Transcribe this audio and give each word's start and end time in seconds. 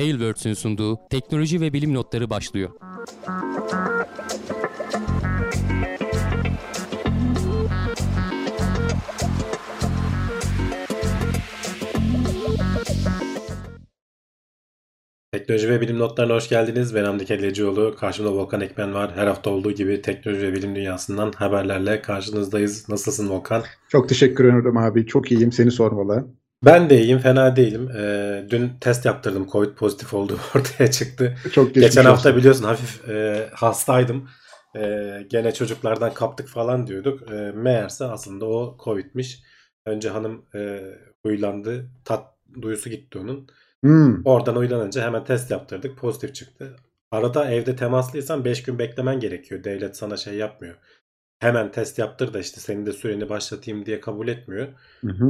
Tailwords'ün 0.00 0.54
sunduğu 0.54 0.98
teknoloji 1.10 1.60
ve 1.60 1.72
bilim 1.72 1.94
notları 1.94 2.30
başlıyor. 2.30 2.70
Teknoloji 15.32 15.68
ve 15.68 15.80
bilim 15.80 15.98
notlarına 15.98 16.34
hoş 16.34 16.48
geldiniz. 16.48 16.94
Ben 16.94 17.04
Hamdi 17.04 17.24
Kellecioğlu. 17.24 17.96
Karşımda 17.96 18.32
Volkan 18.32 18.60
Ekmen 18.60 18.94
var. 18.94 19.12
Her 19.16 19.26
hafta 19.26 19.50
olduğu 19.50 19.72
gibi 19.72 20.02
teknoloji 20.02 20.42
ve 20.42 20.52
bilim 20.52 20.74
dünyasından 20.74 21.32
haberlerle 21.32 22.02
karşınızdayız. 22.02 22.88
Nasılsın 22.88 23.30
Volkan? 23.30 23.62
Çok 23.88 24.08
teşekkür 24.08 24.44
ederim 24.44 24.76
abi. 24.76 25.06
Çok 25.06 25.32
iyiyim. 25.32 25.52
Seni 25.52 25.70
sormalı. 25.70 26.39
Ben 26.64 26.90
de 26.90 27.00
iyiyim. 27.02 27.18
Fena 27.18 27.56
değilim. 27.56 27.90
Ee, 27.96 28.46
dün 28.50 28.70
test 28.80 29.04
yaptırdım. 29.04 29.46
Covid 29.52 29.74
pozitif 29.74 30.14
olduğu 30.14 30.38
ortaya 30.54 30.90
çıktı. 30.90 31.36
Çok 31.52 31.74
Geçen 31.74 32.04
hafta 32.04 32.28
olsun. 32.28 32.38
biliyorsun 32.38 32.64
hafif 32.64 33.08
e, 33.08 33.48
hastaydım. 33.54 34.28
E, 34.76 35.08
gene 35.30 35.54
çocuklardan 35.54 36.14
kaptık 36.14 36.48
falan 36.48 36.86
diyorduk. 36.86 37.32
E, 37.32 37.34
meğerse 37.54 38.04
aslında 38.04 38.46
o 38.46 38.76
Covid'miş. 38.84 39.42
Önce 39.86 40.08
hanım 40.08 40.44
e, 40.54 40.80
huylandı. 41.22 41.90
Tat 42.04 42.24
duyusu 42.62 42.90
gitti 42.90 43.18
onun. 43.18 43.46
Hmm. 43.84 44.22
Oradan 44.24 44.56
uylanınca 44.56 45.02
hemen 45.02 45.24
test 45.24 45.50
yaptırdık. 45.50 45.98
Pozitif 45.98 46.34
çıktı. 46.34 46.76
Arada 47.10 47.50
evde 47.50 47.76
temaslıysan 47.76 48.44
5 48.44 48.62
gün 48.62 48.78
beklemen 48.78 49.20
gerekiyor. 49.20 49.64
Devlet 49.64 49.96
sana 49.96 50.16
şey 50.16 50.34
yapmıyor. 50.34 50.76
Hemen 51.40 51.72
test 51.72 51.98
yaptır 51.98 52.34
da 52.34 52.38
işte 52.38 52.60
senin 52.60 52.86
de 52.86 52.92
süreni 52.92 53.28
başlatayım 53.28 53.86
diye 53.86 54.00
kabul 54.00 54.28
etmiyor. 54.28 54.68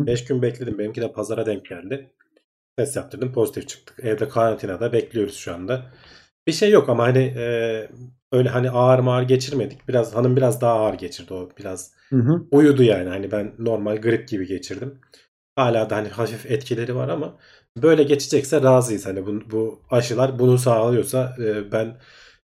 5 0.06 0.24
gün 0.24 0.42
bekledim. 0.42 0.78
Benimki 0.78 1.00
de 1.00 1.12
pazara 1.12 1.46
denk 1.46 1.66
geldi. 1.66 2.10
Test 2.76 2.96
yaptırdım. 2.96 3.32
Pozitif 3.32 3.68
çıktık. 3.68 4.04
Evde 4.04 4.28
karantinada 4.28 4.92
bekliyoruz 4.92 5.36
şu 5.36 5.54
anda. 5.54 5.86
Bir 6.46 6.52
şey 6.52 6.70
yok 6.70 6.88
ama 6.88 7.04
hani 7.04 7.34
e, 7.36 7.88
öyle 8.32 8.48
hani 8.48 8.70
ağır 8.70 8.98
mağır 8.98 9.22
geçirmedik. 9.22 9.88
Biraz 9.88 10.14
hanım 10.14 10.36
biraz 10.36 10.60
daha 10.60 10.72
ağır 10.72 10.94
geçirdi 10.94 11.34
o. 11.34 11.48
Biraz 11.58 11.92
hı 12.08 12.16
hı. 12.16 12.42
uyudu 12.50 12.82
yani. 12.82 13.08
Hani 13.08 13.32
ben 13.32 13.54
normal 13.58 13.96
grip 13.96 14.28
gibi 14.28 14.46
geçirdim. 14.46 15.00
Hala 15.56 15.90
da 15.90 15.96
hani 15.96 16.08
hafif 16.08 16.50
etkileri 16.50 16.96
var 16.96 17.08
ama 17.08 17.36
böyle 17.82 18.02
geçecekse 18.02 18.62
razıyız. 18.62 19.06
Hani 19.06 19.26
bu, 19.26 19.50
bu 19.50 19.82
aşılar 19.90 20.38
bunu 20.38 20.58
sağlıyorsa 20.58 21.36
e, 21.38 21.72
ben 21.72 21.96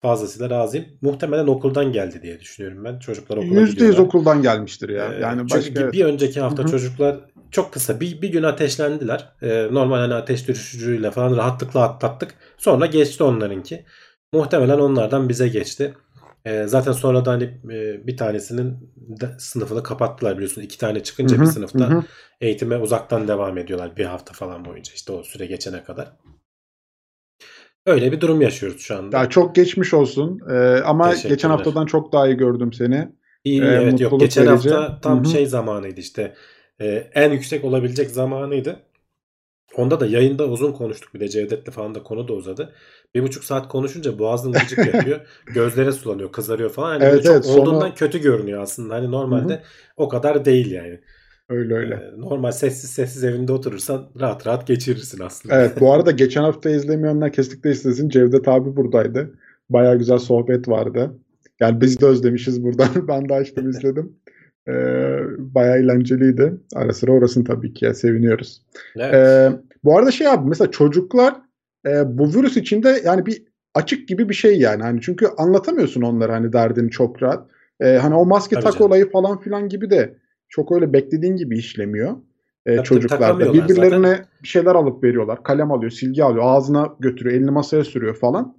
fazlasıyla 0.01 0.49
razıyım. 0.49 0.85
Muhtemelen 1.01 1.47
okuldan 1.47 1.91
geldi 1.91 2.21
diye 2.21 2.39
düşünüyorum 2.39 2.85
ben. 2.85 2.99
Çocuklar 2.99 3.37
okula 3.37 3.61
%100 3.61 3.71
gidiyorlar. 3.71 3.99
okuldan 3.99 4.41
gelmiştir 4.41 4.89
ya. 4.89 5.13
E, 5.13 5.19
yani 5.19 5.43
başka 5.43 5.61
Çünkü 5.61 5.91
bir 5.91 6.05
önceki 6.05 6.41
hafta 6.41 6.63
Hı-hı. 6.63 6.71
çocuklar 6.71 7.19
çok 7.51 7.73
kısa 7.73 7.99
bir, 7.99 8.21
bir 8.21 8.29
gün 8.29 8.43
ateşlendiler. 8.43 9.29
Ee, 9.41 9.67
normal 9.71 9.97
hani 9.97 10.13
ateş 10.13 10.47
düşürücüyle 10.47 11.11
falan 11.11 11.37
rahatlıkla 11.37 11.83
atlattık. 11.83 12.35
Sonra 12.57 12.85
geçti 12.85 13.23
onlarınki. 13.23 13.85
Muhtemelen 14.33 14.79
onlardan 14.79 15.29
bize 15.29 15.47
geçti. 15.47 15.93
E, 16.45 16.67
zaten 16.67 16.91
sonra 16.91 17.25
da 17.25 17.31
hani 17.31 17.43
e, 17.43 18.07
bir 18.07 18.17
tanesinin 18.17 18.93
de 18.95 19.29
sınıfını 19.39 19.83
kapattılar 19.83 20.35
biliyorsun. 20.35 20.61
İki 20.61 20.77
tane 20.77 21.03
çıkınca 21.03 21.37
hı 21.37 21.41
hı, 21.41 21.45
bir 21.45 21.51
sınıfta 21.51 21.89
hı. 21.89 22.03
eğitime 22.41 22.77
uzaktan 22.77 23.27
devam 23.27 23.57
ediyorlar 23.57 23.97
bir 23.97 24.05
hafta 24.05 24.33
falan 24.33 24.65
boyunca 24.65 24.93
işte 24.95 25.11
o 25.11 25.23
süre 25.23 25.45
geçene 25.45 25.83
kadar. 25.83 26.11
Öyle 27.85 28.11
bir 28.11 28.21
durum 28.21 28.41
yaşıyoruz 28.41 28.81
şu 28.81 28.97
anda. 28.97 29.17
Ya 29.17 29.29
çok 29.29 29.55
geçmiş 29.55 29.93
olsun. 29.93 30.41
Ee, 30.51 30.81
ama 30.85 31.13
geçen 31.15 31.49
haftadan 31.49 31.85
çok 31.85 32.13
daha 32.13 32.27
iyi 32.27 32.37
gördüm 32.37 32.73
seni. 32.73 33.09
İyi, 33.43 33.61
ee, 33.61 33.65
evet 33.65 34.01
yok. 34.01 34.19
Geçen 34.19 34.47
verici. 34.47 34.69
hafta 34.69 35.01
tam 35.01 35.23
Hı-hı. 35.23 35.31
şey 35.31 35.45
zamanıydı 35.45 35.99
işte. 35.99 36.35
E, 36.81 37.09
en 37.13 37.31
yüksek 37.31 37.63
olabilecek 37.63 38.11
zamanıydı. 38.11 38.79
Onda 39.75 39.99
da 39.99 40.05
yayında 40.05 40.47
uzun 40.47 40.71
konuştuk 40.71 41.13
bir 41.13 41.19
de 41.19 41.27
Cevdet'le 41.27 41.71
falan 41.71 41.95
da 41.95 42.03
konu 42.03 42.27
da 42.27 42.33
uzadı. 42.33 42.73
Bir 43.15 43.23
buçuk 43.23 43.43
saat 43.43 43.67
konuşunca 43.67 44.19
boğazın 44.19 44.51
gıcık 44.51 44.77
yapıyor. 44.77 45.19
gözlere 45.45 45.91
sulanıyor, 45.91 46.31
kızarıyor 46.31 46.69
falan. 46.69 46.93
Yani 46.93 47.03
evet, 47.03 47.13
evet, 47.13 47.25
çok 47.25 47.45
sonu... 47.45 47.61
olduğundan 47.61 47.93
kötü 47.93 48.21
görünüyor 48.21 48.61
aslında. 48.61 48.95
Hani 48.95 49.11
normalde 49.11 49.53
Hı-hı. 49.53 49.63
o 49.97 50.09
kadar 50.09 50.45
değil 50.45 50.71
yani. 50.71 50.99
Öyle 51.49 51.73
öyle. 51.73 51.95
Ee, 51.95 52.21
normal 52.21 52.51
sessiz 52.51 52.89
sessiz 52.89 53.23
evinde 53.23 53.51
oturursan 53.51 54.09
rahat 54.19 54.47
rahat 54.47 54.67
geçirirsin 54.67 55.23
aslında. 55.23 55.55
Evet 55.55 55.79
bu 55.79 55.93
arada 55.93 56.11
geçen 56.11 56.43
hafta 56.43 56.69
izlemeyenler 56.69 57.33
kesinlikle 57.33 57.71
izlesin. 57.71 58.09
Cevdet 58.09 58.47
abi 58.47 58.75
buradaydı. 58.75 59.33
Baya 59.69 59.95
güzel 59.95 60.17
sohbet 60.17 60.67
vardı. 60.69 61.11
Yani 61.59 61.81
biz 61.81 62.01
de 62.01 62.05
özlemişiz 62.05 62.63
buradan. 62.63 62.89
ben 63.07 63.29
de 63.29 63.33
açtım 63.33 63.69
izledim. 63.69 64.15
Ee, 64.67 64.71
bayağı 65.37 65.77
eğlenceliydi. 65.77 66.53
Ara 66.75 66.93
sıra 66.93 67.11
orasını 67.11 67.43
tabii 67.43 67.73
ki 67.73 67.85
ya, 67.85 67.93
seviniyoruz. 67.93 68.61
Evet. 68.95 69.13
Ee, 69.13 69.51
bu 69.83 69.97
arada 69.97 70.11
şey 70.11 70.27
abi 70.27 70.49
mesela 70.49 70.71
çocuklar 70.71 71.35
e, 71.85 72.17
bu 72.17 72.33
virüs 72.33 72.57
içinde 72.57 73.01
yani 73.05 73.25
bir 73.25 73.43
açık 73.73 74.07
gibi 74.07 74.29
bir 74.29 74.33
şey 74.33 74.59
yani. 74.59 74.83
Hani 74.83 75.01
çünkü 75.01 75.27
anlatamıyorsun 75.37 76.01
onlara 76.01 76.33
hani 76.33 76.53
derdini 76.53 76.91
çok 76.91 77.23
rahat. 77.23 77.47
E, 77.79 77.97
hani 77.97 78.15
o 78.15 78.25
maske 78.25 78.55
tabii 78.55 78.63
tak 78.63 78.73
canım. 78.73 78.87
olayı 78.87 79.11
falan 79.11 79.39
filan 79.39 79.69
gibi 79.69 79.89
de 79.89 80.15
çok 80.49 80.71
öyle 80.71 80.93
beklediğin 80.93 81.35
gibi 81.35 81.57
işlemiyor. 81.57 82.17
E, 82.65 82.83
çocuklarda 82.83 83.53
birbirlerine 83.53 84.07
zaten. 84.07 84.25
bir 84.43 84.47
şeyler 84.47 84.75
alıp 84.75 85.03
veriyorlar. 85.03 85.43
Kalem 85.43 85.71
alıyor, 85.71 85.91
silgi 85.91 86.23
alıyor, 86.23 86.43
ağzına 86.45 86.95
götürüyor, 86.99 87.35
elini 87.35 87.51
masaya 87.51 87.83
sürüyor 87.83 88.15
falan. 88.15 88.57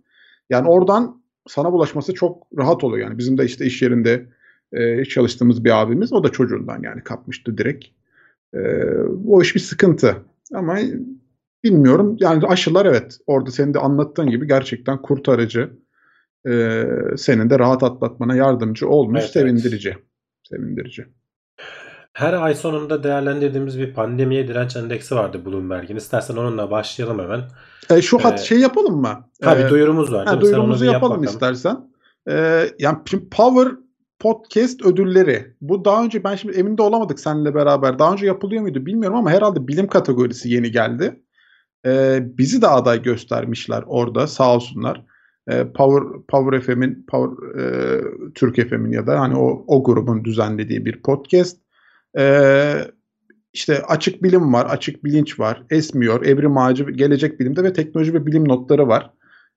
Yani 0.51 0.69
oradan 0.69 1.23
sana 1.49 1.73
bulaşması 1.73 2.15
çok 2.15 2.47
rahat 2.59 2.85
oluyor 2.85 3.09
yani. 3.09 3.19
Bizim 3.19 3.39
de 3.39 3.45
işte 3.45 3.67
iş 3.67 3.83
yerinde 3.83 4.27
e, 4.73 5.05
çalıştığımız 5.05 5.65
bir 5.65 5.83
abimiz 5.83 6.13
o 6.13 6.25
da 6.25 6.29
çocuğundan 6.29 6.83
yani 6.83 7.03
kapmıştı 7.05 7.59
direkt. 7.59 7.85
E, 8.55 8.61
o 9.27 9.43
iş 9.43 9.55
bir 9.55 9.61
sıkıntı. 9.61 10.17
Ama 10.55 10.79
bilmiyorum. 11.65 12.17
Yani 12.21 12.47
aşılar 12.47 12.87
evet 12.87 13.19
orada 13.27 13.51
senin 13.51 13.75
de 13.75 13.79
anlattığın 13.79 14.31
gibi 14.31 14.47
gerçekten 14.47 15.03
kurtarıcı. 15.03 15.71
E, 16.49 16.85
senin 17.17 17.51
de 17.51 17.59
rahat 17.59 17.83
atlatmana 17.83 18.37
yardımcı 18.37 18.89
olmuş. 18.89 19.21
Evet, 19.21 19.31
sevindirici. 19.31 19.89
Evet. 19.89 20.05
Sevindirici. 20.43 21.07
Her 22.21 22.33
ay 22.33 22.55
sonunda 22.55 23.03
değerlendirdiğimiz 23.03 23.79
bir 23.79 23.95
pandemiye 23.95 24.49
direnç 24.49 24.77
endeksi 24.77 25.15
vardı 25.15 25.45
Bloomberg'in. 25.47 25.97
İstersen 25.97 26.37
onunla 26.37 26.71
başlayalım 26.71 27.19
hemen. 27.19 27.41
E, 27.91 28.03
şu 28.03 28.19
hat 28.19 28.41
ee, 28.41 28.45
şey 28.45 28.59
yapalım 28.59 29.01
mı? 29.01 29.29
Tabii 29.43 29.63
ee, 29.63 29.69
duyurumuz 29.69 30.13
var. 30.13 30.27
Ha, 30.27 30.41
duyurumuzu 30.41 30.85
yapalım 30.85 31.23
yap 31.23 31.33
istersen. 31.33 31.81
Ee, 32.29 32.67
yani 32.79 32.99
şimdi 33.05 33.29
Power 33.29 33.69
Podcast 34.19 34.87
ödülleri. 34.87 35.55
Bu 35.61 35.85
daha 35.85 36.05
önce 36.05 36.25
ben 36.25 36.37
şimdi 36.37 36.57
emin 36.57 36.79
de 36.79 36.83
olamadık 36.83 37.21
seninle 37.21 37.55
beraber. 37.55 37.99
Daha 37.99 38.13
önce 38.13 38.27
yapılıyor 38.27 38.63
muydu 38.63 38.87
bilmiyorum 38.87 39.19
ama 39.19 39.31
herhalde 39.31 39.69
bilim 39.69 39.87
kategorisi 39.87 40.51
yeni 40.51 40.71
geldi. 40.71 41.23
Ee, 41.87 42.21
bizi 42.39 42.63
de 42.63 42.67
aday 42.67 43.03
göstermişler 43.03 43.85
orada 43.87 44.27
sağ 44.27 44.55
olsunlar. 44.55 45.05
Ee, 45.51 45.73
Power 45.75 46.23
Power 46.29 46.61
FM'in 46.61 47.07
Power 47.09 47.61
e, 47.61 48.01
Türk 48.35 48.69
FM'in 48.69 48.93
ya 48.93 49.07
da 49.07 49.21
hani 49.21 49.37
o 49.37 49.65
o 49.67 49.85
grubun 49.85 50.25
düzenlediği 50.25 50.85
bir 50.85 51.03
podcast. 51.03 51.70
Ee, 52.19 52.85
işte 53.53 53.83
açık 53.83 54.23
bilim 54.23 54.53
var, 54.53 54.67
açık 54.67 55.05
bilinç 55.05 55.41
var, 55.41 55.63
esmiyor, 55.71 56.27
evrim 56.27 56.59
ağacı, 56.59 56.85
gelecek 56.85 57.41
bilimde 57.41 57.65
ve 57.65 57.73
teknoloji 57.73 58.15
ve 58.15 58.27
bilim 58.27 58.49
notları 58.49 58.89
var. 58.89 59.11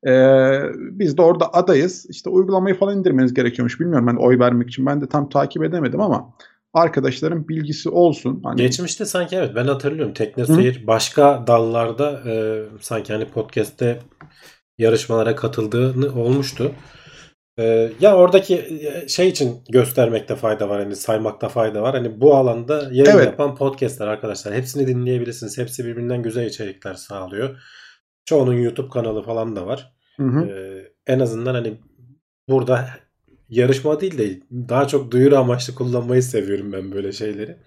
Ee, 0.08 0.60
biz 0.76 1.18
de 1.18 1.22
orada 1.22 1.54
adayız. 1.54 2.06
İşte 2.10 2.30
uygulamayı 2.30 2.76
falan 2.76 2.98
indirmeniz 2.98 3.34
gerekiyormuş. 3.34 3.80
Bilmiyorum 3.80 4.08
ben 4.08 4.16
oy 4.16 4.40
vermek 4.40 4.70
için. 4.70 4.86
Ben 4.86 5.02
de 5.02 5.08
tam 5.08 5.30
takip 5.30 5.64
edemedim 5.64 6.02
ama 6.02 6.34
arkadaşların 6.74 7.48
bilgisi 7.48 7.90
olsun. 7.90 8.42
Hani... 8.44 8.58
Geçmişte 8.58 9.06
sanki 9.06 9.36
evet 9.36 9.52
ben 9.56 9.66
hatırlıyorum. 9.66 10.14
Teknoseyir 10.14 10.88
başka 10.88 11.44
dallarda 11.48 12.22
e, 12.26 12.64
sanki 12.82 13.14
hani 13.14 13.26
podcast'te 13.26 14.00
yarışmalara 14.78 15.36
katıldığını 15.36 16.22
olmuştu. 16.22 16.72
E, 17.60 17.92
ya 18.00 18.18
oradaki 18.18 18.56
e, 18.56 19.08
şey 19.08 19.30
için 19.30 19.64
göstermekte 19.70 20.36
fayda 20.36 20.70
var. 20.70 20.84
Hani 20.84 20.96
saymakta 20.96 21.50
fayda 21.50 21.82
var. 21.82 21.96
Hani 21.96 22.22
bu 22.22 22.36
alanda 22.36 22.82
yayın 22.92 23.18
evet. 23.18 23.26
yapan 23.26 23.56
podcastler 23.56 24.08
arkadaşlar. 24.08 24.54
Hepsini 24.54 24.88
dinleyebilirsiniz. 24.88 25.58
Hepsi 25.58 25.86
birbirinden 25.86 26.24
güzel 26.24 26.46
içerikler 26.46 26.94
sağlıyor. 26.94 27.62
Çoğunun 28.26 28.54
YouTube 28.54 28.90
kanalı 28.90 29.24
falan 29.24 29.56
da 29.56 29.68
var. 29.68 29.94
Hı 30.18 30.24
hı. 30.24 30.46
Ee, 30.46 30.92
en 31.08 31.20
azından 31.20 31.54
hani 31.54 31.78
burada 32.50 32.90
yarışma 33.50 34.02
değil 34.02 34.18
de 34.18 34.40
daha 34.52 34.88
çok 34.88 35.12
duyuru 35.12 35.38
amaçlı 35.38 35.76
kullanmayı 35.76 36.24
seviyorum 36.24 36.74
ben 36.74 36.92
böyle 36.92 37.12
şeyleri. 37.12 37.58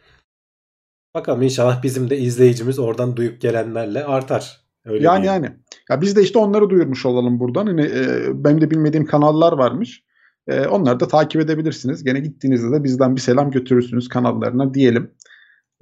Bakalım 1.14 1.42
inşallah 1.42 1.82
bizim 1.82 2.10
de 2.10 2.18
izleyicimiz 2.18 2.78
oradan 2.78 3.16
duyup 3.16 3.40
gelenlerle 3.40 4.04
artar. 4.04 4.65
Öyle 4.86 5.04
yani 5.04 5.22
diyeyim. 5.22 5.44
yani. 5.44 5.56
Ya 5.90 6.00
biz 6.00 6.16
de 6.16 6.22
işte 6.22 6.38
onları 6.38 6.70
duyurmuş 6.70 7.06
olalım 7.06 7.40
buradan. 7.40 7.66
Hani 7.66 7.82
e, 7.82 8.44
benim 8.44 8.60
de 8.60 8.70
bilmediğim 8.70 9.06
kanallar 9.06 9.52
varmış. 9.52 10.04
E, 10.48 10.66
onları 10.66 11.00
da 11.00 11.08
takip 11.08 11.40
edebilirsiniz. 11.40 12.04
Gene 12.04 12.20
gittiğinizde 12.20 12.72
de 12.72 12.84
bizden 12.84 13.16
bir 13.16 13.20
selam 13.20 13.50
götürürsünüz 13.50 14.08
kanallarına 14.08 14.74
diyelim. 14.74 15.10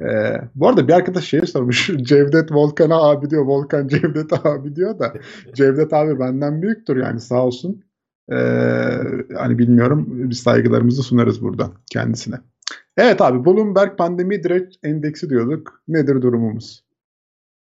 Ee, 0.01 0.41
bu 0.55 0.69
arada 0.69 0.89
bir 0.89 0.93
arkadaş 0.93 1.25
şey 1.25 1.41
sormuş. 1.41 1.87
Cevdet 2.03 2.53
Volkan'a 2.53 3.03
abi 3.03 3.31
diyor. 3.31 3.45
Volkan 3.45 3.89
Cevdet 3.89 4.47
abi 4.47 4.77
diyor 4.77 4.99
da. 4.99 5.13
Cevdet 5.55 5.93
abi 5.93 6.19
benden 6.19 6.63
büyüktür 6.63 6.97
yani 6.97 7.21
sağ 7.21 7.45
olsun. 7.45 7.85
Ee, 8.33 8.35
hani 9.37 9.59
bilmiyorum 9.59 10.07
biz 10.31 10.39
saygılarımızı 10.39 11.03
sunarız 11.03 11.43
buradan 11.43 11.73
kendisine. 11.91 12.37
Evet 12.97 13.21
abi 13.21 13.45
Bloomberg 13.45 13.99
pandemi 13.99 14.43
direkt 14.43 14.77
endeksi 14.83 15.31
diyorduk. 15.31 15.83
Nedir 15.89 16.23
durumumuz? 16.23 16.84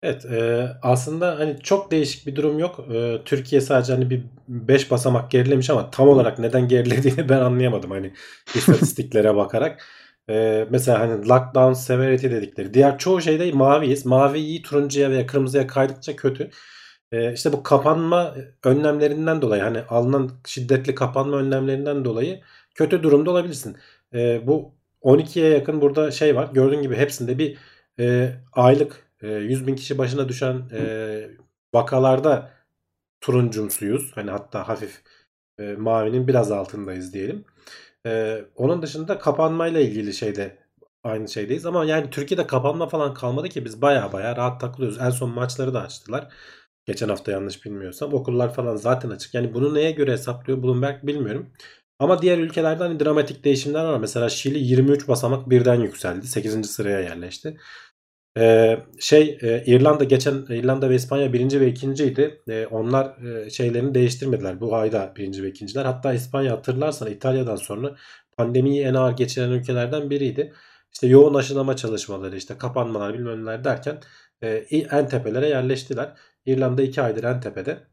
Evet, 0.06 0.26
e, 0.26 0.68
aslında 0.82 1.40
hani 1.40 1.60
çok 1.64 1.92
değişik 1.92 2.28
bir 2.28 2.36
durum 2.36 2.60
yok. 2.60 2.80
E, 2.94 3.22
Türkiye 3.26 3.62
sadece 3.62 3.94
hani 3.94 4.10
bir 4.10 4.24
5 4.48 4.92
basamak 4.92 5.32
gerilemiş 5.32 5.70
ama 5.70 5.92
tam 5.92 6.08
olarak 6.10 6.40
neden 6.40 6.68
gerilediğini 6.68 7.30
ben 7.30 7.40
anlayamadım 7.40 7.92
hani 7.92 8.14
istatistiklere 8.56 9.36
bakarak. 9.36 9.84
E, 10.30 10.68
mesela 10.70 11.00
hani 11.00 11.30
lockdown 11.30 11.74
severity 11.74 12.28
dedikleri. 12.28 12.74
Diğer 12.74 12.98
çoğu 12.98 13.22
şeyde 13.22 13.52
maviyiz. 13.52 14.06
Mavi 14.06 14.40
iyi 14.40 14.62
turuncuya 14.62 15.12
veya 15.12 15.28
kırmızıya 15.28 15.68
kaydıkça 15.68 16.16
kötü. 16.16 16.50
E, 17.12 17.34
işte 17.34 17.54
bu 17.54 17.64
kapanma 17.64 18.36
önlemlerinden 18.64 19.42
dolayı 19.42 19.64
hani 19.64 19.82
alınan 19.82 20.32
şiddetli 20.46 20.96
kapanma 20.96 21.38
önlemlerinden 21.38 22.06
dolayı 22.06 22.42
kötü 22.76 23.04
durumda 23.04 23.32
olabilirsin. 23.32 23.78
E, 24.14 24.48
bu 24.48 24.72
12'ye 25.04 25.50
yakın 25.50 25.82
burada 25.82 26.12
şey 26.12 26.36
var. 26.36 26.50
Gördüğün 26.54 26.82
gibi 26.82 26.96
hepsinde 26.96 27.38
bir 27.40 27.58
e, 28.00 28.32
aylık 28.54 29.05
e, 29.22 29.28
100 29.28 29.68
bin 29.68 29.76
kişi 29.76 29.98
başına 29.98 30.30
düşen 30.30 30.70
e, 30.74 31.30
vakalarda 31.76 32.52
turuncumsuyuz. 33.22 34.12
Hani 34.16 34.32
hatta 34.32 34.68
hafif 34.68 35.02
e, 35.60 35.74
mavinin 35.74 36.28
biraz 36.28 36.52
altındayız 36.52 37.14
diyelim. 37.14 37.46
E, 38.06 38.42
onun 38.56 38.82
dışında 38.82 39.20
kapanmayla 39.20 39.80
ilgili 39.82 40.14
şeyde 40.14 40.58
aynı 41.04 41.28
şeydeyiz. 41.30 41.66
Ama 41.66 41.86
yani 41.86 42.10
Türkiye'de 42.10 42.48
kapanma 42.48 42.88
falan 42.90 43.14
kalmadı 43.14 43.50
ki 43.50 43.66
biz 43.66 43.82
baya 43.82 44.14
baya 44.14 44.36
rahat 44.36 44.62
takılıyoruz. 44.62 44.98
En 45.02 45.10
son 45.10 45.30
maçları 45.30 45.74
da 45.74 45.82
açtılar. 45.82 46.34
Geçen 46.86 47.10
hafta 47.10 47.32
yanlış 47.32 47.66
bilmiyorsam. 47.66 48.14
Okullar 48.14 48.54
falan 48.54 48.76
zaten 48.76 49.10
açık. 49.10 49.34
Yani 49.34 49.54
bunu 49.54 49.74
neye 49.74 49.92
göre 49.92 50.12
hesaplıyor 50.12 50.64
Bloomberg 50.64 51.04
bilmiyorum. 51.04 51.54
Ama 52.00 52.22
diğer 52.22 52.38
ülkelerde 52.38 52.84
hani 52.84 53.00
dramatik 53.00 53.44
değişimler 53.44 53.86
var. 53.86 54.00
Mesela 54.00 54.30
Şili 54.30 54.60
23 54.60 55.08
basamak 55.08 55.50
birden 55.50 55.82
yükseldi. 55.82 56.28
8. 56.28 56.70
sıraya 56.72 57.00
yerleşti. 57.00 57.58
Ee, 58.38 58.78
şey 59.00 59.38
e, 59.42 59.64
İrlanda 59.66 60.04
geçen 60.04 60.34
İrlanda 60.50 60.90
ve 60.90 60.96
İspanya 60.96 61.34
birinci 61.34 61.62
ve 61.62 61.68
ikinciydi. 61.68 62.42
E, 62.50 62.66
onlar 62.66 63.18
e, 63.46 63.50
şeylerini 63.50 63.96
değiştirmediler. 63.96 64.62
Bu 64.62 64.76
ayda 64.76 65.14
birinci 65.16 65.44
ve 65.44 65.50
ikinciler. 65.50 65.86
Hatta 65.86 66.14
İspanya 66.14 66.52
hatırlarsan 66.52 67.12
İtalya'dan 67.12 67.56
sonra 67.56 67.96
pandemiyi 68.38 68.84
en 68.84 68.94
ağır 68.94 69.12
geçiren 69.18 69.52
ülkelerden 69.52 70.10
biriydi. 70.10 70.54
İşte 70.94 71.08
yoğun 71.08 71.34
aşılama 71.34 71.76
çalışmaları, 71.76 72.38
işte 72.38 72.58
kapanmalar 72.58 73.14
bilmem 73.14 73.42
neler 73.46 73.64
derken 73.64 74.00
e, 74.42 74.48
en 74.92 75.08
tepelere 75.08 75.50
yerleştiler. 75.50 76.14
İrlanda 76.46 76.82
2 76.82 77.02
aydır 77.02 77.24
en 77.24 77.40
tepede. 77.42 77.88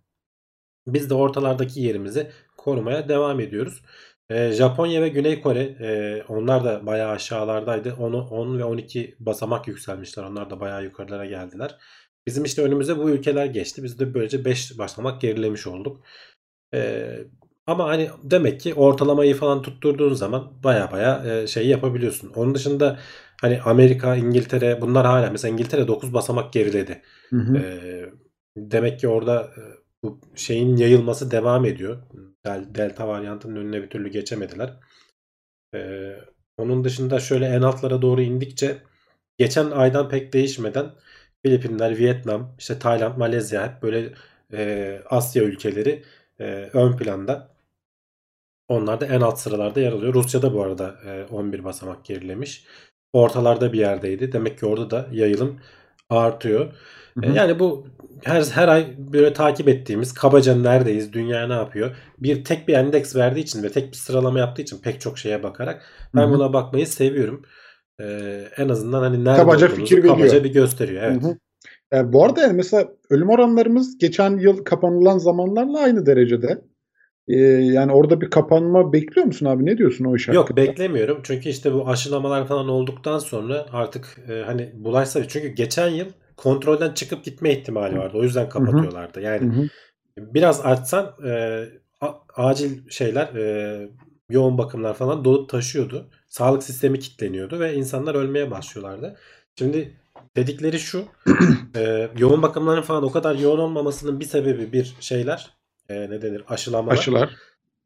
Biz 0.86 1.10
de 1.10 1.14
ortalardaki 1.14 1.80
yerimizi 1.80 2.30
korumaya 2.56 3.08
devam 3.08 3.40
ediyoruz. 3.40 3.82
E, 4.32 4.52
Japonya 4.52 5.02
ve 5.02 5.08
Güney 5.08 5.40
Kore 5.40 5.62
e, 5.62 6.22
onlar 6.28 6.64
da 6.64 6.86
bayağı 6.86 7.10
aşağılardaydı. 7.10 7.94
10, 7.94 8.12
10 8.12 8.58
ve 8.58 8.64
12 8.64 9.16
basamak 9.20 9.68
yükselmişler. 9.68 10.24
Onlar 10.24 10.50
da 10.50 10.60
bayağı 10.60 10.84
yukarılara 10.84 11.24
geldiler. 11.26 11.78
Bizim 12.26 12.44
işte 12.44 12.62
önümüze 12.62 12.98
bu 12.98 13.10
ülkeler 13.10 13.46
geçti. 13.46 13.82
Biz 13.82 13.98
de 13.98 14.14
böylece 14.14 14.44
5 14.44 14.78
basamak 14.78 15.20
gerilemiş 15.20 15.66
olduk. 15.66 16.04
E, 16.74 17.10
ama 17.66 17.88
hani 17.88 18.10
demek 18.22 18.60
ki 18.60 18.74
ortalamayı 18.74 19.34
falan 19.34 19.62
tutturduğun 19.62 20.14
zaman 20.14 20.52
baya 20.64 20.92
baya 20.92 21.24
e, 21.26 21.46
şey 21.46 21.68
yapabiliyorsun. 21.68 22.32
Onun 22.36 22.54
dışında 22.54 22.98
hani 23.40 23.60
Amerika, 23.62 24.16
İngiltere 24.16 24.80
bunlar 24.80 25.06
hala 25.06 25.30
mesela 25.30 25.52
İngiltere 25.52 25.88
9 25.88 26.14
basamak 26.14 26.52
geriledi. 26.52 27.02
Hı 27.30 27.36
hı. 27.36 27.56
E, 27.58 27.64
demek 28.56 29.00
ki 29.00 29.08
orada 29.08 29.42
e, 29.42 29.81
bu 30.02 30.20
şeyin 30.36 30.76
yayılması 30.76 31.30
devam 31.30 31.64
ediyor. 31.64 32.02
Del- 32.46 32.74
Delta 32.74 33.08
varyantının 33.08 33.56
önüne 33.56 33.82
bir 33.82 33.90
türlü 33.90 34.08
geçemediler. 34.08 34.74
Ee, 35.74 36.16
onun 36.56 36.84
dışında 36.84 37.20
şöyle 37.20 37.46
en 37.46 37.62
altlara 37.62 38.02
doğru 38.02 38.22
indikçe 38.22 38.78
geçen 39.38 39.70
aydan 39.70 40.08
pek 40.08 40.32
değişmeden 40.32 40.92
Filipinler, 41.44 41.98
Vietnam, 41.98 42.56
işte 42.58 42.78
Tayland, 42.78 43.16
Malezya 43.18 43.66
hep 43.74 43.82
böyle 43.82 44.14
e, 44.52 45.02
Asya 45.06 45.42
ülkeleri 45.44 46.04
e, 46.40 46.44
ön 46.74 46.96
planda. 46.96 47.48
Onlar 48.68 49.00
da 49.00 49.06
en 49.06 49.20
alt 49.20 49.38
sıralarda 49.40 49.80
yer 49.80 49.92
alıyor. 49.92 50.14
Rusya 50.14 50.42
da 50.42 50.54
bu 50.54 50.62
arada 50.62 50.96
e, 51.06 51.24
11 51.30 51.64
basamak 51.64 52.04
gerilemiş. 52.04 52.64
Ortalarda 53.12 53.72
bir 53.72 53.78
yerdeydi. 53.78 54.32
Demek 54.32 54.58
ki 54.58 54.66
orada 54.66 54.90
da 54.90 55.08
yayılım 55.12 55.60
artıyor. 56.10 56.72
Hı 57.20 57.30
hı. 57.30 57.36
Yani 57.36 57.58
bu 57.58 57.86
her 58.24 58.42
her 58.42 58.68
ay 58.68 58.86
böyle 58.98 59.32
takip 59.32 59.68
ettiğimiz 59.68 60.14
kabaca 60.14 60.56
neredeyiz, 60.56 61.12
dünya 61.12 61.46
ne 61.46 61.52
yapıyor? 61.52 61.96
Bir 62.18 62.44
tek 62.44 62.68
bir 62.68 62.74
endeks 62.74 63.16
verdiği 63.16 63.40
için 63.40 63.62
ve 63.62 63.68
tek 63.68 63.92
bir 63.92 63.96
sıralama 63.96 64.38
yaptığı 64.38 64.62
için 64.62 64.78
pek 64.78 65.00
çok 65.00 65.18
şeye 65.18 65.42
bakarak 65.42 65.82
ben 66.14 66.22
Hı 66.22 66.26
hı. 66.26 66.30
buna 66.30 66.52
bakmayı 66.52 66.86
seviyorum. 66.86 67.42
E, 68.00 68.04
en 68.56 68.68
azından 68.68 69.00
hani 69.02 69.24
nerede 69.24 69.40
Kabaca 69.40 69.68
fikir 69.68 69.96
veriyor. 69.98 70.16
kabaca 70.16 70.44
bir 70.44 70.52
gösteriyor. 70.52 71.02
Evet. 71.02 71.22
Hı 71.22 71.28
hı. 71.28 71.36
E, 71.98 72.12
bu 72.12 72.24
arada 72.24 72.40
yani 72.40 72.52
mesela 72.52 72.88
ölüm 73.10 73.30
oranlarımız 73.30 73.98
geçen 73.98 74.38
yıl 74.38 74.64
kapanılan 74.64 75.18
zamanlarla 75.18 75.78
aynı 75.78 76.06
derecede. 76.06 76.58
E, 77.28 77.36
yani 77.46 77.92
orada 77.92 78.20
bir 78.20 78.30
kapanma 78.30 78.92
bekliyor 78.92 79.26
musun 79.26 79.46
abi? 79.46 79.66
Ne 79.66 79.78
diyorsun 79.78 80.04
o 80.04 80.16
iş 80.16 80.28
Yok 80.28 80.36
hakkında? 80.36 80.56
beklemiyorum. 80.56 81.20
Çünkü 81.22 81.48
işte 81.48 81.74
bu 81.74 81.88
aşılamalar 81.88 82.46
falan 82.48 82.68
olduktan 82.68 83.18
sonra 83.18 83.66
artık 83.72 84.16
e, 84.28 84.42
hani 84.46 84.72
bulaşsa 84.74 85.28
çünkü 85.28 85.48
geçen 85.48 85.88
yıl 85.88 86.06
kontrolden 86.36 86.94
çıkıp 86.94 87.24
gitme 87.24 87.52
ihtimali 87.52 87.96
vardı. 87.98 88.16
O 88.18 88.22
yüzden 88.22 88.48
kapatıyorlardı. 88.48 89.20
Hı 89.20 89.24
Yani 89.24 89.46
hı. 89.46 89.68
biraz 90.18 90.60
artsan 90.60 91.16
e, 91.26 91.64
a- 92.00 92.18
acil 92.34 92.90
şeyler 92.90 93.34
e, 93.34 93.88
yoğun 94.30 94.58
bakımlar 94.58 94.94
falan 94.94 95.24
dolup 95.24 95.48
taşıyordu. 95.48 96.10
Sağlık 96.28 96.62
sistemi 96.62 96.98
kilitleniyordu 97.00 97.60
ve 97.60 97.74
insanlar 97.74 98.14
ölmeye 98.14 98.50
başlıyorlardı. 98.50 99.16
Şimdi 99.58 99.96
dedikleri 100.36 100.78
şu 100.78 101.04
e, 101.76 102.10
yoğun 102.18 102.42
bakımların 102.42 102.82
falan 102.82 103.02
o 103.04 103.12
kadar 103.12 103.34
yoğun 103.34 103.58
olmamasının 103.58 104.20
bir 104.20 104.24
sebebi 104.24 104.72
bir 104.72 104.96
şeyler 105.00 105.50
e, 105.88 106.10
ne 106.10 106.22
denir 106.22 106.44
aşılamalar. 106.48 106.96
Aşılar. 106.98 107.36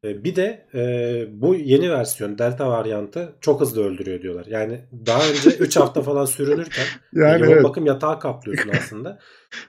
E, 0.07 0.23
Bir 0.23 0.35
de 0.35 0.67
e, 0.73 1.41
bu 1.41 1.55
yeni 1.55 1.91
versiyon 1.91 2.37
delta 2.37 2.69
varyantı 2.69 3.35
çok 3.41 3.61
hızlı 3.61 3.83
öldürüyor 3.83 4.21
diyorlar. 4.21 4.45
Yani 4.45 4.85
daha 5.05 5.29
önce 5.29 5.49
3 5.49 5.77
hafta 5.77 6.01
falan 6.01 6.25
sürünürken 6.25 6.85
Yani 7.13 7.45
yoğun 7.45 7.51
evet. 7.53 7.63
bakım 7.63 7.85
yatağı 7.85 8.19
kaplıyorsun 8.19 8.69
aslında. 8.69 9.19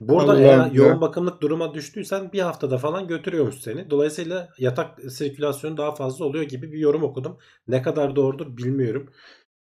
Burada 0.00 0.32
Allah'ım 0.32 0.43
eğer 0.44 0.58
ya. 0.58 0.70
yoğun 0.73 1.00
bakımlık 1.00 1.43
duruma 1.43 1.75
düştüysen 1.75 2.32
bir 2.32 2.40
haftada 2.40 2.79
falan 2.79 3.08
götürüyormuş 3.08 3.55
seni. 3.61 3.90
Dolayısıyla 3.90 4.49
yatak 4.58 5.00
sirkülasyonu 5.12 5.76
daha 5.76 5.94
fazla 5.94 6.25
oluyor 6.25 6.44
gibi 6.44 6.73
bir 6.73 6.79
yorum 6.79 7.02
okudum. 7.02 7.38
Ne 7.69 7.82
kadar 7.82 8.17
doğrudur 8.17 8.56
bilmiyorum. 8.56 9.11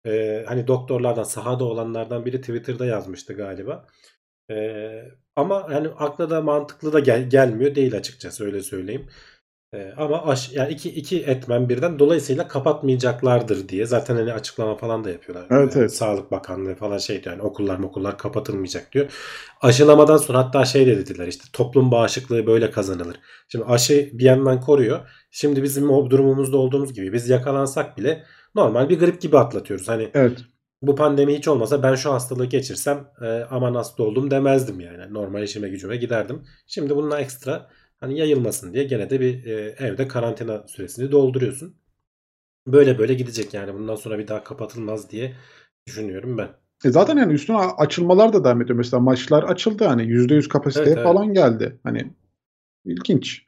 E, 0.05 0.43
hani 0.47 0.67
doktorlardan 0.67 1.23
sahada 1.23 1.63
olanlardan 1.65 2.25
biri 2.25 2.41
Twitter'da 2.41 2.85
yazmıştı 2.85 3.33
galiba. 3.33 3.87
E, 4.51 4.55
ama 5.35 5.67
yani 5.71 5.87
akla 5.89 6.29
da 6.29 6.41
mantıklı 6.41 6.93
da 6.93 6.99
gel- 6.99 7.29
gelmiyor 7.29 7.75
değil 7.75 7.95
açıkçası 7.97 8.45
öyle 8.45 8.61
söyleyeyim. 8.63 9.07
Ee, 9.73 9.93
ama 9.97 10.25
aş, 10.25 10.51
yani 10.53 10.73
iki, 10.73 10.89
iki 10.89 11.21
etmen 11.23 11.69
birden 11.69 11.99
dolayısıyla 11.99 12.47
kapatmayacaklardır 12.47 13.69
diye 13.69 13.85
zaten 13.85 14.15
hani 14.15 14.33
açıklama 14.33 14.75
falan 14.77 15.03
da 15.03 15.09
yapıyorlar. 15.09 15.47
Evet, 15.51 15.75
Ee, 15.75 15.79
evet. 15.79 15.93
Sağlık 15.95 16.31
Bakanlığı 16.31 16.75
falan 16.75 16.97
şey 16.97 17.23
diyor 17.23 17.35
yani 17.35 17.43
okullar 17.43 17.79
okullar 17.79 18.17
kapatılmayacak 18.17 18.91
diyor. 18.91 19.11
Aşılamadan 19.61 20.17
sonra 20.17 20.37
hatta 20.39 20.65
şey 20.65 20.87
de 20.87 20.97
dediler 20.97 21.27
işte 21.27 21.43
toplum 21.53 21.91
bağışıklığı 21.91 22.47
böyle 22.47 22.71
kazanılır. 22.71 23.15
Şimdi 23.47 23.65
aşı 23.65 24.09
bir 24.13 24.23
yandan 24.25 24.61
koruyor. 24.61 24.99
Şimdi 25.31 25.63
bizim 25.63 25.89
o 25.91 26.09
durumumuzda 26.09 26.57
olduğumuz 26.57 26.93
gibi 26.93 27.13
biz 27.13 27.29
yakalansak 27.29 27.97
bile 27.97 28.23
normal 28.55 28.89
bir 28.89 28.99
grip 28.99 29.21
gibi 29.21 29.37
atlatıyoruz. 29.37 29.87
Hani 29.87 30.11
Evet. 30.13 30.39
bu 30.81 30.95
pandemi 30.95 31.37
hiç 31.37 31.47
olmasa 31.47 31.83
ben 31.83 31.95
şu 31.95 32.13
hastalığı 32.13 32.45
geçirsem 32.45 33.07
e, 33.21 33.27
aman 33.49 33.75
hasta 33.75 34.03
oldum 34.03 34.31
demezdim 34.31 34.79
yani. 34.79 35.13
Normal 35.13 35.43
işime 35.43 35.69
gücüme 35.69 35.97
giderdim. 35.97 36.43
Şimdi 36.67 36.95
bununla 36.95 37.19
ekstra 37.19 37.69
hani 38.01 38.19
yayılmasın 38.19 38.73
diye 38.73 38.83
gene 38.83 39.09
de 39.09 39.19
bir 39.19 39.45
e, 39.45 39.75
evde 39.79 40.07
karantina 40.07 40.63
süresini 40.67 41.11
dolduruyorsun. 41.11 41.75
Böyle 42.67 42.97
böyle 42.99 43.13
gidecek 43.13 43.53
yani 43.53 43.73
bundan 43.73 43.95
sonra 43.95 44.19
bir 44.19 44.27
daha 44.27 44.43
kapatılmaz 44.43 45.11
diye 45.11 45.35
düşünüyorum 45.87 46.37
ben. 46.37 46.49
E 46.85 46.89
zaten 46.89 47.17
yani 47.17 47.33
üstüne 47.33 47.57
açılmalar 47.57 48.33
da 48.33 48.43
devam 48.43 48.61
ediyor. 48.61 48.77
Mesela 48.77 48.99
maçlar 48.99 49.43
açıldı 49.43 49.85
hani 49.85 50.03
%100 50.03 50.47
kapasiteye 50.47 50.87
Evet, 50.87 50.97
evet. 50.97 51.07
falan 51.07 51.33
geldi. 51.33 51.79
Hani 51.83 52.13
ilginç. 52.85 53.45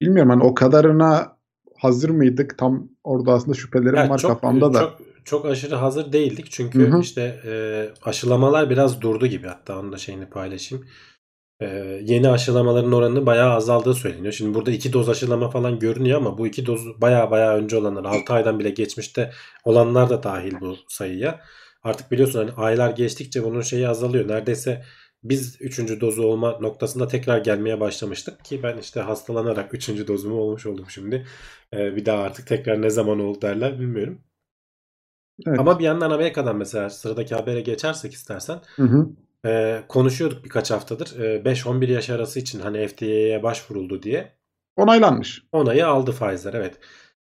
Bilmiyorum 0.00 0.30
hani 0.30 0.42
o 0.42 0.54
kadarına 0.54 1.36
hazır 1.76 2.10
mıydık? 2.10 2.58
Tam 2.58 2.88
orada 3.04 3.32
aslında 3.32 3.54
şüphelerim 3.54 3.96
Yani 3.96 4.10
var 4.10 4.18
çok 4.18 4.30
kafamda 4.30 4.74
da. 4.74 4.78
çok 4.80 5.00
çok 5.24 5.46
aşırı 5.46 5.74
hazır 5.74 6.12
değildik 6.12 6.46
çünkü 6.50 6.78
Hı 6.78 6.96
hı. 6.96 7.00
işte 7.00 7.40
e, 7.44 7.52
aşılamalar 8.02 8.70
biraz 8.70 9.00
durdu 9.00 9.26
gibi 9.26 9.46
hatta 9.46 9.78
onun 9.78 9.92
da 9.92 9.98
şeyini 9.98 10.26
paylaşayım. 10.26 10.86
E, 11.60 11.66
yeni 12.04 12.28
aşılamaların 12.28 12.92
oranı 12.92 13.26
bayağı 13.26 13.54
azaldığı 13.54 13.94
söyleniyor. 13.94 14.32
Şimdi 14.32 14.54
burada 14.54 14.70
iki 14.70 14.92
doz 14.92 15.08
aşılama 15.08 15.50
falan 15.50 15.78
görünüyor 15.78 16.18
ama 16.18 16.38
bu 16.38 16.46
iki 16.46 16.66
doz 16.66 17.00
bayağı 17.00 17.30
bayağı 17.30 17.56
önce 17.56 17.76
olanlar 17.76 18.04
6 18.04 18.32
aydan 18.32 18.58
bile 18.58 18.70
geçmişte 18.70 19.32
olanlar 19.64 20.10
da 20.10 20.22
dahil 20.22 20.54
bu 20.60 20.76
sayıya. 20.88 21.40
Artık 21.82 22.10
biliyorsun 22.10 22.38
hani 22.38 22.52
aylar 22.52 22.90
geçtikçe 22.90 23.44
bunun 23.44 23.60
şeyi 23.60 23.88
azalıyor. 23.88 24.28
Neredeyse 24.28 24.84
biz 25.24 25.56
3. 25.60 26.00
dozu 26.00 26.22
olma 26.22 26.58
noktasında 26.60 27.08
tekrar 27.08 27.38
gelmeye 27.38 27.80
başlamıştık 27.80 28.44
ki 28.44 28.62
ben 28.62 28.78
işte 28.78 29.00
hastalanarak 29.00 29.74
3. 29.74 30.08
dozumu 30.08 30.36
olmuş 30.36 30.66
oldum 30.66 30.86
şimdi. 30.88 31.26
E, 31.72 31.96
bir 31.96 32.06
daha 32.06 32.22
artık 32.22 32.46
tekrar 32.46 32.82
ne 32.82 32.90
zaman 32.90 33.20
oldu 33.20 33.42
derler 33.42 33.80
bilmiyorum. 33.80 34.20
Evet. 35.46 35.58
Ama 35.58 35.78
bir 35.78 35.84
yandan 35.84 36.10
Amerika'dan 36.10 36.56
mesela 36.56 36.90
sıradaki 36.90 37.34
habere 37.34 37.60
geçersek 37.60 38.12
istersen 38.12 38.60
Hı 38.76 38.82
hı. 38.82 39.08
E, 39.46 39.82
konuşuyorduk 39.88 40.44
birkaç 40.44 40.70
haftadır. 40.70 41.20
E, 41.20 41.44
5-11 41.44 41.92
yaş 41.92 42.10
arası 42.10 42.40
için 42.40 42.60
hani 42.60 42.88
FDA'ye 42.88 43.42
başvuruldu 43.42 44.02
diye. 44.02 44.38
Onaylanmış. 44.76 45.42
Onayı 45.52 45.86
aldı 45.86 46.12
Pfizer 46.12 46.54
evet. 46.54 46.78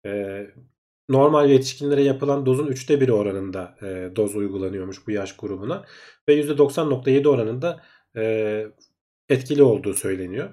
E, 0.07 0.47
normal 1.09 1.51
yetişkinlere 1.51 2.03
yapılan 2.03 2.47
dozun 2.47 2.67
üçte 2.67 3.01
biri 3.01 3.13
oranında 3.13 3.77
e, 3.83 4.17
doz 4.17 4.37
uygulanıyormuş 4.37 5.07
bu 5.07 5.11
yaş 5.11 5.37
grubuna. 5.37 5.85
Ve 6.29 6.41
%90.7 6.41 7.29
oranında 7.29 7.83
e, 8.17 8.67
etkili 9.29 9.63
olduğu 9.63 9.95
söyleniyor. 9.95 10.51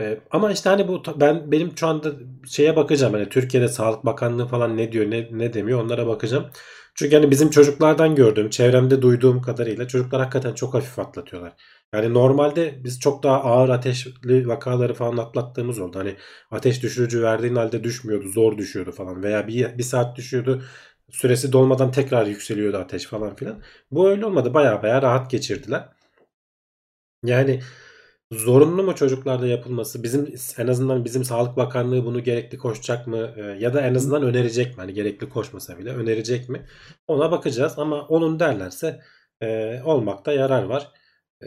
E, 0.00 0.20
ama 0.30 0.52
işte 0.52 0.70
hani 0.70 0.88
bu 0.88 1.02
ben 1.16 1.52
benim 1.52 1.76
şu 1.76 1.86
anda 1.86 2.12
şeye 2.48 2.76
bakacağım 2.76 3.12
hani 3.12 3.28
Türkiye'de 3.28 3.68
Sağlık 3.68 4.06
Bakanlığı 4.06 4.46
falan 4.46 4.76
ne 4.76 4.92
diyor 4.92 5.10
ne, 5.10 5.28
ne 5.32 5.52
demiyor 5.52 5.82
onlara 5.84 6.06
bakacağım. 6.06 6.50
Çünkü 6.94 7.16
hani 7.16 7.30
bizim 7.30 7.50
çocuklardan 7.50 8.14
gördüğüm, 8.14 8.50
çevremde 8.50 9.02
duyduğum 9.02 9.42
kadarıyla 9.42 9.88
çocuklar 9.88 10.20
hakikaten 10.20 10.54
çok 10.54 10.74
hafif 10.74 10.98
atlatıyorlar. 10.98 11.52
Yani 11.94 12.14
normalde 12.14 12.84
biz 12.84 13.00
çok 13.00 13.22
daha 13.22 13.42
ağır 13.44 13.68
ateşli 13.68 14.48
vakaları 14.48 14.94
falan 14.94 15.16
atlattığımız 15.16 15.78
oldu. 15.78 15.98
Hani 15.98 16.16
ateş 16.50 16.82
düşürücü 16.82 17.22
verdiğin 17.22 17.56
halde 17.56 17.84
düşmüyordu, 17.84 18.28
zor 18.28 18.58
düşüyordu 18.58 18.92
falan 18.92 19.22
veya 19.22 19.48
bir, 19.48 19.78
bir 19.78 19.82
saat 19.82 20.16
düşüyordu. 20.16 20.62
Süresi 21.10 21.52
dolmadan 21.52 21.92
tekrar 21.92 22.26
yükseliyordu 22.26 22.76
ateş 22.76 23.06
falan 23.06 23.34
filan. 23.36 23.62
Bu 23.90 24.08
öyle 24.10 24.26
olmadı. 24.26 24.54
Baya 24.54 24.82
baya 24.82 25.02
rahat 25.02 25.30
geçirdiler. 25.30 25.88
Yani 27.24 27.60
zorunlu 28.32 28.82
mu 28.82 28.94
çocuklarda 28.94 29.46
yapılması? 29.46 30.02
Bizim 30.02 30.34
en 30.58 30.66
azından 30.66 31.04
bizim 31.04 31.24
Sağlık 31.24 31.56
Bakanlığı 31.56 32.04
bunu 32.04 32.22
gerekli 32.24 32.58
koşacak 32.58 33.06
mı? 33.06 33.34
Ee, 33.36 33.42
ya 33.42 33.74
da 33.74 33.80
en 33.80 33.94
azından 33.94 34.22
önerecek 34.22 34.66
mi? 34.66 34.80
Hani 34.80 34.94
gerekli 34.94 35.28
koşmasa 35.28 35.78
bile 35.78 35.90
önerecek 35.90 36.48
mi? 36.48 36.66
Ona 37.06 37.30
bakacağız 37.30 37.78
ama 37.78 38.02
onun 38.06 38.40
derlerse 38.40 39.00
e, 39.40 39.80
olmakta 39.84 40.32
yarar 40.32 40.62
var. 40.62 40.92
E, 41.42 41.46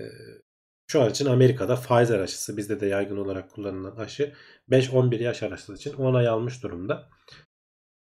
şu 0.88 1.02
an 1.02 1.10
için 1.10 1.26
Amerika'da 1.26 1.76
Pfizer 1.76 2.20
aşısı 2.20 2.58
bizde 2.58 2.80
de 2.80 2.86
yaygın 2.88 3.18
olarak 3.18 3.52
kullanılan 3.52 3.96
aşı 3.96 4.34
5-11 4.70 5.24
yaş 5.24 5.44
arası 5.44 5.74
için 5.74 5.94
onay 5.94 6.28
almış 6.28 6.64
durumda. 6.64 7.10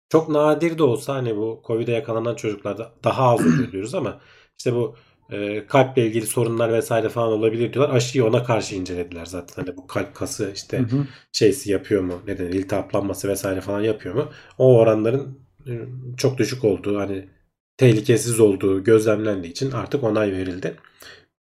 Çok 0.09 0.29
nadir 0.29 0.79
de 0.79 0.83
olsa 0.83 1.15
hani 1.15 1.37
bu 1.37 1.63
Covid'e 1.67 1.93
yakalanan 1.93 2.35
çocuklarda 2.35 2.95
daha 3.05 3.29
az 3.29 3.41
oluyor 3.41 3.93
ama 3.95 4.21
işte 4.59 4.75
bu 4.75 4.97
e, 5.31 5.67
kalple 5.67 6.07
ilgili 6.07 6.27
sorunlar 6.27 6.73
vesaire 6.73 7.09
falan 7.09 7.29
olabilir 7.33 7.73
diyorlar. 7.73 7.95
Aşıyı 7.95 8.25
ona 8.25 8.45
karşı 8.45 8.75
incelediler 8.75 9.27
zaten. 9.27 9.65
Hani 9.65 9.77
bu 9.77 9.87
kalp 9.87 10.15
kası 10.15 10.53
işte 10.55 10.79
Hı 10.79 10.83
hı. 10.83 11.07
şeysi 11.33 11.71
yapıyor 11.73 12.03
mu? 12.03 12.23
Neden 12.27 12.47
iltihaplanması 12.47 13.29
vesaire 13.29 13.61
falan 13.61 13.81
yapıyor 13.81 14.15
mu? 14.15 14.29
O 14.59 14.79
oranların 14.79 15.39
e, 15.67 15.73
çok 16.17 16.39
düşük 16.39 16.65
olduğu 16.65 16.99
hani 16.99 17.29
tehlikesiz 17.77 18.41
olduğu 18.41 18.85
gözlemlendiği 18.85 19.53
için 19.53 19.71
artık 19.71 20.05
onay 20.05 20.33
verildi. 20.33 20.75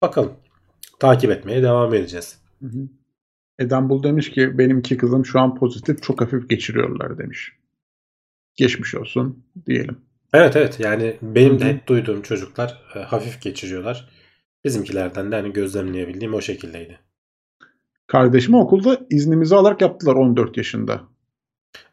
Bakalım. 0.03 0.33
Takip 0.99 1.31
etmeye 1.31 1.63
devam 1.63 1.95
edeceğiz. 1.95 2.39
Hı 2.63 2.67
hı. 2.67 2.89
Demiş 4.03 4.31
ki 4.31 4.59
benim 4.59 4.79
iki 4.79 4.97
kızım 4.97 5.25
şu 5.27 5.41
an 5.41 5.55
pozitif 5.55 6.03
çok 6.03 6.21
hafif 6.21 6.49
geçiriyorlar 6.49 7.19
demiş. 7.19 7.53
Geçmiş 8.55 8.95
olsun 8.95 9.45
diyelim. 9.67 10.10
Evet 10.33 10.57
evet 10.57 10.81
yani 10.81 11.17
benim 11.23 11.61
de 11.61 11.65
hep 11.65 11.87
duyduğum 11.87 12.23
çocuklar 12.23 12.83
e, 12.95 12.99
hafif 12.99 13.43
geçiriyorlar. 13.43 14.09
Bizimkilerden 14.65 15.33
de 15.33 15.37
hani 15.37 15.53
gözlemleyebildiğim 15.53 16.35
o 16.35 16.41
şekildeydi. 16.41 16.99
Kardeşimi 18.07 18.57
okulda 18.57 19.01
iznimizi 19.11 19.57
alarak 19.57 19.81
yaptılar 19.81 20.15
14 20.15 20.57
yaşında. 20.57 21.01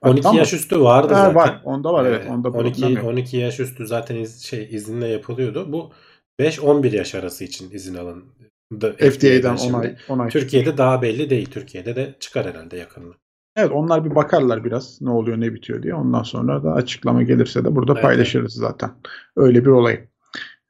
12 0.02 0.24
Hatta 0.24 0.38
yaş 0.38 0.54
mı? 0.54 0.60
üstü 0.60 0.82
vardı 0.82 1.14
Ha, 1.14 1.20
zaten. 1.20 1.36
var. 1.36 1.62
Onda 1.64 1.94
var 1.94 2.06
evet. 2.06 2.26
Ee, 2.28 2.30
Onda 2.30 2.52
problem 2.52 2.66
12 2.66 2.82
yok. 2.82 3.04
12 3.04 3.38
yaş 3.38 3.60
üstü 3.60 3.88
zaten 3.88 4.16
iz, 4.16 4.44
şey 4.46 4.68
izinle 4.72 5.08
yapılıyordu. 5.08 5.72
Bu 5.74 5.92
5-11 6.40 6.96
yaş 6.96 7.16
arası 7.16 7.44
için 7.44 7.72
izin 7.72 7.96
alındı. 7.96 8.96
FDA'dan 8.98 9.58
onay, 9.58 9.96
onay. 10.10 10.30
Türkiye'de 10.30 10.78
daha 10.78 11.02
belli 11.02 11.30
değil. 11.30 11.50
Türkiye'de 11.52 11.96
de 11.96 12.16
çıkar 12.20 12.46
herhalde 12.46 12.78
yakında. 12.78 13.16
Evet 13.58 13.72
onlar 13.72 14.06
bir 14.06 14.16
bakarlar 14.16 14.64
biraz 14.64 15.02
ne 15.02 15.10
oluyor 15.10 15.42
ne 15.42 15.54
bitiyor 15.54 15.84
diye. 15.84 15.96
Ondan 15.96 16.24
sonra 16.24 16.64
da 16.64 16.74
açıklama 16.74 17.24
gelirse 17.24 17.66
de 17.66 17.76
burada 17.76 17.94
Evet, 17.94 18.04
paylaşırız 18.04 18.54
zaten. 18.54 18.92
Öyle 19.36 19.66
bir 19.66 19.70
olay. 19.70 20.08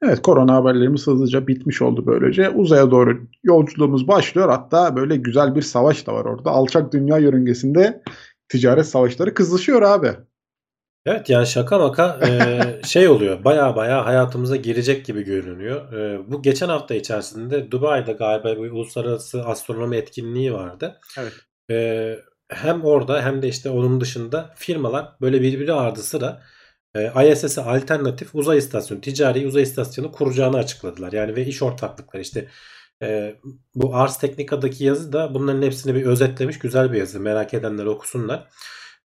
Evet 0.02 0.22
korona 0.22 0.54
haberlerimiz 0.54 1.06
hızlıca 1.06 1.46
bitmiş 1.46 1.82
oldu 1.82 2.06
böylece. 2.06 2.50
Uzaya 2.50 2.90
doğru 2.90 3.18
yolculuğumuz 3.42 4.08
başlıyor. 4.08 4.48
Hatta 4.48 4.96
böyle 4.96 5.16
güzel 5.16 5.54
bir 5.54 5.62
savaş 5.62 6.06
da 6.06 6.14
var 6.14 6.24
orada. 6.24 6.50
Alçak 6.50 6.92
dünya 6.92 7.18
yörüngesinde 7.18 8.02
ticaret 8.48 8.86
savaşları 8.86 9.34
kızışıyor 9.34 9.82
abi. 9.82 10.10
Evet 11.06 11.30
yani 11.30 11.46
şaka 11.46 11.78
maka 11.78 12.20
e, 12.26 12.60
şey 12.84 13.08
oluyor. 13.08 13.44
Baya 13.44 13.76
baya 13.76 14.06
hayatımıza 14.06 14.56
girecek 14.56 15.04
gibi 15.04 15.22
görünüyor. 15.22 15.92
E, 15.92 16.30
bu 16.30 16.42
geçen 16.42 16.68
hafta 16.68 16.94
içerisinde 16.94 17.70
Dubai'de 17.70 18.12
galiba 18.12 18.62
bir 18.62 18.70
uluslararası 18.70 19.44
astronomi 19.44 19.96
etkinliği 19.96 20.52
vardı. 20.52 21.00
Evet. 21.18 21.32
E, 21.70 22.16
hem 22.48 22.84
orada 22.84 23.22
hem 23.24 23.42
de 23.42 23.48
işte 23.48 23.70
onun 23.70 24.00
dışında 24.00 24.54
firmalar 24.56 25.12
böyle 25.20 25.42
birbiri 25.42 25.72
ardı 25.72 26.02
sıra 26.02 26.42
e, 26.94 27.32
ISS'e 27.32 27.62
alternatif 27.62 28.34
uzay 28.34 28.58
istasyonu, 28.58 29.00
ticari 29.00 29.46
uzay 29.46 29.62
istasyonu 29.62 30.12
kuracağını 30.12 30.56
açıkladılar. 30.56 31.12
Yani 31.12 31.36
ve 31.36 31.46
iş 31.46 31.62
ortaklıkları 31.62 32.22
işte 32.22 32.48
e, 33.02 33.36
bu 33.74 33.96
Ars 33.96 34.18
Technica'daki 34.20 34.84
yazı 34.84 35.12
da 35.12 35.34
bunların 35.34 35.62
hepsini 35.62 35.94
bir 35.94 36.06
özetlemiş 36.06 36.58
güzel 36.58 36.92
bir 36.92 36.98
yazı. 36.98 37.20
Merak 37.20 37.54
edenler 37.54 37.84
okusunlar. 37.84 38.48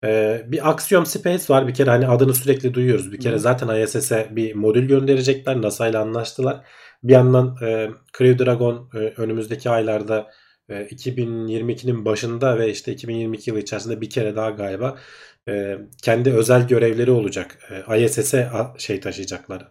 Ee, 0.04 0.42
bir 0.46 0.70
Axiom 0.70 1.06
Space 1.06 1.44
var. 1.48 1.68
Bir 1.68 1.74
kere 1.74 1.90
hani 1.90 2.08
adını 2.08 2.34
sürekli 2.34 2.74
duyuyoruz. 2.74 3.12
Bir 3.12 3.20
kere 3.20 3.38
zaten 3.38 3.82
ISS'e 3.82 4.28
bir 4.30 4.54
modül 4.54 4.88
gönderecekler. 4.88 5.62
NASA 5.62 5.88
ile 5.88 5.98
anlaştılar. 5.98 6.66
Bir 7.02 7.12
yandan 7.12 7.56
e, 7.62 7.90
Crew 8.18 8.44
Dragon 8.44 8.90
e, 8.94 8.98
önümüzdeki 8.98 9.70
aylarda 9.70 10.18
e, 10.18 10.24
2022'nin 10.72 12.04
başında 12.04 12.58
ve 12.58 12.70
işte 12.70 12.92
2022 12.92 13.50
yılı 13.50 13.60
içerisinde 13.60 14.00
bir 14.00 14.10
kere 14.10 14.36
daha 14.36 14.50
galiba 14.50 14.98
e, 15.48 15.78
kendi 16.02 16.30
özel 16.30 16.68
görevleri 16.68 17.10
olacak. 17.10 17.58
E, 17.88 18.04
ISS'e 18.04 18.50
şey 18.78 19.00
taşıyacaklar. 19.00 19.68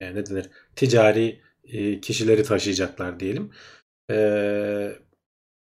E, 0.00 0.14
ne 0.14 0.26
denir? 0.26 0.50
Ticari 0.76 1.40
kişileri 2.02 2.42
taşıyacaklar 2.42 3.20
diyelim. 3.20 3.50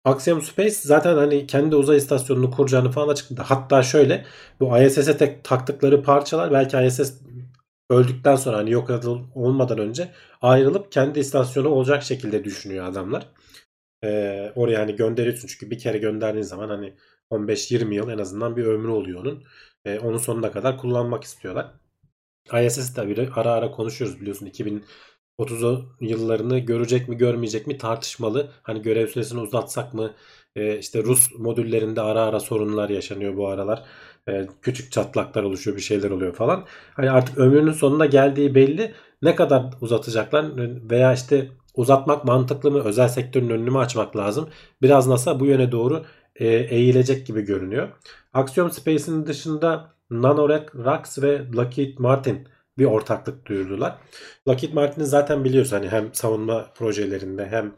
Axiom 0.05 0.41
Space 0.41 0.75
zaten 0.75 1.15
hani 1.15 1.47
kendi 1.47 1.75
uzay 1.75 1.97
istasyonunu 1.97 2.51
kuracağını 2.51 2.91
falan 2.91 3.07
açıkladı. 3.07 3.41
Hatta 3.41 3.83
şöyle 3.83 4.25
bu 4.59 4.79
ISS'e 4.79 5.17
tek 5.17 5.43
taktıkları 5.43 6.03
parçalar 6.03 6.51
belki 6.51 6.77
ISS 6.77 7.13
öldükten 7.89 8.35
sonra 8.35 8.57
hani 8.57 8.71
yok 8.71 8.89
olmadan 9.35 9.77
önce 9.77 10.11
ayrılıp 10.41 10.91
kendi 10.91 11.19
istasyonu 11.19 11.69
olacak 11.69 12.03
şekilde 12.03 12.43
düşünüyor 12.43 12.85
adamlar. 12.85 13.27
Ee, 14.03 14.51
oraya 14.55 14.79
hani 14.79 14.95
gönderiyorsun 14.95 15.47
çünkü 15.47 15.71
bir 15.71 15.79
kere 15.79 15.97
gönderdiğin 15.97 16.43
zaman 16.43 16.69
hani 16.69 16.95
15-20 17.29 17.95
yıl 17.95 18.09
en 18.09 18.17
azından 18.17 18.57
bir 18.57 18.65
ömrü 18.65 18.91
oluyor 18.91 19.21
onun. 19.21 19.43
Ee, 19.85 19.99
onun 19.99 20.17
sonuna 20.17 20.51
kadar 20.51 20.77
kullanmak 20.77 21.23
istiyorlar. 21.23 21.73
ISS 22.53 22.93
tabii 22.93 23.29
ara 23.35 23.51
ara 23.51 23.71
konuşuyoruz 23.71 24.21
biliyorsun 24.21 24.45
2030 24.45 25.63
yıllarını 26.01 26.59
görecek 26.59 27.09
mi 27.09 27.17
görmeyecek 27.17 27.67
mi 27.67 27.77
tartışmalı. 27.77 28.51
Hani 28.63 28.81
görev 28.81 29.07
süresini 29.07 29.39
uzatsak 29.41 29.93
mı? 29.93 30.13
Ee, 30.55 30.77
işte 30.77 31.03
Rus 31.03 31.31
modüllerinde 31.39 32.01
ara 32.01 32.21
ara 32.21 32.39
sorunlar 32.39 32.89
yaşanıyor 32.89 33.37
bu 33.37 33.47
aralar. 33.47 33.83
Ee, 34.29 34.47
küçük 34.61 34.91
çatlaklar 34.91 35.43
oluşuyor 35.43 35.77
bir 35.77 35.81
şeyler 35.81 36.09
oluyor 36.11 36.33
falan. 36.35 36.65
Hani 36.93 37.11
artık 37.11 37.37
ömrünün 37.37 37.71
sonuna 37.71 38.05
geldiği 38.05 38.55
belli. 38.55 38.93
Ne 39.21 39.35
kadar 39.35 39.65
uzatacaklar 39.81 40.45
veya 40.89 41.13
işte 41.13 41.47
uzatmak 41.73 42.25
mantıklı 42.25 42.71
mı? 42.71 42.83
Özel 42.83 43.07
sektörün 43.07 43.49
önünü 43.49 43.69
mü 43.69 43.77
açmak 43.77 44.15
lazım? 44.17 44.49
Biraz 44.81 45.07
NASA 45.07 45.39
bu 45.39 45.45
yöne 45.45 45.71
doğru 45.71 46.05
e, 46.35 46.47
eğilecek 46.47 47.27
gibi 47.27 47.41
görünüyor. 47.41 47.89
Axiom 48.33 48.71
Space'in 48.71 49.25
dışında 49.25 49.93
Nanoracks 50.09 51.21
ve 51.21 51.51
Lockheed 51.55 51.97
Martin 51.97 52.47
bir 52.77 52.85
ortaklık 52.85 53.45
duyurdular. 53.45 53.97
Lockheed 54.47 54.73
Martin'i 54.73 55.05
zaten 55.05 55.43
biliyoruz 55.43 55.71
hani 55.71 55.89
hem 55.89 56.13
savunma 56.13 56.73
projelerinde 56.75 57.47
hem 57.47 57.75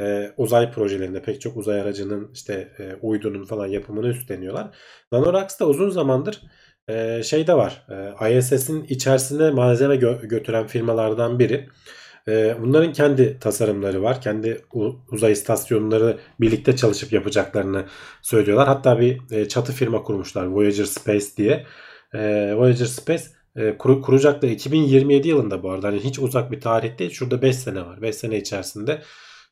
e, 0.00 0.32
uzay 0.36 0.72
projelerinde 0.72 1.22
pek 1.22 1.40
çok 1.40 1.56
uzay 1.56 1.80
aracının 1.80 2.30
işte 2.34 2.72
e, 2.78 2.94
uydunun 3.02 3.44
falan 3.44 3.66
yapımını 3.66 4.08
üstleniyorlar. 4.08 4.76
Nanoracks 5.12 5.60
da 5.60 5.66
uzun 5.66 5.90
zamandır 5.90 6.42
e, 6.88 7.22
şeyde 7.22 7.54
var. 7.54 7.86
E, 8.20 8.38
ISS'in 8.38 8.84
içerisine 8.84 9.50
malzeme 9.50 9.94
gö- 9.94 10.26
götüren 10.26 10.66
firmalardan 10.66 11.38
biri. 11.38 11.68
E, 12.28 12.56
bunların 12.60 12.92
kendi 12.92 13.38
tasarımları 13.40 14.02
var. 14.02 14.20
Kendi 14.22 14.64
uzay 15.12 15.32
istasyonları 15.32 16.18
birlikte 16.40 16.76
çalışıp 16.76 17.12
yapacaklarını 17.12 17.84
söylüyorlar. 18.22 18.68
Hatta 18.68 19.00
bir 19.00 19.20
e, 19.30 19.48
çatı 19.48 19.72
firma 19.72 20.02
kurmuşlar 20.02 20.46
Voyager 20.46 20.84
Space 20.84 21.26
diye. 21.36 21.66
E, 22.14 22.54
Voyager 22.54 22.86
Space 22.86 23.24
kur, 23.78 24.02
kuracakları 24.02 24.50
2027 24.52 25.28
yılında 25.28 25.62
bu 25.62 25.70
arada. 25.70 25.88
Hani 25.88 25.98
hiç 26.00 26.18
uzak 26.18 26.52
bir 26.52 26.60
tarih 26.60 26.98
değil. 26.98 27.10
Şurada 27.10 27.42
5 27.42 27.56
sene 27.56 27.80
var. 27.86 28.02
5 28.02 28.14
sene 28.14 28.38
içerisinde 28.38 29.02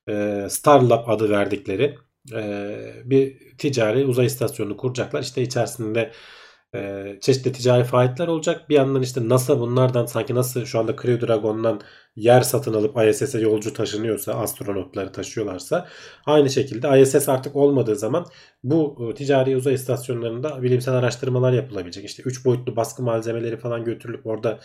e, 0.09 0.47
Starlab 0.50 1.09
adı 1.09 1.30
verdikleri 1.30 1.95
e, 2.35 2.76
bir 3.04 3.56
ticari 3.59 4.06
uzay 4.06 4.26
istasyonu 4.26 4.76
kuracaklar. 4.76 5.23
İşte 5.23 5.42
içerisinde 5.42 6.12
e, 6.76 7.18
çeşitli 7.21 7.52
ticari 7.52 7.85
faaliyetler 7.85 8.28
olacak. 8.28 8.68
Bir 8.68 8.75
yandan 8.75 9.02
işte 9.02 9.28
NASA 9.28 9.61
bunlardan 9.61 10.06
sanki 10.06 10.35
nasıl 10.35 10.64
şu 10.64 10.78
anda 10.78 10.97
Crew 10.97 11.26
Dragon'dan 11.26 11.80
yer 12.16 12.40
satın 12.40 12.75
alıp 12.75 12.97
ISS'e 13.09 13.40
yolcu 13.40 13.73
taşınıyorsa, 13.73 14.35
astronotları 14.35 15.12
taşıyorlarsa 15.12 15.88
aynı 16.26 16.50
şekilde 16.50 17.00
ISS 17.02 17.28
artık 17.28 17.56
olmadığı 17.56 17.97
zaman 17.97 18.26
bu 18.62 19.11
e, 19.11 19.14
ticari 19.14 19.56
uzay 19.56 19.75
istasyonlarında 19.75 20.62
bilimsel 20.62 20.95
araştırmalar 20.95 21.52
yapılabilecek. 21.52 22.04
İşte 22.04 22.23
3 22.23 22.45
boyutlu 22.45 22.76
baskı 22.76 23.02
malzemeleri 23.02 23.56
falan 23.56 23.85
götürülüp 23.85 24.26
orada 24.26 24.61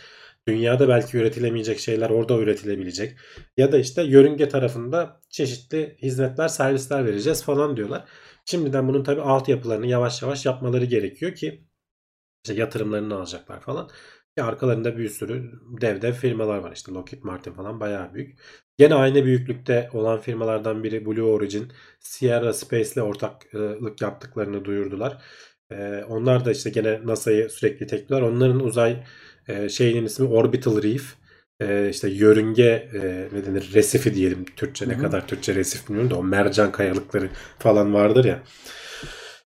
dünyada 0.47 0.89
belki 0.89 1.17
üretilemeyecek 1.17 1.79
şeyler 1.79 2.09
orada 2.09 2.37
üretilebilecek. 2.37 3.17
Ya 3.57 3.71
da 3.71 3.77
işte 3.77 4.03
yörünge 4.03 4.49
tarafında 4.49 5.21
çeşitli 5.29 5.97
hizmetler, 6.01 6.47
servisler 6.47 7.05
vereceğiz 7.05 7.43
falan 7.43 7.77
diyorlar. 7.77 8.05
Şimdiden 8.45 8.87
bunun 8.87 9.03
tabii 9.03 9.21
altyapılarını 9.21 9.87
yavaş 9.87 10.21
yavaş 10.21 10.45
yapmaları 10.45 10.85
gerekiyor 10.85 11.35
ki 11.35 11.65
işte 12.43 12.53
yatırımlarını 12.61 13.15
alacaklar 13.15 13.59
falan. 13.61 13.89
Ya 14.37 14.45
arkalarında 14.45 14.97
bir 14.97 15.09
sürü 15.09 15.51
dev 15.81 16.01
dev 16.01 16.13
firmalar 16.13 16.57
var 16.57 16.71
işte 16.75 16.91
Lockheed 16.91 17.23
Martin 17.23 17.53
falan 17.53 17.79
bayağı 17.79 18.13
büyük. 18.13 18.39
Gene 18.77 18.95
aynı 18.95 19.25
büyüklükte 19.25 19.89
olan 19.93 20.19
firmalardan 20.19 20.83
biri 20.83 21.05
Blue 21.05 21.21
Origin, 21.23 21.71
Sierra 21.99 22.53
Space 22.53 22.89
ile 22.93 23.01
ortaklık 23.01 24.01
yaptıklarını 24.01 24.65
duyurdular. 24.65 25.21
Ee, 25.71 26.03
onlar 26.09 26.45
da 26.45 26.51
işte 26.51 26.69
gene 26.69 26.99
NASA'yı 27.05 27.49
sürekli 27.49 27.87
tekliyorlar. 27.87 28.29
Onların 28.29 28.59
uzay 28.59 29.03
e, 29.47 29.69
şeyinin 29.69 30.05
ismi 30.05 30.27
Orbital 30.27 30.83
Reef. 30.83 31.15
E, 31.59 31.89
işte 31.89 32.09
yörünge 32.09 32.89
e, 32.93 33.27
ne 33.33 33.45
denir 33.45 33.73
resifi 33.73 34.15
diyelim 34.15 34.45
Türkçe 34.55 34.89
ne 34.89 34.93
Hı 34.93 34.97
hı. 34.97 35.01
kadar 35.01 35.27
Türkçe 35.27 35.55
resif 35.55 35.87
bilmiyorum 35.89 36.11
da 36.11 36.15
o 36.17 36.23
mercan 36.23 36.71
kayalıkları 36.71 37.29
falan 37.59 37.93
vardır 37.93 38.25
ya. 38.25 38.43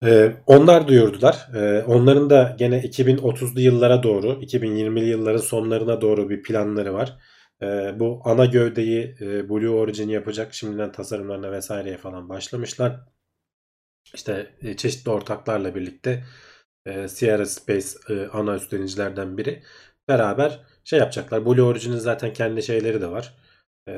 Ee, 0.05 0.37
onlar 0.47 0.89
duyurdular. 0.89 1.49
Ee, 1.55 1.83
onların 1.87 2.31
da 2.31 2.55
gene 2.59 2.81
2030'lu 2.81 3.61
yıllara 3.61 4.03
doğru, 4.03 4.43
2020'li 4.43 5.09
yılların 5.09 5.39
sonlarına 5.39 6.01
doğru 6.01 6.31
bir 6.31 6.43
planları 6.43 6.95
var. 6.95 7.19
Ee, 7.63 7.95
bu 8.01 8.21
ana 8.25 8.45
gövdeyi 8.47 9.17
e, 9.21 9.49
Blue 9.49 9.69
Origin 9.69 10.09
yapacak. 10.09 10.55
Şimdiden 10.55 10.93
tasarımlarına 10.93 11.53
vesaireye 11.53 11.97
falan 11.97 12.29
başlamışlar. 12.29 13.01
İşte 14.15 14.55
e, 14.63 14.77
çeşitli 14.77 15.11
ortaklarla 15.11 15.75
birlikte 15.75 16.25
e, 16.87 17.09
Sierra 17.09 17.47
Space 17.47 17.89
e, 18.09 18.27
ana 18.33 18.55
üstlenicilerden 18.57 19.39
biri 19.39 19.63
beraber 20.09 20.61
şey 20.85 20.99
yapacaklar. 20.99 21.47
Blue 21.47 21.63
Origin'in 21.63 21.97
zaten 21.97 22.33
kendi 22.33 22.63
şeyleri 22.63 23.01
de 23.01 23.11
var. 23.11 23.35
E, 23.89 23.93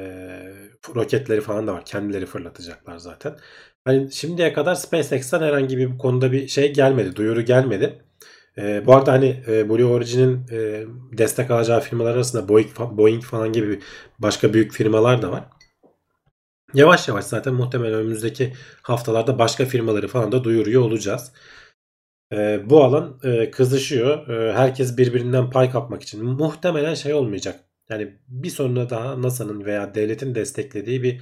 roketleri 0.95 1.41
falan 1.41 1.67
da 1.67 1.75
var. 1.75 1.85
Kendileri 1.85 2.27
fırlatacaklar 2.27 2.99
zaten. 2.99 3.37
Hani 3.87 4.12
şimdiye 4.12 4.52
kadar 4.52 4.75
SpaceX'ten 4.75 5.43
herhangi 5.43 5.78
bir 5.78 5.99
konuda 5.99 6.33
bir 6.33 6.49
şey 6.49 6.73
gelmedi, 6.73 7.16
duyuru 7.16 7.43
gelmedi. 7.43 7.99
E, 8.59 8.87
bu 8.87 8.95
arada 8.95 9.12
hani 9.12 9.43
e, 9.49 9.69
Blue 9.69 9.85
Origin'in 9.85 10.47
e, 10.50 10.85
destek 11.19 11.50
alacağı 11.50 11.81
firmalar 11.81 12.14
arasında 12.14 12.49
Boeing, 12.49 12.71
Boeing 12.78 13.23
falan 13.23 13.52
gibi 13.52 13.81
başka 14.19 14.55
büyük 14.55 14.73
firmalar 14.73 15.23
da 15.23 15.33
var. 15.33 15.45
Yavaş 16.75 17.09
yavaş 17.09 17.25
zaten 17.25 17.55
muhtemelen 17.55 17.95
önümüzdeki 17.95 18.52
haftalarda 18.83 19.38
başka 19.38 19.64
firmaları 19.64 20.09
falan 20.09 20.33
da 20.33 20.45
duyuruyor 20.45 20.83
olacağız. 20.83 21.33
E, 22.33 22.71
bu 22.71 22.85
alan 22.85 23.21
e, 23.25 23.50
kızışıyor. 23.50 24.28
E, 24.28 24.52
herkes 24.52 24.99
birbirinden 24.99 25.50
pay 25.50 25.71
kapmak 25.71 26.02
için. 26.02 26.25
Muhtemelen 26.25 26.95
şey 26.95 27.14
olmayacak. 27.14 27.61
Yani 27.90 28.19
bir 28.28 28.50
sonra 28.50 28.90
daha 28.90 29.23
NASA'nın 29.23 29.64
veya 29.64 29.95
devletin 29.95 30.35
desteklediği 30.35 31.02
bir 31.02 31.21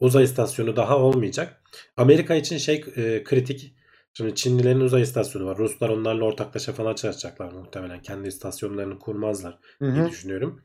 uzay 0.00 0.24
istasyonu 0.24 0.76
daha 0.76 0.98
olmayacak. 0.98 1.62
Amerika 1.96 2.34
için 2.34 2.58
şey 2.58 2.84
e, 2.96 3.24
kritik. 3.24 3.76
Şimdi 4.12 4.34
Çinlilerin 4.34 4.80
uzay 4.80 5.02
istasyonu 5.02 5.46
var. 5.46 5.58
Ruslar 5.58 5.88
onlarla 5.88 6.24
ortaklaşa 6.24 6.72
falan 6.72 6.94
çalışacaklar 6.94 7.52
muhtemelen. 7.52 8.02
Kendi 8.02 8.28
istasyonlarını 8.28 8.98
kurmazlar 8.98 9.58
Hı 9.78 9.94
diye 9.94 10.04
hı. 10.04 10.08
düşünüyorum. 10.08 10.64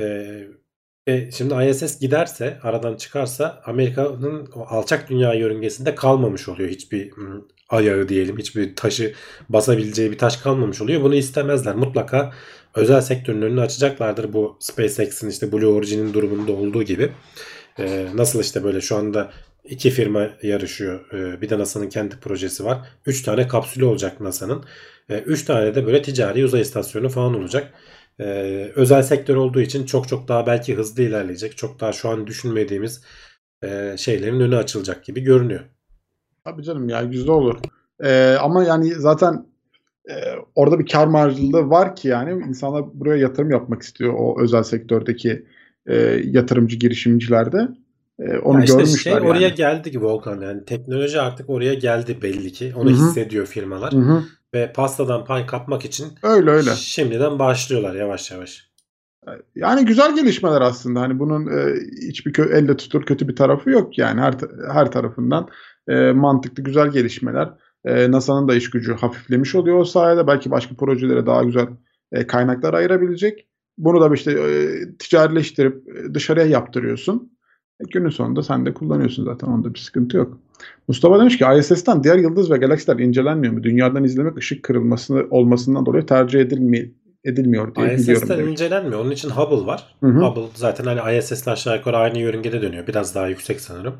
Ee, 0.00 0.48
e, 1.06 1.30
şimdi 1.30 1.64
ISS 1.70 2.00
giderse, 2.00 2.58
aradan 2.62 2.96
çıkarsa 2.96 3.62
Amerika'nın 3.64 4.46
alçak 4.54 5.10
dünya 5.10 5.34
yörüngesinde 5.34 5.94
kalmamış 5.94 6.48
oluyor. 6.48 6.70
Hiçbir 6.70 7.12
ayağı 7.68 8.08
diyelim, 8.08 8.38
hiçbir 8.38 8.76
taşı 8.76 9.14
basabileceği 9.48 10.10
bir 10.10 10.18
taş 10.18 10.36
kalmamış 10.36 10.80
oluyor. 10.80 11.02
Bunu 11.02 11.14
istemezler. 11.14 11.74
Mutlaka 11.74 12.32
özel 12.74 13.00
sektörün 13.00 13.42
önünü 13.42 13.60
açacaklardır 13.60 14.32
bu 14.32 14.56
SpaceX'in 14.60 15.30
işte 15.30 15.52
Blue 15.52 15.66
Origin'in 15.66 16.14
durumunda 16.14 16.52
olduğu 16.52 16.82
gibi. 16.82 17.12
Ee, 17.78 18.06
nasıl 18.14 18.40
işte 18.40 18.64
böyle 18.64 18.80
şu 18.80 18.96
anda 18.96 19.30
iki 19.64 19.90
firma 19.90 20.28
yarışıyor. 20.42 21.12
Ee, 21.12 21.40
bir 21.40 21.50
de 21.50 21.58
NASA'nın 21.58 21.88
kendi 21.88 22.20
projesi 22.20 22.64
var. 22.64 22.88
Üç 23.06 23.22
tane 23.22 23.48
kapsülü 23.48 23.84
olacak 23.84 24.20
NASA'nın. 24.20 24.64
Ee, 25.10 25.18
üç 25.18 25.44
tane 25.44 25.74
de 25.74 25.86
böyle 25.86 26.02
ticari 26.02 26.44
uzay 26.44 26.60
istasyonu 26.60 27.08
falan 27.08 27.34
olacak. 27.34 27.72
Ee, 28.20 28.72
özel 28.76 29.02
sektör 29.02 29.36
olduğu 29.36 29.60
için 29.60 29.86
çok 29.86 30.08
çok 30.08 30.28
daha 30.28 30.46
belki 30.46 30.76
hızlı 30.76 31.02
ilerleyecek. 31.02 31.56
Çok 31.56 31.80
daha 31.80 31.92
şu 31.92 32.08
an 32.08 32.26
düşünmediğimiz 32.26 33.02
e, 33.64 33.94
şeylerin 33.98 34.40
önü 34.40 34.56
açılacak 34.56 35.04
gibi 35.04 35.20
görünüyor. 35.20 35.60
Tabii 36.44 36.62
canım 36.62 36.88
ya 36.88 37.02
güzel 37.02 37.28
olur. 37.28 37.58
Ee, 38.04 38.36
ama 38.40 38.64
yani 38.64 38.94
zaten 38.94 39.46
e, 40.10 40.14
orada 40.54 40.78
bir 40.78 40.86
kar 40.86 41.06
marjlılığı 41.06 41.70
var 41.70 41.96
ki 41.96 42.08
yani 42.08 42.44
insanlar 42.48 42.84
buraya 43.00 43.16
yatırım 43.16 43.50
yapmak 43.50 43.82
istiyor 43.82 44.14
o 44.18 44.42
özel 44.42 44.62
sektördeki 44.62 45.46
e, 45.86 45.96
yatırımcı 46.24 46.76
girişimcilerde. 46.76 47.68
E, 48.20 48.38
onu 48.38 48.58
Ya 48.58 48.64
işte 48.64 48.76
görmüşler 48.76 49.20
şey 49.20 49.28
oraya 49.30 49.40
yani. 49.40 49.54
geldi 49.54 49.90
gibi 49.90 50.04
Volkan 50.04 50.40
yani 50.40 50.64
teknoloji 50.64 51.20
artık 51.20 51.50
oraya 51.50 51.74
geldi 51.74 52.18
belli 52.22 52.52
ki. 52.52 52.72
Onu 52.76 52.90
Hı 52.90 52.94
hı. 52.94 52.96
hissediyor 52.96 53.46
firmalar 53.46 53.92
Hı 53.92 53.96
hı. 53.98 54.22
ve 54.54 54.72
pastadan 54.72 55.24
pay 55.24 55.46
kapmak 55.46 55.84
için 55.84 56.06
Öyle 56.22 56.50
öyle. 56.50 56.70
şimdiden 56.70 57.38
başlıyorlar 57.38 57.94
yavaş 57.94 58.30
yavaş. 58.30 58.68
Yani 59.54 59.84
güzel 59.84 60.16
gelişmeler 60.16 60.60
aslında. 60.60 61.00
Hani 61.00 61.18
bunun 61.18 61.46
e, 61.46 61.74
hiçbir 62.08 62.32
kö- 62.32 62.52
elle 62.54 62.76
tutulur 62.76 63.04
kötü 63.06 63.28
bir 63.28 63.36
tarafı 63.36 63.70
yok 63.70 63.98
yani 63.98 64.20
her 64.20 64.34
her 64.72 64.90
tarafından 64.92 65.48
e, 65.88 66.12
mantıklı 66.12 66.62
güzel 66.62 66.88
gelişmeler. 66.90 67.48
E, 67.84 68.10
NASA'nın 68.10 68.48
da 68.48 68.54
iş 68.54 68.70
gücü 68.70 68.94
hafiflemiş 68.94 69.54
oluyor 69.54 69.78
o 69.78 69.84
sayede. 69.84 70.26
Belki 70.26 70.50
başka 70.50 70.74
projelere 70.74 71.26
daha 71.26 71.44
güzel 71.44 71.66
e, 72.12 72.26
kaynaklar 72.26 72.74
ayırabilecek. 72.74 73.46
Bunu 73.78 74.00
da 74.00 74.14
işte 74.14 74.32
e, 74.32 74.78
ticarileştirip 74.98 75.88
e, 75.88 76.14
dışarıya 76.14 76.46
yaptırıyorsun. 76.46 77.32
E, 77.80 77.84
günün 77.90 78.10
sonunda 78.10 78.42
sen 78.42 78.66
de 78.66 78.74
kullanıyorsun 78.74 79.24
zaten. 79.24 79.46
Onda 79.46 79.74
bir 79.74 79.78
sıkıntı 79.78 80.16
yok. 80.16 80.38
Mustafa 80.88 81.20
demiş 81.20 81.38
ki 81.38 81.44
ISS'ten 81.58 82.04
diğer 82.04 82.16
yıldız 82.16 82.50
ve 82.50 82.56
galaksiler 82.56 82.98
incelenmiyor 82.98 83.52
mu? 83.52 83.62
Dünyadan 83.62 84.04
izlemek 84.04 84.36
ışık 84.36 84.62
kırılması 84.62 85.26
olmasından 85.30 85.86
dolayı 85.86 86.06
tercih 86.06 86.40
edilmi 86.40 86.92
edilmiyor 87.24 87.74
diye 87.74 87.86
biliyorum. 87.86 88.22
ISS'ten 88.22 88.46
incelenmiyor. 88.46 89.00
Onun 89.00 89.10
için 89.10 89.30
Hubble 89.30 89.66
var. 89.66 89.94
Hı 90.00 90.06
hı. 90.06 90.20
Hubble 90.20 90.48
zaten 90.54 90.84
hani 90.84 91.18
ISS'le 91.18 91.48
aşağı 91.48 91.76
yukarı 91.76 91.96
aynı 91.96 92.18
yörüngede 92.18 92.62
dönüyor. 92.62 92.86
Biraz 92.86 93.14
daha 93.14 93.28
yüksek 93.28 93.60
sanırım. 93.60 93.94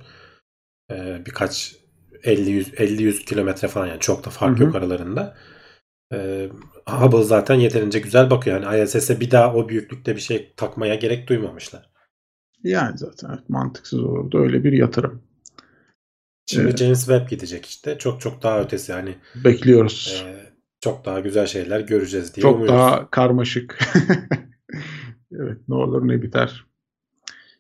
Ee, 0.91 1.23
birkaç 1.27 1.77
50-100 2.25 2.75
50-100 2.75 3.25
kilometre 3.25 3.69
falan 3.69 3.87
yani 3.87 4.01
çok 4.01 4.27
da 4.27 4.31
fark 4.31 4.59
Hı 4.59 4.61
hı. 4.61 4.65
yok 4.65 4.75
aralarında. 4.75 5.37
Ee, 6.13 6.49
Hubble 6.89 7.23
zaten 7.25 7.55
yeterince 7.55 7.99
güzel 7.99 8.31
bakıyor. 8.31 8.63
Yani 8.63 8.83
ISS'e 8.83 9.21
bir 9.21 9.31
daha 9.31 9.55
o 9.55 9.69
büyüklükte 9.69 10.17
bir 10.17 10.21
şey 10.21 10.53
takmaya 10.57 10.95
gerek 10.95 11.29
duymamışlar. 11.29 11.91
Yani 12.65 12.99
zaten 12.99 13.29
evet, 13.31 13.49
mantıksız 13.49 14.01
olurdu 14.01 14.39
öyle 14.41 14.65
bir 14.65 14.73
yatırım. 14.73 15.23
Şimdi 16.47 16.69
Evet. 16.69 16.79
James 16.79 16.99
Webb 16.99 17.29
gidecek 17.29 17.67
işte. 17.67 17.99
Çok 17.99 18.21
çok 18.21 18.43
daha 18.43 18.61
ötesi 18.61 18.93
yani 18.93 19.15
Bekliyoruz. 19.45 20.25
e, 20.27 20.53
çok 20.81 21.05
daha 21.05 21.21
güzel 21.21 21.47
şeyler 21.47 21.81
göreceğiz 21.81 22.35
diye 22.35 22.43
Çok 22.43 22.55
umuyoruz. 22.55 22.75
daha 22.79 23.11
karmaşık. 23.11 23.79
evet 25.33 25.59
ne 25.69 25.75
olur 25.75 26.09
ne 26.09 26.23
biter. 26.23 26.67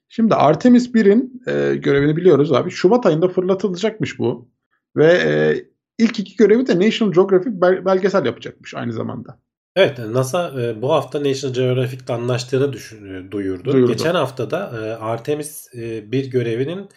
Şimdi 0.08 0.34
Artemis 0.34 0.88
1'in 0.88 1.42
e, 1.46 1.76
görevini 1.76 2.16
biliyoruz 2.16 2.52
abi. 2.52 2.70
Şubat 2.70 3.06
ayında 3.06 3.28
fırlatılacakmış 3.28 4.18
bu. 4.18 4.48
Ve 4.96 5.12
e, 5.12 5.64
ilk 5.98 6.18
iki 6.18 6.36
görevi 6.36 6.66
de 6.66 6.80
National 6.80 7.12
Geographic 7.12 7.60
bel- 7.60 7.84
belgesel 7.84 8.26
yapacakmış 8.26 8.74
aynı 8.74 8.92
zamanda. 8.92 9.38
Evet 9.76 9.98
NASA 9.98 10.62
e, 10.62 10.82
bu 10.82 10.92
hafta 10.92 11.24
National 11.24 11.54
Geographic'le 11.54 12.10
anlaştığını 12.10 12.72
düşün, 12.72 13.14
e, 13.14 13.30
duyurdu. 13.30 13.72
Duyurdu. 13.72 13.92
Geçen 13.92 14.14
hafta 14.14 14.50
da 14.50 14.86
e, 14.86 15.04
Artemis 15.04 15.74
e, 15.74 16.12
bir 16.12 16.30
görevinin 16.30 16.88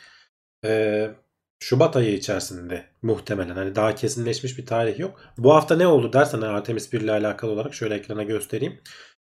e, 0.65 1.11
Şubat 1.63 1.95
ayı 1.95 2.13
içerisinde 2.13 2.85
muhtemelen 3.01 3.55
hani 3.55 3.75
daha 3.75 3.95
kesinleşmiş 3.95 4.57
bir 4.57 4.65
tarih 4.65 4.99
yok. 4.99 5.19
Bu 5.37 5.53
hafta 5.55 5.75
ne 5.75 5.87
oldu 5.87 6.13
dersen 6.13 6.41
Artemis 6.41 6.93
1 6.93 7.01
ile 7.01 7.11
alakalı 7.11 7.51
olarak 7.51 7.73
şöyle 7.73 7.95
ekrana 7.95 8.23
göstereyim. 8.23 8.79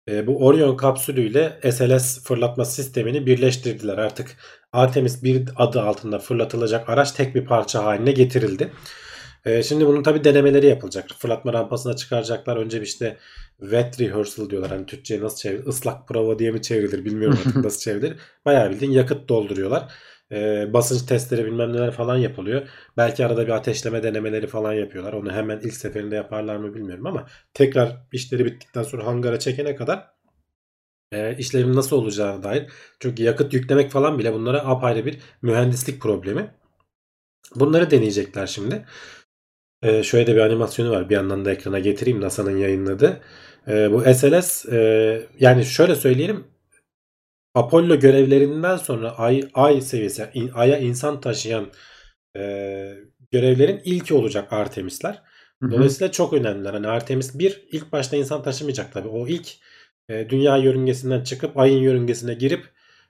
E, 0.08 0.26
bu 0.26 0.46
Orion 0.46 0.76
kapsülüyle 0.76 1.60
SLS 1.72 2.24
fırlatma 2.24 2.64
sistemini 2.64 3.26
birleştirdiler. 3.26 3.98
Artık 3.98 4.36
Artemis 4.72 5.22
1 5.22 5.48
adı 5.56 5.82
altında 5.82 6.18
fırlatılacak 6.18 6.88
araç 6.88 7.12
tek 7.12 7.34
bir 7.34 7.44
parça 7.44 7.84
haline 7.84 8.12
getirildi. 8.12 8.72
E, 9.44 9.62
şimdi 9.62 9.86
bunun 9.86 10.02
tabi 10.02 10.24
denemeleri 10.24 10.66
yapılacak. 10.66 11.10
Fırlatma 11.18 11.52
rampasına 11.52 11.96
çıkaracaklar. 11.96 12.56
Önce 12.56 12.80
bir 12.80 12.86
işte 12.86 13.18
wet 13.60 14.00
rehearsal 14.00 14.50
diyorlar. 14.50 14.70
Hani 14.70 14.86
Türkçe'ye 14.86 15.20
nasıl 15.20 15.36
çevrilir? 15.36 15.66
Islak 15.66 16.08
prova 16.08 16.38
diye 16.38 16.50
mi 16.50 16.62
çevrilir 16.62 17.04
bilmiyorum 17.04 17.38
artık 17.46 17.56
nasıl 17.64 17.80
çevrilir. 17.80 18.16
Bayağı 18.44 18.70
bildiğin 18.70 18.92
yakıt 18.92 19.28
dolduruyorlar. 19.28 19.92
e, 20.32 20.72
basınç 20.72 21.02
testleri 21.02 21.44
bilmem 21.44 21.72
neler 21.72 21.90
falan 21.90 22.16
yapılıyor. 22.16 22.68
Belki 22.96 23.26
arada 23.26 23.46
bir 23.46 23.52
ateşleme 23.52 24.02
denemeleri 24.02 24.46
falan 24.46 24.72
yapıyorlar. 24.72 25.12
Onu 25.12 25.32
hemen 25.32 25.60
ilk 25.60 25.74
seferinde 25.74 26.16
yaparlar 26.16 26.56
mı 26.56 26.74
bilmiyorum 26.74 27.06
ama 27.06 27.26
tekrar 27.54 27.96
işleri 28.12 28.44
bittikten 28.44 28.82
sonra 28.82 29.06
hangara 29.06 29.38
çekene 29.38 29.76
kadar 29.76 30.06
e, 31.12 31.36
işlerin 31.38 31.74
nasıl 31.76 31.96
olacağına 31.96 32.42
dair. 32.42 32.66
Çünkü 33.00 33.22
yakıt 33.22 33.54
yüklemek 33.54 33.90
falan 33.90 34.18
bile 34.18 34.32
bunlara 34.32 34.60
apayrı 34.66 35.06
bir 35.06 35.18
mühendislik 35.42 36.00
problemi. 36.00 36.54
Bunları 37.54 37.90
deneyecekler 37.90 38.46
şimdi. 38.46 38.84
E, 39.82 40.02
şöyle 40.02 40.26
de 40.26 40.34
bir 40.34 40.40
animasyonu 40.40 40.90
var. 40.90 41.10
Bir 41.10 41.14
yandan 41.14 41.44
da 41.44 41.52
ekrana 41.52 41.78
getireyim 41.78 42.20
NASA'nın 42.20 42.56
yayınladığı. 42.56 43.20
E, 43.68 43.92
bu 43.92 44.14
SLS 44.14 44.66
e, 44.72 45.22
yani 45.40 45.64
şöyle 45.64 45.94
söyleyelim 45.94 46.44
Apollo 47.54 47.98
görevlerinden 47.98 48.76
sonra 48.76 49.10
ay, 49.10 49.48
ay 49.54 49.80
seviyesi 49.80 50.28
in- 50.34 50.50
aya 50.54 50.78
insan 50.78 51.20
taşıyan 51.20 51.66
e, 52.36 52.42
görevlerin 53.30 53.80
ilki 53.84 54.14
olacak 54.14 54.52
Artemis'ler. 54.52 55.22
Hı 55.62 55.66
hı. 55.66 55.70
Dolayısıyla 55.70 56.12
çok 56.12 56.32
önemliler. 56.32 56.72
Hani 56.74 56.88
Artemis 56.88 57.38
1 57.38 57.62
ilk 57.72 57.92
başta 57.92 58.16
insan 58.16 58.42
taşımayacak 58.42 58.92
tabii. 58.92 59.08
O 59.08 59.28
ilk 59.28 59.48
e, 60.08 60.30
dünya 60.30 60.56
yörüngesinden 60.56 61.24
çıkıp 61.24 61.58
ayın 61.58 61.78
yörüngesine 61.78 62.34
girip 62.34 62.64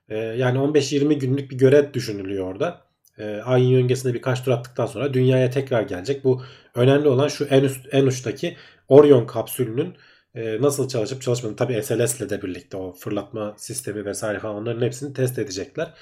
e, 0.09 0.17
yani 0.17 0.59
15-20 0.59 1.15
günlük 1.15 1.51
bir 1.51 1.59
görev 1.59 1.93
düşünülüyor 1.93 2.47
orada. 2.47 2.81
E, 3.19 3.25
ayın 3.25 3.69
yörüngesinde 3.69 4.15
birkaç 4.15 4.45
tur 4.45 4.53
attıktan 4.53 4.87
sonra 4.87 5.15
dünyaya 5.15 5.51
tekrar 5.51 5.83
gelecek. 5.83 6.25
Bu 6.25 6.43
önemli 6.75 7.09
olan 7.09 7.29
şu 7.29 7.45
en 7.45 7.65
üst 7.65 7.87
en 7.95 8.07
uçtaki 8.07 8.57
Orion 8.89 9.27
kapsülünün 9.27 9.95
e, 10.35 10.63
nasıl 10.63 10.89
çalışıp 10.89 11.23
çalışmadığını 11.23 11.57
tabii 11.57 11.83
SLS 11.83 12.21
ile 12.21 12.31
de 12.31 12.43
birlikte 12.43 12.77
o 12.77 12.93
fırlatma 12.93 13.55
sistemi 13.59 14.05
vesaire 14.05 14.39
falan 14.41 14.57
onların 14.57 14.87
hepsini 14.87 15.13
test 15.13 15.39
edecekler. 15.39 15.95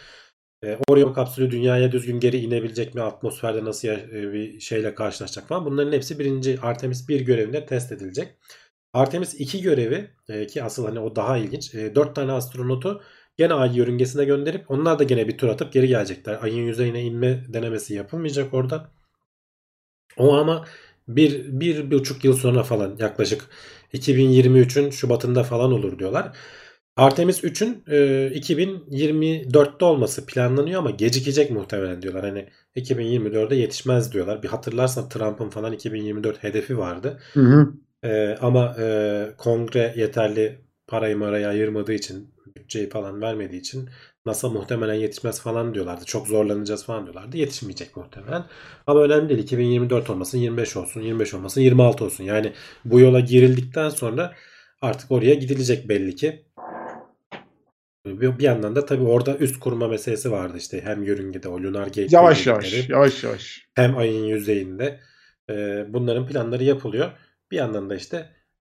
E, 0.65 0.79
Orion 0.89 1.13
kapsülü 1.13 1.51
dünyaya 1.51 1.93
düzgün 1.93 2.21
geri 2.21 2.37
inebilecek 2.39 2.95
mi? 2.95 3.03
Atmosferde 3.03 3.65
nasıl 3.65 3.89
ya- 3.89 3.95
e, 3.95 4.33
bir 4.33 4.61
şeyle 4.61 4.95
karşılaşacak 4.95 5.49
falan. 5.49 5.65
Bunların 5.65 5.93
hepsi 5.93 6.19
birinci 6.19 6.61
Artemis 6.63 7.09
1 7.09 7.21
görevinde 7.21 7.67
test 7.67 7.93
edilecek. 7.93 8.35
Artemis 8.93 9.35
2 9.41 9.63
görevi 9.63 10.11
e, 10.29 10.47
ki 10.47 10.63
asıl 10.63 10.85
hani 10.87 11.01
o 11.01 11.17
daha 11.17 11.37
ilginç. 11.39 11.75
E, 11.75 11.95
4 11.95 12.15
tane 12.17 12.33
astronotu 12.33 13.03
gene 13.37 13.55
ay 13.55 13.77
yörüngesine 13.79 14.25
gönderip 14.25 14.71
onlar 14.71 14.99
da 14.99 15.05
gene 15.05 15.29
bir 15.29 15.39
tur 15.39 15.49
atıp 15.49 15.73
geri 15.73 15.89
gelecekler. 15.89 16.39
Ayın 16.43 16.63
yüzeyine 16.65 17.03
inme 17.03 17.45
denemesi 17.49 17.95
yapılmayacak 17.95 18.55
orada. 18.55 18.91
O 20.16 20.35
ama 20.37 20.64
bir, 21.09 21.61
bir 21.61 21.90
buçuk 21.90 22.25
yıl 22.25 22.37
sonra 22.37 22.62
falan 22.62 22.96
yaklaşık 22.99 23.46
2023'ün 23.92 24.90
Şubat'ında 24.90 25.42
falan 25.42 25.73
olur 25.73 25.99
diyorlar. 25.99 26.37
Artemis 26.96 27.44
3'ün 27.44 27.83
e, 27.88 28.31
2024'te 28.35 29.85
olması 29.85 30.27
planlanıyor 30.27 30.79
ama 30.79 30.90
gecikecek 30.90 31.51
muhtemelen 31.51 32.03
diyorlar. 32.03 32.25
Hani 32.25 32.49
2024'de 32.77 33.57
yetişmez 33.57 34.12
diyorlar. 34.12 34.42
Bir 34.42 34.49
hatırlarsan 34.49 35.09
Trump'ın 35.09 35.51
falan 35.51 35.73
2024 35.73 36.44
hedefi 36.44 36.79
vardı. 36.79 37.20
Hı 37.33 37.40
hı. 37.40 37.73
E, 38.05 38.37
ama 38.40 38.77
e, 38.79 39.27
kongre 39.38 39.94
yeterli 39.96 40.59
parayı 40.87 41.16
marayı 41.16 41.49
ayırmadığı 41.49 41.92
için 41.92 42.35
bütçeyi 42.57 42.88
falan 42.88 43.20
vermediği 43.20 43.61
için 43.61 43.88
NASA 44.27 44.49
muhtemelen 44.49 44.95
yetişmez 44.95 45.41
falan 45.41 45.75
diyorlardı. 45.75 46.05
Çok 46.05 46.27
zorlanacağız 46.29 46.85
falan 46.85 47.05
diyorlardı. 47.05 47.37
Yetişmeyecek 47.37 47.97
muhtemelen. 47.97 48.45
Ama 48.87 49.01
önemli 49.01 49.29
değil. 49.29 49.41
2024 49.41 50.11
olmasın, 50.11 50.39
25 50.39 50.77
olsun, 50.77 51.01
25 51.01 51.35
olmasın, 51.35 51.61
26 51.61 52.05
olsun. 52.05 52.25
Yani 52.25 52.53
bu 52.85 53.01
yola 53.01 53.21
girildikten 53.21 53.89
sonra 53.89 54.35
artık 54.83 55.11
oraya 55.11 55.35
gidilecek 55.35 55.89
belli 55.89 56.15
ki. 56.17 56.45
Bir 58.07 58.43
yandan 58.43 58.77
da 58.77 58.87
tabii 58.87 59.03
orada 59.05 59.37
üst 59.37 59.61
kurma 59.61 59.89
meselesi 59.89 60.31
vardı 60.33 60.57
işte 60.59 60.81
hem 60.85 61.03
yörüngede 61.03 61.49
o 61.49 61.61
lunar 61.63 61.85
gateway 61.87 62.09
Yavaş 62.11 62.47
yavaş, 62.47 62.89
yavaş 62.89 63.25
yavaş. 63.25 63.67
hem 63.75 63.99
ayın 63.99 64.25
yüzeyinde 64.25 65.01
bunların 65.89 66.27
planları 66.27 66.65
yapılıyor. 66.65 67.11
Bir 67.51 67.57
yandan 67.57 67.91
da 67.91 67.97
işte 67.97 68.29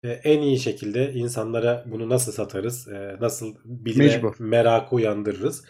en 0.09 0.43
iyi 0.43 0.59
şekilde 0.59 1.13
insanlara 1.13 1.85
bunu 1.87 2.09
nasıl 2.09 2.33
satarız, 2.33 2.89
e, 2.89 3.17
nasıl 3.21 3.55
bilime 3.65 4.05
Mecbur. 4.05 4.35
merakı 4.39 4.95
uyandırırız. 4.97 5.65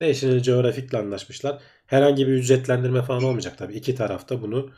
National 0.00 0.38
Geographic'le 0.38 0.94
anlaşmışlar. 0.94 1.62
Herhangi 1.86 2.26
bir 2.26 2.32
ücretlendirme 2.32 3.02
falan 3.02 3.22
olmayacak 3.22 3.58
tabii. 3.58 3.74
İki 3.74 3.94
tarafta 3.94 4.42
bunu 4.42 4.70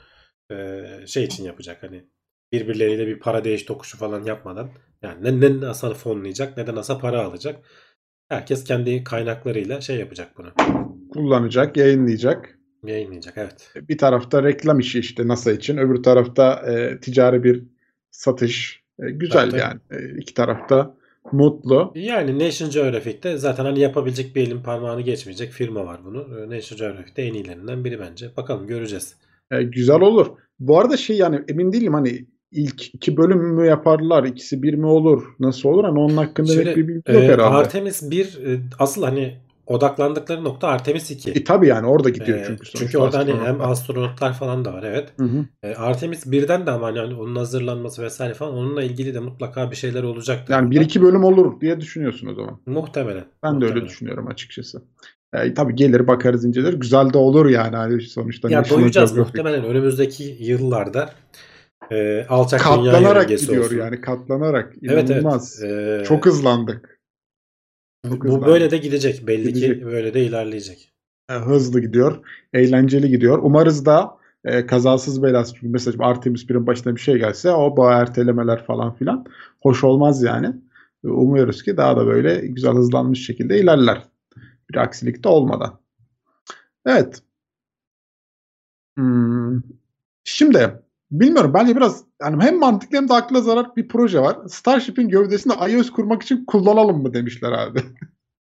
e, 0.51 0.85
şey 1.07 1.25
için 1.25 1.45
yapacak 1.45 1.83
hani 1.83 2.05
birbirleriyle 2.53 3.07
bir 3.07 3.21
para 3.21 3.45
değiş 3.45 3.63
tokuşu 3.63 3.99
falan 3.99 4.25
yapmadan 4.25 4.71
yani 5.03 5.25
ne, 5.25 5.41
ne 5.41 5.61
NASA 5.61 5.95
fonlayacak 5.95 6.57
ne 6.57 6.67
de 6.67 6.75
NASA 6.75 6.99
para 6.99 7.25
alacak. 7.25 7.65
Herkes 8.29 8.65
kendi 8.65 9.05
kaynaklarıyla 9.05 9.81
şey 9.81 9.97
yapacak 9.97 10.39
bunu. 10.39 10.53
Kullanacak, 11.13 11.77
yayınlayacak. 11.77 12.59
Yayınlayacak 12.85 13.35
evet. 13.39 13.71
Bir 13.89 13.99
tarafta 13.99 14.43
reklam 14.43 14.81
işi 14.81 14.99
işte 14.99 15.29
NASA 15.29 15.53
için, 15.53 15.77
öbür 15.77 16.03
tarafta 16.03 16.73
e, 16.73 17.01
ticari 17.01 17.45
bir 17.45 17.65
satış. 18.11 18.86
E, 19.03 19.11
güzel 19.11 19.51
Tabii, 19.51 19.61
yani. 19.61 19.81
E, 19.91 20.19
iki 20.19 20.35
tarafta 20.35 20.95
mutlu. 21.33 21.93
Yani 21.95 22.39
National 22.39 22.73
Geographic'te 22.73 23.37
zaten 23.37 23.65
hani 23.65 23.81
yapabilecek 23.81 24.37
bir 24.37 24.43
elin 24.47 24.63
parmağını 24.63 25.01
geçmeyecek 25.01 25.53
firma 25.53 25.87
var 25.87 26.01
bunu. 26.05 26.19
Ee, 26.19 26.57
National 26.57 26.79
Geographic'te 26.79 27.23
en 27.23 27.35
iyilerinden 27.35 27.85
biri 27.85 28.01
bence. 28.01 28.37
Bakalım 28.37 28.67
göreceğiz. 28.67 29.15
E, 29.51 29.63
güzel 29.63 30.01
olur. 30.01 30.27
Bu 30.61 30.81
arada 30.81 30.97
şey 30.97 31.17
yani 31.17 31.41
emin 31.49 31.73
değilim 31.73 31.95
hani 31.95 32.27
ilk 32.53 32.95
iki 32.95 33.17
bölüm 33.17 33.39
mü 33.39 33.67
yaparlar, 33.67 34.25
ikisi 34.25 34.63
bir 34.63 34.75
mi 34.75 34.87
olur, 34.87 35.23
nasıl 35.41 35.69
olur? 35.69 35.85
Hani 35.85 35.99
onun 35.99 36.17
hakkında 36.17 36.53
Şimdi, 36.53 36.67
net 36.67 36.77
bir 36.77 36.89
bilgi 36.89 37.13
yok 37.13 37.23
e, 37.23 37.29
herhalde. 37.29 37.57
Artemis 37.57 38.11
1 38.11 38.25
e, 38.25 38.61
asıl 38.79 39.03
hani 39.03 39.39
odaklandıkları 39.67 40.45
nokta 40.45 40.69
Artemis 40.69 41.11
2. 41.11 41.31
E, 41.31 41.45
tabii 41.45 41.67
yani 41.67 41.87
orada 41.87 42.09
gidiyor 42.09 42.39
Ee, 42.39 42.45
çünkü 42.47 42.65
çünkü 42.65 42.79
sonuçta 42.79 42.99
orada 42.99 43.19
hani 43.19 43.47
hem 43.47 43.61
astronotlar. 43.61 44.33
falan 44.33 44.65
da 44.65 44.73
var 44.73 44.83
evet. 44.83 45.09
Hı 45.19 45.25
hı. 45.25 45.45
E, 45.63 45.75
Artemis 45.75 46.27
1'den 46.27 46.67
de 46.67 46.71
ama 46.71 46.87
hani 46.87 47.01
onun 47.15 47.37
hazırlanması 47.37 48.03
vesaire 48.03 48.35
falan 48.35 48.55
onunla 48.55 48.83
ilgili 48.83 49.15
de 49.15 49.21
mutlaka 49.21 49.71
bir 49.71 49.77
şeyler 49.77 50.03
olacaktır. 50.03 50.55
Yani 50.55 50.71
bir 50.71 50.81
iki 50.81 51.03
bölüm 51.03 51.25
olur 51.25 51.61
diye 51.61 51.81
düşünüyorsun 51.81 52.27
o 52.29 52.35
zaman. 52.35 52.61
Muhtemelen. 52.67 53.25
Ben 53.43 53.51
de 53.53 53.55
öyle 53.55 53.65
muhtemelen. 53.65 53.87
düşünüyorum 53.89 54.27
açıkçası. 54.29 54.83
E, 55.35 55.55
tabii 55.55 55.75
gelir 55.75 56.07
bakarız 56.07 56.45
inceler. 56.45 56.73
Güzel 56.73 57.13
de 57.13 57.19
olur 57.19 57.47
yani 57.49 57.77
hani 57.77 58.01
sonuçta. 58.01 58.51
Ya 58.51 58.69
doyacağız 58.71 59.17
muhtemelen 59.17 59.65
önümüzdeki 59.65 60.37
yıllarda 60.41 61.11
e, 61.93 62.27
alçak 62.29 62.61
dünya 62.61 62.75
Katlanarak 62.93 63.17
yörüngesi 63.17 63.47
gidiyor 63.47 63.65
olsun. 63.65 63.77
yani 63.77 64.01
katlanarak. 64.01 64.75
Evet 64.83 65.11
İnanılmaz. 65.11 65.61
evet. 65.65 66.01
Ee, 66.03 66.05
Çok 66.05 66.27
hızlandık. 66.27 66.96
Bu, 68.05 68.21
bu 68.21 68.47
böyle 68.47 68.71
de 68.71 68.77
gidecek. 68.77 69.27
Belli 69.27 69.49
Gidecek. 69.49 69.79
ki 69.79 69.87
böyle 69.87 70.15
de 70.15 70.25
ilerleyecek. 70.25 70.93
Hızlı 71.31 71.81
gidiyor. 71.81 72.25
Eğlenceli 72.53 73.11
gidiyor. 73.11 73.39
Umarız 73.43 73.87
da 73.87 74.17
e, 74.45 74.67
kazasız 74.67 75.23
belasız. 75.23 75.55
Çünkü 75.55 75.69
mesela 75.69 76.07
Artemis 76.07 76.45
1'in 76.45 76.67
başına 76.67 76.97
bir 76.97 77.01
şey 77.01 77.19
gelse 77.19 77.51
o 77.51 77.77
bu 77.77 77.91
ertelemeler 77.91 78.65
falan 78.65 78.95
filan 78.95 79.25
hoş 79.61 79.85
olmaz 79.85 80.23
yani. 80.23 80.53
Umuyoruz 81.05 81.63
ki 81.63 81.77
daha 81.77 81.97
da 81.97 82.07
böyle 82.07 82.47
güzel 82.47 82.73
hızlanmış 82.73 83.27
şekilde 83.27 83.61
ilerler. 83.61 84.03
Bir 84.71 84.77
aksilik 84.77 85.25
de 85.25 85.29
olmadan. 85.29 85.81
Evet. 86.87 87.23
Hmm. 88.97 89.61
Şimdi 90.25 90.83
bilmiyorum 91.11 91.53
bence 91.55 91.77
biraz 91.77 92.05
yani 92.23 92.43
hem 92.43 92.59
mantıklı 92.59 92.97
hem 92.99 93.09
de 93.09 93.15
akla 93.15 93.41
zarar 93.41 93.77
bir 93.77 93.89
proje 93.89 94.21
var. 94.21 94.37
Starship'in 94.49 95.09
gövdesini 95.09 95.53
iOS 95.73 95.91
kurmak 95.91 96.23
için 96.23 96.45
kullanalım 96.47 97.03
mı 97.03 97.15
demişler 97.15 97.53
abi. 97.53 97.81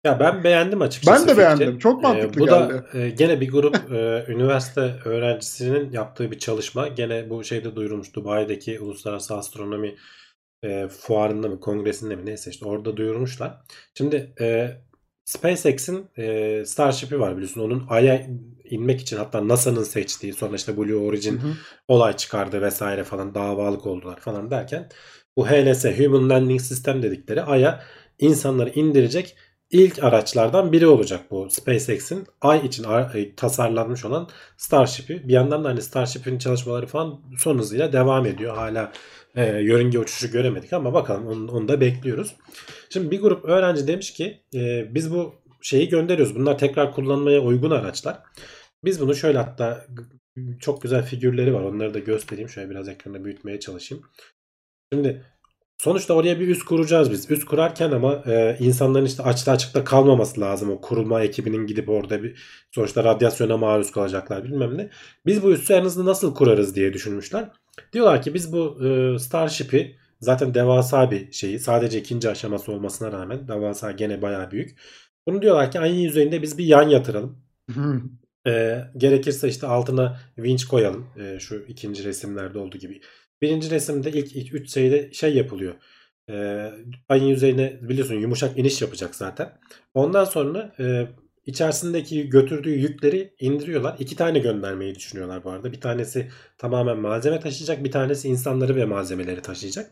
Ya 0.04 0.20
ben 0.20 0.44
beğendim 0.44 0.82
açıkçası. 0.82 1.20
Ben 1.20 1.28
de 1.28 1.30
fikri. 1.30 1.38
beğendim. 1.38 1.78
Çok 1.78 2.04
Ee, 2.04 2.08
mantıklı 2.08 2.40
bu 2.40 2.46
geldi. 2.46 2.84
da 2.94 2.98
e, 2.98 3.10
gene 3.10 3.40
bir 3.40 3.52
grup 3.52 3.76
e, 3.92 4.24
üniversite 4.28 4.94
öğrencisinin 5.04 5.92
yaptığı 5.92 6.30
bir 6.30 6.38
çalışma. 6.38 6.88
Gene 6.88 7.30
bu 7.30 7.44
şeyde 7.44 7.76
duyurulmuş 7.76 8.14
Dubai'deki 8.14 8.80
Uluslararası 8.80 9.36
Astronomi 9.36 9.94
e, 10.62 10.88
fuarında 10.88 11.48
mı 11.48 11.60
kongresinde 11.60 12.16
mi 12.16 12.26
neyse 12.26 12.50
işte 12.50 12.66
orada 12.66 12.96
duyurmuşlar. 12.96 13.54
Şimdi 13.98 14.32
e, 14.40 14.70
SpaceX'in 15.24 16.06
e, 16.18 16.64
Starship'i 16.66 17.20
var 17.20 17.36
biliyorsun. 17.36 17.60
Onun 17.60 17.86
Ay'a 17.88 18.26
inmek 18.64 19.00
için 19.00 19.16
hatta 19.16 19.48
NASA'nın 19.48 19.82
seçtiği 19.82 20.32
sonra 20.32 20.56
işte 20.56 20.76
Blue 20.76 20.94
Origin 20.94 21.38
Hı 21.38 21.46
hı. 21.46 21.52
olay 21.88 22.16
çıkardı 22.16 22.62
vesaire 22.62 23.04
falan 23.04 23.34
davalık 23.34 23.86
oldular 23.86 24.20
falan 24.20 24.50
derken 24.50 24.88
bu 25.36 25.48
HLS 25.48 25.84
Human 25.84 26.30
Landing 26.30 26.60
System 26.60 27.02
dedikleri 27.02 27.42
Ay'a 27.42 27.82
insanları 28.18 28.70
indirecek 28.70 29.36
ilk 29.70 30.04
araçlardan 30.04 30.72
biri 30.72 30.86
olacak 30.86 31.20
bu 31.30 31.50
SpaceX'in 31.50 32.26
Ay 32.40 32.66
için 32.66 32.84
e, 33.14 33.34
tasarlanmış 33.34 34.04
olan 34.04 34.28
Starship'i. 34.56 35.28
Bir 35.28 35.32
yandan 35.32 35.64
da 35.64 35.68
hani 35.68 35.82
Starship'in 35.82 36.38
çalışmaları 36.38 36.86
falan 36.86 37.20
son 37.38 37.58
hızıyla 37.58 37.92
devam 37.92 38.26
ediyor. 38.26 38.56
Hala 38.56 38.92
e, 39.34 39.58
yörünge 39.58 39.98
uçuşu 39.98 40.30
göremedik 40.30 40.72
ama 40.72 40.94
bakalım 40.94 41.26
onu, 41.26 41.52
onu 41.52 41.68
da 41.68 41.80
bekliyoruz. 41.80 42.36
Şimdi 42.90 43.10
bir 43.10 43.20
grup 43.20 43.44
öğrenci 43.44 43.86
demiş 43.86 44.12
ki 44.12 44.42
e, 44.54 44.94
biz 44.94 45.14
bu 45.14 45.34
şeyi 45.62 45.88
gönderiyoruz. 45.88 46.34
Bunlar 46.34 46.58
tekrar 46.58 46.92
kullanmaya 46.92 47.40
uygun 47.40 47.70
araçlar. 47.70 48.18
Biz 48.84 49.00
bunu 49.00 49.14
şöyle 49.14 49.38
hatta 49.38 49.86
çok 50.60 50.82
güzel 50.82 51.04
figürleri 51.04 51.54
var. 51.54 51.62
Onları 51.62 51.94
da 51.94 51.98
göstereyim. 51.98 52.48
Şöyle 52.48 52.70
biraz 52.70 52.88
ekranda 52.88 53.24
büyütmeye 53.24 53.60
çalışayım. 53.60 54.04
Şimdi 54.92 55.22
Sonuçta 55.82 56.14
oraya 56.14 56.40
bir 56.40 56.48
üst 56.48 56.64
kuracağız 56.64 57.10
biz. 57.10 57.30
Üst 57.30 57.44
kurarken 57.44 57.90
ama 57.90 58.22
e, 58.26 58.56
insanların 58.60 59.04
işte 59.04 59.22
açta 59.22 59.52
açıkta 59.52 59.84
kalmaması 59.84 60.40
lazım. 60.40 60.70
O 60.70 60.80
kurulma 60.80 61.22
ekibinin 61.22 61.66
gidip 61.66 61.88
orada 61.88 62.22
bir 62.22 62.42
sonuçta 62.70 63.04
radyasyona 63.04 63.56
maruz 63.56 63.90
kalacaklar 63.90 64.44
bilmem 64.44 64.78
ne. 64.78 64.90
Biz 65.26 65.42
bu 65.42 65.52
üssü 65.52 65.72
en 65.72 65.84
hızlı 65.84 66.06
nasıl 66.06 66.34
kurarız 66.34 66.76
diye 66.76 66.92
düşünmüşler. 66.92 67.50
Diyorlar 67.92 68.22
ki 68.22 68.34
biz 68.34 68.52
bu 68.52 68.86
e, 68.86 69.18
Starship'i 69.18 69.96
zaten 70.20 70.54
devasa 70.54 71.10
bir 71.10 71.32
şeyi 71.32 71.58
sadece 71.58 71.98
ikinci 71.98 72.28
aşaması 72.30 72.72
olmasına 72.72 73.12
rağmen 73.12 73.48
devasa 73.48 73.92
gene 73.92 74.22
bayağı 74.22 74.50
büyük. 74.50 74.78
Bunu 75.26 75.42
diyorlar 75.42 75.70
ki 75.70 75.80
ayın 75.80 76.00
yüzeyinde 76.00 76.42
biz 76.42 76.58
bir 76.58 76.64
yan 76.64 76.88
yatıralım. 76.88 77.42
E, 78.46 78.84
gerekirse 78.96 79.48
işte 79.48 79.66
altına 79.66 80.20
vinç 80.38 80.64
koyalım. 80.64 81.06
E, 81.18 81.38
şu 81.40 81.64
ikinci 81.68 82.04
resimlerde 82.04 82.58
olduğu 82.58 82.78
gibi. 82.78 83.00
Birinci 83.42 83.70
resimde 83.70 84.10
ilk, 84.12 84.36
ilk 84.36 84.54
üç 84.54 84.72
şeyde 84.72 85.12
şey 85.12 85.34
yapılıyor. 85.36 85.74
E, 86.30 86.68
ayın 87.08 87.24
yüzeyine 87.24 87.78
biliyorsun 87.82 88.14
yumuşak 88.14 88.58
iniş 88.58 88.82
yapacak 88.82 89.14
zaten. 89.14 89.58
Ondan 89.94 90.24
sonra 90.24 90.74
e, 90.80 91.06
içerisindeki 91.46 92.28
götürdüğü 92.30 92.70
yükleri 92.70 93.34
indiriyorlar. 93.40 93.96
İki 93.98 94.16
tane 94.16 94.38
göndermeyi 94.38 94.94
düşünüyorlar 94.94 95.44
bu 95.44 95.50
arada. 95.50 95.72
Bir 95.72 95.80
tanesi 95.80 96.28
tamamen 96.58 96.98
malzeme 96.98 97.40
taşıyacak. 97.40 97.84
Bir 97.84 97.92
tanesi 97.92 98.28
insanları 98.28 98.76
ve 98.76 98.84
malzemeleri 98.84 99.42
taşıyacak. 99.42 99.90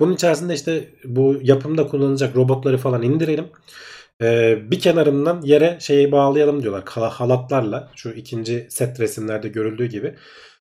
Bunun 0.00 0.14
içerisinde 0.14 0.54
işte 0.54 0.88
bu 1.04 1.38
yapımda 1.42 1.86
kullanılacak 1.86 2.36
robotları 2.36 2.78
falan 2.78 3.02
indirelim. 3.02 3.46
Ee, 4.22 4.58
bir 4.70 4.80
kenarından 4.80 5.42
yere 5.42 5.78
şeyi 5.80 6.12
bağlayalım 6.12 6.62
diyorlar. 6.62 6.84
Halatlarla 6.88 7.92
şu 7.96 8.10
ikinci 8.10 8.66
set 8.70 9.00
resimlerde 9.00 9.48
görüldüğü 9.48 9.86
gibi 9.86 10.16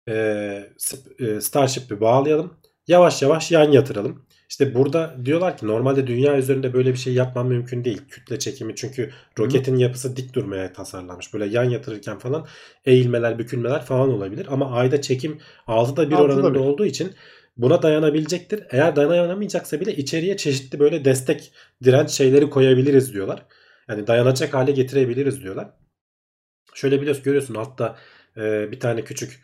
e, 0.08 0.12
sp- 0.78 1.36
e, 1.36 1.40
Starship'i 1.40 2.00
bağlayalım. 2.00 2.54
Yavaş 2.88 3.22
yavaş 3.22 3.50
yan 3.52 3.72
yatıralım. 3.72 4.26
İşte 4.48 4.74
burada 4.74 5.16
diyorlar 5.24 5.56
ki 5.56 5.66
normalde 5.66 6.06
dünya 6.06 6.38
üzerinde 6.38 6.72
böyle 6.72 6.92
bir 6.92 6.98
şey 6.98 7.14
yapmam 7.14 7.48
mümkün 7.48 7.84
değil. 7.84 8.02
Kütle 8.08 8.38
çekimi 8.38 8.74
çünkü 8.76 9.10
roketin 9.38 9.76
yapısı 9.76 10.16
dik 10.16 10.34
durmaya 10.34 10.72
tasarlanmış. 10.72 11.34
Böyle 11.34 11.46
yan 11.46 11.64
yatırırken 11.64 12.18
falan 12.18 12.46
eğilmeler, 12.84 13.38
bükülmeler 13.38 13.82
falan 13.84 14.10
olabilir. 14.10 14.46
Ama 14.50 14.70
ayda 14.72 15.00
çekim 15.00 15.40
6'da 15.66 16.10
1 16.10 16.16
Altıda 16.16 16.22
oranında 16.22 16.54
bir. 16.54 16.58
olduğu 16.58 16.86
için 16.86 17.12
buna 17.56 17.82
dayanabilecektir. 17.82 18.64
Eğer 18.70 18.96
dayanamayacaksa 18.96 19.80
bile 19.80 19.96
içeriye 19.96 20.36
çeşitli 20.36 20.78
böyle 20.78 21.04
destek 21.04 21.52
direnç 21.84 22.10
şeyleri 22.10 22.50
koyabiliriz 22.50 23.12
diyorlar. 23.14 23.46
Yani 23.88 24.06
dayanacak 24.06 24.54
hale 24.54 24.72
getirebiliriz 24.72 25.42
diyorlar. 25.42 25.70
Şöyle 26.74 27.00
biliyorsun 27.00 27.24
görüyorsun 27.24 27.54
altta 27.54 27.96
e, 28.36 28.72
bir 28.72 28.80
tane 28.80 29.04
küçük 29.04 29.40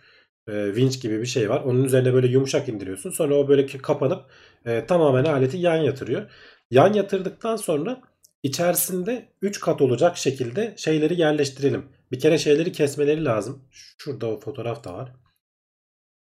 e, 0.49 0.67
winch 0.67 1.03
gibi 1.03 1.21
bir 1.21 1.27
şey 1.27 1.51
var. 1.51 1.61
Onun 1.61 1.85
üzerine 1.85 2.15
böyle 2.15 2.27
yumuşak 2.27 2.69
indiriyorsun. 2.69 3.11
Sonra 3.11 3.35
o 3.35 3.49
böyle 3.49 3.67
kapanıp 3.67 4.25
e, 4.67 4.87
tamamen 4.87 5.25
aleti 5.25 5.57
yan 5.57 5.77
yatırıyor. 5.77 6.31
Yan 6.71 6.93
yatırdıktan 6.93 7.57
sonra 7.57 8.03
içerisinde 8.43 9.29
3 9.43 9.61
kat 9.61 9.83
olacak 9.83 10.17
şekilde 10.17 10.75
şeyleri 10.77 11.21
yerleştirelim. 11.21 11.87
Bir 12.13 12.21
kere 12.21 12.39
şeyleri 12.39 12.73
kesmeleri 12.73 13.25
lazım. 13.25 13.63
Şurada 13.99 14.27
o 14.27 14.41
fotoğraf 14.41 14.85
da 14.85 14.95
var. 14.95 15.13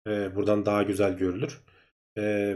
E, 0.07 0.37
buradan 0.37 0.67
daha 0.67 0.83
güzel 0.83 1.17
görülür. 1.17 1.61
E, 2.19 2.55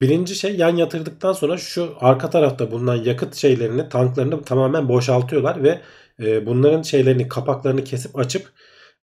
birinci 0.00 0.34
şey 0.34 0.56
yan 0.56 0.76
yatırdıktan 0.76 1.32
sonra 1.32 1.56
şu 1.56 1.96
arka 2.00 2.30
tarafta 2.30 2.70
bulunan 2.70 2.96
yakıt 2.96 3.34
şeylerini 3.34 3.88
tanklarını 3.88 4.42
tamamen 4.42 4.88
boşaltıyorlar 4.88 5.62
ve 5.62 5.80
e, 6.20 6.46
bunların 6.46 6.82
şeylerini 6.82 7.28
kapaklarını 7.28 7.84
kesip 7.84 8.18
açıp 8.18 8.52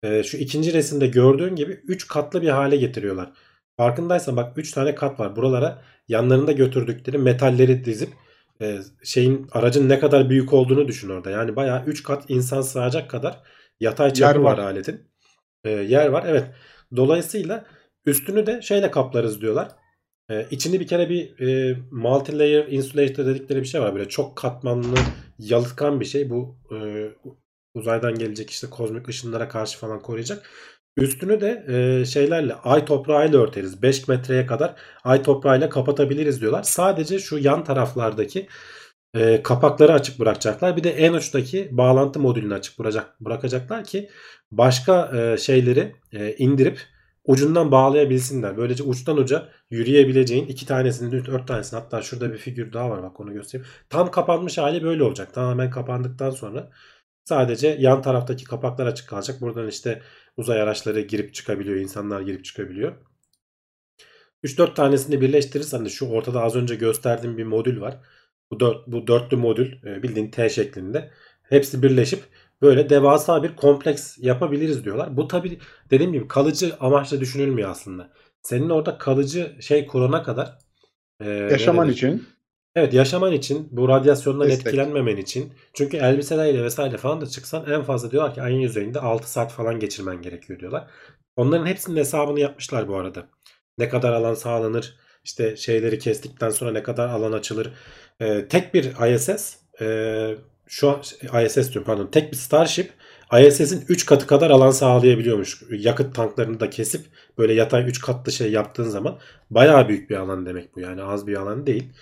e, 0.03 0.23
şu 0.23 0.37
ikinci 0.37 0.73
resimde 0.73 1.07
gördüğün 1.07 1.55
gibi 1.55 1.71
3 1.71 2.07
katlı 2.07 2.41
bir 2.41 2.49
hale 2.49 2.77
getiriyorlar. 2.77 3.31
Farkındaysan 3.77 4.37
bak 4.37 4.57
3 4.57 4.71
tane 4.71 4.95
kat 4.95 5.19
var. 5.19 5.35
Buralara 5.35 5.81
yanlarında 6.07 6.51
götürdükleri 6.51 7.17
metalleri 7.17 7.85
dizip 7.85 8.09
e, 8.61 8.79
şeyin 9.03 9.47
aracın 9.51 9.89
ne 9.89 9.99
kadar 9.99 10.29
büyük 10.29 10.53
olduğunu 10.53 10.87
düşün 10.87 11.09
orada. 11.09 11.29
Yani 11.29 11.55
bayağı 11.55 11.85
3 11.85 12.03
kat 12.03 12.29
insan 12.29 12.61
sığacak 12.61 13.09
kadar 13.09 13.39
yatay 13.79 14.13
çapı 14.13 14.43
var. 14.43 14.57
var. 14.57 14.63
aletin. 14.63 15.01
E, 15.63 15.69
yer 15.69 16.07
var 16.07 16.23
evet. 16.27 16.45
Dolayısıyla 16.95 17.65
üstünü 18.05 18.45
de 18.45 18.61
şeyle 18.61 18.91
kaplarız 18.91 19.41
diyorlar. 19.41 19.67
E, 20.29 20.47
içini 20.51 20.79
bir 20.79 20.87
kere 20.87 21.09
bir 21.09 21.39
e, 21.39 21.77
multi 21.91 22.39
layer 22.39 22.67
insulator 22.67 23.25
dedikleri 23.25 23.61
bir 23.61 23.67
şey 23.67 23.81
var. 23.81 23.95
Böyle 23.95 24.09
çok 24.09 24.35
katmanlı 24.35 24.97
yalıtkan 25.39 25.99
bir 25.99 26.05
şey. 26.05 26.29
Bu 26.29 26.57
e, 26.71 26.77
uzaydan 27.73 28.15
gelecek 28.15 28.49
işte 28.49 28.69
kozmik 28.69 29.09
ışınlara 29.09 29.47
karşı 29.47 29.79
falan 29.79 29.99
koruyacak. 29.99 30.49
Üstünü 30.97 31.41
de 31.41 31.65
e, 31.67 32.05
şeylerle 32.05 32.53
ay 32.53 32.85
toprağıyla 32.85 33.39
örteriz. 33.39 33.81
5 33.81 34.07
metreye 34.07 34.45
kadar 34.45 34.75
ay 35.03 35.21
toprağıyla 35.21 35.69
kapatabiliriz 35.69 36.41
diyorlar. 36.41 36.63
Sadece 36.63 37.19
şu 37.19 37.37
yan 37.37 37.63
taraflardaki 37.63 38.47
e, 39.15 39.43
kapakları 39.43 39.93
açık 39.93 40.19
bırakacaklar. 40.19 40.77
Bir 40.77 40.83
de 40.83 40.91
en 40.91 41.13
uçtaki 41.13 41.69
bağlantı 41.71 42.19
modülünü 42.19 42.53
açık 42.53 42.79
bırakacak, 42.79 43.21
bırakacaklar 43.21 43.83
ki 43.83 44.09
başka 44.51 45.11
e, 45.17 45.37
şeyleri 45.37 45.95
e, 46.13 46.35
indirip 46.35 46.79
ucundan 47.25 47.71
bağlayabilsinler. 47.71 48.57
Böylece 48.57 48.83
uçtan 48.83 49.17
uca 49.17 49.49
yürüyebileceğin 49.69 50.47
iki 50.47 50.65
tanesini, 50.65 51.25
dört 51.25 51.47
tanesini 51.47 51.79
hatta 51.79 52.01
şurada 52.01 52.33
bir 52.33 52.37
figür 52.37 52.73
daha 52.73 52.89
var 52.89 53.03
bak 53.03 53.19
onu 53.19 53.33
göstereyim. 53.33 53.69
Tam 53.89 54.11
kapanmış 54.11 54.57
hali 54.57 54.83
böyle 54.83 55.03
olacak. 55.03 55.33
Tamamen 55.33 55.69
kapandıktan 55.69 56.29
sonra 56.29 56.69
sadece 57.25 57.77
yan 57.79 58.01
taraftaki 58.01 58.43
kapaklar 58.43 58.87
açık 58.87 59.09
kalacak. 59.09 59.41
Buradan 59.41 59.67
işte 59.67 60.01
uzay 60.37 60.61
araçları 60.61 61.01
girip 61.01 61.33
çıkabiliyor, 61.33 61.77
insanlar 61.77 62.21
girip 62.21 62.45
çıkabiliyor. 62.45 62.93
3-4 64.43 64.73
tanesini 64.73 65.21
birleştirirsen 65.21 65.85
de 65.85 65.89
şu 65.89 66.09
ortada 66.09 66.41
az 66.41 66.55
önce 66.55 66.75
gösterdiğim 66.75 67.37
bir 67.37 67.43
modül 67.43 67.81
var. 67.81 67.99
Bu, 68.51 68.59
dört, 68.59 68.87
bu 68.87 69.07
dörtlü 69.07 69.37
modül 69.37 69.85
e, 69.85 70.03
bildiğin 70.03 70.31
T 70.31 70.49
şeklinde. 70.49 71.11
Hepsi 71.43 71.83
birleşip 71.83 72.23
böyle 72.61 72.89
devasa 72.89 73.43
bir 73.43 73.55
kompleks 73.55 74.17
yapabiliriz 74.19 74.85
diyorlar. 74.85 75.17
Bu 75.17 75.27
tabi 75.27 75.59
dediğim 75.89 76.13
gibi 76.13 76.27
kalıcı 76.27 76.75
amaçla 76.79 77.19
düşünülmüyor 77.19 77.69
aslında. 77.69 78.13
Senin 78.41 78.69
orada 78.69 78.97
kalıcı 78.97 79.55
şey 79.59 79.87
kurana 79.87 80.23
kadar 80.23 80.57
e, 81.19 81.29
Yaşaman 81.29 81.89
için. 81.89 82.27
Evet 82.75 82.93
yaşaman 82.93 83.33
için 83.33 83.67
bu 83.71 83.89
radyasyondan 83.89 84.47
Destek. 84.47 84.67
etkilenmemen 84.67 85.17
için. 85.17 85.53
Çünkü 85.73 85.97
elbiselerle 85.97 86.63
vesaire 86.63 86.97
falan 86.97 87.21
da 87.21 87.25
çıksan 87.25 87.71
en 87.71 87.83
fazla 87.83 88.11
diyorlar 88.11 88.33
ki 88.33 88.41
ayın 88.41 88.59
yüzeyinde 88.59 88.99
6 88.99 89.31
saat 89.31 89.51
falan 89.51 89.79
geçirmen 89.79 90.21
gerekiyor 90.21 90.59
diyorlar. 90.59 90.87
Onların 91.35 91.65
hepsinin 91.65 91.97
hesabını 91.97 92.39
yapmışlar 92.39 92.87
bu 92.87 92.95
arada. 92.95 93.27
Ne 93.77 93.89
kadar 93.89 94.13
alan 94.13 94.33
sağlanır, 94.33 94.95
işte 95.23 95.55
şeyleri 95.57 95.99
kestikten 95.99 96.49
sonra 96.49 96.71
ne 96.71 96.83
kadar 96.83 97.09
alan 97.09 97.31
açılır. 97.31 97.73
Ee, 98.21 98.47
tek 98.47 98.73
bir 98.73 99.13
ISS, 99.13 99.57
e, 99.81 100.35
şu 100.67 100.89
an 100.89 101.01
ISS 101.45 101.55
diyorum 101.55 101.83
pardon, 101.85 102.07
tek 102.07 102.31
bir 102.31 102.37
Starship 102.37 102.91
ISS'in 103.41 103.85
3 103.89 104.05
katı 104.05 104.27
kadar 104.27 104.49
alan 104.49 104.71
sağlayabiliyormuş. 104.71 105.63
Yakıt 105.71 106.15
tanklarını 106.15 106.59
da 106.59 106.69
kesip 106.69 107.05
böyle 107.37 107.53
yatay 107.53 107.89
3 107.89 108.01
katlı 108.01 108.31
şey 108.31 108.51
yaptığın 108.51 108.89
zaman 108.89 109.19
bayağı 109.49 109.87
büyük 109.89 110.09
bir 110.09 110.15
alan 110.15 110.45
demek 110.45 110.75
bu 110.75 110.79
yani 110.79 111.03
az 111.03 111.27
bir 111.27 111.35
alan 111.35 111.67
değil. 111.67 111.93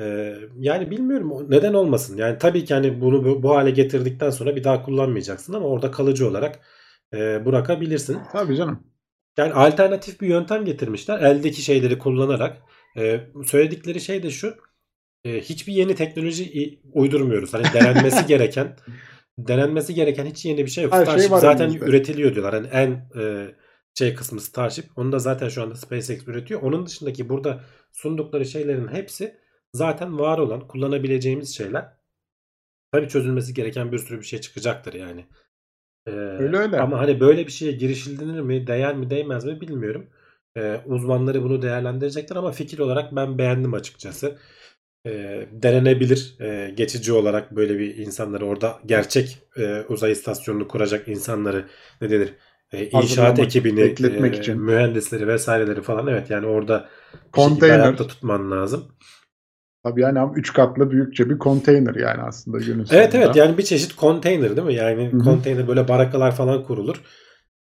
Ee, 0.00 0.34
yani 0.58 0.90
bilmiyorum 0.90 1.46
neden 1.50 1.74
olmasın. 1.74 2.16
Yani 2.16 2.38
tabii 2.38 2.64
ki 2.64 2.74
hani 2.74 3.00
bunu 3.00 3.24
bu, 3.24 3.42
bu 3.42 3.56
hale 3.56 3.70
getirdikten 3.70 4.30
sonra 4.30 4.56
bir 4.56 4.64
daha 4.64 4.82
kullanmayacaksın 4.82 5.52
ama 5.52 5.66
orada 5.68 5.90
kalıcı 5.90 6.28
olarak 6.28 6.60
e, 7.14 7.46
bırakabilirsin. 7.46 8.18
Tabii 8.32 8.56
canım. 8.56 8.82
Yani 9.36 9.52
alternatif 9.52 10.20
bir 10.20 10.28
yöntem 10.28 10.64
getirmişler. 10.64 11.20
Eldeki 11.20 11.62
şeyleri 11.62 11.98
kullanarak. 11.98 12.62
Ee, 12.96 13.20
söyledikleri 13.46 14.00
şey 14.00 14.22
de 14.22 14.30
şu. 14.30 14.56
e, 15.24 15.40
hiçbir 15.40 15.72
yeni 15.72 15.94
teknoloji 15.94 16.78
uydurmuyoruz. 16.92 17.54
Hani 17.54 17.64
denenmesi 17.74 18.26
gereken 18.28 18.76
denenmesi 19.38 19.94
gereken 19.94 20.26
hiç 20.26 20.44
yeni 20.44 20.64
bir 20.66 20.70
şey 20.70 20.84
yok. 20.84 20.92
Her 20.92 21.04
şey 21.06 21.14
Starship 21.14 21.30
var 21.30 21.38
zaten 21.40 21.64
elimizde. 21.64 21.86
üretiliyor 21.86 22.34
diyorlar. 22.34 22.54
Hani 22.54 22.66
en 22.66 22.90
e, 23.22 23.54
şey 23.98 24.14
kısmı 24.14 24.40
Starship. 24.40 24.84
Onu 24.96 25.12
da 25.12 25.18
zaten 25.18 25.48
şu 25.48 25.62
anda 25.62 25.74
SpaceX 25.74 26.28
üretiyor. 26.28 26.62
Onun 26.62 26.86
dışındaki 26.86 27.28
burada 27.28 27.64
sundukları 27.92 28.46
şeylerin 28.46 28.88
hepsi 28.88 29.38
zaten 29.72 30.18
var 30.18 30.38
olan 30.38 30.68
kullanabileceğimiz 30.68 31.56
şeyler. 31.56 31.98
Tabii 32.92 33.08
çözülmesi 33.08 33.54
gereken 33.54 33.92
bir 33.92 33.98
sürü 33.98 34.18
bir 34.20 34.24
şey 34.26 34.40
çıkacaktır 34.40 34.92
yani. 34.92 35.26
Ee, 36.06 36.10
Öyle 36.10 36.56
öyle. 36.56 36.80
Ama 36.80 36.98
hani 36.98 37.20
böyle 37.20 37.46
bir 37.46 37.52
şeye 37.52 37.72
girişilir 37.72 38.40
mi, 38.40 38.66
değer 38.66 38.96
mi, 38.96 39.10
değmez 39.10 39.44
mi 39.44 39.60
bilmiyorum. 39.60 40.06
Ee, 40.56 40.80
uzmanları 40.86 41.42
bunu 41.42 41.62
değerlendirecekler 41.62 42.36
ama 42.36 42.52
fikir 42.52 42.78
olarak 42.78 43.16
ben 43.16 43.38
beğendim 43.38 43.74
açıkçası. 43.74 44.38
Ee, 45.06 45.48
denenebilir 45.52 46.36
e, 46.40 46.70
geçici 46.70 47.12
olarak 47.12 47.56
böyle 47.56 47.78
bir 47.78 47.96
insanları 47.96 48.46
orada 48.46 48.78
gerçek 48.86 49.38
e, 49.56 49.80
uzay 49.88 50.12
istasyonunu 50.12 50.68
kuracak 50.68 51.08
insanları 51.08 51.64
ne 52.00 52.10
denir? 52.10 52.34
E, 52.72 52.86
inşaat 52.86 53.38
ekibini, 53.38 53.76
bekletmek 53.76 54.34
e, 54.34 54.38
için. 54.38 54.60
mühendisleri 54.60 55.26
vesaireleri 55.28 55.82
falan 55.82 56.06
evet 56.06 56.30
yani 56.30 56.46
orada 56.46 56.88
Konteyner. 57.32 57.96
tutman 57.96 58.50
lazım. 58.50 58.88
Tabii 59.90 60.00
yani 60.00 60.20
ama 60.20 60.32
3 60.36 60.52
katlı 60.52 60.90
büyükçe 60.90 61.30
bir 61.30 61.38
konteyner 61.38 61.94
yani 61.94 62.22
aslında 62.22 62.58
günün 62.58 62.78
Evet 62.78 62.88
sonunda. 63.12 63.16
evet 63.26 63.36
yani 63.36 63.58
bir 63.58 63.62
çeşit 63.62 63.96
konteyner 63.96 64.56
değil 64.56 64.66
mi? 64.66 64.74
Yani 64.74 65.12
Hı 65.12 65.16
hı. 65.16 65.20
konteyner 65.24 65.68
böyle 65.68 65.88
barakalar 65.88 66.32
falan 66.36 66.62
kurulur. 66.64 67.02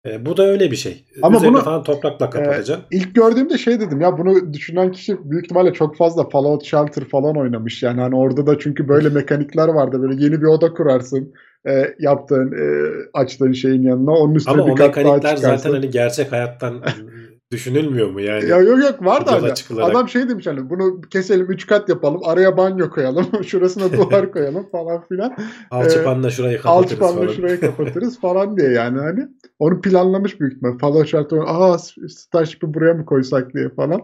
E, 0.06 0.26
bu 0.26 0.38
da 0.38 0.44
öyle 0.48 0.72
bir 0.72 0.76
şey. 0.76 1.06
Ama 1.22 1.38
Üzerine 1.38 1.54
bunu- 1.54 1.64
falan 1.64 1.84
toprakla 1.84 2.30
kapatacaksın. 2.30 2.86
İlk 2.92 3.16
gördüğümde 3.16 3.58
şey 3.58 3.80
dedim 3.80 4.02
ya 4.02 4.18
bunu 4.18 4.54
düşünen 4.54 4.92
kişi 4.92 5.18
büyük 5.32 5.46
ihtimalle 5.46 5.74
çok 5.74 5.98
fazla 5.98 6.30
Fallout 6.30 6.64
Shelter 6.66 7.04
falan 7.06 7.38
oynamış. 7.38 7.84
Yani 7.84 8.02
hani 8.02 8.16
orada 8.16 8.48
da 8.48 8.60
çünkü 8.60 8.88
böyle 8.88 9.10
mekanikler 9.20 9.68
vardı. 9.68 10.02
Böyle 10.02 10.24
yeni 10.24 10.42
bir 10.42 10.46
oda 10.48 10.74
kurarsın. 10.74 11.34
E, 11.68 11.96
yaptığın, 12.00 12.52
e, 12.52 12.66
açtığın 13.14 13.52
şeyin 13.54 13.84
yanına. 13.84 14.12
Onun 14.12 14.36
üstüne 14.36 14.54
Ama 14.54 14.68
bir 14.68 14.72
o 14.72 14.76
kat 14.76 14.96
daha 14.96 15.04
mekanikler 15.04 15.36
çıkarsın. 15.36 15.58
zaten 15.58 15.74
hani 15.80 15.90
gerçek 15.90 16.32
hayattan 16.32 16.74
düşünülmüyor 17.52 18.10
mu 18.10 18.22
yani? 18.22 18.50
Ya 18.50 18.58
yok 18.62 18.80
yok 18.84 19.06
var 19.06 19.26
da 19.26 19.32
hani 19.42 19.54
çıkılarak. 19.56 19.90
adam 19.92 20.10
şey 20.10 20.30
demiş 20.30 20.48
hani 20.48 20.70
bunu 20.70 21.02
keselim 21.02 21.52
üç 21.52 21.68
kat 21.68 21.90
yapalım 21.90 22.22
araya 22.26 22.58
banyo 22.58 22.90
koyalım 22.90 23.26
şurasına 23.44 23.94
duvar 23.94 24.32
koyalım 24.32 24.70
falan 24.72 25.04
filan 25.08 25.36
Alçıpanla 25.72 26.30
şurayı 26.30 26.58
kapatırız 26.62 26.92
alçıpanla 26.92 27.22
falan. 27.22 27.34
şurayı 27.34 27.60
kapatırız 27.62 28.20
falan 28.20 28.58
diye 28.58 28.70
yani 28.72 29.00
hani 29.00 29.28
onu 29.60 29.82
planlamış 29.82 30.40
büyük 30.40 30.54
ihtimal 30.54 30.78
Fallout 30.78 31.08
Shelter 31.08 31.38
aa 31.46 31.78
Starship'i 32.10 32.74
buraya 32.74 32.94
mı 32.94 33.06
koysak 33.06 33.54
diye 33.54 33.70
falan. 33.70 34.02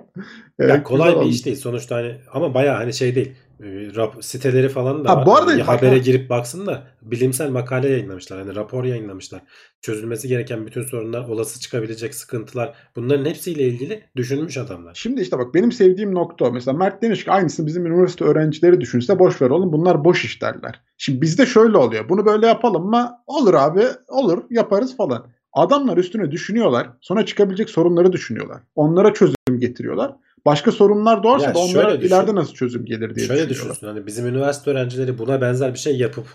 Ee, 0.59 0.65
Ya 0.65 0.83
kolay 0.83 1.11
bir 1.11 1.15
olmuş. 1.15 1.35
iş 1.35 1.45
değil 1.45 1.57
sonuçta 1.57 1.95
hani 1.95 2.15
ama 2.33 2.53
bayağı 2.53 2.75
hani 2.77 2.93
şey 2.93 3.15
değil. 3.15 3.31
E, 3.61 3.95
rap, 3.95 4.23
siteleri 4.25 4.69
falan 4.69 5.05
da 5.05 5.09
Ha, 5.09 5.25
bu 5.25 5.35
arada 5.35 5.59
bak 5.59 5.67
habere 5.67 5.91
ha. 5.91 5.97
girip 5.97 6.29
baksın 6.29 6.65
da 6.65 6.83
bilimsel 7.01 7.49
makale 7.49 7.89
yayınlamışlar. 7.89 8.39
Hani 8.39 8.55
rapor 8.55 8.83
yayınlamışlar. 8.83 9.41
Çözülmesi 9.81 10.27
gereken 10.27 10.65
bütün 10.65 10.83
sorunlar, 10.83 11.29
olası 11.29 11.59
çıkabilecek 11.59 12.15
sıkıntılar 12.15 12.75
bunların 12.95 13.25
hepsiyle 13.25 13.63
ilgili 13.63 14.03
düşünmüş 14.15 14.57
adamlar. 14.57 14.93
Şimdi 14.95 15.21
işte 15.21 15.37
bak 15.37 15.53
benim 15.53 15.71
sevdiğim 15.71 16.15
nokta. 16.15 16.51
Mesela 16.51 16.77
Mert 16.77 17.01
demiş 17.01 17.23
ki 17.23 17.31
aynısını 17.31 17.67
bizim 17.67 17.85
üniversite 17.85 18.25
öğrencileri 18.25 18.81
düşünse 18.81 19.19
boş 19.19 19.41
ver 19.41 19.49
oğlum 19.49 19.73
bunlar 19.73 20.03
boş 20.03 20.25
iş 20.25 20.41
derler. 20.41 20.81
Şimdi 20.97 21.21
bizde 21.21 21.45
şöyle 21.45 21.77
oluyor. 21.77 22.09
Bunu 22.09 22.25
böyle 22.25 22.47
yapalım 22.47 22.89
mı? 22.89 23.11
Olur 23.27 23.53
abi 23.53 23.83
olur 24.07 24.43
yaparız 24.49 24.97
falan. 24.97 25.25
Adamlar 25.53 25.97
üstüne 25.97 26.31
düşünüyorlar. 26.31 26.89
Sonra 27.01 27.25
çıkabilecek 27.25 27.69
sorunları 27.69 28.11
düşünüyorlar. 28.11 28.61
Onlara 28.75 29.13
çözüm 29.13 29.35
getiriyorlar. 29.59 30.15
Başka 30.45 30.71
sorunlar 30.71 31.23
doğarsa 31.23 31.47
Ya 31.47 31.53
da 31.55 31.59
onlara 31.59 32.01
düşün. 32.01 32.07
ileride 32.07 32.35
nasıl 32.35 32.53
çözüm 32.53 32.85
gelir 32.85 33.15
diye 33.15 33.27
Şöyle 33.27 33.49
düşünsün 33.49 33.87
hani 33.87 34.05
bizim 34.07 34.27
üniversite 34.27 34.71
öğrencileri 34.71 35.17
buna 35.17 35.41
benzer 35.41 35.73
bir 35.73 35.79
şey 35.79 35.97
yapıp 35.97 36.25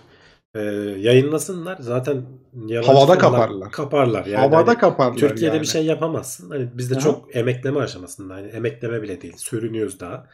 e, 0.54 0.60
yayınlasınlar. 0.98 1.76
Zaten 1.80 2.22
Havada 2.84 3.18
kaparlar. 3.18 3.70
Kaparlar. 3.70 4.26
Yani 4.26 4.36
Havada 4.40 4.70
hani 4.70 4.78
kaparlar 4.78 5.16
Türkiye'de 5.18 5.54
yani. 5.54 5.62
bir 5.62 5.66
şey 5.68 5.84
yapamazsın. 5.84 6.50
Hani 6.50 6.68
bizde 6.78 6.94
Aha. 6.94 7.00
çok 7.00 7.36
emekleme 7.36 7.80
aşamasında. 7.80 8.34
Hani 8.34 8.46
emekleme 8.48 9.02
bile 9.02 9.20
değil. 9.22 9.34
Sürünüyoruz 9.36 10.00
daha. 10.00 10.26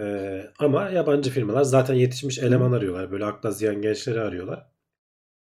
Ee, 0.00 0.42
ama 0.58 0.88
yabancı 0.88 1.30
firmalar 1.30 1.62
zaten 1.62 1.94
yetişmiş 1.94 2.38
eleman 2.38 2.72
arıyorlar. 2.72 3.10
Böyle 3.10 3.24
akla 3.24 3.50
ziyan 3.50 3.82
gençleri 3.82 4.20
arıyorlar. 4.20 4.66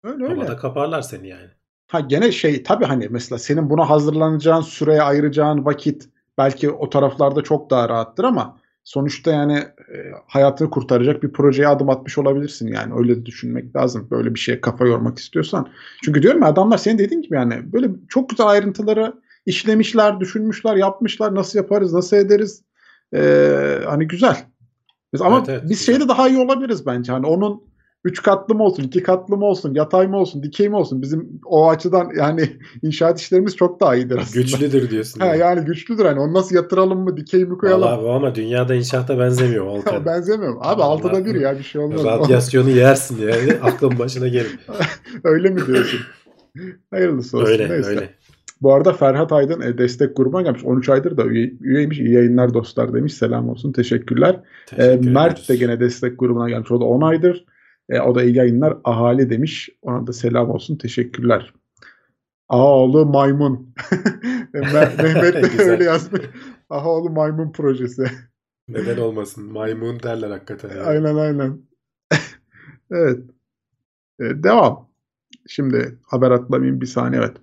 Öyle 0.04 0.24
öyle. 0.24 0.34
Havada 0.34 0.56
kaparlar 0.56 1.02
seni 1.02 1.28
yani. 1.28 1.48
Ha 1.90 2.00
gene 2.00 2.32
şey 2.32 2.62
tabii 2.62 2.84
hani 2.84 3.08
mesela 3.10 3.38
senin 3.38 3.70
buna 3.70 3.90
hazırlanacağın 3.90 4.60
süreye 4.60 5.02
ayıracağın 5.02 5.64
vakit 5.64 6.08
belki 6.38 6.70
o 6.70 6.90
taraflarda 6.90 7.42
çok 7.42 7.70
daha 7.70 7.88
rahattır 7.88 8.24
ama 8.24 8.58
sonuçta 8.84 9.30
yani 9.30 9.52
e, 9.94 9.96
hayatını 10.26 10.70
kurtaracak 10.70 11.22
bir 11.22 11.32
projeye 11.32 11.68
adım 11.68 11.90
atmış 11.90 12.18
olabilirsin 12.18 12.68
yani 12.68 12.94
öyle 12.96 13.16
de 13.16 13.26
düşünmek 13.26 13.76
lazım 13.76 14.08
böyle 14.10 14.34
bir 14.34 14.38
şeye 14.40 14.60
kafa 14.60 14.86
yormak 14.86 15.18
istiyorsan. 15.18 15.68
Çünkü 16.04 16.22
diyorum 16.22 16.42
ya 16.42 16.48
adamlar 16.48 16.78
senin 16.78 16.98
dediğin 16.98 17.22
gibi 17.22 17.34
yani 17.34 17.72
böyle 17.72 17.90
çok 18.08 18.30
güzel 18.30 18.46
ayrıntıları 18.46 19.12
işlemişler, 19.46 20.20
düşünmüşler, 20.20 20.76
yapmışlar 20.76 21.34
nasıl 21.34 21.58
yaparız, 21.58 21.92
nasıl 21.92 22.16
ederiz. 22.16 22.62
Ee, 23.14 23.80
hani 23.86 24.08
güzel. 24.08 24.36
Biz- 25.12 25.22
Ama 25.22 25.38
Evet, 25.38 25.48
evet, 25.48 25.62
biz 25.70 25.86
şeyde 25.86 26.08
daha 26.08 26.28
iyi 26.28 26.38
olabiliriz 26.38 26.86
bence. 26.86 27.12
Hani 27.12 27.26
onun 27.26 27.62
üç 28.04 28.22
katlı 28.22 28.54
mı 28.54 28.62
olsun, 28.62 28.82
iki 28.82 29.02
katlı 29.02 29.36
mı 29.36 29.44
olsun, 29.44 29.74
yatay 29.74 30.06
mı 30.08 30.16
olsun, 30.16 30.42
dikey 30.42 30.68
mi 30.68 30.76
olsun? 30.76 31.02
Bizim 31.02 31.40
o 31.44 31.68
açıdan 31.70 32.10
yani 32.18 32.42
inşaat 32.82 33.20
işlerimiz 33.20 33.56
çok 33.56 33.80
daha 33.80 33.94
iyidir 33.96 34.18
aslında. 34.18 34.40
Güçlüdür 34.42 34.90
diyorsun. 34.90 35.20
Ha, 35.20 35.26
yani. 35.26 35.38
yani 35.38 35.64
güçlüdür 35.64 36.04
hani. 36.04 36.20
Onu 36.20 36.34
nasıl 36.34 36.54
yatıralım 36.56 36.98
mı, 37.00 37.16
dikey 37.16 37.44
mi 37.44 37.58
koyalım? 37.58 37.82
Vallahi 37.82 38.02
bu 38.02 38.10
ama 38.10 38.34
dünyada 38.34 38.74
inşaata 38.74 39.18
benzemiyor 39.18 39.64
Volkan. 39.66 40.06
Benzemiyorum. 40.06 40.58
Abi 40.60 40.80
Vallahi- 40.80 40.82
altıda 40.82 41.24
bir 41.24 41.34
ya 41.40 41.58
bir 41.58 41.62
şey 41.62 41.80
olmaz. 41.80 42.04
Radyasyonu 42.04 42.70
yersin 42.70 43.18
yani. 43.28 43.52
Aklın 43.62 43.98
başına 43.98 44.28
gelir. 44.28 44.58
öyle 45.24 45.50
mi 45.50 45.66
diyorsun? 45.66 46.00
Hayırlısı 46.90 47.36
olsun. 47.38 47.48
Öyle 47.48 47.70
Neyse. 47.70 47.88
öyle. 47.88 48.10
Bu 48.62 48.74
arada 48.74 48.92
Ferhat 48.92 49.32
Aydın 49.32 49.60
e, 49.60 49.78
destek 49.78 50.16
grubuna 50.16 50.42
gelmiş. 50.42 50.64
13 50.64 50.88
aydır 50.88 51.16
da 51.16 51.24
üye, 51.24 51.52
üyeymiş. 51.60 51.98
İyi 51.98 52.12
yayınlar 52.12 52.54
dostlar 52.54 52.94
demiş. 52.94 53.14
Selam 53.14 53.48
olsun. 53.48 53.72
Teşekkürler. 53.72 54.40
E, 54.72 54.76
Teşekkür 54.76 55.10
Mert 55.10 55.32
ediyoruz. 55.32 55.48
de 55.48 55.56
gene 55.56 55.80
destek 55.80 56.18
grubuna 56.18 56.48
gelmiş. 56.48 56.70
O 56.70 56.80
da 56.80 56.84
10 56.84 57.00
aydır. 57.02 57.44
E, 57.90 58.00
o 58.00 58.14
da 58.14 58.22
iyi 58.22 58.36
yayınlar. 58.36 58.78
Ahali 58.84 59.30
demiş. 59.30 59.70
Ona 59.82 60.06
da 60.06 60.12
selam 60.12 60.50
olsun. 60.50 60.76
Teşekkürler. 60.76 61.54
Ağoğlu 62.48 63.06
maymun. 63.06 63.74
Me- 64.54 65.02
Mehmet 65.02 65.58
de 65.58 65.62
öyle 65.62 65.84
yazmış. 65.84 66.22
Ağoğlu 66.70 67.10
maymun 67.10 67.52
projesi. 67.52 68.04
Neden 68.68 68.96
olmasın? 68.96 69.52
Maymun 69.52 70.02
derler 70.02 70.30
hakikaten. 70.30 70.68
yani. 70.68 70.82
aynen 70.82 71.14
aynen. 71.14 71.60
evet. 72.90 73.18
E, 74.20 74.24
devam. 74.24 74.90
Şimdi 75.48 75.98
haber 76.02 76.30
atlamayayım 76.30 76.80
bir 76.80 76.86
saniye 76.86 77.22
evet. 77.22 77.36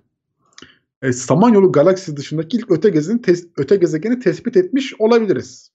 E, 1.02 1.12
Samanyolu 1.12 1.72
galaksisi 1.72 2.16
dışındaki 2.16 2.56
ilk 2.56 2.70
öte 2.70 2.90
gezegeni, 2.90 3.20
tes- 3.20 3.48
öte 3.56 3.76
gezegeni 3.76 4.20
tespit 4.20 4.56
etmiş 4.56 4.94
olabiliriz. 5.00 5.72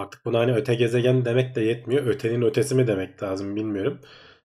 Artık 0.00 0.24
buna 0.24 0.38
hani 0.38 0.54
öte 0.54 0.74
gezegen 0.74 1.24
demek 1.24 1.56
de 1.56 1.60
yetmiyor. 1.60 2.06
Ötenin 2.06 2.42
ötesi 2.42 2.74
mi 2.74 2.86
demek 2.86 3.22
lazım 3.22 3.56
bilmiyorum. 3.56 4.00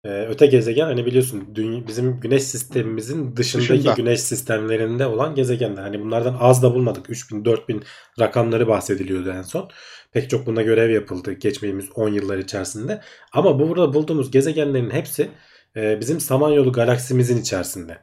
Ee, 0.04 0.10
öte 0.10 0.46
gezegen 0.46 0.86
hani 0.86 1.06
biliyorsun 1.06 1.56
dünya, 1.56 1.88
bizim 1.88 2.20
güneş 2.20 2.44
sistemimizin 2.44 3.36
dışındaki 3.36 3.74
Dışında. 3.74 3.94
güneş 3.94 4.22
sistemlerinde 4.22 5.06
olan 5.06 5.36
gezegenler. 5.36 5.82
Hani 5.82 6.02
bunlardan 6.02 6.38
az 6.40 6.64
da 6.64 6.76
bulmadık. 6.76 7.10
3000 7.10 7.46
4000 7.46 7.84
rakamları 8.20 8.68
bahsediliyordu 8.68 9.30
en 9.30 9.42
son. 9.42 9.70
Pek 10.12 10.30
çok 10.30 10.46
buna 10.46 10.62
görev 10.62 10.90
yapıldı 10.90 11.34
geçmediğimiz 11.34 11.90
10 11.96 12.10
yıllar 12.10 12.38
içerisinde. 12.38 13.02
Ama 13.34 13.60
bu 13.60 13.70
burada 13.70 13.94
bulduğumuz 13.94 14.32
gezegenlerin 14.32 14.90
hepsi 14.90 15.30
e, 15.76 16.00
bizim 16.00 16.20
Samanyolu 16.20 16.72
galaksimizin 16.72 17.42
içerisinde. 17.42 17.98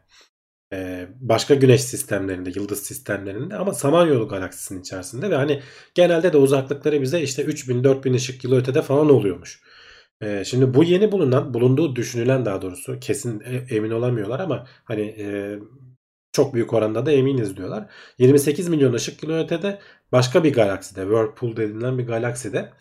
E, 0.73 1.09
başka 1.21 1.55
güneş 1.55 1.83
sistemlerinde, 1.83 2.51
yıldız 2.57 2.83
sistemlerinde 2.83 3.57
ama 3.57 3.73
Samanyolu 3.73 4.29
galaksisinin 4.29 4.81
içerisinde 4.81 5.31
ve 5.31 5.35
hani 5.37 5.63
genelde 5.95 6.33
de 6.33 6.37
uzaklıkları 6.37 7.03
bize 7.03 7.21
işte 7.23 7.43
3000-4000 7.45 8.15
ışık 8.15 8.45
yılı 8.45 8.57
ötede 8.59 8.83
falan 8.83 9.11
oluyormuş. 9.11 9.63
E, 10.21 10.45
şimdi 10.45 10.75
bu 10.75 10.85
yeni 10.85 11.13
bulunan, 11.13 11.55
bulunduğu 11.55 11.97
düşünülen 11.97 12.45
daha 12.45 12.63
doğrusu 12.63 13.01
kesin 13.01 13.41
e- 13.41 13.77
emin 13.77 13.91
olamıyorlar 13.91 14.41
ama 14.41 14.67
hani 14.85 15.03
e, 15.03 15.59
çok 16.33 16.55
büyük 16.55 16.73
oranda 16.73 17.07
da 17.07 17.13
eminiz 17.13 17.57
diyorlar. 17.57 17.91
28 18.19 18.69
milyon 18.69 18.93
ışık 18.93 19.23
yılı 19.23 19.45
ötede 19.45 19.79
başka 20.13 20.45
bir 20.45 20.53
galakside, 20.53 21.01
Whirlpool 21.01 21.57
denilen 21.57 21.99
bir 21.99 22.07
galakside 22.07 22.73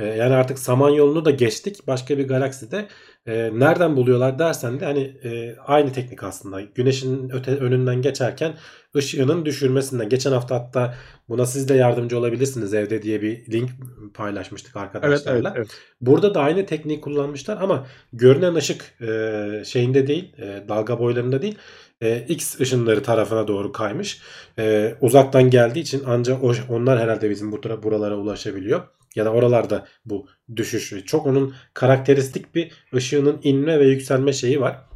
e, 0.00 0.04
yani 0.06 0.34
artık 0.34 0.58
Samanyolu'nu 0.58 1.24
da 1.24 1.30
geçtik 1.30 1.86
başka 1.86 2.18
bir 2.18 2.28
galakside 2.28 2.88
e, 3.26 3.50
nereden 3.58 3.96
buluyorlar 3.96 4.38
dersen 4.38 4.80
de 4.80 4.84
hani 4.84 5.00
e, 5.24 5.56
aynı 5.66 5.92
teknik 5.92 6.22
aslında. 6.22 6.60
Güneşin 6.60 7.30
öte 7.30 7.56
önünden 7.56 8.02
geçerken 8.02 8.54
ışığının 8.96 9.44
düşürmesinden. 9.44 10.08
Geçen 10.08 10.32
hafta 10.32 10.54
hatta 10.54 10.94
buna 11.28 11.46
siz 11.46 11.68
de 11.68 11.74
yardımcı 11.74 12.18
olabilirsiniz 12.18 12.74
evde 12.74 13.02
diye 13.02 13.22
bir 13.22 13.52
link 13.52 13.70
paylaşmıştık 14.14 14.76
Evet 14.76 14.84
arkadaşlarla. 14.84 15.48
evet, 15.48 15.56
evet. 15.58 15.68
Burada 16.00 16.34
da 16.34 16.40
aynı 16.40 16.66
tekniği 16.66 17.00
kullanmışlar 17.00 17.58
ama 17.60 17.86
görünen 18.12 18.54
ışık 18.54 18.94
e, 19.02 19.62
şeyinde 19.66 20.06
değil, 20.06 20.32
e, 20.38 20.64
dalga 20.68 20.98
boylarında 20.98 21.42
değil, 21.42 21.58
e, 22.00 22.24
X 22.28 22.60
ışınları 22.60 23.02
tarafına 23.02 23.48
doğru 23.48 23.72
kaymış. 23.72 24.20
E, 24.58 24.94
uzaktan 25.00 25.50
geldiği 25.50 25.80
için 25.80 26.02
ancak 26.06 26.38
onlar 26.70 26.98
herhalde 26.98 27.30
bizim 27.30 27.52
bu 27.52 27.56
tara- 27.60 27.82
buralara 27.82 28.16
ulaşabiliyor. 28.16 28.82
Ya 29.16 29.24
da 29.24 29.32
oralarda 29.32 29.86
bu 30.04 30.26
düşüş. 30.56 31.04
Çok 31.06 31.26
onun 31.26 31.54
karakteristik 31.74 32.54
bir 32.54 32.72
ışığının 32.94 33.40
inme 33.42 33.80
ve 33.80 33.86
yükselme 33.86 34.32
şeyi 34.32 34.60
var. 34.60 34.90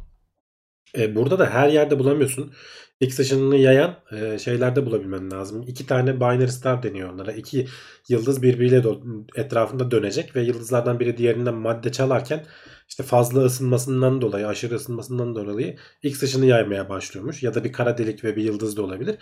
E, 0.97 1.15
burada 1.15 1.39
da 1.39 1.49
her 1.49 1.69
yerde 1.69 1.99
bulamıyorsun. 1.99 2.53
X 2.99 3.19
ışınını 3.19 3.57
yayan 3.57 3.95
e, 4.11 4.39
şeylerde 4.39 4.85
bulabilmen 4.85 5.31
lazım. 5.31 5.65
İki 5.67 5.87
tane 5.87 6.15
binary 6.19 6.47
star 6.47 6.83
deniyor 6.83 7.13
onlara. 7.13 7.31
İki 7.31 7.67
yıldız 8.09 8.41
birbiriyle 8.41 8.77
do- 8.77 9.27
etrafında 9.35 9.91
dönecek 9.91 10.35
ve 10.35 10.41
yıldızlardan 10.41 10.99
biri 10.99 11.17
diğerinden 11.17 11.53
madde 11.53 11.91
çalarken 11.91 12.45
işte 12.89 13.03
fazla 13.03 13.41
ısınmasından 13.41 14.21
dolayı, 14.21 14.47
aşırı 14.47 14.75
ısınmasından 14.75 15.35
dolayı 15.35 15.77
X 16.03 16.23
ışını 16.23 16.45
yaymaya 16.45 16.89
başlıyormuş. 16.89 17.43
Ya 17.43 17.53
da 17.53 17.63
bir 17.63 17.73
kara 17.73 17.97
delik 17.97 18.23
ve 18.23 18.35
bir 18.35 18.43
yıldız 18.43 18.77
da 18.77 18.81
olabilir. 18.81 19.15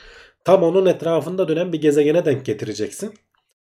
Tam 0.45 0.63
onun 0.63 0.85
etrafında 0.85 1.47
dönen 1.47 1.73
bir 1.73 1.81
gezegene 1.81 2.25
denk 2.25 2.45
getireceksin. 2.45 3.13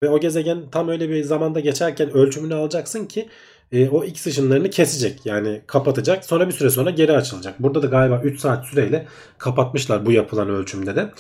Ve 0.03 0.11
o 0.11 0.21
gezegen 0.21 0.71
tam 0.71 0.89
öyle 0.89 1.09
bir 1.09 1.23
zamanda 1.23 1.61
geçerken 1.61 2.11
ölçümünü 2.11 2.55
alacaksın 2.55 3.07
ki 3.07 3.29
e, 3.73 3.89
o 3.89 4.05
X 4.05 4.27
ışınlarını 4.27 4.71
kesecek. 4.71 5.27
Yani 5.27 5.63
kapatacak. 5.67 6.25
Sonra 6.25 6.49
bir 6.49 6.53
süre 6.53 6.71
sonra 6.71 6.91
geri 6.91 7.13
açılacak. 7.13 7.63
Burada 7.63 7.83
da 7.83 7.87
galiba 7.87 8.21
3 8.25 8.41
saat 8.41 8.67
süreyle 8.67 9.07
kapatmışlar 9.39 10.07
bu 10.07 10.13
yapılan 10.13 10.49
ölçümde 10.49 10.97
de. 10.97 11.11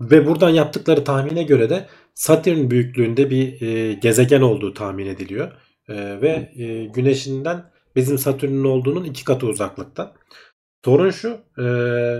Ve 0.00 0.26
buradan 0.26 0.50
yaptıkları 0.50 1.04
tahmine 1.04 1.42
göre 1.42 1.70
de 1.70 1.86
Satürn 2.14 2.70
büyüklüğünde 2.70 3.30
bir 3.30 3.60
e, 3.62 3.92
gezegen 3.92 4.40
olduğu 4.40 4.74
tahmin 4.74 5.06
ediliyor. 5.06 5.52
E, 5.88 5.94
ve 6.20 6.52
e, 6.56 6.84
güneşinden 6.84 7.64
bizim 7.96 8.18
Satürn'ün 8.18 8.64
olduğunun 8.64 9.04
iki 9.04 9.24
katı 9.24 9.46
uzaklıkta. 9.46 10.14
Sorun 10.84 11.10
şu 11.10 11.28
e, 11.58 11.66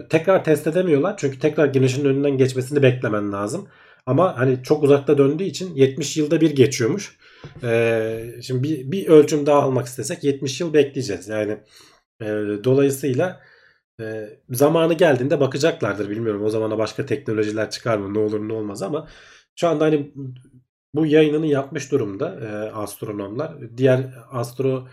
tekrar 0.09 0.45
test 0.45 0.67
edemiyorlar 0.67 1.15
çünkü 1.17 1.39
tekrar 1.39 1.67
güneşin 1.67 2.05
önünden 2.05 2.39
geçmesini 2.39 2.83
beklemen 2.83 3.33
lazım. 3.33 3.69
Ama 4.07 4.39
hani 4.39 4.63
çok 4.63 4.83
uzakta 4.83 5.19
döndüğü 5.19 5.45
için 5.45 5.75
70 5.75 6.17
yılda 6.17 6.41
bir 6.41 6.51
geçiyormuş. 6.57 7.19
E, 7.63 8.35
şimdi 8.43 8.63
bir, 8.63 8.93
bir 8.93 9.09
ölçüm 9.09 9.47
daha 9.47 9.63
almak 9.63 9.87
istesek 9.87 10.25
70 10.25 10.61
yıl 10.61 10.75
bekleyeceğiz. 10.75 11.29
Yani 11.29 11.59
e, 12.21 12.27
dolayısıyla 12.65 13.41
e, 14.01 14.29
zamanı 14.51 14.95
geldiğinde 14.95 15.41
bakacaklardır. 15.41 16.11
Bilmiyorum 16.11 16.45
o 16.45 16.51
zamana 16.51 16.79
başka 16.79 17.07
teknolojiler 17.07 17.71
çıkar 17.71 17.99
mı 17.99 18.15
ne 18.15 18.19
olur 18.19 18.49
ne 18.49 18.53
olmaz 18.53 18.83
ama 18.83 19.09
şu 19.57 19.69
anda 19.69 19.85
hani 19.85 20.13
bu 20.95 21.07
yayınını 21.07 21.47
yapmış 21.47 21.93
durumda 21.93 22.41
e, 22.41 22.73
astronomlar. 22.73 23.77
Diğer 23.77 24.01
astro 24.31 24.89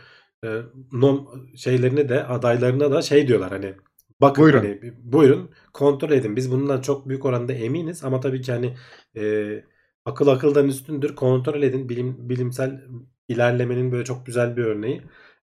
e, 0.45 0.61
nom 0.91 1.47
şeylerini 1.57 2.09
de 2.09 2.23
adaylarına 2.23 2.91
da 2.91 3.01
şey 3.01 3.27
diyorlar 3.27 3.51
hani 3.51 3.75
bakın 4.21 4.43
Buyurun. 4.43 4.59
hani 4.59 4.79
buyurun 5.03 5.51
kontrol 5.73 6.11
edin. 6.11 6.35
Biz 6.35 6.51
bundan 6.51 6.81
çok 6.81 7.09
büyük 7.09 7.25
oranda 7.25 7.53
eminiz 7.53 8.03
ama 8.03 8.19
tabii 8.19 8.41
ki 8.41 8.51
hani 8.51 8.75
e, 9.17 9.63
akıl 10.05 10.27
akıldan 10.27 10.67
üstündür. 10.67 11.15
Kontrol 11.15 11.61
edin. 11.63 11.89
Bilim 11.89 12.29
bilimsel 12.29 12.81
ilerlemenin 13.27 13.91
böyle 13.91 14.05
çok 14.05 14.25
güzel 14.25 14.57
bir 14.57 14.63
örneği. 14.63 15.01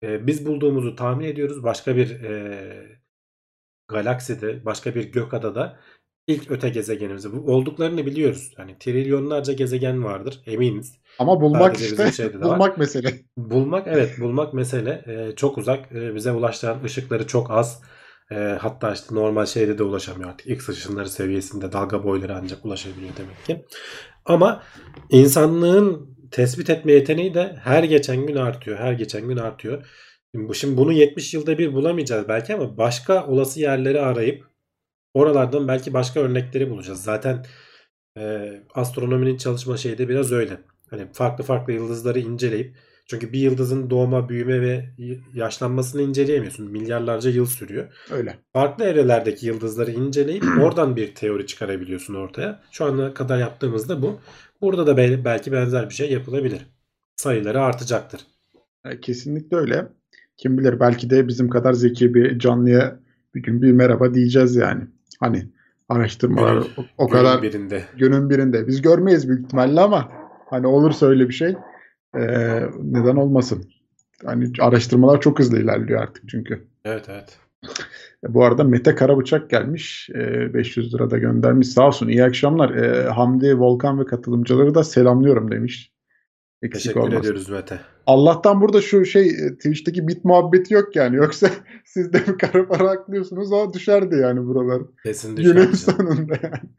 E, 0.03 0.27
biz 0.27 0.45
bulduğumuzu 0.45 0.95
tahmin 0.95 1.25
ediyoruz. 1.25 1.63
Başka 1.63 1.95
bir 1.95 2.21
e, 2.23 3.01
galakside, 3.87 4.65
başka 4.65 4.95
bir 4.95 5.11
gökadada 5.11 5.79
ilk 6.27 6.51
öte 6.51 6.69
gezegenimizi. 6.69 7.33
Bu 7.33 7.53
olduklarını 7.53 8.05
biliyoruz. 8.05 8.53
Yani 8.57 8.77
trilyonlarca 8.79 9.53
gezegen 9.53 10.03
vardır 10.03 10.41
eminiz. 10.45 10.97
Ama 11.19 11.41
bulmak 11.41 11.77
Sadece 11.77 12.09
işte 12.09 12.33
de 12.33 12.39
var. 12.39 12.43
bulmak 12.49 12.77
mesele. 12.77 13.13
Bulmak 13.37 13.87
evet 13.87 14.19
bulmak 14.19 14.53
mesele 14.53 15.03
Ee, 15.07 15.35
çok 15.35 15.57
uzak 15.57 15.91
Ee, 15.91 16.15
bize 16.15 16.31
ulaştıran 16.31 16.83
ışıkları 16.83 17.27
çok 17.27 17.51
az 17.51 17.81
Ee, 18.31 18.57
hatta 18.61 18.93
işte 18.93 19.15
normal 19.15 19.45
şeyde 19.45 19.77
de 19.77 19.83
ulaşamıyor 19.83 20.29
artık. 20.29 20.47
X 20.47 20.69
ışınları 20.69 21.09
seviyesinde 21.09 21.71
dalga 21.71 22.03
boyları 22.03 22.35
ancak 22.35 22.65
ulaşabiliyor 22.65 23.11
demek 23.17 23.45
ki. 23.45 23.65
Ama 24.25 24.63
insanlığın 25.09 26.17
tespit 26.31 26.69
etme 26.69 26.91
yeteneği 26.91 27.33
de 27.33 27.55
her 27.63 27.83
geçen 27.83 28.27
gün 28.27 28.35
artıyor 28.35 28.77
her 28.77 28.93
geçen 28.93 29.27
gün 29.27 29.37
artıyor. 29.37 29.87
Şimdi 30.53 30.77
bunu 30.77 30.93
70 30.93 31.33
yılda 31.33 31.57
bir 31.57 31.73
bulamayacağız 31.73 32.27
belki 32.27 32.53
ama 32.53 32.77
başka 32.77 33.27
olası 33.27 33.59
yerleri 33.59 34.01
arayıp 34.01 34.45
oralardan 35.13 35.67
belki 35.67 35.93
başka 35.93 36.19
örnekleri 36.19 36.69
bulacağız. 36.69 37.03
Zaten 37.03 37.45
e, 38.17 38.53
astronominin 38.75 39.37
çalışma 39.37 39.77
şeyi 39.77 39.97
de 39.97 40.09
biraz 40.09 40.31
öyle. 40.31 40.57
Hani 40.89 41.13
farklı 41.13 41.43
farklı 41.43 41.73
yıldızları 41.73 42.19
inceleyip 42.19 42.77
çünkü 43.11 43.33
bir 43.33 43.39
yıldızın 43.39 43.89
doğma, 43.89 44.29
büyüme 44.29 44.61
ve 44.61 44.85
yaşlanmasını 45.33 46.01
inceleyemiyorsun. 46.01 46.71
Milyarlarca 46.71 47.29
yıl 47.29 47.45
sürüyor. 47.45 47.85
Öyle. 48.11 48.35
Farklı 48.53 48.83
evrelerdeki 48.85 49.45
yıldızları 49.45 49.91
inceleyip 49.91 50.43
oradan 50.61 50.95
bir 50.95 51.15
teori 51.15 51.47
çıkarabiliyorsun 51.47 52.13
ortaya. 52.13 52.59
Şu 52.71 52.85
ana 52.85 53.13
kadar 53.13 53.37
yaptığımız 53.39 53.89
da 53.89 54.01
bu. 54.01 54.19
Burada 54.61 54.87
da 54.87 54.97
bel- 54.97 55.25
belki 55.25 55.51
benzer 55.51 55.89
bir 55.89 55.93
şey 55.93 56.11
yapılabilir. 56.11 56.61
Sayıları 57.15 57.61
artacaktır. 57.61 58.21
E, 58.85 58.99
Kesinlikle 58.99 59.57
öyle. 59.57 59.87
Kim 60.37 60.57
bilir 60.57 60.79
belki 60.79 61.09
de 61.09 61.27
bizim 61.27 61.49
kadar 61.49 61.73
zeki 61.73 62.13
bir 62.13 62.39
canlıya 62.39 62.99
bir 63.35 63.43
gün 63.43 63.61
bir 63.61 63.71
merhaba 63.71 64.13
diyeceğiz 64.13 64.55
yani. 64.55 64.83
Hani 65.19 65.47
araştırmalar 65.89 66.53
Gönül- 66.55 66.65
o, 66.77 66.83
o 66.97 67.07
Günün 67.07 67.19
kadar 67.23 67.41
birinde. 67.41 67.83
günün 67.97 68.29
birinde. 68.29 68.67
Biz 68.67 68.81
görmeyiz 68.81 69.29
büyük 69.29 69.45
ihtimalle 69.45 69.81
ama 69.81 70.11
hani 70.49 70.67
olursa 70.67 71.05
öyle 71.05 71.29
bir 71.29 71.33
şey 71.33 71.55
e, 72.15 72.21
neden 72.81 73.15
olmasın? 73.15 73.65
Hani 74.25 74.51
araştırmalar 74.59 75.21
çok 75.21 75.39
hızlı 75.39 75.59
ilerliyor 75.59 76.01
artık 76.01 76.29
çünkü. 76.29 76.67
Evet 76.85 77.05
evet. 77.09 77.37
E, 78.27 78.33
Bu 78.33 78.45
arada 78.45 78.63
Mete 78.63 78.95
Karabıçak 78.95 79.49
gelmiş. 79.49 80.09
E, 80.15 80.53
500 80.53 80.93
lira 80.93 81.11
da 81.11 81.17
göndermiş. 81.17 81.67
Sağ 81.67 81.87
olsun. 81.87 82.07
İyi 82.07 82.23
akşamlar. 82.23 82.75
E, 82.75 83.09
Hamdi, 83.09 83.59
Volkan 83.59 83.99
ve 83.99 84.05
katılımcıları 84.05 84.75
da 84.75 84.83
selamlıyorum 84.83 85.51
demiş. 85.51 85.91
Eksik 86.61 86.83
Teşekkür 86.83 86.99
olmasın. 86.99 87.19
ediyoruz 87.19 87.49
Mete. 87.49 87.79
Allah'tan 88.07 88.61
burada 88.61 88.81
şu 88.81 89.05
şey 89.05 89.29
e, 89.29 89.55
Twitch'teki 89.55 90.07
bit 90.07 90.25
muhabbeti 90.25 90.73
yok 90.73 90.95
yani. 90.95 91.15
Yoksa 91.15 91.49
siz 91.85 92.13
de 92.13 92.19
bir 92.27 92.37
kara 92.37 92.67
para 92.67 92.89
aklıyorsunuz 92.89 93.51
o 93.51 93.73
düşerdi 93.73 94.15
yani 94.15 94.45
buralar. 94.47 94.81
Kesin 95.03 95.35
Günün 95.35 95.55
düşer. 95.71 95.73
sonunda 95.73 96.33
yani. 96.43 96.69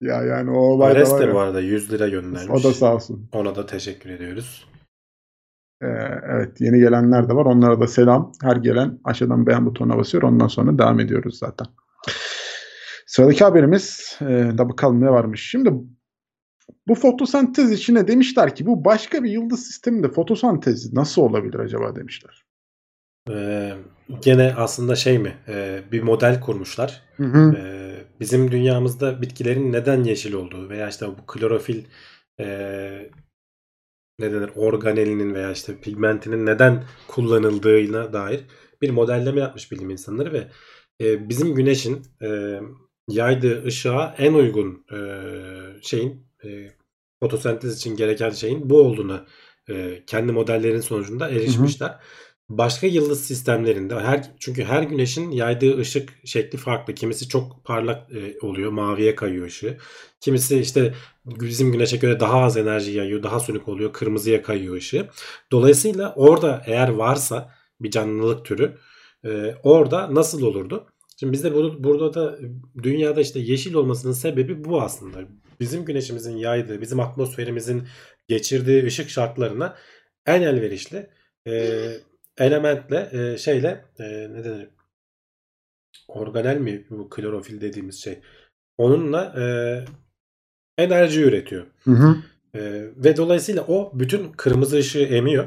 Ya 0.00 0.22
yani 0.22 0.50
o 0.50 0.58
olay 0.58 0.94
da 0.94 0.98
Ares 0.98 1.12
var 1.12 1.20
de 1.20 1.24
ya. 1.26 1.34
bu 1.34 1.38
arada 1.38 1.60
100 1.60 1.92
lira 1.92 2.08
göndermiş. 2.08 2.50
O 2.50 2.68
da 2.68 2.72
sağ 2.74 2.94
olsun. 2.94 3.28
Ona 3.32 3.54
da 3.54 3.66
teşekkür 3.66 4.10
ediyoruz. 4.10 4.68
Ee, 5.82 5.86
evet 6.30 6.60
yeni 6.60 6.78
gelenler 6.78 7.28
de 7.28 7.34
var. 7.34 7.46
Onlara 7.46 7.80
da 7.80 7.86
selam. 7.86 8.32
Her 8.42 8.56
gelen 8.56 9.00
aşağıdan 9.04 9.46
beğen 9.46 9.66
butonuna 9.66 9.98
basıyor. 9.98 10.22
Ondan 10.22 10.48
sonra 10.48 10.78
devam 10.78 11.00
ediyoruz 11.00 11.38
zaten. 11.38 11.66
Sıradaki 13.06 13.44
haberimiz 13.44 14.16
e, 14.20 14.24
da 14.58 14.68
bakalım 14.68 15.00
ne 15.00 15.10
varmış. 15.10 15.50
Şimdi 15.50 15.70
bu 16.88 16.94
fotosentez 16.94 17.72
içine 17.72 18.08
demişler 18.08 18.54
ki 18.54 18.66
bu 18.66 18.84
başka 18.84 19.24
bir 19.24 19.30
yıldız 19.30 19.66
sisteminde 19.66 20.08
fotosentez 20.08 20.92
nasıl 20.92 21.22
olabilir 21.22 21.58
acaba 21.58 21.96
demişler. 21.96 22.44
Ee, 23.30 23.72
gene 24.22 24.54
aslında 24.56 24.96
şey 24.96 25.18
mi? 25.18 25.34
Ee, 25.48 25.82
bir 25.92 26.02
model 26.02 26.40
kurmuşlar. 26.40 27.02
Hı 27.16 27.24
hı. 27.24 27.56
Ee, 27.56 27.83
bizim 28.20 28.50
dünyamızda 28.50 29.22
bitkilerin 29.22 29.72
neden 29.72 30.04
yeşil 30.04 30.32
olduğu 30.32 30.68
veya 30.68 30.88
işte 30.88 31.06
bu 31.06 31.26
klorofil 31.26 31.84
ee, 32.40 33.10
ne 34.18 34.32
denir 34.32 34.50
organelinin 34.56 35.34
veya 35.34 35.52
işte 35.52 35.80
pigmentinin 35.80 36.46
neden 36.46 36.84
kullanıldığına 37.08 38.12
dair 38.12 38.40
bir 38.82 38.90
modelleme 38.90 39.40
yapmış 39.40 39.72
bilim 39.72 39.90
insanları 39.90 40.32
ve 40.32 40.48
ee, 41.00 41.28
bizim 41.28 41.54
güneşin 41.54 42.02
ee, 42.22 42.60
yaydığı 43.08 43.64
ışığa 43.64 44.14
en 44.18 44.34
uygun 44.34 44.84
ee, 44.92 45.20
şeyin 45.82 46.26
ee, 46.44 46.70
fotosentez 47.20 47.76
için 47.76 47.96
gereken 47.96 48.30
şeyin 48.30 48.70
bu 48.70 48.80
olduğuna 48.80 49.26
ee, 49.70 50.02
kendi 50.06 50.32
modellerin 50.32 50.80
sonucunda 50.80 51.30
erişmişler. 51.30 51.98
Başka 52.48 52.86
yıldız 52.86 53.24
sistemlerinde 53.24 53.94
her 54.00 54.30
çünkü 54.40 54.64
her 54.64 54.82
güneşin 54.82 55.30
yaydığı 55.30 55.78
ışık 55.78 56.12
şekli 56.24 56.58
farklı. 56.58 56.94
Kimisi 56.94 57.28
çok 57.28 57.64
parlak 57.64 58.12
e, 58.12 58.38
oluyor, 58.46 58.70
maviye 58.72 59.14
kayıyor 59.14 59.46
ışığı. 59.46 59.78
Kimisi 60.20 60.58
işte 60.60 60.94
bizim 61.24 61.72
güneşe 61.72 61.96
göre 61.96 62.20
daha 62.20 62.38
az 62.40 62.56
enerji 62.56 62.90
yayıyor, 62.92 63.22
daha 63.22 63.40
sönük 63.40 63.68
oluyor, 63.68 63.92
kırmızıya 63.92 64.42
kayıyor 64.42 64.76
ışığı. 64.76 65.08
Dolayısıyla 65.52 66.14
orada 66.16 66.62
eğer 66.66 66.88
varsa 66.88 67.54
bir 67.80 67.90
canlılık 67.90 68.44
türü 68.44 68.76
e, 69.24 69.54
orada 69.62 70.14
nasıl 70.14 70.42
olurdu? 70.42 70.86
Şimdi 71.20 71.32
bizde 71.32 71.54
bu- 71.54 71.84
burada 71.84 72.14
da 72.14 72.38
dünyada 72.82 73.20
işte 73.20 73.40
yeşil 73.40 73.74
olmasının 73.74 74.12
sebebi 74.12 74.64
bu 74.64 74.82
aslında. 74.82 75.18
Bizim 75.60 75.84
güneşimizin 75.84 76.36
yaydığı, 76.36 76.80
bizim 76.80 77.00
atmosferimizin 77.00 77.88
geçirdiği 78.28 78.84
ışık 78.84 79.10
şartlarına 79.10 79.76
en 80.26 80.42
elverişli 80.42 81.10
e, 81.48 81.52
elementle 82.38 83.08
e, 83.12 83.38
şeyle 83.38 83.84
e, 83.98 84.04
ne 84.32 84.44
denir? 84.44 84.68
Organel 86.08 86.56
mi 86.56 86.84
bu 86.90 87.10
klorofil 87.10 87.60
dediğimiz 87.60 88.02
şey? 88.02 88.18
Onunla 88.78 89.34
e, 89.40 89.44
enerji 90.82 91.22
üretiyor. 91.22 91.66
Hı 91.84 91.90
hı. 91.90 92.16
E, 92.54 92.60
ve 92.96 93.16
dolayısıyla 93.16 93.62
o 93.68 93.92
bütün 93.94 94.32
kırmızı 94.32 94.76
ışığı 94.76 94.98
emiyor. 95.04 95.44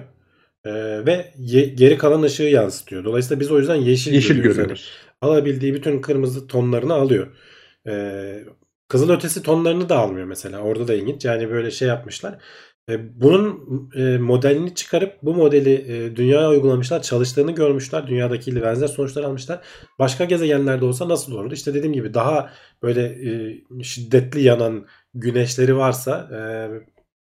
E, 0.66 0.72
ve 1.06 1.34
ye- 1.38 1.66
geri 1.66 1.98
kalan 1.98 2.22
ışığı 2.22 2.44
yansıtıyor. 2.44 3.04
Dolayısıyla 3.04 3.40
biz 3.40 3.52
o 3.52 3.60
yüzden 3.60 3.76
yeşil, 3.76 4.14
Yeşil 4.14 4.36
görüyoruz. 4.36 4.58
görüyoruz. 4.58 4.92
Yani 5.24 5.32
alabildiği 5.34 5.74
bütün 5.74 6.02
kırmızı 6.02 6.48
tonlarını 6.48 6.94
alıyor. 6.94 7.28
Ee, 7.88 8.44
kızıl 8.88 9.10
ötesi 9.10 9.44
tonlarını 9.44 9.90
da 9.90 9.98
almıyor 9.98 10.28
mesela. 10.28 10.60
Orada 10.62 10.88
da 10.88 10.94
ilginç. 10.94 11.26
Yani 11.26 11.50
böyle 11.50 11.72
şey 11.72 11.88
yapmışlar. 11.88 12.38
Ee, 12.90 13.22
bunun 13.22 13.90
e, 13.96 14.18
modelini 14.18 14.76
çıkarıp 14.76 15.24
bu 15.24 15.34
modeli 15.34 15.74
e, 15.74 16.16
dünyaya 16.16 16.50
uygulamışlar. 16.50 17.02
Çalıştığını 17.02 17.52
görmüşler. 17.52 18.08
Dünyadakiyle 18.08 18.62
benzer 18.62 18.88
sonuçlar 18.88 19.24
almışlar. 19.24 19.66
Başka 20.00 20.26
gezegenlerde 20.26 20.86
olsa 20.86 21.10
nasıl 21.10 21.32
olurdu? 21.34 21.54
İşte 21.54 21.74
dediğim 21.74 21.94
gibi 21.94 22.14
daha 22.14 22.54
böyle 22.84 23.02
e, 23.04 23.84
şiddetli 23.84 24.42
yanan 24.42 24.88
güneşleri 25.14 25.78
varsa 25.78 26.30
e, 26.34 26.40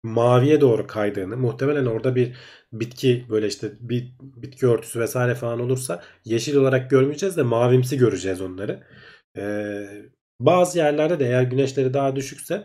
maviye 0.03 0.61
doğru 0.61 0.87
kaydığını 0.87 1.37
muhtemelen 1.37 1.85
orada 1.85 2.15
bir 2.15 2.35
bitki 2.73 3.25
böyle 3.29 3.47
işte 3.47 3.71
bir 3.79 4.13
bitki 4.19 4.67
örtüsü 4.67 4.99
vesaire 4.99 5.35
falan 5.35 5.59
olursa 5.59 6.03
yeşil 6.25 6.55
olarak 6.55 6.89
görmeyeceğiz 6.89 7.37
de 7.37 7.43
mavimsi 7.43 7.97
göreceğiz 7.97 8.41
onları. 8.41 8.83
Bazı 10.39 10.77
yerlerde 10.77 11.19
de 11.19 11.25
eğer 11.25 11.43
güneşleri 11.43 11.93
daha 11.93 12.15
düşükse 12.15 12.63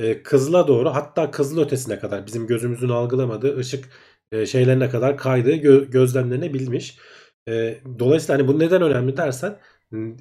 e, 0.00 0.22
kızıla 0.22 0.68
doğru 0.68 0.90
hatta 0.90 1.30
kızıl 1.30 1.60
ötesine 1.62 1.98
kadar 1.98 2.26
bizim 2.26 2.46
gözümüzün 2.46 2.88
algılamadığı 2.88 3.56
ışık 3.58 3.84
e, 4.32 4.46
şeylerine 4.46 4.88
kadar 4.88 5.16
kaydığı 5.16 5.56
gö- 5.56 5.90
gözlemlenebilmiş. 5.90 6.98
E, 7.48 7.78
dolayısıyla 7.98 8.38
hani 8.38 8.48
bu 8.48 8.58
neden 8.58 8.82
önemli 8.82 9.16
dersen 9.16 9.58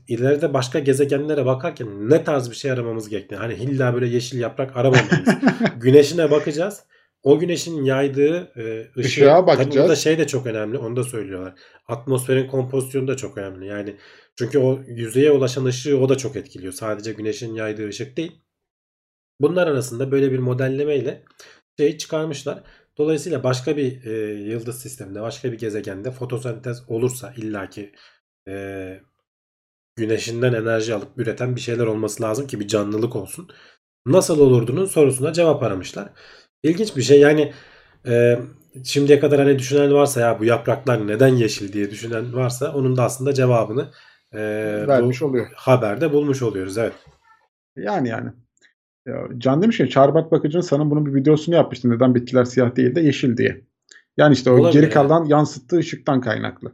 ileride 0.07 0.53
başka 0.53 0.79
gezegenlere 0.79 1.45
bakarken 1.45 2.09
ne 2.09 2.23
tarz 2.23 2.49
bir 2.49 2.55
şey 2.55 2.71
aramamız 2.71 3.09
gerektiğini. 3.09 3.39
Hani 3.39 3.53
illa 3.53 3.93
böyle 3.93 4.07
yeşil 4.07 4.39
yaprak 4.39 4.77
aramamalıyız. 4.77 5.29
Güneşine 5.77 6.31
bakacağız. 6.31 6.83
o 7.23 7.39
güneşin 7.39 7.83
yaydığı 7.83 8.51
e, 8.55 8.87
ışığı 8.99 9.21
tabii 9.21 9.47
bakacağız. 9.47 9.75
burada 9.75 9.95
şey 9.95 10.17
de 10.17 10.27
çok 10.27 10.45
önemli. 10.45 10.77
Onu 10.77 10.95
da 10.95 11.03
söylüyorlar. 11.03 11.53
Atmosferin 11.87 12.47
kompozisyonu 12.47 13.07
da 13.07 13.17
çok 13.17 13.37
önemli. 13.37 13.67
Yani 13.67 13.95
çünkü 14.35 14.59
o 14.59 14.79
yüzeye 14.87 15.31
ulaşan 15.31 15.65
ışığı 15.65 15.99
o 15.99 16.09
da 16.09 16.17
çok 16.17 16.35
etkiliyor. 16.35 16.73
Sadece 16.73 17.13
güneşin 17.13 17.55
yaydığı 17.55 17.87
ışık 17.87 18.17
değil. 18.17 18.41
Bunlar 19.41 19.67
arasında 19.67 20.11
böyle 20.11 20.31
bir 20.31 20.39
modellemeyle 20.39 21.23
şey 21.79 21.97
çıkarmışlar. 21.97 22.63
Dolayısıyla 22.97 23.43
başka 23.43 23.77
bir 23.77 24.05
e, 24.05 24.33
yıldız 24.33 24.81
sisteminde, 24.81 25.21
başka 25.21 25.51
bir 25.51 25.57
gezegende 25.57 26.11
fotosentez 26.11 26.83
olursa 26.89 27.33
illaki 27.37 27.91
e, 28.47 28.99
güneşinden 29.95 30.53
enerji 30.53 30.93
alıp 30.93 31.17
üreten 31.17 31.55
bir 31.55 31.61
şeyler 31.61 31.85
olması 31.85 32.23
lazım 32.23 32.47
ki 32.47 32.59
bir 32.59 32.67
canlılık 32.67 33.15
olsun. 33.15 33.49
Nasıl 34.05 34.39
olurdunun 34.39 34.85
sorusuna 34.85 35.33
cevap 35.33 35.63
aramışlar. 35.63 36.09
İlginç 36.63 36.95
bir 36.97 37.01
şey 37.01 37.19
yani 37.19 37.53
e, 38.07 38.39
şimdiye 38.85 39.19
kadar 39.19 39.39
hani 39.39 39.59
düşünen 39.59 39.93
varsa 39.93 40.21
ya 40.21 40.39
bu 40.39 40.45
yapraklar 40.45 41.07
neden 41.07 41.27
yeşil 41.35 41.73
diye 41.73 41.91
düşünen 41.91 42.33
varsa 42.33 42.73
onun 42.73 42.97
da 42.97 43.03
aslında 43.03 43.33
cevabını 43.33 43.91
e, 44.33 44.39
Vermiş 44.87 45.21
bu 45.21 45.25
oluyor. 45.25 45.47
haberde 45.55 46.13
bulmuş 46.13 46.41
oluyoruz. 46.41 46.77
Evet. 46.77 46.93
Yani 47.75 48.09
yani. 48.09 48.29
Ya, 49.05 49.27
Can 49.37 49.61
demiş 49.61 49.79
ya 49.79 49.89
Çarbat 49.89 50.31
Bakıcı'nın 50.31 50.61
sana 50.61 50.91
bunun 50.91 51.05
bir 51.05 51.13
videosunu 51.13 51.55
yapmıştı. 51.55 51.89
Neden 51.89 52.15
bitkiler 52.15 52.45
siyah 52.45 52.75
değil 52.75 52.95
de 52.95 53.01
yeşil 53.01 53.37
diye. 53.37 53.61
Yani 54.17 54.33
işte 54.33 54.51
o 54.51 54.53
Olabilir 54.53 54.81
geri 54.81 54.89
kalan 54.89 55.25
yansıttığı 55.25 55.77
ışıktan 55.77 56.21
kaynaklı. 56.21 56.73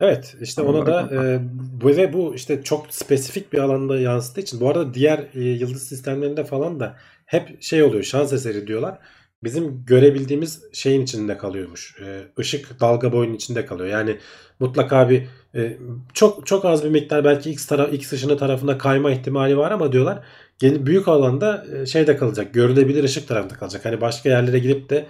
Evet 0.00 0.36
işte 0.40 0.62
ona 0.62 0.86
da 0.86 1.08
e, 1.12 1.40
bu 1.82 1.88
ve 1.88 2.12
bu 2.12 2.34
işte 2.34 2.62
çok 2.62 2.86
spesifik 2.90 3.52
bir 3.52 3.58
alanda 3.58 4.00
yansıttığı 4.00 4.40
için 4.40 4.60
bu 4.60 4.68
arada 4.68 4.94
diğer 4.94 5.26
e, 5.34 5.40
yıldız 5.40 5.88
sistemlerinde 5.88 6.44
falan 6.44 6.80
da 6.80 6.96
hep 7.26 7.62
şey 7.62 7.82
oluyor 7.82 8.02
şans 8.02 8.32
eseri 8.32 8.66
diyorlar. 8.66 8.98
Bizim 9.44 9.84
görebildiğimiz 9.86 10.62
şeyin 10.72 11.02
içinde 11.02 11.38
kalıyormuş. 11.38 11.96
E, 12.00 12.22
ışık 12.38 12.80
dalga 12.80 13.12
boyunun 13.12 13.34
içinde 13.34 13.66
kalıyor. 13.66 13.88
Yani 13.88 14.16
mutlaka 14.60 15.10
bir 15.10 15.26
e, 15.54 15.78
çok 16.14 16.46
çok 16.46 16.64
az 16.64 16.84
bir 16.84 16.90
miktar 16.90 17.24
belki 17.24 17.50
X 17.50 17.66
taraf 17.66 17.92
X 17.92 18.12
ışını 18.12 18.38
tarafına 18.38 18.78
kayma 18.78 19.10
ihtimali 19.10 19.56
var 19.56 19.70
ama 19.70 19.92
diyorlar 19.92 20.24
büyük 20.62 21.08
alanda 21.08 21.66
e, 21.76 21.86
şeyde 21.86 22.16
kalacak. 22.16 22.54
Görülebilir 22.54 23.04
ışık 23.04 23.28
tarafında 23.28 23.54
kalacak. 23.54 23.84
Hani 23.84 24.00
başka 24.00 24.28
yerlere 24.28 24.58
gidip 24.58 24.90
de 24.90 25.06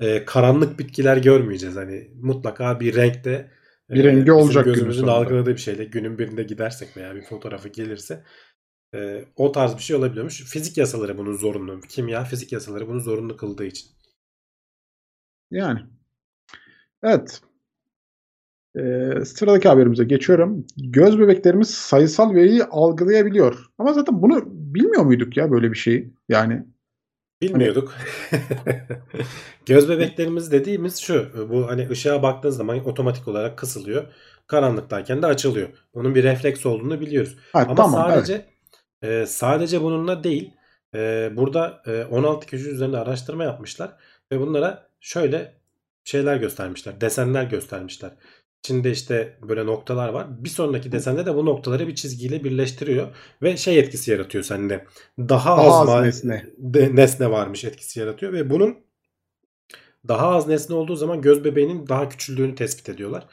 e, 0.00 0.24
karanlık 0.24 0.78
bitkiler 0.78 1.16
görmeyeceğiz. 1.16 1.76
Hani 1.76 2.10
mutlaka 2.22 2.80
bir 2.80 2.96
renkte 2.96 3.50
Bir 3.90 4.04
ee, 4.04 4.08
rengi 4.08 4.32
olacak 4.32 4.64
gözümüzün 4.64 5.06
algıladığı 5.06 5.50
bir 5.50 5.60
şeyle 5.60 5.84
günün 5.84 6.18
birinde 6.18 6.42
gidersek 6.42 6.96
veya 6.96 7.14
bir 7.14 7.22
fotoğrafı 7.22 7.68
gelirse 7.68 8.24
e, 8.94 9.24
o 9.36 9.52
tarz 9.52 9.76
bir 9.76 9.82
şey 9.82 9.96
olabiliyormuş. 9.96 10.44
Fizik 10.44 10.78
yasaları 10.78 11.18
bunun 11.18 11.32
zorunlu. 11.32 11.80
Kimya 11.80 12.24
fizik 12.24 12.52
yasaları 12.52 12.88
bunu 12.88 13.00
zorunlu 13.00 13.36
kıldığı 13.36 13.64
için. 13.64 13.90
Yani. 15.50 15.80
Evet. 17.02 17.40
Ee, 18.78 19.24
sıradaki 19.24 19.68
haberimize 19.68 20.04
geçiyorum. 20.04 20.66
Göz 20.76 21.18
bebeklerimiz 21.18 21.70
sayısal 21.70 22.34
veriyi 22.34 22.64
algılayabiliyor. 22.64 23.66
Ama 23.78 23.92
zaten 23.92 24.22
bunu 24.22 24.42
bilmiyor 24.46 25.02
muyduk 25.04 25.36
ya 25.36 25.50
böyle 25.50 25.70
bir 25.72 25.76
şeyi? 25.76 26.14
Yani 26.28 26.64
Bilmiyorduk. 27.42 27.94
Göz 29.66 29.88
bebeklerimiz 29.88 30.52
dediğimiz 30.52 30.96
şu. 30.98 31.48
Bu 31.50 31.68
hani 31.68 31.88
ışığa 31.90 32.22
baktığınız 32.22 32.56
zaman 32.56 32.86
otomatik 32.88 33.28
olarak 33.28 33.58
kısılıyor. 33.58 34.04
Karanlıktayken 34.46 35.22
de 35.22 35.26
açılıyor. 35.26 35.68
Bunun 35.94 36.14
bir 36.14 36.22
refleks 36.24 36.66
olduğunu 36.66 37.00
biliyoruz. 37.00 37.36
ha, 37.52 37.68
Ama 37.68 37.74
tamam 37.74 38.10
evet. 38.12 38.14
sadece 38.14 38.46
e, 39.02 39.26
sadece 39.26 39.82
bununla 39.82 40.24
değil. 40.24 40.54
e, 40.94 41.30
burada 41.36 41.82
e, 41.86 42.04
16 42.04 42.46
kişi 42.46 42.68
üzerinde 42.70 42.98
araştırma 42.98 43.44
yapmışlar 43.44 43.96
ve 44.32 44.40
bunlara 44.40 44.88
şöyle 45.00 45.60
şeyler 46.04 46.36
göstermişler. 46.36 47.00
Desenler 47.00 47.44
göstermişler. 47.44 48.10
İçinde 48.64 48.90
işte 48.90 49.38
böyle 49.48 49.66
noktalar 49.66 50.08
var. 50.08 50.44
Bir 50.44 50.48
sonraki 50.48 50.92
desende 50.92 51.26
de 51.26 51.34
bu 51.34 51.46
noktaları 51.46 51.88
bir 51.88 51.94
çizgiyle 51.94 52.44
birleştiriyor 52.44 53.08
ve 53.42 53.56
şey 53.56 53.78
etkisi 53.78 54.10
yaratıyor 54.10 54.44
sende. 54.44 54.84
Daha, 55.18 55.56
Daha 55.56 55.80
az 55.80 55.88
ma- 55.88 56.02
nesne. 56.02 56.46
de- 56.58 56.96
nesne 56.96 57.30
varmış 57.30 57.64
etkisi 57.64 58.00
yaratıyor 58.00 58.32
ve 58.32 58.50
bunun 58.50 58.76
daha 60.08 60.28
az 60.28 60.48
nesne 60.48 60.76
olduğu 60.76 60.96
zaman 60.96 61.20
göz 61.22 61.44
bebeğinin 61.44 61.86
daha 61.88 62.08
küçüldüğünü 62.08 62.54
tespit 62.54 62.88
ediyorlar. 62.88 63.26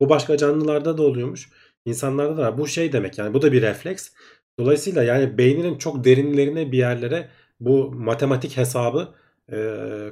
Bu 0.00 0.08
başka 0.08 0.36
canlılarda 0.36 0.98
da 0.98 1.02
oluyormuş. 1.02 1.48
İnsanlarda 1.84 2.36
da 2.36 2.42
var. 2.42 2.58
Bu 2.58 2.66
şey 2.66 2.92
demek 2.92 3.18
yani 3.18 3.34
bu 3.34 3.42
da 3.42 3.52
bir 3.52 3.62
refleks. 3.62 4.10
Dolayısıyla 4.58 5.02
yani 5.02 5.38
beyninin 5.38 5.78
çok 5.78 6.04
derinlerine 6.04 6.72
bir 6.72 6.78
yerlere 6.78 7.28
bu 7.60 7.92
matematik 7.92 8.56
hesabı 8.56 9.14
e, 9.52 9.56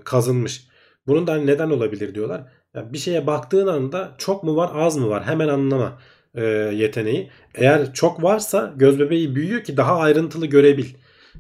kazınmış. 0.05 0.69
Bunun 1.07 1.27
da 1.27 1.33
hani 1.33 1.47
neden 1.47 1.71
olabilir 1.71 2.15
diyorlar. 2.15 2.53
Yani 2.77 2.93
bir 2.93 2.99
şeye 2.99 3.27
baktığın 3.27 3.67
anda 3.67 4.15
çok 4.19 4.43
mu 4.43 4.57
var 4.57 4.71
az 4.75 4.97
mı 4.97 5.09
var 5.09 5.25
hemen 5.25 5.49
anlama 5.49 5.99
e, 6.35 6.45
yeteneği. 6.75 7.31
Eğer 7.55 7.95
çok 7.95 8.23
varsa 8.23 8.75
göz 8.77 8.99
bebeği 8.99 9.35
büyüyor 9.35 9.65
ki 9.65 9.77
daha 9.77 9.97
ayrıntılı 9.97 10.47
görebil. 10.47 10.87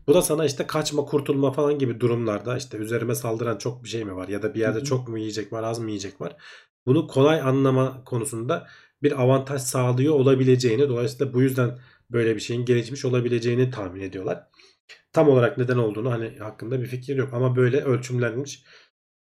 Bu 0.07 0.14
da 0.14 0.22
sana 0.22 0.45
işte 0.45 0.66
kaçma 0.66 1.05
kurtulma 1.05 1.53
falan 1.53 1.78
gibi 1.78 2.01
durumlarda 2.01 2.57
işte 2.57 2.78
üzerime 2.78 3.14
saldıran 3.14 3.59
çok 3.59 3.84
bir 3.84 3.89
şey 3.89 4.05
mi 4.05 4.16
var 4.16 4.28
ya 4.28 4.43
da 4.43 4.55
bir 4.55 4.61
yerde 4.61 4.84
çok 4.84 5.09
mu 5.09 5.18
yiyecek 5.18 5.53
var 5.53 5.62
az 5.62 5.78
mı 5.78 5.87
yiyecek 5.87 6.20
var. 6.20 6.37
Bunu 6.87 7.07
kolay 7.07 7.41
anlama 7.41 8.05
konusunda 8.05 8.66
bir 9.03 9.22
avantaj 9.22 9.62
sağlıyor 9.62 10.14
olabileceğini 10.14 10.89
dolayısıyla 10.89 11.34
bu 11.34 11.43
yüzden 11.43 11.78
böyle 12.11 12.34
bir 12.34 12.41
şeyin 12.41 12.64
gelişmiş 12.64 13.05
olabileceğini 13.05 13.70
tahmin 13.70 14.01
ediyorlar. 14.01 14.47
Tam 15.12 15.28
olarak 15.28 15.59
neden 15.59 15.76
olduğunu 15.76 16.11
hani 16.12 16.39
hakkında 16.39 16.80
bir 16.80 16.87
fikir 16.87 17.16
yok 17.16 17.34
ama 17.34 17.57
böyle 17.57 17.80
ölçümlenmiş. 17.80 18.64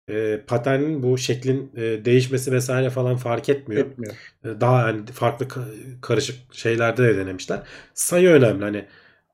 E, 0.09 0.41
paternin 0.47 1.03
bu 1.03 1.17
şeklin 1.17 1.71
e, 1.75 2.05
değişmesi 2.05 2.51
vesaire 2.51 2.89
falan 2.89 3.17
fark 3.17 3.49
etmiyor. 3.49 3.85
Etmiyor. 3.85 4.13
E, 4.45 4.61
daha 4.61 4.87
yani 4.87 5.05
farklı 5.05 5.45
ka- 5.45 6.01
karışık 6.01 6.53
şeylerde 6.53 7.03
de 7.03 7.17
denemişler. 7.17 7.63
Sayı 7.93 8.29
önemli 8.29 8.63
hani 8.63 8.85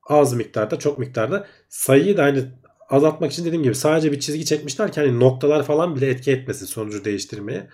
az 0.08 0.34
miktarda 0.34 0.78
çok 0.78 0.98
miktarda 0.98 1.46
sayıyı 1.68 2.16
da 2.16 2.22
hani 2.22 2.44
azaltmak 2.88 3.32
için 3.32 3.44
dediğim 3.44 3.62
gibi 3.62 3.74
sadece 3.74 4.12
bir 4.12 4.20
çizgi 4.20 4.44
çekmişler 4.44 4.92
ki 4.92 5.00
hani 5.00 5.20
noktalar 5.20 5.62
falan 5.62 5.96
bile 5.96 6.06
etki 6.06 6.32
etmesin 6.32 6.66
sonucu 6.66 7.04
değiştirmeye. 7.04 7.68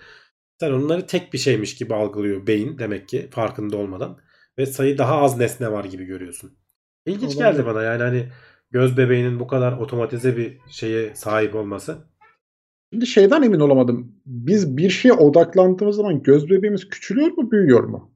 Sen 0.59 0.71
onları 0.71 1.07
tek 1.07 1.33
bir 1.33 1.37
şeymiş 1.37 1.75
gibi 1.75 1.95
algılıyor 1.95 2.47
beyin 2.47 2.77
demek 2.77 3.07
ki 3.07 3.27
farkında 3.31 3.77
olmadan 3.77 4.19
ve 4.57 4.65
sayı 4.65 4.97
daha 4.97 5.21
az 5.21 5.37
nesne 5.37 5.71
var 5.71 5.85
gibi 5.85 6.05
görüyorsun. 6.05 6.57
İlginç 7.05 7.35
Olabilir. 7.35 7.51
geldi 7.51 7.65
bana 7.65 7.81
yani 7.81 8.03
hani 8.03 8.29
göz 8.71 8.97
bebeğinin 8.97 9.39
bu 9.39 9.47
kadar 9.47 9.71
otomatize 9.71 10.37
bir 10.37 10.57
şeye 10.69 11.15
sahip 11.15 11.55
olması. 11.55 11.97
Şimdi 12.93 13.07
şeyden 13.07 13.41
emin 13.41 13.59
olamadım. 13.59 14.15
Biz 14.25 14.77
bir 14.77 14.89
şeye 14.89 15.13
odaklandığımız 15.13 15.95
zaman 15.95 16.23
göz 16.23 16.49
bebeğimiz 16.49 16.89
küçülüyor 16.89 17.27
mu, 17.31 17.51
büyüyor 17.51 17.83
mu? 17.83 18.11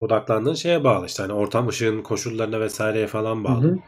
Odaklandığın 0.00 0.54
şeye 0.54 0.84
bağlı 0.84 1.06
işte 1.06 1.22
hani 1.22 1.32
ortam 1.32 1.68
ışığın 1.68 2.02
koşullarına 2.02 2.60
vesaireye 2.60 3.06
falan 3.06 3.44
bağlı. 3.44 3.66
hı. 3.68 3.78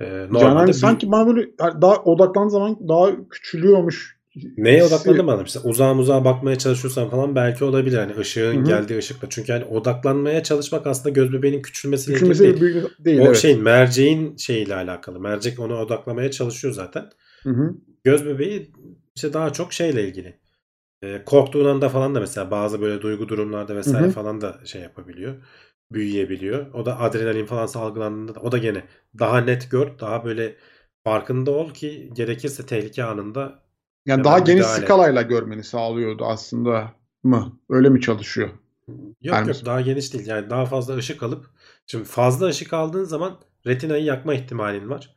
Ee, 0.00 0.04
Yani 0.06 0.32
normalde 0.32 0.56
hani 0.58 0.68
bir- 0.68 0.72
sanki 0.72 1.12
bana 1.12 1.26
böyle 1.26 1.40
yani 1.60 1.82
daha 1.82 1.96
odaklandığı 2.02 2.50
zaman 2.50 2.88
daha 2.88 3.28
küçülüyormuş. 3.28 4.18
Neye 4.56 4.84
odaklandın 4.84 5.24
mı? 5.24 5.42
İşte 5.46 5.58
uzağa 5.64 5.98
uzağa 5.98 6.24
bakmaya 6.24 6.58
çalışıyorsan 6.58 7.10
falan 7.10 7.34
belki 7.34 7.64
olabilir. 7.64 7.98
Hani 7.98 8.16
ışığın 8.18 8.54
Hı 8.54 8.60
hı. 8.60 8.64
geldiği 8.64 8.98
ışıkla. 8.98 9.28
Çünkü 9.30 9.52
hani 9.52 9.64
odaklanmaya 9.64 10.42
çalışmak 10.42 10.86
aslında 10.86 11.08
göz 11.10 11.32
bebeğinin 11.32 11.62
küçülmesiyle 11.62 12.14
Küçülmesi 12.18 12.44
ilgili 12.44 12.60
değil. 12.74 12.84
değil. 12.98 13.20
o 13.20 13.24
evet. 13.24 13.36
şeyin 13.36 13.62
merceğin 13.62 14.36
şeyiyle 14.36 14.74
alakalı. 14.74 15.20
Mercek 15.20 15.58
onu 15.60 15.78
odaklamaya 15.78 16.30
çalışıyor 16.30 16.74
zaten. 16.74 17.04
Hı 17.42 17.50
hı. 17.50 17.74
Göz 18.04 18.26
bebeği 18.26 18.72
işte 19.16 19.32
daha 19.32 19.52
çok 19.52 19.72
şeyle 19.72 20.08
ilgili. 20.08 20.40
Ee, 21.02 21.22
korktuğun 21.26 21.64
anda 21.64 21.88
falan 21.88 22.14
da 22.14 22.20
mesela 22.20 22.50
bazı 22.50 22.80
böyle 22.80 23.02
duygu 23.02 23.28
durumlarda 23.28 23.76
vesaire 23.76 24.04
Hı 24.04 24.08
hı. 24.08 24.12
falan 24.12 24.40
da 24.40 24.60
şey 24.64 24.82
yapabiliyor. 24.82 25.34
Büyüyebiliyor. 25.92 26.72
O 26.74 26.86
da 26.86 27.00
adrenalin 27.00 27.46
falan 27.46 27.66
salgılandığında 27.66 28.34
da 28.34 28.40
o 28.40 28.52
da 28.52 28.58
gene 28.58 28.84
daha 29.18 29.38
net 29.40 29.70
gör. 29.70 29.98
Daha 29.98 30.24
böyle 30.24 30.56
farkında 31.04 31.50
ol 31.50 31.70
ki 31.74 32.10
gerekirse 32.14 32.66
tehlike 32.66 33.04
anında 33.04 33.62
Yani 34.06 34.24
daha 34.24 34.38
geniş 34.38 34.54
müdahale. 34.60 34.86
skalayla 34.86 35.22
görmeni 35.22 35.64
sağlıyordu 35.64 36.24
aslında 36.24 36.92
mı? 37.22 37.58
Öyle 37.70 37.88
mi 37.88 38.00
çalışıyor? 38.00 38.48
Yok 38.88 39.06
Yani- 39.22 39.48
yok 39.48 39.56
daha 39.64 39.80
geniş 39.80 40.12
değil. 40.14 40.26
Yani 40.26 40.50
daha 40.50 40.66
fazla 40.66 40.96
ışık 40.96 41.22
alıp 41.22 41.46
şimdi 41.86 42.04
fazla 42.04 42.46
ışık 42.46 42.72
aldığın 42.72 43.04
zaman 43.04 43.40
retinayı 43.66 44.04
yakma 44.04 44.34
ihtimalin 44.34 44.90
var. 44.90 45.14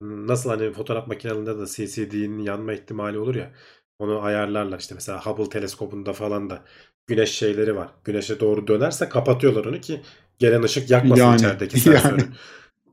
Nasıl 0.00 0.50
hani 0.50 0.72
fotoğraf 0.72 1.06
makinelerinde 1.08 1.58
de 1.58 1.66
CCD'nin 1.66 2.38
yanma 2.38 2.72
ihtimali 2.72 3.18
olur 3.18 3.34
ya. 3.34 3.52
Onu 3.98 4.22
ayarlarlar 4.22 4.78
işte 4.78 4.94
mesela 4.94 5.26
Hubble 5.26 5.48
teleskopunda 5.48 6.12
falan 6.12 6.50
da 6.50 6.64
güneş 7.06 7.30
şeyleri 7.30 7.76
var. 7.76 7.88
Güneşe 8.04 8.40
doğru 8.40 8.66
dönerse 8.66 9.08
kapatıyorlar 9.08 9.64
onu 9.64 9.80
ki 9.80 10.00
gelen 10.38 10.62
ışık 10.62 10.90
yakmasın 10.90 11.24
Yani, 11.24 11.34
içerideki 11.34 11.78
sensörü. 11.80 12.20
yani. 12.20 12.22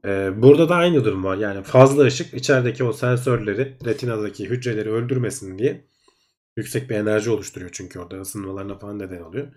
Ee, 0.05 0.41
burada 0.41 0.69
da 0.69 0.75
aynı 0.75 1.05
durum 1.05 1.23
var. 1.23 1.37
Yani 1.37 1.63
fazla 1.63 2.03
ışık 2.03 2.33
içerideki 2.33 2.83
o 2.83 2.93
sensörleri, 2.93 3.77
retinadaki 3.85 4.49
hücreleri 4.49 4.91
öldürmesin 4.91 5.57
diye 5.59 5.87
yüksek 6.57 6.89
bir 6.89 6.95
enerji 6.95 7.29
oluşturuyor 7.29 7.71
çünkü 7.73 7.99
orada 7.99 8.21
ısınmalarına 8.21 8.79
falan 8.79 8.99
neden 8.99 9.21
oluyor. 9.21 9.47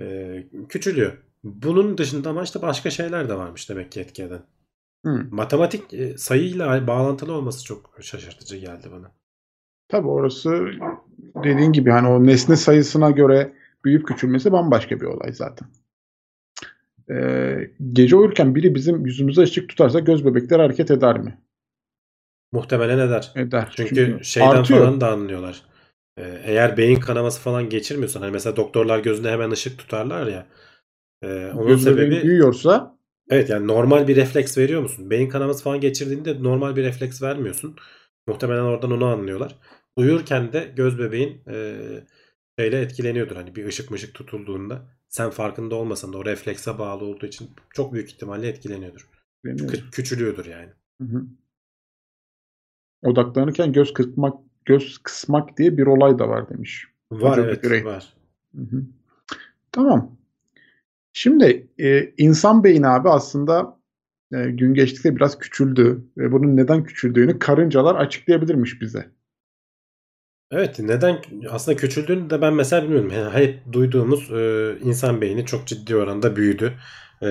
Ee, 0.00 0.46
küçülüyor. 0.68 1.12
Bunun 1.44 1.98
dışında 1.98 2.30
ama 2.30 2.42
işte 2.42 2.62
başka 2.62 2.90
şeyler 2.90 3.28
de 3.28 3.34
varmış 3.34 3.70
demek 3.70 3.92
ki 3.92 4.00
etki 4.00 4.22
eden. 4.22 4.46
Hı. 5.04 5.26
Matematik 5.30 5.94
e, 5.94 6.18
sayıyla 6.18 6.86
bağlantılı 6.86 7.32
olması 7.32 7.64
çok 7.64 7.98
şaşırtıcı 8.00 8.56
geldi 8.56 8.88
bana. 8.92 9.12
Tabii 9.88 10.08
orası 10.08 10.66
dediğin 11.44 11.72
gibi 11.72 11.90
hani 11.90 12.08
o 12.08 12.26
nesne 12.26 12.56
sayısına 12.56 13.10
göre 13.10 13.52
büyüyüp 13.84 14.06
küçülmesi 14.06 14.52
bambaşka 14.52 15.00
bir 15.00 15.06
olay 15.06 15.32
zaten. 15.32 15.68
Ee, 17.10 17.70
gece 17.92 18.16
uyurken 18.16 18.54
biri 18.54 18.74
bizim 18.74 19.06
yüzümüze 19.06 19.42
ışık 19.42 19.68
tutarsa 19.68 19.98
göz 19.98 20.24
bebekleri 20.24 20.62
hareket 20.62 20.90
eder 20.90 21.18
mi? 21.18 21.38
Muhtemelen 22.52 22.98
eder. 22.98 23.32
Eder. 23.34 23.72
Çünkü, 23.76 24.18
şeyden 24.22 24.48
artıyor. 24.48 24.80
falan 24.80 25.00
da 25.00 25.12
anlıyorlar. 25.12 25.62
Ee, 26.18 26.40
eğer 26.44 26.76
beyin 26.76 27.00
kanaması 27.00 27.40
falan 27.40 27.68
geçirmiyorsan 27.68 28.20
hani 28.20 28.32
mesela 28.32 28.56
doktorlar 28.56 28.98
gözüne 28.98 29.30
hemen 29.30 29.50
ışık 29.50 29.78
tutarlar 29.78 30.26
ya. 30.26 30.46
Ee, 31.22 31.52
onun 31.54 31.66
göz 31.66 31.82
sebebi 31.84 32.22
büyüyorsa 32.22 32.98
evet 33.32 33.50
yani 33.50 33.66
normal 33.66 34.08
bir 34.08 34.16
refleks 34.16 34.58
veriyor 34.58 34.82
musun? 34.82 35.10
Beyin 35.10 35.28
kanaması 35.28 35.64
falan 35.64 35.80
geçirdiğinde 35.80 36.42
normal 36.42 36.76
bir 36.76 36.82
refleks 36.84 37.22
vermiyorsun. 37.22 37.76
Muhtemelen 38.26 38.62
oradan 38.62 38.90
onu 38.90 39.06
anlıyorlar. 39.06 39.56
Uyurken 39.96 40.52
de 40.52 40.72
göz 40.76 40.98
bebeğin 40.98 41.42
e, 41.48 41.76
şeyle 42.58 42.80
etkileniyordur. 42.80 43.36
Hani 43.36 43.56
bir 43.56 43.66
ışık 43.66 43.90
mışık 43.90 44.14
tutulduğunda 44.14 44.82
sen 45.08 45.30
farkında 45.30 45.74
olmasan 45.74 46.12
da 46.12 46.18
o 46.18 46.24
reflekse 46.24 46.78
bağlı 46.78 47.04
olduğu 47.04 47.26
için 47.26 47.50
çok 47.74 47.92
büyük 47.92 48.10
ihtimalle 48.10 48.48
etkileniyordur. 48.48 49.08
Kı- 49.44 49.90
küçülüyordur 49.90 50.46
yani. 50.46 50.68
Hı 51.00 51.04
hı. 51.04 51.22
Odaklanırken 53.02 53.72
göz 53.72 53.92
kısmak 53.92 54.34
göz 54.64 54.98
kısmak 54.98 55.58
diye 55.58 55.78
bir 55.78 55.86
olay 55.86 56.18
da 56.18 56.28
var 56.28 56.48
demiş. 56.48 56.88
Var 57.12 57.38
Hoca 57.38 57.42
evet 57.42 57.62
Grey. 57.62 57.84
var. 57.84 58.12
Hı 58.56 58.62
hı. 58.62 58.82
Tamam. 59.72 60.16
Şimdi 61.12 61.68
e, 61.78 62.12
insan 62.18 62.64
beyni 62.64 62.88
abi 62.88 63.08
aslında 63.08 63.78
e, 64.32 64.50
gün 64.50 64.74
geçtikçe 64.74 65.16
biraz 65.16 65.38
küçüldü 65.38 66.04
ve 66.16 66.32
bunun 66.32 66.56
neden 66.56 66.84
küçüldüğünü 66.84 67.38
karıncalar 67.38 67.94
açıklayabilirmiş 67.94 68.80
bize. 68.80 69.06
Evet 70.50 70.78
neden 70.78 71.18
aslında 71.50 71.76
küçüldüğünü 71.76 72.30
de 72.30 72.40
ben 72.40 72.54
mesela 72.54 72.82
bilmiyorum. 72.82 73.12
Yani 73.14 73.34
hep 73.34 73.72
duyduğumuz 73.72 74.30
e, 74.32 74.74
insan 74.84 75.20
beyni 75.20 75.46
çok 75.46 75.66
ciddi 75.66 75.96
oranda 75.96 76.36
büyüdü 76.36 76.72
e, 77.22 77.28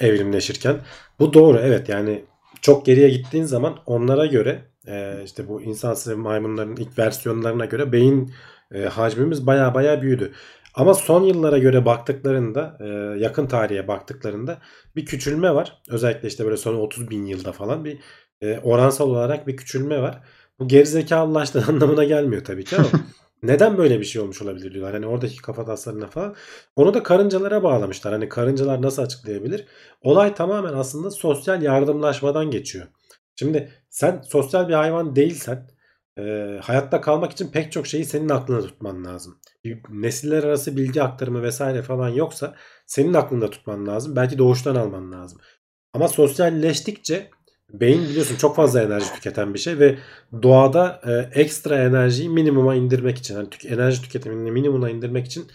evrimleşirken. 0.00 0.76
Bu 1.18 1.34
doğru 1.34 1.58
evet 1.58 1.88
yani 1.88 2.24
çok 2.62 2.86
geriye 2.86 3.08
gittiğin 3.08 3.44
zaman 3.44 3.78
onlara 3.86 4.26
göre 4.26 4.64
e, 4.86 5.24
işte 5.24 5.48
bu 5.48 5.62
insansı 5.62 6.16
maymunların 6.16 6.76
ilk 6.76 6.98
versiyonlarına 6.98 7.64
göre 7.64 7.92
beyin 7.92 8.32
e, 8.74 8.82
hacmimiz 8.82 9.46
baya 9.46 9.74
baya 9.74 10.02
büyüdü. 10.02 10.32
Ama 10.74 10.94
son 10.94 11.24
yıllara 11.24 11.58
göre 11.58 11.86
baktıklarında 11.86 12.78
e, 12.80 12.86
yakın 13.20 13.46
tarihe 13.46 13.88
baktıklarında 13.88 14.58
bir 14.96 15.04
küçülme 15.06 15.54
var. 15.54 15.82
Özellikle 15.88 16.28
işte 16.28 16.44
böyle 16.44 16.56
son 16.56 16.74
30 16.74 17.10
bin 17.10 17.26
yılda 17.26 17.52
falan 17.52 17.84
bir 17.84 17.98
e, 18.40 18.58
oransal 18.58 19.10
olarak 19.10 19.46
bir 19.46 19.56
küçülme 19.56 20.02
var. 20.02 20.22
Bu 20.58 20.68
gerizekalılaştığı 20.68 21.64
anlamına 21.68 22.04
gelmiyor 22.04 22.44
tabii 22.44 22.64
ki 22.64 22.76
ama 22.76 22.88
neden 23.42 23.78
böyle 23.78 24.00
bir 24.00 24.04
şey 24.04 24.22
olmuş 24.22 24.42
olabilir 24.42 24.74
diyorlar. 24.74 24.94
Hani 24.94 25.06
oradaki 25.06 25.36
kafa 25.36 25.64
taslarına 25.64 26.06
falan. 26.06 26.34
Onu 26.76 26.94
da 26.94 27.02
karıncalara 27.02 27.62
bağlamışlar. 27.62 28.12
Hani 28.12 28.28
karıncalar 28.28 28.82
nasıl 28.82 29.02
açıklayabilir? 29.02 29.66
Olay 30.02 30.34
tamamen 30.34 30.72
aslında 30.72 31.10
sosyal 31.10 31.62
yardımlaşmadan 31.62 32.50
geçiyor. 32.50 32.86
Şimdi 33.36 33.72
sen 33.90 34.22
sosyal 34.28 34.68
bir 34.68 34.74
hayvan 34.74 35.16
değilsen 35.16 35.70
e, 36.18 36.22
hayatta 36.62 37.00
kalmak 37.00 37.32
için 37.32 37.48
pek 37.48 37.72
çok 37.72 37.86
şeyi 37.86 38.04
senin 38.04 38.28
aklında 38.28 38.62
tutman 38.62 39.04
lazım. 39.04 39.40
Nesiller 39.90 40.44
arası 40.44 40.76
bilgi 40.76 41.02
aktarımı 41.02 41.42
vesaire 41.42 41.82
falan 41.82 42.08
yoksa 42.08 42.54
senin 42.86 43.14
aklında 43.14 43.50
tutman 43.50 43.86
lazım. 43.86 44.16
Belki 44.16 44.38
doğuştan 44.38 44.74
alman 44.74 45.12
lazım. 45.12 45.40
Ama 45.92 46.08
sosyalleştikçe 46.08 47.30
beyin 47.72 48.08
biliyorsun 48.08 48.36
çok 48.36 48.56
fazla 48.56 48.82
enerji 48.82 49.12
tüketen 49.14 49.54
bir 49.54 49.58
şey 49.58 49.78
ve 49.78 49.98
doğada 50.42 51.00
e, 51.06 51.40
ekstra 51.40 51.84
enerjiyi 51.84 52.28
minimuma 52.28 52.74
indirmek 52.74 53.18
için 53.18 53.34
yani 53.34 53.50
tük- 53.50 53.72
enerji 53.72 54.02
tüketimini 54.02 54.50
minimuma 54.50 54.90
indirmek 54.90 55.26
için 55.26 55.46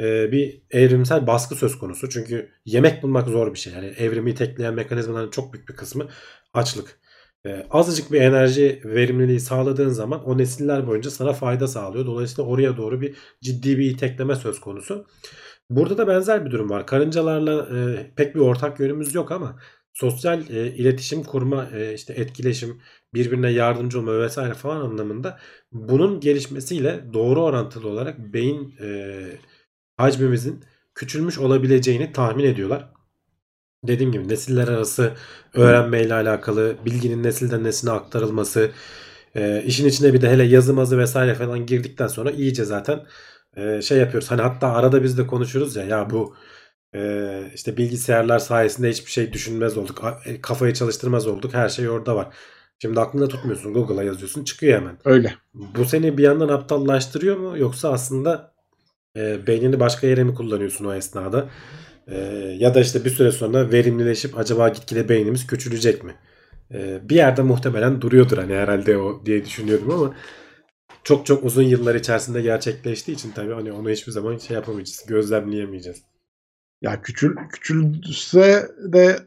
e, 0.00 0.32
bir 0.32 0.62
evrimsel 0.70 1.26
baskı 1.26 1.54
söz 1.54 1.78
konusu. 1.78 2.08
Çünkü 2.08 2.50
yemek 2.64 3.02
bulmak 3.02 3.28
zor 3.28 3.54
bir 3.54 3.58
şey. 3.58 3.72
Yani 3.72 3.86
evrimi 3.86 4.34
tekleyen 4.34 4.74
mekanizmaların 4.74 5.30
çok 5.30 5.52
büyük 5.52 5.68
bir 5.68 5.76
kısmı 5.76 6.08
açlık. 6.54 7.00
E, 7.46 7.66
azıcık 7.70 8.12
bir 8.12 8.20
enerji 8.20 8.82
verimliliği 8.84 9.40
sağladığın 9.40 9.88
zaman 9.88 10.24
o 10.24 10.38
nesiller 10.38 10.86
boyunca 10.86 11.10
sana 11.10 11.32
fayda 11.32 11.68
sağlıyor. 11.68 12.06
Dolayısıyla 12.06 12.50
oraya 12.50 12.76
doğru 12.76 13.00
bir 13.00 13.16
ciddi 13.42 13.78
bir 13.78 13.90
itekleme 13.90 14.36
söz 14.36 14.60
konusu. 14.60 15.06
Burada 15.70 15.98
da 15.98 16.08
benzer 16.08 16.44
bir 16.46 16.50
durum 16.50 16.70
var. 16.70 16.86
Karıncalarla 16.86 17.68
e, 17.78 18.10
pek 18.16 18.34
bir 18.34 18.40
ortak 18.40 18.80
yönümüz 18.80 19.14
yok 19.14 19.32
ama 19.32 19.58
sosyal 19.94 20.50
e, 20.50 20.74
iletişim 20.74 21.22
kurma, 21.24 21.68
e, 21.74 21.94
işte 21.94 22.12
etkileşim, 22.12 22.80
birbirine 23.14 23.50
yardımcı 23.50 23.98
olma 24.00 24.18
vesaire 24.18 24.54
falan 24.54 24.80
anlamında 24.80 25.38
bunun 25.72 26.20
gelişmesiyle 26.20 27.04
doğru 27.12 27.42
orantılı 27.42 27.88
olarak 27.88 28.18
beyin 28.18 28.76
e, 28.82 29.20
hacmimizin 29.96 30.64
küçülmüş 30.94 31.38
olabileceğini 31.38 32.12
tahmin 32.12 32.44
ediyorlar. 32.44 32.92
Dediğim 33.84 34.12
gibi 34.12 34.28
nesiller 34.28 34.68
arası 34.68 35.12
öğrenmeyle 35.54 36.14
alakalı 36.14 36.76
bilginin 36.84 37.22
nesilden 37.22 37.64
nesline 37.64 37.90
aktarılması, 37.90 38.70
e, 39.36 39.62
işin 39.66 39.88
içine 39.88 40.12
bir 40.12 40.22
de 40.22 40.30
hele 40.30 40.42
yazı 40.44 40.74
mazı 40.74 40.98
vesaire 40.98 41.34
falan 41.34 41.66
girdikten 41.66 42.06
sonra 42.06 42.30
iyice 42.30 42.64
zaten 42.64 43.00
e, 43.56 43.82
şey 43.82 43.98
yapıyoruz. 43.98 44.30
Hani 44.30 44.42
hatta 44.42 44.68
arada 44.72 45.02
biz 45.02 45.18
de 45.18 45.26
konuşuruz 45.26 45.76
ya 45.76 45.84
ya 45.84 46.10
bu 46.10 46.34
e, 46.94 47.42
işte 47.54 47.76
bilgisayarlar 47.76 48.38
sayesinde 48.38 48.90
hiçbir 48.90 49.10
şey 49.10 49.32
düşünmez 49.32 49.78
olduk. 49.78 50.04
e, 50.24 50.40
Kafayı 50.40 50.74
çalıştırmaz 50.74 51.26
olduk. 51.26 51.54
Her 51.54 51.68
şey 51.68 51.88
orada 51.88 52.16
var. 52.16 52.34
Şimdi 52.82 53.00
aklında 53.00 53.28
tutmuyorsun. 53.28 53.74
Google'a 53.74 54.02
yazıyorsun. 54.02 54.44
Çıkıyor 54.44 54.80
hemen. 54.80 54.98
Öyle. 55.04 55.34
Bu 55.54 55.84
seni 55.84 56.18
bir 56.18 56.22
yandan 56.22 56.48
aptallaştırıyor 56.48 57.36
mu? 57.36 57.58
Yoksa 57.58 57.92
aslında 57.92 58.52
e, 59.16 59.46
beynini 59.46 59.80
başka 59.80 60.06
yere 60.06 60.24
mi 60.24 60.34
kullanıyorsun 60.34 60.84
o 60.84 60.94
esnada? 60.94 61.48
E, 62.08 62.16
ya 62.58 62.74
da 62.74 62.80
işte 62.80 63.04
bir 63.04 63.10
süre 63.10 63.32
sonra 63.32 63.72
verimlileşip 63.72 64.38
acaba 64.38 64.68
gitgide 64.68 65.08
beynimiz 65.08 65.46
küçülecek 65.46 66.04
mi? 66.04 66.14
E, 66.74 67.08
bir 67.08 67.16
yerde 67.16 67.42
muhtemelen 67.42 68.00
duruyordur 68.00 68.38
hani 68.38 68.54
herhalde 68.54 68.98
o 68.98 69.22
diye 69.26 69.44
düşünüyorum 69.44 69.90
ama 69.90 70.14
çok 71.04 71.26
çok 71.26 71.44
uzun 71.44 71.62
yıllar 71.62 71.94
içerisinde 71.94 72.42
gerçekleştiği 72.42 73.14
için 73.14 73.30
tabii 73.30 73.52
hani 73.52 73.72
onu 73.72 73.90
hiçbir 73.90 74.12
zaman 74.12 74.38
şey 74.38 74.54
yapamayacağız. 74.54 75.04
Gözlemleyemeyeceğiz. 75.08 76.02
Ya 76.82 77.02
küçül 77.02 77.36
küçülse 77.36 78.68
de 78.78 79.18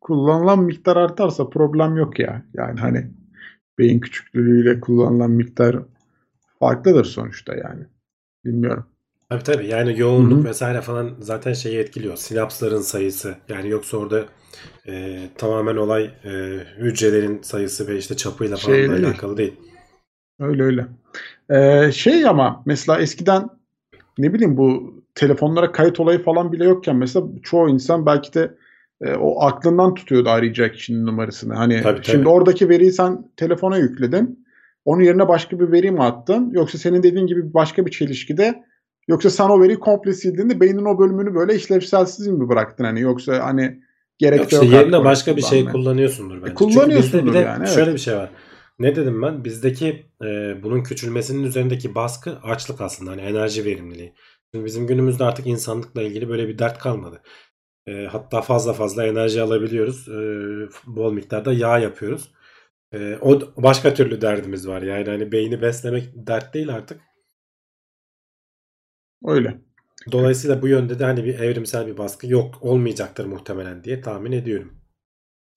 kullanılan 0.00 0.62
miktar 0.62 0.96
artarsa 0.96 1.48
problem 1.48 1.96
yok 1.96 2.18
ya. 2.18 2.42
Yani 2.54 2.80
hani 2.80 3.10
beyin 3.78 4.00
küçüklüğüyle 4.00 4.80
kullanılan 4.80 5.30
miktar 5.30 5.76
farklıdır 6.60 7.04
sonuçta 7.04 7.54
yani. 7.54 7.84
Bilmiyorum. 8.44 8.86
Tabii 9.30 9.42
tabii 9.42 9.66
yani 9.66 9.98
yoğunluk 9.98 10.38
Hı 10.38 10.42
hı. 10.42 10.48
vesaire 10.48 10.80
falan 10.80 11.10
zaten 11.20 11.52
şeyi 11.52 11.78
etkiliyor. 11.78 12.16
Sinapsların 12.16 12.80
sayısı 12.80 13.34
yani 13.48 13.68
yoksa 13.68 13.96
orada 13.96 14.24
e, 14.88 15.18
tamamen 15.38 15.76
olay 15.76 16.04
e, 16.04 16.30
hücrelerin 16.78 17.42
sayısı 17.42 17.88
ve 17.88 17.98
işte 17.98 18.16
çapıyla 18.16 18.56
falan 18.56 18.74
Şey 18.74 18.88
da 18.88 18.92
değil. 18.92 19.06
alakalı 19.06 19.36
değil. 19.36 19.54
Öyle 20.40 20.62
öyle. 20.62 20.86
Ee, 21.50 21.92
şey 21.92 22.26
ama 22.26 22.62
mesela 22.66 23.00
eskiden 23.00 23.48
ne 24.18 24.34
bileyim 24.34 24.56
bu 24.56 24.94
telefonlara 25.14 25.72
kayıt 25.72 26.00
olayı 26.00 26.22
falan 26.22 26.52
bile 26.52 26.64
yokken 26.64 26.96
mesela 26.96 27.26
çoğu 27.42 27.68
insan 27.68 28.06
belki 28.06 28.34
de 28.34 28.54
e, 29.00 29.14
o 29.14 29.42
aklından 29.42 29.94
tutuyordu 29.94 30.30
arayacak 30.30 30.74
kişinin 30.74 31.06
numarasını. 31.06 31.54
Hani 31.54 31.80
Tabii, 31.82 32.00
şimdi 32.02 32.18
tabii. 32.18 32.28
oradaki 32.28 32.68
veriyi 32.68 32.92
sen 32.92 33.30
telefona 33.36 33.78
yükledin. 33.78 34.46
Onun 34.84 35.02
yerine 35.02 35.28
başka 35.28 35.60
bir 35.60 35.72
veri 35.72 35.90
mi 35.90 36.02
attın? 36.02 36.50
Yoksa 36.50 36.78
senin 36.78 37.02
dediğin 37.02 37.26
gibi 37.26 37.54
başka 37.54 37.86
bir 37.86 37.90
çelişkide 37.90 38.64
yoksa 39.08 39.30
sen 39.30 39.48
o 39.48 39.62
veriyi 39.62 39.78
komple 39.78 40.12
sildiğinde 40.12 40.60
beynin 40.60 40.84
o 40.84 40.98
bölümünü 40.98 41.34
böyle 41.34 41.54
işlevselsiz 41.54 42.26
mi 42.26 42.48
bıraktın 42.48 42.84
hani 42.84 43.00
yoksa 43.00 43.44
hani 43.44 43.80
gerek 44.18 44.38
Yok 44.40 44.52
işte 44.52 44.66
yerine 44.66 45.04
başka 45.04 45.36
bir 45.36 45.42
şey 45.42 45.64
kullanıyorsundur 45.64 46.34
bence. 46.34 46.46
Çünkü 46.46 46.54
kullanıyorsundur 46.54 47.26
bir 47.26 47.32
de 47.32 47.38
yani, 47.38 47.58
evet. 47.58 47.74
şöyle 47.74 47.92
bir 47.92 47.98
şey 47.98 48.16
var. 48.16 48.30
Ne 48.78 48.96
dedim 48.96 49.22
ben? 49.22 49.44
Bizdeki 49.44 50.06
e, 50.24 50.56
bunun 50.62 50.82
küçülmesinin 50.82 51.44
üzerindeki 51.44 51.94
baskı 51.94 52.38
açlık 52.42 52.80
aslında. 52.80 53.10
Hani 53.10 53.20
enerji 53.20 53.64
verimliliği. 53.64 54.14
Şimdi 54.54 54.64
bizim 54.64 54.86
günümüzde 54.86 55.24
artık 55.24 55.46
insanlıkla 55.46 56.02
ilgili 56.02 56.28
böyle 56.28 56.48
bir 56.48 56.58
dert 56.58 56.78
kalmadı. 56.78 57.22
E, 57.86 58.06
hatta 58.06 58.42
fazla 58.42 58.72
fazla 58.72 59.06
enerji 59.06 59.42
alabiliyoruz. 59.42 60.08
E, 60.08 60.18
bol 60.86 61.12
miktarda 61.12 61.52
yağ 61.52 61.78
yapıyoruz. 61.78 62.32
E, 62.94 63.18
o 63.20 63.40
başka 63.56 63.94
türlü 63.94 64.20
derdimiz 64.20 64.68
var. 64.68 64.82
Yani 64.82 65.08
hani 65.08 65.32
beyni 65.32 65.62
beslemek 65.62 66.04
dert 66.14 66.54
değil 66.54 66.74
artık. 66.74 67.00
Öyle. 69.24 69.58
Dolayısıyla 70.12 70.62
bu 70.62 70.68
yönde 70.68 70.98
de 70.98 71.04
hani 71.04 71.24
bir 71.24 71.38
evrimsel 71.38 71.86
bir 71.86 71.98
baskı 71.98 72.26
yok 72.26 72.58
olmayacaktır 72.60 73.24
muhtemelen 73.24 73.84
diye 73.84 74.00
tahmin 74.00 74.32
ediyorum. 74.32 74.72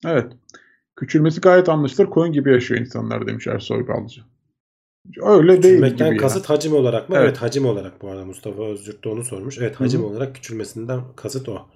Evet. 0.06 0.32
Küçülmesi 0.96 1.40
gayet 1.40 1.68
anlaşılır. 1.68 2.06
Koyun 2.06 2.32
gibi 2.32 2.52
yaşıyor 2.52 2.80
insanlar 2.80 3.26
demiş 3.26 3.46
Ersoy 3.46 3.88
Balcı. 3.88 4.20
Öyle 5.22 5.48
değil 5.48 5.58
gibi 5.58 5.62
Küçülmekten 5.62 6.12
ya. 6.12 6.16
kasıt 6.16 6.50
hacim 6.50 6.74
olarak 6.74 7.08
mı? 7.08 7.16
Evet. 7.16 7.26
Evet. 7.28 7.42
hacim 7.42 7.66
olarak 7.66 8.02
bu 8.02 8.08
arada 8.08 8.24
Mustafa 8.24 8.62
Özgürt 8.66 9.04
de 9.04 9.08
onu 9.08 9.24
sormuş. 9.24 9.58
Evet 9.58 9.76
hacim 9.80 10.00
Hı 10.00 10.04
hı. 10.04 10.08
olarak 10.08 10.34
küçülmesinden 10.34 11.00
kasıt 11.16 11.48
o. 11.48 11.68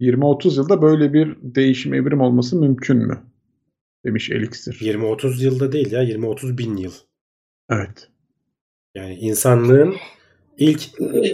20-30 0.00 0.56
yılda 0.56 0.82
böyle 0.82 1.12
bir 1.12 1.36
değişim 1.42 1.94
evrim 1.94 2.20
olması 2.20 2.56
mümkün 2.56 2.96
mü? 2.96 3.22
demiş 4.04 4.30
Elixir. 4.30 4.72
20-30 4.80 5.44
yılda 5.44 5.72
değil 5.72 5.92
ya 5.92 6.04
20-30 6.04 6.58
bin 6.58 6.76
yıl. 6.76 6.92
Evet. 7.70 8.08
Yani 8.94 9.14
insanlığın 9.14 9.96
ilk 10.58 10.80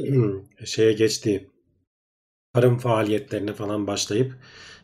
şeye 0.65 0.93
geçtiği 0.93 1.51
tarım 2.55 2.79
faaliyetlerine 2.79 3.53
falan 3.53 3.87
başlayıp 3.87 4.35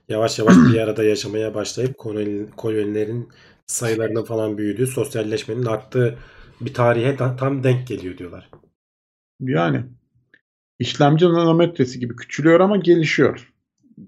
yavaş 0.09 0.39
yavaş 0.39 0.57
bir 0.57 0.79
arada 0.79 1.05
yaşamaya 1.05 1.55
başlayıp 1.55 1.99
koloni- 1.99 2.51
kolonilerin 2.57 3.29
sayılarının 3.67 4.25
falan 4.25 4.59
büyüdüğü, 4.59 4.87
sosyalleşmenin 4.87 5.65
arttığı 5.65 6.19
bir 6.61 6.75
tarihe 6.75 7.17
ta- 7.17 7.37
tam 7.37 7.65
denk 7.65 7.87
geliyor 7.89 8.19
diyorlar. 8.19 8.51
Yani 9.41 9.85
işlemci 10.79 11.25
nanometresi 11.27 12.01
gibi 12.01 12.17
küçülüyor 12.17 12.61
ama 12.61 12.77
gelişiyor. 12.77 13.53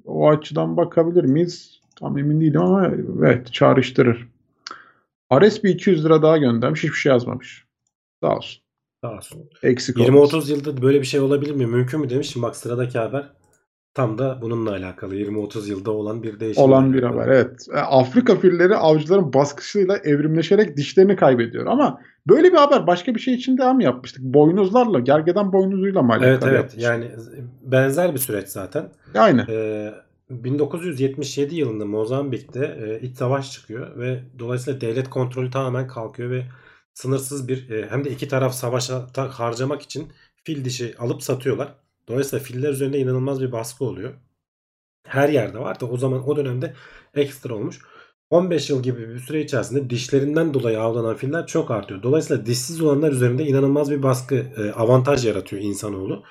O 0.04 0.30
açıdan 0.30 0.76
bakabilir 0.76 1.24
miyiz? 1.24 1.80
Tam 1.96 2.18
emin 2.18 2.40
değilim 2.40 2.60
ama 2.60 2.92
evet 3.18 3.52
çağrıştırır. 3.52 4.28
RSB 5.32 5.64
200 5.64 6.04
lira 6.04 6.22
daha 6.22 6.38
göndermiş. 6.38 6.84
Hiçbir 6.84 6.96
şey 6.96 7.12
yazmamış. 7.12 7.63
Sağ 8.22 8.36
olsun. 8.36 8.62
Sağ 9.04 9.12
olsun. 9.12 9.50
Eksik 9.62 10.00
olmasın. 10.00 10.38
20-30 10.38 10.50
yılda 10.50 10.82
böyle 10.82 11.00
bir 11.00 11.06
şey 11.06 11.20
olabilir 11.20 11.54
mi? 11.54 11.66
Mümkün 11.66 12.00
mü 12.00 12.10
demiş. 12.10 12.30
Şimdi 12.30 12.46
bak 12.46 12.56
sıradaki 12.56 12.98
haber 12.98 13.30
tam 13.94 14.18
da 14.18 14.38
bununla 14.42 14.70
alakalı. 14.70 15.16
20-30 15.16 15.68
yılda 15.68 15.90
olan 15.90 16.22
bir 16.22 16.40
değişim. 16.40 16.62
olan 16.62 16.92
bir 16.92 17.02
haber. 17.02 17.28
Evet. 17.28 17.66
E, 17.74 17.78
Afrika 17.78 18.36
filleri 18.36 18.76
avcıların 18.76 19.32
baskısıyla 19.32 19.96
evrimleşerek 19.96 20.76
dişlerini 20.76 21.16
kaybediyor. 21.16 21.66
Ama 21.66 22.00
böyle 22.28 22.52
bir 22.52 22.56
haber 22.56 22.86
başka 22.86 23.14
bir 23.14 23.20
şey 23.20 23.34
için 23.34 23.58
de 23.58 23.72
mi 23.72 23.84
yapmıştık? 23.84 24.22
Boynuzlarla, 24.22 25.00
gergedan 25.00 25.52
boynuzuyla 25.52 26.02
mı 26.02 26.12
alakalı 26.12 26.28
Evet 26.28 26.42
evet. 26.42 26.54
yapmıştık? 26.54 26.82
Yani 26.82 27.10
benzer 27.62 28.14
bir 28.14 28.18
süreç 28.18 28.48
zaten. 28.48 28.88
Aynı. 29.14 29.46
Ee, 29.50 29.94
1977 30.30 31.54
yılında 31.54 31.86
Mozambik'te 31.86 32.76
e, 32.86 33.06
iç 33.06 33.16
savaş 33.16 33.52
çıkıyor 33.52 33.98
ve 33.98 34.20
dolayısıyla 34.38 34.80
devlet 34.80 35.10
kontrolü 35.10 35.50
tamamen 35.50 35.86
kalkıyor 35.86 36.30
ve 36.30 36.42
sınırsız 36.94 37.48
bir 37.48 37.70
e, 37.70 37.90
hem 37.90 38.04
de 38.04 38.10
iki 38.10 38.28
taraf 38.28 38.54
savaşa 38.54 39.06
ta- 39.06 39.28
harcamak 39.28 39.82
için 39.82 40.12
fil 40.44 40.64
dişi 40.64 40.98
alıp 40.98 41.22
satıyorlar. 41.22 41.74
Dolayısıyla 42.08 42.44
filler 42.44 42.70
üzerinde 42.70 42.98
inanılmaz 42.98 43.40
bir 43.40 43.52
baskı 43.52 43.84
oluyor. 43.84 44.14
Her 45.06 45.28
yerde 45.28 45.58
var 45.58 45.80
da 45.80 45.86
o 45.86 45.96
zaman 45.96 46.28
o 46.28 46.36
dönemde 46.36 46.74
ekstra 47.14 47.54
olmuş. 47.54 47.80
15 48.30 48.70
yıl 48.70 48.82
gibi 48.82 49.08
bir 49.08 49.18
süre 49.18 49.40
içerisinde 49.40 49.90
dişlerinden 49.90 50.54
dolayı 50.54 50.80
avlanan 50.80 51.16
filler 51.16 51.46
çok 51.46 51.70
artıyor. 51.70 52.02
Dolayısıyla 52.02 52.46
dişsiz 52.46 52.80
olanlar 52.80 53.12
üzerinde 53.12 53.44
inanılmaz 53.44 53.90
bir 53.90 54.02
baskı, 54.02 54.34
e, 54.34 54.72
avantaj 54.72 55.26
yaratıyor 55.26 55.62
insanoğlu. 55.62 56.24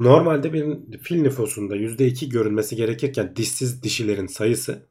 Normalde 0.00 0.52
bir 0.52 0.98
fil 0.98 1.22
nüfusunda 1.22 1.76
%2 1.76 2.28
görülmesi 2.28 2.76
gerekirken 2.76 3.36
dişsiz 3.36 3.82
dişilerin 3.82 4.26
sayısı 4.26 4.88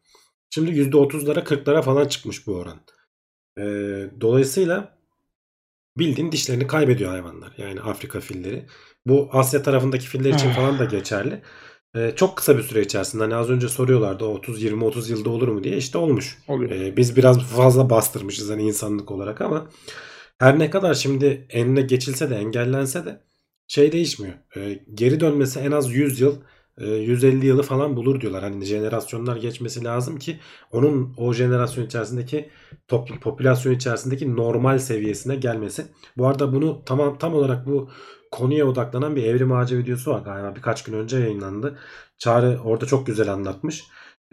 şimdi 0.49 0.71
%30'lara 0.71 1.43
40'lara 1.43 1.81
falan 1.81 2.07
çıkmış 2.07 2.47
bu 2.47 2.55
oran. 2.55 2.81
Ee, 3.57 4.11
dolayısıyla 4.21 4.97
bildiğin 5.97 6.31
dişlerini 6.31 6.67
kaybediyor 6.67 7.11
hayvanlar. 7.11 7.53
Yani 7.57 7.81
Afrika 7.81 8.19
filleri. 8.19 8.65
Bu 9.05 9.29
Asya 9.31 9.63
tarafındaki 9.63 10.07
filler 10.07 10.33
için 10.33 10.49
falan 10.49 10.79
da 10.79 10.85
geçerli. 10.85 11.41
Ee, 11.95 12.13
çok 12.15 12.37
kısa 12.37 12.57
bir 12.57 12.63
süre 12.63 12.81
içerisinde 12.81 13.23
hani 13.23 13.35
az 13.35 13.49
önce 13.49 13.69
soruyorlardı 13.69 14.25
o 14.25 14.33
30 14.33 14.63
20 14.63 14.83
30 14.83 15.09
yılda 15.09 15.29
olur 15.29 15.47
mu 15.47 15.63
diye 15.63 15.77
işte 15.77 15.97
olmuş. 15.97 16.37
Oluyor. 16.47 16.71
Ee, 16.71 16.97
biz 16.97 17.17
biraz 17.17 17.39
fazla 17.43 17.89
bastırmışız 17.89 18.49
hani 18.49 18.63
insanlık 18.63 19.11
olarak 19.11 19.41
ama 19.41 19.69
her 20.39 20.59
ne 20.59 20.69
kadar 20.69 20.93
şimdi 20.93 21.47
enine 21.49 21.81
geçilse 21.81 22.29
de 22.29 22.35
engellense 22.35 23.05
de 23.05 23.21
şey 23.67 23.91
değişmiyor. 23.91 24.33
Ee, 24.57 24.79
geri 24.93 25.19
dönmesi 25.19 25.59
en 25.59 25.71
az 25.71 25.93
100 25.93 26.21
yıl, 26.21 26.35
150 26.79 27.45
yılı 27.45 27.63
falan 27.63 27.95
bulur 27.95 28.21
diyorlar. 28.21 28.43
Hani 28.43 28.65
jenerasyonlar 28.65 29.35
geçmesi 29.37 29.83
lazım 29.83 30.19
ki 30.19 30.39
onun 30.71 31.13
o 31.17 31.33
jenerasyon 31.33 31.85
içerisindeki 31.85 32.49
toplum 32.87 33.19
popülasyon 33.19 33.73
içerisindeki 33.73 34.35
normal 34.35 34.79
seviyesine 34.79 35.35
gelmesi. 35.35 35.85
Bu 36.17 36.27
arada 36.27 36.53
bunu 36.53 36.81
tamam 36.85 37.17
tam 37.17 37.33
olarak 37.33 37.67
bu 37.67 37.89
konuya 38.31 38.65
odaklanan 38.67 39.15
bir 39.15 39.23
evrim 39.23 39.51
ağacı 39.51 39.77
videosu 39.77 40.11
var 40.11 40.21
galiba 40.21 40.55
birkaç 40.55 40.83
gün 40.83 40.93
önce 40.93 41.17
yayınlandı. 41.17 41.79
Çağrı 42.17 42.59
orada 42.63 42.85
çok 42.85 43.07
güzel 43.07 43.33
anlatmış. 43.33 43.83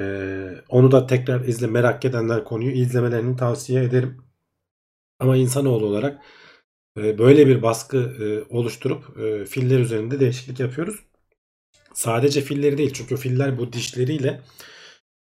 Ee, 0.00 0.50
onu 0.68 0.92
da 0.92 1.06
tekrar 1.06 1.40
izle 1.40 1.66
merak 1.66 2.04
edenler 2.04 2.44
konuyu 2.44 2.70
izlemelerini 2.70 3.36
tavsiye 3.36 3.84
ederim. 3.84 4.22
Ama 5.20 5.36
insanoğlu 5.36 5.86
olarak 5.86 6.22
e, 6.98 7.18
böyle 7.18 7.46
bir 7.46 7.62
baskı 7.62 7.98
e, 7.98 8.54
oluşturup 8.54 9.18
e, 9.18 9.44
filler 9.44 9.80
üzerinde 9.80 10.20
değişiklik 10.20 10.60
yapıyoruz. 10.60 11.07
Sadece 11.94 12.40
filleri 12.40 12.78
değil 12.78 12.92
çünkü 12.94 13.16
filler 13.16 13.58
bu 13.58 13.72
dişleriyle 13.72 14.40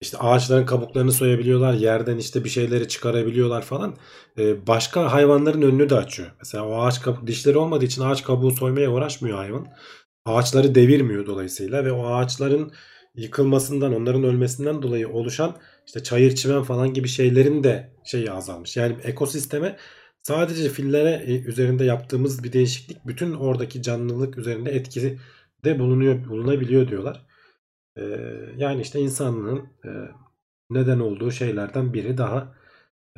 işte 0.00 0.18
ağaçların 0.18 0.66
kabuklarını 0.66 1.12
soyabiliyorlar, 1.12 1.72
yerden 1.72 2.18
işte 2.18 2.44
bir 2.44 2.48
şeyleri 2.48 2.88
çıkarabiliyorlar 2.88 3.62
falan. 3.62 3.96
E, 4.38 4.66
başka 4.66 5.12
hayvanların 5.12 5.62
önünü 5.62 5.90
de 5.90 5.94
açıyor. 5.94 6.30
Mesela 6.38 6.66
o 6.66 6.82
ağaç 6.82 7.02
kabuk 7.02 7.26
dişleri 7.26 7.58
olmadığı 7.58 7.84
için 7.84 8.02
ağaç 8.02 8.22
kabuğu 8.24 8.50
soymaya 8.50 8.90
uğraşmıyor 8.90 9.38
hayvan. 9.38 9.66
Ağaçları 10.24 10.74
devirmiyor 10.74 11.26
dolayısıyla 11.26 11.84
ve 11.84 11.92
o 11.92 12.06
ağaçların 12.06 12.72
yıkılmasından, 13.14 13.94
onların 13.94 14.24
ölmesinden 14.24 14.82
dolayı 14.82 15.08
oluşan 15.08 15.56
işte 15.86 16.02
çayır 16.02 16.34
çimen 16.34 16.62
falan 16.62 16.94
gibi 16.94 17.08
şeylerin 17.08 17.64
de 17.64 17.92
şeyi 18.04 18.32
azalmış. 18.32 18.76
Yani 18.76 18.96
ekosisteme 19.04 19.76
sadece 20.22 20.68
fillere 20.68 21.24
e, 21.26 21.40
üzerinde 21.40 21.84
yaptığımız 21.84 22.44
bir 22.44 22.52
değişiklik 22.52 23.06
bütün 23.06 23.34
oradaki 23.34 23.82
canlılık 23.82 24.38
üzerinde 24.38 24.70
etkisi 24.70 25.18
de 25.64 25.78
bulunuyor 25.78 26.28
bulunabiliyor 26.28 26.88
diyorlar. 26.88 27.26
Ee, 27.96 28.02
yani 28.56 28.80
işte 28.80 29.00
insanlığın 29.00 29.58
e, 29.84 29.90
neden 30.70 31.00
olduğu 31.00 31.30
şeylerden 31.30 31.92
biri 31.92 32.18
daha 32.18 32.54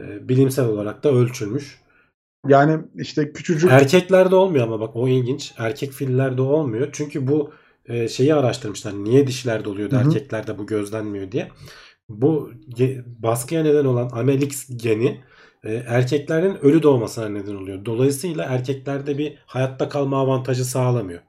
e, 0.00 0.28
bilimsel 0.28 0.66
olarak 0.66 1.04
da 1.04 1.10
ölçülmüş. 1.12 1.82
Yani 2.48 2.78
işte 2.94 3.32
küçücük 3.32 3.70
Erkeklerde 3.70 4.34
olmuyor 4.34 4.64
ama 4.64 4.80
bak 4.80 4.96
o 4.96 5.08
ilginç. 5.08 5.54
Erkek 5.58 5.92
fillerde 5.92 6.42
olmuyor. 6.42 6.88
Çünkü 6.92 7.26
bu 7.26 7.52
e, 7.86 8.08
şeyi 8.08 8.34
araştırmışlar. 8.34 8.92
Niye 9.04 9.26
dişlerde 9.26 9.68
oluyor 9.68 9.90
da 9.90 9.96
Hı 9.96 10.04
hı. 10.04 10.08
erkeklerde 10.08 10.58
bu 10.58 10.66
gözlenmiyor 10.66 11.32
diye. 11.32 11.48
Bu 12.08 12.50
baskıya 13.06 13.62
neden 13.62 13.84
olan 13.84 14.10
Amelix 14.12 14.68
geni 14.76 15.20
e, 15.64 15.74
erkeklerin 15.74 16.64
ölü 16.64 16.82
doğmasına 16.82 17.28
neden 17.28 17.54
oluyor. 17.54 17.84
Dolayısıyla 17.84 18.44
erkeklerde 18.44 19.18
bir 19.18 19.38
hayatta 19.46 19.88
kalma 19.88 20.20
avantajı 20.20 20.64
sağlamıyor. 20.64 21.20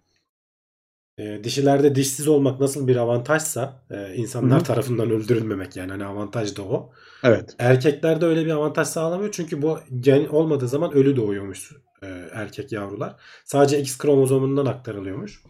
E, 1.18 1.44
dişilerde 1.44 1.96
dişsiz 1.96 2.28
olmak 2.28 2.60
nasıl 2.60 2.88
bir 2.88 2.96
avantajsa 2.96 3.86
e, 3.92 4.16
insanlar 4.16 4.58
Hı 4.58 4.62
hı. 4.62 4.68
tarafından 4.68 5.10
öldürülmemek 5.10 5.76
yani 5.76 5.92
hani 5.92 6.06
avantaj 6.06 6.58
da 6.58 6.62
o. 6.64 6.92
evet. 7.24 7.56
Erkeklerde 7.60 8.26
öyle 8.26 8.46
bir 8.46 8.52
avantaj 8.52 8.88
sağlamıyor 8.88 9.32
çünkü 9.32 9.62
bu 9.62 9.80
gen 10.00 10.26
olmadığı 10.26 10.68
zaman 10.68 10.94
ölü 10.94 11.16
doğuyormuş 11.16 11.72
e, 12.04 12.08
erkek 12.32 12.72
yavrular. 12.72 13.16
Sadece 13.46 13.80
X 13.80 13.98
kromozomundan 13.98 14.66
aktarılıyormuş. 14.66 15.44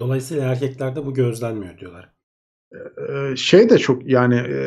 Dolayısıyla 0.00 0.44
erkeklerde 0.52 1.06
bu 1.06 1.14
gözlenmiyor 1.14 1.78
diyorlar. 1.78 2.12
Ee, 2.72 3.36
şey 3.36 3.70
de 3.70 3.78
çok 3.78 4.08
yani 4.08 4.34
e, 4.34 4.58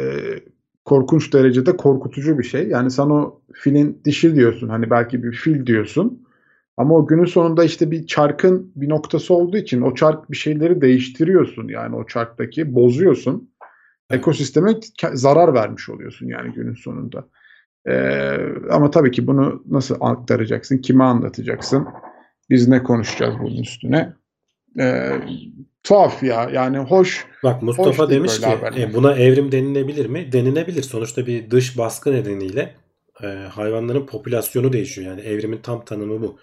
korkunç 0.85 1.33
derecede 1.33 1.77
korkutucu 1.77 2.39
bir 2.39 2.43
şey. 2.43 2.67
Yani 2.67 2.91
sen 2.91 3.05
o 3.05 3.41
filin 3.53 4.01
dişi 4.05 4.35
diyorsun. 4.35 4.69
Hani 4.69 4.89
belki 4.89 5.23
bir 5.23 5.31
fil 5.31 5.65
diyorsun. 5.65 6.22
Ama 6.77 6.95
o 6.95 7.07
günün 7.07 7.25
sonunda 7.25 7.63
işte 7.63 7.91
bir 7.91 8.07
çarkın 8.07 8.71
bir 8.75 8.89
noktası 8.89 9.33
olduğu 9.33 9.57
için 9.57 9.81
o 9.81 9.95
çark 9.95 10.31
bir 10.31 10.37
şeyleri 10.37 10.81
değiştiriyorsun. 10.81 11.67
Yani 11.67 11.95
o 11.95 12.07
çarktaki 12.07 12.75
bozuyorsun. 12.75 13.53
Ekosisteme 14.09 14.71
zarar 15.13 15.53
vermiş 15.53 15.89
oluyorsun 15.89 16.27
yani 16.27 16.53
günün 16.53 16.73
sonunda. 16.73 17.27
Ee, 17.87 18.37
ama 18.71 18.91
tabii 18.91 19.11
ki 19.11 19.27
bunu 19.27 19.63
nasıl 19.69 19.97
aktaracaksın? 20.01 20.77
Kime 20.77 21.03
anlatacaksın? 21.03 21.87
Biz 22.49 22.67
ne 22.67 22.83
konuşacağız 22.83 23.35
bunun 23.39 23.61
üstüne? 23.61 24.13
Ee, 24.79 25.11
tuhaf 25.83 26.23
ya. 26.23 26.49
Yani 26.53 26.77
hoş. 26.77 27.25
Bak 27.43 27.63
Mustafa 27.63 28.03
Hoş 28.03 28.09
demiş 28.09 28.39
ki 28.39 28.45
haberler. 28.45 28.89
e, 28.89 28.93
buna 28.93 29.13
evrim 29.13 29.51
denilebilir 29.51 30.05
mi? 30.05 30.31
Denilebilir. 30.31 30.83
Sonuçta 30.83 31.27
bir 31.27 31.51
dış 31.51 31.77
baskı 31.77 32.11
nedeniyle 32.11 32.75
e, 33.23 33.27
hayvanların 33.27 34.05
popülasyonu 34.05 34.73
değişiyor. 34.73 35.07
Yani 35.07 35.21
evrimin 35.21 35.57
tam 35.61 35.85
tanımı 35.85 36.21
bu. 36.21 36.39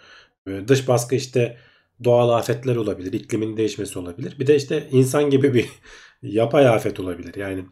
E, 0.47 0.68
dış 0.68 0.89
baskı 0.89 1.14
işte 1.14 1.59
doğal 2.05 2.28
afetler 2.31 2.76
olabilir, 2.76 3.12
iklimin 3.12 3.57
değişmesi 3.57 3.99
olabilir. 3.99 4.37
Bir 4.39 4.47
de 4.47 4.57
işte 4.57 4.89
insan 4.91 5.31
gibi 5.31 5.55
bir 5.55 5.68
yapay 6.22 6.68
afet 6.68 7.01
olabilir. 7.01 7.35
Yani 7.35 7.64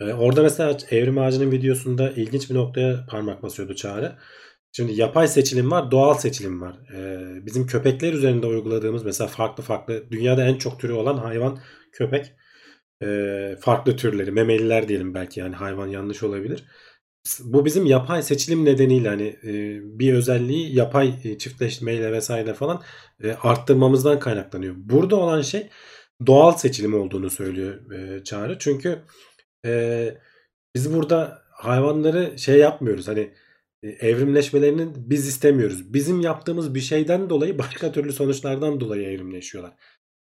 e, 0.00 0.12
orada 0.12 0.42
mesela 0.42 0.76
evrim 0.90 1.18
ağacının 1.18 1.52
videosunda 1.52 2.10
ilginç 2.10 2.50
bir 2.50 2.54
noktaya 2.54 3.06
parmak 3.10 3.42
basıyordu 3.42 3.74
Çağrı. 3.74 4.18
Şimdi 4.72 4.92
yapay 5.00 5.28
seçilim 5.28 5.70
var, 5.70 5.90
doğal 5.90 6.14
seçilim 6.14 6.60
var. 6.60 6.76
E, 6.94 7.46
bizim 7.46 7.66
köpekler 7.66 8.12
üzerinde 8.12 8.46
uyguladığımız 8.46 9.04
mesela 9.04 9.28
farklı 9.28 9.62
farklı 9.62 10.10
dünyada 10.10 10.44
en 10.44 10.54
çok 10.58 10.80
türü 10.80 10.92
olan 10.92 11.18
hayvan 11.18 11.60
köpek. 11.92 12.32
E, 13.02 13.56
farklı 13.60 13.96
türleri, 13.96 14.32
memeliler 14.32 14.88
diyelim 14.88 15.14
belki 15.14 15.40
yani 15.40 15.54
hayvan 15.56 15.86
yanlış 15.86 16.22
olabilir. 16.22 16.64
Bu 17.40 17.64
bizim 17.64 17.86
yapay 17.86 18.22
seçilim 18.22 18.64
nedeniyle 18.64 19.08
hani 19.08 19.36
e, 19.44 19.80
bir 19.98 20.14
özelliği 20.14 20.74
yapay 20.74 21.14
e, 21.24 21.38
çiftleşmeyle 21.38 22.12
vesaire 22.12 22.54
falan 22.54 22.82
e, 23.24 23.32
arttırmamızdan 23.32 24.18
kaynaklanıyor. 24.18 24.74
Burada 24.78 25.16
olan 25.16 25.42
şey 25.42 25.68
doğal 26.26 26.52
seçilim 26.52 26.94
olduğunu 26.94 27.30
söylüyor 27.30 27.92
e, 27.92 28.24
Çağrı. 28.24 28.56
Çünkü 28.58 28.98
e, 29.66 30.14
biz 30.74 30.94
burada 30.94 31.42
hayvanları 31.50 32.38
şey 32.38 32.58
yapmıyoruz. 32.58 33.08
Hani 33.08 33.34
e, 33.82 33.88
evrimleşmelerini 33.88 34.88
biz 34.96 35.28
istemiyoruz. 35.28 35.94
Bizim 35.94 36.20
yaptığımız 36.20 36.74
bir 36.74 36.80
şeyden 36.80 37.30
dolayı 37.30 37.58
başka 37.58 37.92
türlü 37.92 38.12
sonuçlardan 38.12 38.80
dolayı 38.80 39.08
evrimleşiyorlar. 39.08 39.74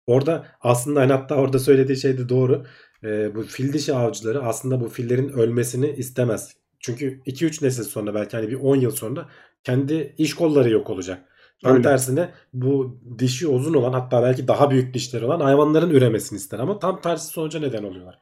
Orada 0.07 0.47
aslında 0.61 1.01
hani 1.01 1.13
hatta 1.13 1.35
orada 1.35 1.59
söylediği 1.59 1.97
şey 1.97 2.17
de 2.17 2.29
doğru. 2.29 2.65
Ee, 3.03 3.35
bu 3.35 3.43
fil 3.43 3.73
dişi 3.73 3.93
avcıları 3.93 4.43
aslında 4.43 4.81
bu 4.81 4.89
fillerin 4.89 5.29
ölmesini 5.29 5.89
istemez. 5.91 6.60
Çünkü 6.81 7.21
2-3 7.25 7.65
nesil 7.65 7.83
sonra 7.83 8.13
belki 8.13 8.37
hani 8.37 8.49
bir 8.49 8.55
10 8.55 8.75
yıl 8.75 8.91
sonra 8.91 9.29
kendi 9.63 10.15
iş 10.17 10.33
kolları 10.33 10.69
yok 10.69 10.89
olacak. 10.89 11.27
Tam 11.63 11.73
Öyle. 11.73 11.83
tersine 11.83 12.31
bu 12.53 12.99
dişi 13.19 13.47
uzun 13.47 13.73
olan 13.73 13.93
hatta 13.93 14.23
belki 14.23 14.47
daha 14.47 14.71
büyük 14.71 14.93
dişleri 14.93 15.25
olan 15.25 15.39
hayvanların 15.39 15.89
üremesini 15.89 16.37
ister 16.37 16.59
ama 16.59 16.79
tam 16.79 17.01
tersi 17.01 17.27
sonuca 17.27 17.59
neden 17.59 17.83
oluyorlar. 17.83 18.19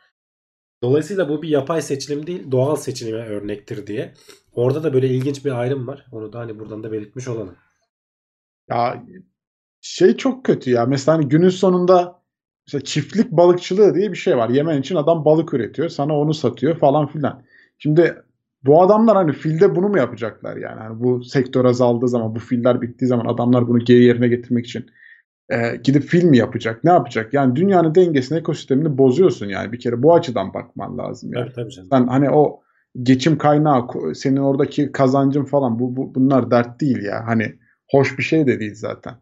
Dolayısıyla 0.84 1.30
bu 1.30 1.42
bir 1.42 1.50
yapay 1.50 1.82
seçilim 1.82 2.28
değil 2.28 2.52
doğal 2.52 2.76
seçilime 2.76 3.26
örnektir 3.26 3.88
diye. 3.88 4.14
Orada 4.54 4.84
da 4.84 4.94
böyle 4.94 5.08
ilginç 5.08 5.46
bir 5.46 5.52
ayrım 5.52 5.88
var. 5.88 6.06
Onu 6.12 6.34
da 6.34 6.40
hani 6.40 6.60
buradan 6.60 6.84
da 6.84 6.92
belirtmiş 6.92 7.28
olalım. 7.28 7.56
Ya 8.70 9.04
şey 9.82 10.18
çok 10.18 10.46
kötü 10.46 10.72
ya. 10.72 10.86
Mesela 10.86 11.18
hani 11.18 11.28
günün 11.30 11.50
sonunda 11.50 12.22
mesela 12.68 12.84
çiftlik 12.84 13.32
balıkçılığı 13.32 13.96
diye 13.96 14.12
bir 14.12 14.18
şey 14.18 14.38
var. 14.38 14.50
Yemen 14.50 14.80
için 14.80 14.96
adam 14.96 15.26
balık 15.26 15.54
üretiyor. 15.54 15.90
Sana 15.90 16.20
onu 16.20 16.34
satıyor 16.34 16.78
falan 16.78 17.08
filan. 17.08 17.44
Şimdi 17.78 18.24
bu 18.66 18.82
adamlar 18.82 19.16
hani 19.16 19.34
filde 19.34 19.76
bunu 19.76 19.90
mu 19.90 19.98
yapacaklar 19.98 20.58
yani? 20.58 20.80
Hani 20.80 21.00
bu 21.00 21.24
sektör 21.24 21.66
azaldığı 21.66 22.08
zaman, 22.08 22.36
bu 22.36 22.40
filler 22.40 22.82
bittiği 22.82 23.10
zaman 23.10 23.26
adamlar 23.26 23.68
bunu 23.68 23.80
geri 23.80 24.04
yerine 24.04 24.28
getirmek 24.28 24.66
için 24.66 24.86
e, 25.50 25.76
gidip 25.84 26.04
fil 26.04 26.24
mi 26.24 26.38
yapacak? 26.38 26.84
Ne 26.84 26.92
yapacak? 26.92 27.34
Yani 27.34 27.56
dünyanın 27.56 27.96
dengesini, 27.96 28.40
ekosistemini 28.40 28.98
bozuyorsun 28.98 29.46
yani. 29.46 29.72
Bir 29.72 29.80
kere 29.80 30.04
bu 30.04 30.16
açıdan 30.16 30.54
bakman 30.54 30.98
lazım 30.98 31.34
yani. 31.34 31.46
Tabii 31.46 31.56
tabii 31.56 31.72
canım. 31.72 31.90
Sen 31.92 32.08
hani 32.08 32.30
o 32.30 32.60
geçim 33.04 33.38
kaynağı, 33.38 33.88
senin 34.16 34.38
oradaki 34.38 34.92
kazancın 34.92 35.46
falan 35.46 35.80
bu, 35.80 35.96
bu 35.96 36.16
bunlar 36.16 36.52
dert 36.52 36.82
değil 36.82 37.04
ya. 37.04 37.28
Hani 37.28 37.56
hoş 37.92 38.18
bir 38.18 38.24
şey 38.24 38.48
de 38.48 38.60
değil 38.60 38.76
zaten. 38.76 39.14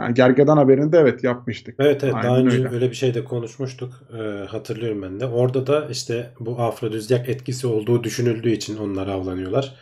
Yani 0.00 0.14
Gergedan 0.14 0.56
haberinde 0.56 0.98
evet 0.98 1.24
yapmıştık. 1.24 1.74
Evet 1.78 2.04
evet 2.04 2.14
daha 2.14 2.32
Aynen 2.32 2.46
önce 2.46 2.56
öyle. 2.58 2.68
öyle. 2.68 2.90
bir 2.90 2.96
şey 2.96 3.14
de 3.14 3.24
konuşmuştuk. 3.24 4.02
Ee, 4.18 4.46
hatırlıyorum 4.46 5.02
ben 5.02 5.20
de. 5.20 5.26
Orada 5.26 5.66
da 5.66 5.88
işte 5.90 6.30
bu 6.40 6.60
afrodizyak 6.60 7.28
etkisi 7.28 7.66
olduğu 7.66 8.04
düşünüldüğü 8.04 8.50
için 8.50 8.76
onlar 8.76 9.06
avlanıyorlar. 9.08 9.74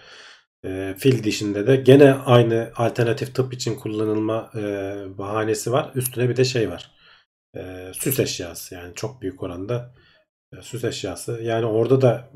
Ee, 0.65 0.95
fil 0.99 1.25
dişinde 1.25 1.67
de 1.67 1.77
gene 1.77 2.13
aynı 2.13 2.71
alternatif 2.77 3.35
tıp 3.35 3.53
için 3.55 3.75
kullanılma 3.75 4.51
e, 4.55 4.61
bahanesi 5.19 5.73
var. 5.73 5.91
Üstüne 5.95 6.29
bir 6.29 6.37
de 6.37 6.45
şey 6.45 6.71
var. 6.71 6.91
Ee, 7.57 7.91
süs 7.93 8.21
eşyası 8.21 8.75
yani 8.75 8.93
çok 8.95 9.23
büyük 9.23 9.43
oranda 9.43 9.95
e, 10.59 10.63
süs 10.63 10.85
eşyası. 10.85 11.41
Yani 11.43 11.67
orada 11.67 12.01
da 12.01 12.31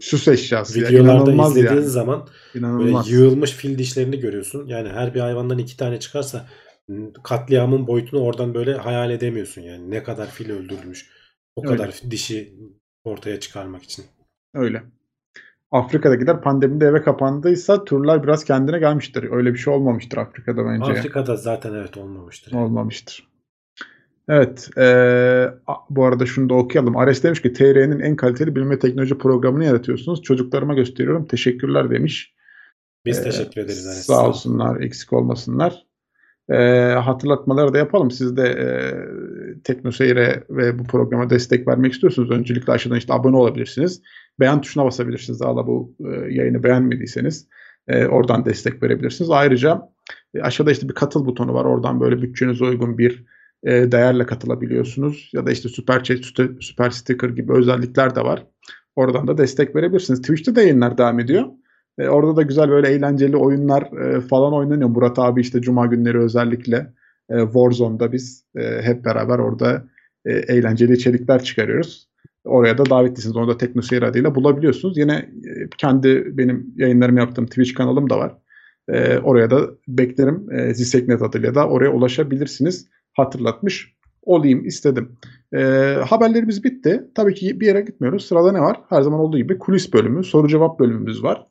Süs 0.00 0.28
eşyası 0.28 0.80
ya. 0.80 0.88
videolarda 0.88 1.12
İnanılmaz 1.22 1.50
izlediğin 1.56 1.80
yani. 1.80 1.90
zaman 1.90 2.28
Böyle 2.54 2.66
İnanılmaz. 2.66 3.10
yığılmış 3.10 3.50
fil 3.50 3.78
dişlerini 3.78 4.18
görüyorsun. 4.20 4.66
Yani 4.66 4.88
her 4.88 5.14
bir 5.14 5.20
hayvandan 5.20 5.58
iki 5.58 5.76
tane 5.76 6.00
çıkarsa 6.00 6.46
katliamın 7.22 7.86
boyutunu 7.86 8.20
oradan 8.20 8.54
böyle 8.54 8.74
hayal 8.74 9.10
edemiyorsun 9.10 9.62
yani. 9.62 9.90
Ne 9.90 10.02
kadar 10.02 10.26
fil 10.26 10.50
öldürülmüş. 10.50 11.10
O 11.56 11.66
Öyle. 11.66 11.76
kadar 11.76 12.00
dişi 12.10 12.54
ortaya 13.04 13.40
çıkarmak 13.40 13.82
için. 13.82 14.04
Öyle. 14.54 14.82
Afrika'dakiler 15.70 16.40
pandemide 16.40 16.86
eve 16.86 17.02
kapandıysa 17.02 17.84
turlar 17.84 18.22
biraz 18.22 18.44
kendine 18.44 18.78
gelmiştir. 18.78 19.28
Öyle 19.32 19.52
bir 19.54 19.58
şey 19.58 19.74
olmamıştır 19.74 20.18
Afrika'da 20.18 20.64
bence. 20.66 20.92
Afrika'da 20.92 21.36
zaten 21.36 21.74
evet 21.74 21.96
olmamıştır. 21.96 22.52
yani. 22.52 22.64
Olmamıştır. 22.64 23.28
Evet. 24.28 24.68
eee, 24.76 25.54
a- 25.66 25.74
bu 25.90 26.04
arada 26.04 26.26
şunu 26.26 26.48
da 26.48 26.54
okuyalım. 26.54 26.96
Ares 26.96 27.22
demiş 27.22 27.42
ki 27.42 27.52
TR'nin 27.52 28.00
en 28.00 28.16
kaliteli 28.16 28.56
bilim 28.56 28.70
ve 28.70 28.78
teknoloji 28.78 29.18
programını 29.18 29.64
yaratıyorsunuz. 29.64 30.22
Çocuklarıma 30.22 30.74
gösteriyorum. 30.74 31.26
Teşekkürler 31.26 31.90
demiş. 31.90 32.34
Biz 33.04 33.18
Ee, 33.18 33.22
teşekkür 33.22 33.60
ederiz. 33.60 33.86
Ares. 33.86 34.06
Sağ 34.06 34.28
olsunlar, 34.28 34.80
eksik 34.80 35.12
olmasınlar. 35.12 35.85
Ee, 36.50 36.94
hatırlatmaları 37.04 37.74
da 37.74 37.78
yapalım. 37.78 38.10
Siz 38.10 38.36
de 38.36 38.42
e, 38.42 38.68
TeknoSeyir'e 39.62 40.44
ve 40.50 40.78
bu 40.78 40.84
programa 40.84 41.30
destek 41.30 41.68
vermek 41.68 41.92
istiyorsunuz. 41.92 42.30
Öncelikle 42.30 42.72
aşağıdan 42.72 42.98
işte 42.98 43.12
abone 43.12 43.36
olabilirsiniz. 43.36 44.02
Beğen 44.40 44.60
tuşuna 44.60 44.84
basabilirsiniz. 44.84 45.40
Hala 45.40 45.66
bu 45.66 45.94
e, 46.00 46.34
yayını 46.34 46.62
beğenmediyseniz 46.62 47.48
e, 47.88 48.06
oradan 48.06 48.44
destek 48.44 48.82
verebilirsiniz. 48.82 49.30
Ayrıca 49.30 49.82
e, 50.34 50.40
aşağıda 50.40 50.70
işte 50.70 50.88
bir 50.88 50.94
katıl 50.94 51.26
butonu 51.26 51.54
var. 51.54 51.64
Oradan 51.64 52.00
böyle 52.00 52.22
bütçenize 52.22 52.64
uygun 52.64 52.98
bir 52.98 53.24
e, 53.64 53.92
değerle 53.92 54.26
katılabiliyorsunuz. 54.26 55.30
Ya 55.32 55.46
da 55.46 55.50
işte 55.50 55.68
süper 55.68 56.04
chat, 56.04 56.18
süper 56.60 56.90
sticker 56.90 57.28
gibi 57.28 57.52
özellikler 57.52 58.14
de 58.14 58.20
var. 58.20 58.46
Oradan 58.96 59.28
da 59.28 59.38
destek 59.38 59.76
verebilirsiniz. 59.76 60.20
Twitch'te 60.20 60.56
de 60.56 60.60
yayınlar 60.60 60.98
devam 60.98 61.20
ediyor. 61.20 61.44
E, 61.98 62.08
orada 62.08 62.36
da 62.36 62.42
güzel 62.42 62.70
böyle 62.70 62.88
eğlenceli 62.88 63.36
oyunlar 63.36 63.82
e, 63.82 64.20
falan 64.20 64.54
oynanıyor. 64.54 64.88
Murat 64.88 65.18
abi 65.18 65.40
işte 65.40 65.60
cuma 65.60 65.86
günleri 65.86 66.18
özellikle 66.18 66.92
e, 67.30 67.40
Warzone'da 67.40 68.12
biz 68.12 68.44
e, 68.56 68.82
hep 68.82 69.04
beraber 69.04 69.38
orada 69.38 69.84
e, 70.24 70.32
eğlenceli 70.32 70.92
içerikler 70.92 71.42
çıkarıyoruz. 71.42 72.08
Oraya 72.44 72.78
da 72.78 72.90
davetlisiniz. 72.90 73.36
Onu 73.36 73.48
da 73.48 73.58
TeknoSeyir 73.58 74.02
adıyla 74.02 74.34
bulabiliyorsunuz. 74.34 74.98
Yine 74.98 75.14
e, 75.14 75.68
kendi 75.78 76.38
benim 76.38 76.74
yayınlarımı 76.76 77.18
yaptığım 77.18 77.46
Twitch 77.46 77.74
kanalım 77.74 78.10
da 78.10 78.18
var. 78.18 78.34
E, 78.88 79.18
oraya 79.18 79.50
da 79.50 79.70
beklerim. 79.88 80.52
E, 80.52 80.74
Ziseknet 80.74 81.22
adıyla 81.22 81.54
da 81.54 81.68
oraya 81.68 81.92
ulaşabilirsiniz. 81.92 82.88
Hatırlatmış 83.12 83.96
olayım 84.22 84.64
istedim. 84.64 85.16
E, 85.54 85.58
haberlerimiz 86.08 86.64
bitti. 86.64 87.04
Tabii 87.14 87.34
ki 87.34 87.60
bir 87.60 87.66
yere 87.66 87.80
gitmiyoruz. 87.80 88.26
Sırada 88.26 88.52
ne 88.52 88.60
var? 88.60 88.80
Her 88.88 89.02
zaman 89.02 89.20
olduğu 89.20 89.38
gibi 89.38 89.58
kulis 89.58 89.92
bölümü, 89.92 90.24
soru 90.24 90.48
cevap 90.48 90.80
bölümümüz 90.80 91.22
var. 91.22 91.46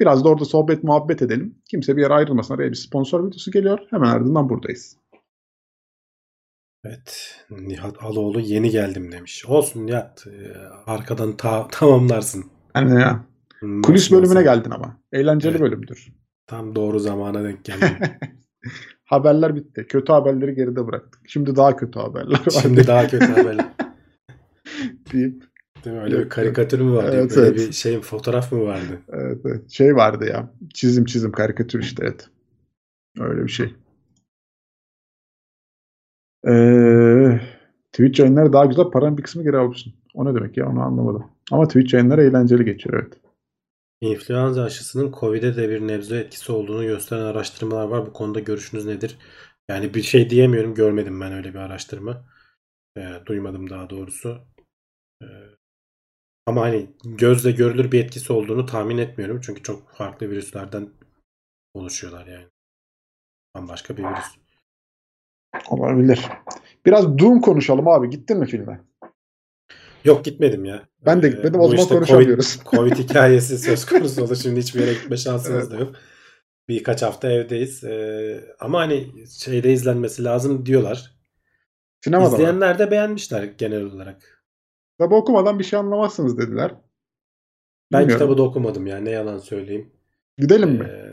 Biraz 0.00 0.24
da 0.24 0.28
orada 0.28 0.44
sohbet 0.44 0.84
muhabbet 0.84 1.22
edelim. 1.22 1.58
Kimse 1.70 1.96
bir 1.96 2.02
yere 2.02 2.14
ayrılmasın. 2.14 2.54
Araya 2.54 2.70
bir 2.70 2.76
sponsor 2.76 3.26
videosu 3.28 3.50
geliyor. 3.50 3.78
Hemen 3.90 4.06
ardından 4.10 4.48
buradayız. 4.48 4.96
Evet. 6.84 7.36
Nihat 7.50 8.02
Aloğlu 8.02 8.40
yeni 8.40 8.70
geldim 8.70 9.12
demiş. 9.12 9.44
Olsun 9.46 9.86
Nihat. 9.86 10.26
e, 10.26 10.56
Arkadan 10.86 11.36
ta- 11.36 11.68
tamamlarsın. 11.68 12.44
Yani 12.76 13.00
ya. 13.00 13.24
Kulis 13.82 14.12
bölümüne 14.12 14.42
geldin 14.42 14.70
ama. 14.70 15.00
Eğlenceli 15.12 15.50
Evet. 15.50 15.60
bölümdür. 15.60 16.12
Tam 16.46 16.74
doğru 16.74 16.98
zamana 16.98 17.44
denk 17.44 17.64
geldin. 17.64 17.96
Haberler 19.04 19.56
bitti. 19.56 19.86
Kötü 19.88 20.12
haberleri 20.12 20.54
geride 20.54 20.86
bıraktık. 20.86 21.20
Şimdi 21.28 21.56
daha 21.56 21.76
kötü 21.76 21.98
haberler 21.98 22.40
var. 22.40 22.60
Şimdi 22.62 22.86
daha 22.86 23.06
kötü 23.08 23.26
haberler. 23.26 23.68
deyip 25.12 25.44
Değil 25.84 25.96
mi? 25.96 26.02
Öyle 26.02 26.18
bir 26.18 26.28
karikatür 26.28 26.80
mü 26.80 26.92
vardı? 26.94 27.16
Evet, 27.16 27.36
Böyle 27.36 27.48
evet. 27.48 27.56
bir 27.56 27.72
şeyin 27.72 28.00
fotoğraf 28.00 28.52
mı 28.52 28.64
vardı? 28.64 29.02
evet, 29.08 29.38
evet. 29.44 29.70
şey 29.70 29.96
vardı 29.96 30.24
ya. 30.26 30.54
Çizim 30.74 31.04
çizim 31.04 31.32
karikatür 31.32 31.80
işte 31.80 32.02
evet. 32.06 32.28
Öyle 33.20 33.44
bir 33.44 33.48
şey. 33.48 33.74
Ee, 36.48 37.40
Twitch 37.92 38.20
yayınları 38.20 38.52
daha 38.52 38.64
güzel. 38.64 38.84
Paranın 38.90 39.18
bir 39.18 39.22
kısmı 39.22 39.42
geri 39.42 39.56
alıyorsun. 39.56 39.94
O 40.14 40.24
ne 40.24 40.34
demek 40.34 40.56
ya 40.56 40.68
onu 40.68 40.82
anlamadım. 40.82 41.24
Ama 41.50 41.66
Twitch 41.68 41.94
yayınları 41.94 42.22
eğlenceli 42.22 42.64
geçiyor 42.64 43.02
evet. 43.02 43.20
İnfluenza 44.00 44.62
aşısının 44.64 45.12
COVID'e 45.12 45.56
de 45.56 45.68
bir 45.68 45.80
nebze 45.80 46.16
etkisi 46.18 46.52
olduğunu 46.52 46.84
gösteren 46.86 47.24
araştırmalar 47.24 47.84
var. 47.88 48.06
Bu 48.06 48.12
konuda 48.12 48.40
görüşünüz 48.40 48.86
nedir? 48.86 49.18
Yani 49.68 49.94
bir 49.94 50.02
şey 50.02 50.30
diyemiyorum. 50.30 50.74
Görmedim 50.74 51.20
ben 51.20 51.32
öyle 51.32 51.54
bir 51.54 51.58
araştırma. 51.58 52.24
Ee, 52.96 53.02
duymadım 53.26 53.70
daha 53.70 53.90
doğrusu. 53.90 54.46
Ee, 55.22 55.26
ama 56.46 56.60
hani 56.60 56.90
gözle 57.04 57.50
görülür 57.50 57.92
bir 57.92 58.04
etkisi 58.04 58.32
olduğunu 58.32 58.66
tahmin 58.66 58.98
etmiyorum. 58.98 59.40
Çünkü 59.40 59.62
çok 59.62 59.90
farklı 59.90 60.30
virüslerden 60.30 60.88
oluşuyorlar 61.74 62.26
yani. 62.26 62.46
Bambaşka 63.54 63.96
bir 63.96 64.02
virüs. 64.04 64.36
Olabilir. 65.68 66.28
Biraz 66.86 67.18
Doom 67.18 67.40
konuşalım 67.40 67.88
abi. 67.88 68.10
Gittin 68.10 68.38
mi 68.38 68.46
filme? 68.46 68.80
Yok 70.04 70.24
gitmedim 70.24 70.64
ya. 70.64 70.88
Ben 71.06 71.22
de 71.22 71.26
Ee, 71.26 71.30
gitmedim. 71.30 71.60
O 71.60 71.68
zaman 71.68 71.82
işte 71.82 71.94
konuşamıyoruz. 71.94 72.58
Covid, 72.64 72.70
Covid 72.76 72.92
hikayesi 73.08 73.58
söz 73.58 73.86
konusu 73.86 74.24
olur. 74.24 74.36
Şimdi 74.36 74.60
hiçbir 74.60 74.80
yere 74.80 74.92
gitme 74.92 75.16
şansımız 75.16 75.70
da 75.70 75.76
yok. 75.78 75.94
Birkaç 76.68 77.02
hafta 77.02 77.32
evdeyiz. 77.32 77.84
Ee, 77.84 78.40
ama 78.60 78.80
hani 78.80 79.26
şeyde 79.28 79.72
izlenmesi 79.72 80.24
lazım 80.24 80.66
diyorlar. 80.66 81.14
Sinemada 82.04 82.28
mı? 82.28 82.34
İzleyenler 82.34 82.78
de 82.78 82.90
beğenmişler 82.90 83.42
genel 83.42 83.82
olarak. 83.82 84.39
Kitabı 85.00 85.14
okumadan 85.14 85.58
bir 85.58 85.64
şey 85.64 85.78
anlamazsınız 85.78 86.38
dediler. 86.38 86.74
Ben 87.92 88.00
Bilmiyorum. 88.00 88.26
kitabı 88.26 88.38
da 88.38 88.42
okumadım 88.42 88.86
ya. 88.86 88.98
Ne 88.98 89.10
yalan 89.10 89.38
söyleyeyim. 89.38 89.92
Gidelim 90.38 90.70
mi? 90.70 90.84
Ee, 90.90 91.12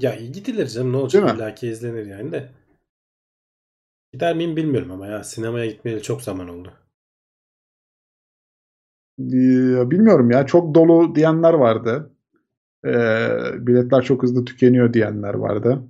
ya 0.00 0.14
gidilir 0.14 0.66
canım 0.66 0.92
ne 0.92 0.96
olacak? 0.96 1.24
Mi? 1.24 1.30
İlla 1.36 1.54
ki 1.54 1.68
izlenir 1.68 2.06
yani 2.06 2.32
de. 2.32 2.50
Gider 4.12 4.36
miyim 4.36 4.56
bilmiyorum 4.56 4.90
ama 4.90 5.06
ya 5.06 5.24
sinemaya 5.24 5.66
gitmeyeli 5.66 6.02
çok 6.02 6.22
zaman 6.22 6.48
oldu. 6.48 6.72
Ee, 9.20 9.90
bilmiyorum 9.90 10.30
ya. 10.30 10.46
Çok 10.46 10.74
dolu 10.74 11.14
diyenler 11.14 11.54
vardı. 11.54 12.10
Ee, 12.84 13.66
biletler 13.66 14.02
çok 14.02 14.22
hızlı 14.22 14.44
tükeniyor 14.44 14.92
diyenler 14.94 15.34
vardı. 15.34 15.82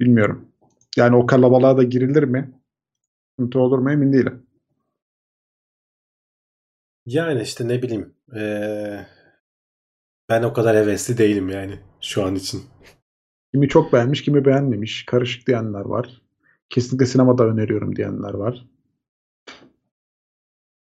Bilmiyorum. 0.00 0.48
Yani 0.96 1.16
o 1.16 1.26
kalabalığa 1.26 1.76
da 1.76 1.82
girilir 1.82 2.22
mi? 2.22 2.50
Sıkıntı 3.30 3.60
olur 3.60 3.78
mu 3.78 3.92
emin 3.92 4.12
değilim. 4.12 4.46
Yani 7.06 7.42
işte 7.42 7.68
ne 7.68 7.82
bileyim. 7.82 8.14
eee, 8.34 9.06
ben 10.28 10.42
o 10.42 10.52
kadar 10.52 10.76
hevesli 10.76 11.18
değilim 11.18 11.48
yani 11.48 11.78
şu 12.00 12.24
an 12.24 12.34
için. 12.34 12.62
Kimi 13.54 13.68
çok 13.68 13.92
beğenmiş, 13.92 14.22
kimi 14.22 14.44
beğenmemiş. 14.44 15.06
Karışık 15.06 15.46
diyenler 15.46 15.80
var. 15.84 16.22
Kesinlikle 16.70 17.06
sinemada 17.06 17.44
öneriyorum 17.44 17.96
diyenler 17.96 18.34
var. 18.34 18.66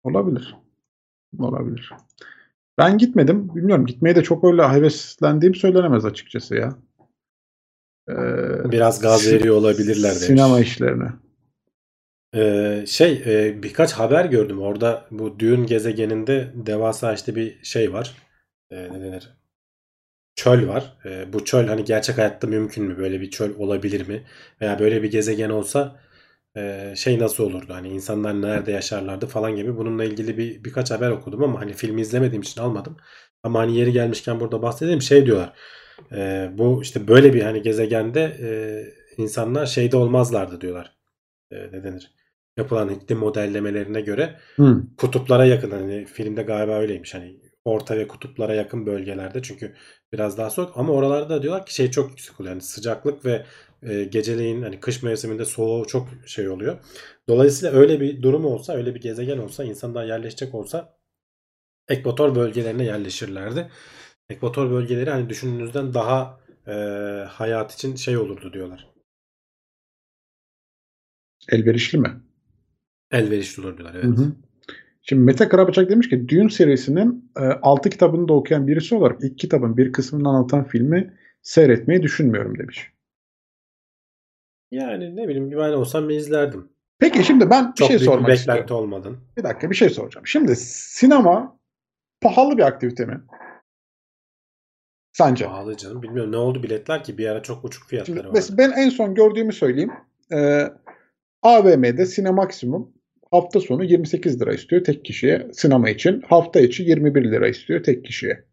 Olabilir. 0.03 0.55
Olabilir. 1.39 1.93
Ben 2.78 2.97
gitmedim. 2.97 3.55
Bilmiyorum. 3.55 3.86
Gitmeye 3.86 4.16
de 4.16 4.24
çok 4.24 4.43
öyle 4.43 4.68
heveslendiğim 4.68 5.55
söylenemez 5.55 6.05
açıkçası 6.05 6.55
ya. 6.55 6.76
Ee, 8.09 8.14
Biraz 8.72 9.01
gaz 9.01 9.32
veriyor 9.32 9.55
olabilirler 9.55 10.09
demiş. 10.09 10.26
Sinema 10.26 10.59
işlerine. 10.59 11.09
Eee, 12.34 12.84
şey 12.88 13.14
eee, 13.14 13.64
birkaç 13.64 13.92
haber 13.94 14.26
gördüm. 14.26 14.62
Orada 14.62 15.06
bu 15.12 15.40
Dune 15.40 15.66
gezegeninde 15.66 16.52
devasa 16.56 17.14
işte 17.14 17.36
bir 17.36 17.64
şey 17.64 17.94
var. 17.94 18.16
Eee, 18.72 18.90
ne 18.94 19.02
denir? 19.02 19.30
Çöl 20.36 20.68
var. 20.68 20.98
Eee, 21.06 21.26
bu 21.34 21.46
çöl 21.46 21.68
hani 21.68 21.84
gerçek 21.86 22.18
hayatta 22.18 22.48
mümkün 22.48 22.84
mü? 22.86 22.98
Böyle 22.98 23.22
bir 23.22 23.30
çöl 23.32 23.56
olabilir 23.60 24.08
mi? 24.08 24.24
Veya 24.62 24.80
böyle 24.80 25.04
bir 25.04 25.12
gezegen 25.12 25.50
olsa 25.50 26.00
eee, 26.58 26.94
şey 26.98 27.20
nasıl 27.20 27.44
olurdu? 27.44 27.74
Hani 27.74 27.90
insanlar 27.90 28.42
nerede 28.42 28.72
yaşarlardı 28.72 29.28
falan 29.28 29.56
gibi. 29.56 29.78
Bununla 29.78 30.04
ilgili 30.06 30.38
bir 30.38 30.64
birkaç 30.64 30.92
haber 30.92 31.12
okudum 31.12 31.44
ama 31.44 31.62
hani 31.62 31.74
filmi 31.74 32.02
izlemediğim 32.02 32.42
için 32.42 32.62
almadım. 32.62 32.98
Ama 33.44 33.60
hani 33.60 33.78
yeri 33.78 33.92
gelmişken 33.94 34.40
burada 34.40 34.62
bahsedeyim. 34.62 35.02
Şey 35.02 35.26
diyorlar. 35.26 35.54
eee, 36.12 36.52
bu 36.58 36.82
işte 36.84 37.08
böyle 37.08 37.34
bir 37.34 37.42
hani 37.44 37.62
gezegende 37.62 38.38
eee, 38.42 38.94
insanlar 39.18 39.66
şeyde 39.66 39.98
olmazlardı 39.98 40.62
diyorlar. 40.62 40.98
Eee, 41.52 41.70
ne 41.74 41.84
denir? 41.86 42.12
Yapılan 42.58 42.89
iklim 42.89 43.18
modellemelerine 43.18 44.02
göre 44.02 44.39
Hı. 44.56 44.84
kutuplara 44.97 45.45
yakın 45.45 45.72
hani 45.72 46.06
filmde 46.06 46.43
galiba 46.43 46.80
öyleymiş 46.80 47.14
hani 47.14 47.39
orta 47.66 47.97
ve 47.97 48.08
kutuplara 48.08 48.54
yakın 48.54 48.86
bölgelerde 48.86 49.41
çünkü 49.41 49.76
biraz 50.14 50.38
daha 50.38 50.49
soğuk 50.49 50.78
ama 50.78 50.93
oralarda 50.93 51.30
da 51.30 51.41
diyorlar 51.41 51.66
ki 51.66 51.76
şey 51.76 51.91
çok 51.91 52.10
yüksek 52.10 52.39
oluyor 52.39 52.54
yani 52.56 52.62
sıcaklık 52.62 53.26
ve 53.26 53.45
e, 53.84 54.04
geceleyin 54.04 54.62
hani 54.62 54.80
kış 54.80 55.04
mevsiminde 55.04 55.45
soğuğu 55.45 55.88
çok 55.88 56.08
şey 56.26 56.49
oluyor. 56.49 56.80
Dolayısıyla 57.30 57.80
öyle 57.80 57.99
bir 58.02 58.22
durum 58.22 58.45
olsa 58.45 58.74
öyle 58.74 58.95
bir 58.95 59.02
gezegen 59.02 59.38
olsa 59.38 59.64
insanlar 59.64 60.06
yerleşecek 60.06 60.56
olsa 60.56 60.97
ekvator 61.89 62.36
bölgelerine 62.36 62.84
yerleşirlerdi. 62.84 63.72
Ekvator 64.30 64.72
bölgeleri 64.72 65.10
hani 65.10 65.30
düşündüğünüzden 65.30 65.93
daha 65.93 66.39
e, 66.68 66.74
hayat 67.30 67.74
için 67.74 67.95
şey 67.95 68.18
olurdu 68.18 68.54
diyorlar. 68.54 68.88
Elverişli 71.49 71.97
mi? 71.97 72.22
Elverişli 73.12 73.62
olur 73.62 73.78
diyorlar 73.78 73.95
evet. 73.95 74.18
Hı 74.18 74.22
hı. 74.22 74.32
Şimdi 75.01 75.22
Mete 75.22 75.47
Karabıçak 75.47 75.89
demiş 75.89 76.09
ki 76.09 76.30
Dune 76.30 76.49
serisinin 76.49 77.32
6 77.62 77.89
kitabını 77.89 78.28
da 78.28 78.34
okuyan 78.34 78.68
birisi 78.68 78.95
olarak 78.95 79.24
ilk 79.24 79.39
kitabın 79.39 79.78
bir 79.78 79.91
kısmını 79.91 80.30
anlatan 80.30 80.64
filmi 80.64 81.14
seyretmeyi 81.41 82.03
düşünmüyorum 82.03 82.57
demiş. 82.57 82.91
Yani 84.72 85.16
ne 85.16 85.28
bileyim 85.28 85.51
ben 85.51 85.74
olsam 85.74 86.09
bir 86.09 86.16
izlerdim. 86.16 86.70
Peki 86.99 87.24
şimdi 87.24 87.49
ben 87.49 87.70
bir 87.70 87.76
Çok 87.76 87.88
şey 87.88 87.97
bir 87.99 88.03
sormak 88.05 88.30
beklenti 88.30 88.59
istiyorum. 88.59 88.76
olmadan. 88.76 89.18
Bir 89.38 89.43
dakika 89.43 89.70
bir 89.70 89.76
şey 89.76 89.89
soracağım. 89.89 90.28
Şimdi 90.28 90.55
sinema 90.55 91.59
pahalı 92.22 92.57
bir 92.57 92.64
aktivite 92.64 93.05
mi? 93.05 93.22
Sence? 95.14 95.45
Pahalı 95.45 95.78
canım. 95.78 96.01
Bilmiyorum 96.03 96.32
ne 96.32 96.38
oldu 96.38 96.64
biletler 96.64 97.03
ki 97.03 97.18
bir 97.18 97.28
ara 97.28 97.43
çok 97.43 97.66
uçuk 97.66 97.88
fiyatları 97.88 98.32
mesela 98.34 98.57
ben 98.57 98.72
en 98.72 98.89
son 98.89 99.16
gördüğümü 99.16 99.53
söyleyeyim. 99.53 99.91
Ee, 100.34 100.68
AVM'de 101.41 102.05
Sinemaksimum 102.05 102.93
hafta 103.32 103.60
sonu 103.60 103.84
28 103.84 104.42
lira 104.42 104.54
istiyor 104.54 104.84
tek 104.84 105.06
kişiye 105.06 105.48
sinema 105.54 105.90
için. 105.90 106.22
Hafta 106.28 106.60
içi 106.60 106.84
21 106.84 107.32
lira 107.32 107.48
istiyor 107.48 107.84
tek 107.84 108.06
kişiye. 108.06 108.44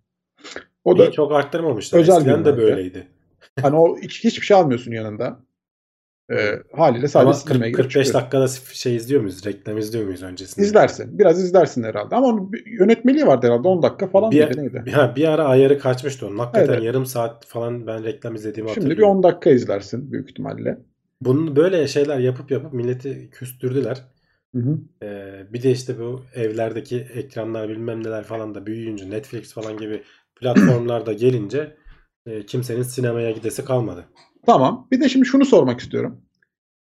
O 0.85 0.99
da 0.99 1.07
İyi, 1.07 1.13
çok 1.13 1.33
arttırmamışlar. 1.33 2.01
özel 2.01 2.17
Eskiden 2.17 2.45
de 2.45 2.57
böyleydi. 2.57 3.07
hani 3.61 3.77
o 3.77 3.99
hiç, 3.99 4.25
hiçbir 4.25 4.47
şey 4.47 4.57
almıyorsun 4.57 4.93
yanında. 4.93 5.41
Ee, 6.33 6.55
haliyle 6.77 7.09
sadece 7.09 7.27
Ama 7.27 7.35
sinemaya 7.35 7.73
40, 7.73 7.77
girip 7.77 7.77
45 7.77 8.07
çıkıyorsun. 8.07 8.15
dakikada 8.15 8.49
şey 8.75 8.97
izliyor 8.97 9.21
muyuz? 9.21 9.47
Reklam 9.47 9.79
izliyor 9.79 10.05
muyuz 10.05 10.23
öncesinde? 10.23 10.67
İzlersin. 10.67 11.19
Biraz 11.19 11.43
izlersin 11.45 11.83
herhalde. 11.83 12.17
Ama 12.17 12.27
onun 12.27 12.53
bir 12.53 12.67
yönetmeliği 12.67 13.27
vardı 13.27 13.47
herhalde 13.47 13.69
10 13.69 13.83
dakika 13.83 14.07
falan 14.07 14.31
Bir, 14.31 14.45
mıydı 14.45 14.61
neydi? 14.63 14.83
bir, 14.87 14.93
ha, 14.93 15.13
bir 15.17 15.29
ara 15.29 15.45
ayarı 15.45 15.79
kaçmıştı 15.79 16.27
onun. 16.27 16.39
Hakikaten 16.39 16.73
Evet. 16.73 16.83
yarım 16.83 17.07
saat 17.07 17.47
falan 17.47 17.87
ben 17.87 18.05
reklam 18.05 18.35
izlediğimi 18.35 18.71
Şimdi 18.71 18.87
bir 18.87 18.91
hatırlıyorum. 18.91 19.17
10 19.17 19.23
dakika 19.23 19.51
izlersin 19.51 20.13
büyük 20.13 20.31
ihtimalle. 20.31 20.79
Bunun 21.21 21.57
böyle 21.57 21.89
şeyler 21.89 22.19
yapıp 22.19 22.51
yapıp 22.51 22.73
milleti 22.73 23.29
küstürdüler. 23.31 24.05
Hı 24.55 24.59
hı. 24.59 24.79
Ee, 25.03 25.47
bir 25.53 25.63
de 25.63 25.71
işte 25.71 25.99
bu 25.99 26.23
evlerdeki 26.35 26.97
ekranlar 26.97 27.69
bilmem 27.69 28.05
neler 28.05 28.25
falan 28.25 28.55
da 28.55 28.67
büyüyünce 28.67 29.11
Netflix 29.11 29.53
falan 29.53 29.77
gibi 29.77 30.03
platformlar 30.41 31.07
da 31.07 31.13
gelince 31.13 31.77
e, 32.27 32.47
kimsenin 32.47 32.83
sinemaya 32.83 33.31
gidesi 33.31 33.65
kalmadı. 33.65 34.05
Tamam. 34.47 34.89
Bir 34.93 35.01
de 35.01 35.09
şimdi 35.09 35.27
şunu 35.27 35.45
sormak 35.45 35.81
istiyorum. 35.81 36.23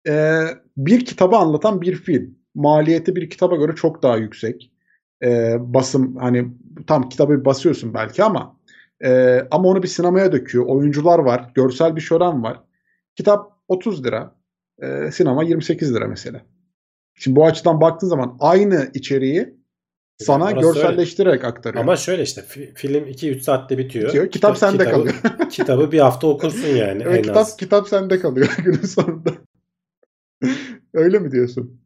Ee, 0.08 0.44
bir 0.78 1.06
kitabı 1.06 1.36
anlatan 1.36 1.82
bir 1.82 1.96
film. 1.96 2.38
Maliyeti 2.56 3.16
bir 3.16 3.30
kitaba 3.30 3.56
göre 3.56 3.76
çok 3.76 4.04
daha 4.04 4.18
yüksek. 4.18 4.72
Ee, 5.24 5.56
basım 5.60 6.16
hani 6.16 6.48
tam 6.88 7.10
kitabı 7.10 7.46
basıyorsun 7.46 7.94
belki 7.94 8.24
ama 8.24 8.58
e, 9.04 9.40
ama 9.52 9.70
onu 9.70 9.84
bir 9.84 9.88
sinemaya 9.88 10.32
döküyor. 10.32 10.66
Oyuncular 10.66 11.20
var. 11.20 11.52
Görsel 11.56 11.96
bir 11.96 12.02
şölen 12.02 12.44
var. 12.44 12.64
Kitap 13.16 13.52
30 13.68 14.06
lira. 14.06 14.36
e, 14.82 15.12
sinema 15.12 15.44
28 15.44 15.96
lira 15.96 16.08
mesela. 16.08 16.42
Şimdi 17.20 17.36
bu 17.36 17.46
açıdan 17.46 17.82
baktığın 17.82 18.08
zaman 18.08 18.38
aynı 18.40 18.92
içeriği 18.94 19.58
sana 20.20 20.44
orası 20.44 20.56
öyle. 20.58 20.62
görselleştirerek 20.62 21.44
aktarıyor. 21.44 21.84
Ama 21.84 21.96
şöyle 21.96 22.24
işte 22.24 22.42
fi- 22.42 22.74
film 22.76 23.08
2-3 23.08 23.40
saatte 23.40 23.78
bitiyor. 23.78 24.08
Bitiyor, 24.08 24.32
kitap 24.32 24.58
sende 24.58 24.78
kitabı, 24.78 24.92
kalıyor. 24.92 25.16
kitabı 25.50 25.92
bir 25.92 26.00
hafta 26.00 26.28
okursun 26.28 26.68
yani 26.68 27.04
Evet, 27.04 27.18
en 27.18 27.22
kitap 27.22 27.38
az. 27.38 27.58
kitap 27.58 27.88
sende 27.88 28.20
kalıyor 28.20 28.56
günün 28.64 28.82
sonunda. 28.82 29.32
Öyle 30.94 31.20
mi 31.20 31.32
diyorsun? 31.32 31.82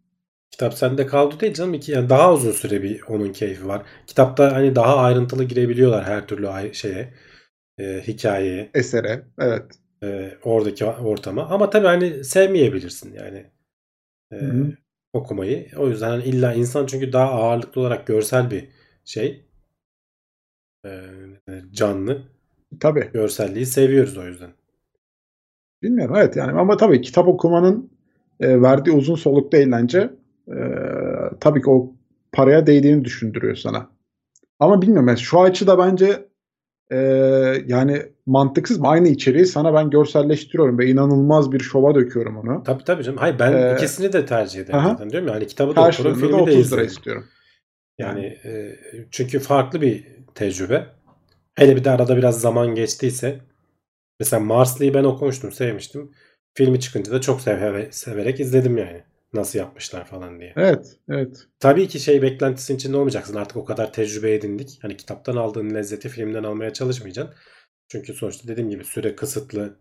Kitap 0.52 0.74
sende 0.74 1.06
kaldı 1.06 1.40
değil 1.40 1.54
canım. 1.54 1.74
İki, 1.74 1.92
yani 1.92 2.10
daha 2.10 2.34
uzun 2.34 2.52
süre 2.52 2.84
bir 2.84 3.02
onun 3.02 3.34
keyfi 3.34 3.68
var. 3.68 3.82
Kitapta 4.08 4.56
hani 4.56 4.76
daha 4.76 4.96
ayrıntılı 4.98 5.44
girebiliyorlar 5.44 6.04
her 6.06 6.28
türlü 6.28 6.74
şeye. 6.74 7.14
e, 7.78 8.02
hikayeye. 8.08 8.70
Esere. 8.74 9.24
Evet. 9.40 9.66
e, 10.04 10.32
oradaki 10.44 10.86
ortama. 10.86 11.46
Ama 11.46 11.70
tabii 11.70 11.88
hani 11.88 12.24
sevmeyebilirsin 12.24 13.14
yani 13.14 13.46
e, 14.32 14.36
Hı 14.36 14.46
hı. 14.46 14.72
Okumayı. 15.14 15.68
O 15.78 15.88
yüzden 15.88 16.10
hani 16.10 16.24
illa 16.24 16.54
insan 16.54 16.86
çünkü 16.86 17.14
daha 17.14 17.32
ağırlıklı 17.32 17.82
olarak 17.82 18.08
görsel 18.08 18.52
bir 18.52 18.68
şey. 19.06 19.46
E, 20.86 20.92
canlı. 21.72 22.22
Tabii. 22.80 23.10
Görselliği 23.14 23.66
seviyoruz 23.66 24.18
o 24.18 24.28
yüzden. 24.28 24.50
Bilmiyorum. 25.84 26.16
Evet 26.18 26.36
yani 26.36 26.60
ama 26.60 26.78
tabii 26.78 27.02
kitap 27.02 27.28
okumanın 27.28 27.92
e, 28.40 28.62
verdiği 28.62 28.92
uzun 28.92 29.16
soluklu 29.16 29.58
eğlence 29.58 30.14
e, 30.48 30.58
tabii 31.40 31.62
ki 31.62 31.70
o 31.70 31.94
paraya 32.32 32.68
değdiğini 32.68 33.06
düşündürüyor 33.06 33.56
sana. 33.56 33.90
Ama 34.60 34.82
bilmiyorum. 34.82 35.08
Yani 35.08 35.20
şu 35.20 35.42
açıda 35.42 35.78
bence 35.78 36.26
e, 36.92 36.98
yani 37.68 38.02
mantıksız 38.26 38.80
mı? 38.80 38.88
Aynı 38.88 39.08
içeriği 39.08 39.46
sana 39.46 39.74
ben 39.74 39.90
görselleştiriyorum 39.90 40.80
ve 40.80 40.86
inanılmaz 40.88 41.52
bir 41.52 41.60
şova 41.60 41.96
döküyorum 41.96 42.38
onu. 42.38 42.64
Tabii 42.64 42.84
tabii 42.84 43.04
canım. 43.04 43.18
Hayır 43.20 43.40
ben 43.40 43.54
Ee, 43.54 43.74
ikisini 43.74 44.14
de 44.14 44.26
tercih 44.26 44.62
ederim 44.62 44.80
aha. 44.80 44.90
zaten 44.90 45.10
diyorum 45.10 45.28
ya. 45.28 45.34
Hani 45.36 45.48
kitabı 45.48 45.76
da 45.76 45.82
okurum, 45.82 46.14
filmi 46.16 46.32
de 46.32 46.36
30 46.36 46.48
lira 46.54 46.60
izlerim. 46.62 46.86
istiyorum. 46.86 47.26
Yani 48.00 48.26
e, 48.26 48.76
çünkü 49.12 49.40
farklı 49.40 49.82
bir 49.82 50.08
tecrübe. 50.36 50.86
Hele 51.56 51.76
bir 51.76 51.84
de 51.84 51.92
arada 51.92 52.18
biraz 52.18 52.42
zaman 52.42 52.76
geçtiyse. 52.76 53.40
Mesela 54.20 54.40
Marslı'yı 54.40 54.94
ben 54.94 55.04
okumuştum, 55.04 55.52
sevmiştim. 55.52 56.12
Filmi 56.54 56.80
çıkınca 56.80 57.12
da 57.12 57.22
çok 57.22 57.42
seve- 57.42 57.92
severek 57.92 58.40
izledim 58.40 58.78
yani. 58.78 59.04
Nasıl 59.34 59.60
yapmışlar 59.60 60.06
falan 60.06 60.40
diye. 60.40 60.54
Evet. 60.58 61.00
Evet. 61.10 61.48
Tabii 61.60 61.88
ki 61.88 62.00
şey 62.00 62.22
beklentisinin 62.22 62.78
içinde 62.78 62.98
olmayacaksın. 62.98 63.36
Artık 63.36 63.58
o 63.58 63.66
kadar 63.66 63.94
tecrübe 63.94 64.34
edindik. 64.34 64.80
Hani 64.82 64.98
kitaptan 64.98 65.36
aldığın 65.36 65.76
lezzeti 65.76 66.10
filmden 66.10 66.44
almaya 66.44 66.74
çalışmayacaksın. 66.74 67.36
Çünkü 67.88 68.14
sonuçta 68.14 68.48
dediğim 68.48 68.70
gibi 68.70 68.84
süre 68.86 69.16
kısıtlı. 69.16 69.80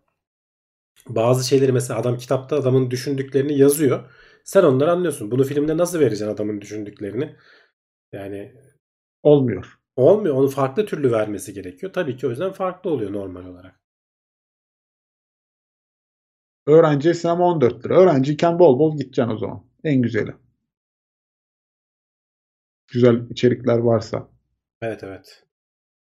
Bazı 1.08 1.48
şeyleri 1.48 1.72
mesela 1.72 2.00
adam 2.00 2.18
kitapta 2.18 2.56
adamın 2.56 2.90
düşündüklerini 2.90 3.58
yazıyor. 3.58 4.04
Sen 4.44 4.62
onları 4.64 4.92
anlıyorsun. 4.92 5.30
Bunu 5.30 5.44
filmde 5.44 5.76
nasıl 5.76 6.00
vereceksin 6.00 6.34
adamın 6.34 6.60
düşündüklerini? 6.60 7.36
Yani 8.12 8.54
Olmuyor. 9.22 9.78
olmuyor. 9.96 10.34
Onu 10.34 10.48
farklı 10.48 10.86
türlü 10.86 11.12
vermesi 11.12 11.54
gerekiyor. 11.54 11.92
Tabii 11.92 12.16
ki 12.16 12.26
o 12.26 12.30
yüzden 12.30 12.52
farklı 12.52 12.90
oluyor 12.90 13.12
normal 13.12 13.46
olarak. 13.46 13.79
Öğrenciye 16.70 17.14
sinema 17.14 17.44
14 17.46 17.84
lira. 17.84 18.00
Öğrenciyken 18.00 18.58
bol 18.58 18.78
bol 18.78 18.96
gideceksin 18.96 19.32
o 19.32 19.38
zaman. 19.38 19.64
En 19.84 20.02
güzeli. 20.02 20.34
Güzel 22.88 23.30
içerikler 23.30 23.78
varsa. 23.78 24.28
Evet 24.82 25.04
evet. 25.04 25.44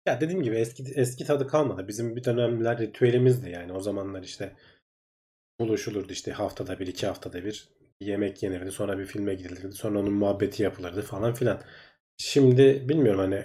Ya 0.06 0.20
dediğim 0.20 0.42
gibi 0.42 0.56
eski 0.56 0.84
eski 0.94 1.24
tadı 1.24 1.46
kalmadı. 1.46 1.88
Bizim 1.88 2.16
bir 2.16 2.24
dönemler 2.24 2.78
ritüelimizdi 2.78 3.50
yani. 3.50 3.72
O 3.72 3.80
zamanlar 3.80 4.22
işte 4.22 4.56
buluşulurdu 5.60 6.12
işte 6.12 6.32
haftada 6.32 6.78
bir 6.78 6.86
iki 6.86 7.06
haftada 7.06 7.44
bir 7.44 7.68
yemek 8.00 8.42
yenirdi. 8.42 8.72
Sonra 8.72 8.98
bir 8.98 9.04
filme 9.04 9.34
gidilirdi. 9.34 9.72
Sonra 9.72 9.98
onun 9.98 10.12
muhabbeti 10.12 10.62
yapılırdı 10.62 11.02
falan 11.02 11.34
filan. 11.34 11.62
Şimdi 12.18 12.88
bilmiyorum 12.88 13.20
hani 13.20 13.44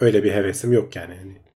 öyle 0.00 0.24
bir 0.24 0.32
hevesim 0.32 0.72
yok 0.72 0.96
yani. 0.96 1.14
Hani 1.14 1.47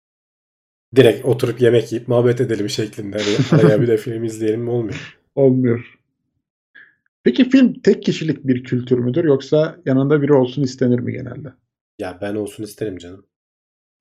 direkt 0.96 1.26
oturup 1.26 1.62
yemek 1.62 1.92
yiyip 1.92 2.08
muhabbet 2.08 2.42
edelim 2.42 2.70
şeklinde. 2.70 3.18
Hani 3.18 3.62
araya 3.62 3.82
bir 3.82 3.88
de 3.88 3.98
film 3.98 4.24
izleyelim 4.24 4.62
mi 4.62 4.70
olmuyor. 4.70 5.18
Olmuyor. 5.36 5.98
Peki 7.24 7.50
film 7.50 7.74
tek 7.74 8.04
kişilik 8.04 8.48
bir 8.48 8.64
kültür 8.64 9.00
müdür 9.00 9.24
yoksa 9.24 9.78
yanında 9.86 10.22
biri 10.22 10.34
olsun 10.34 10.64
istenir 10.64 11.00
mi 11.00 11.14
genelde? 11.14 11.54
Ya 12.00 12.18
ben 12.22 12.36
olsun 12.36 12.64
isterim 12.64 12.98
canım. 12.98 13.26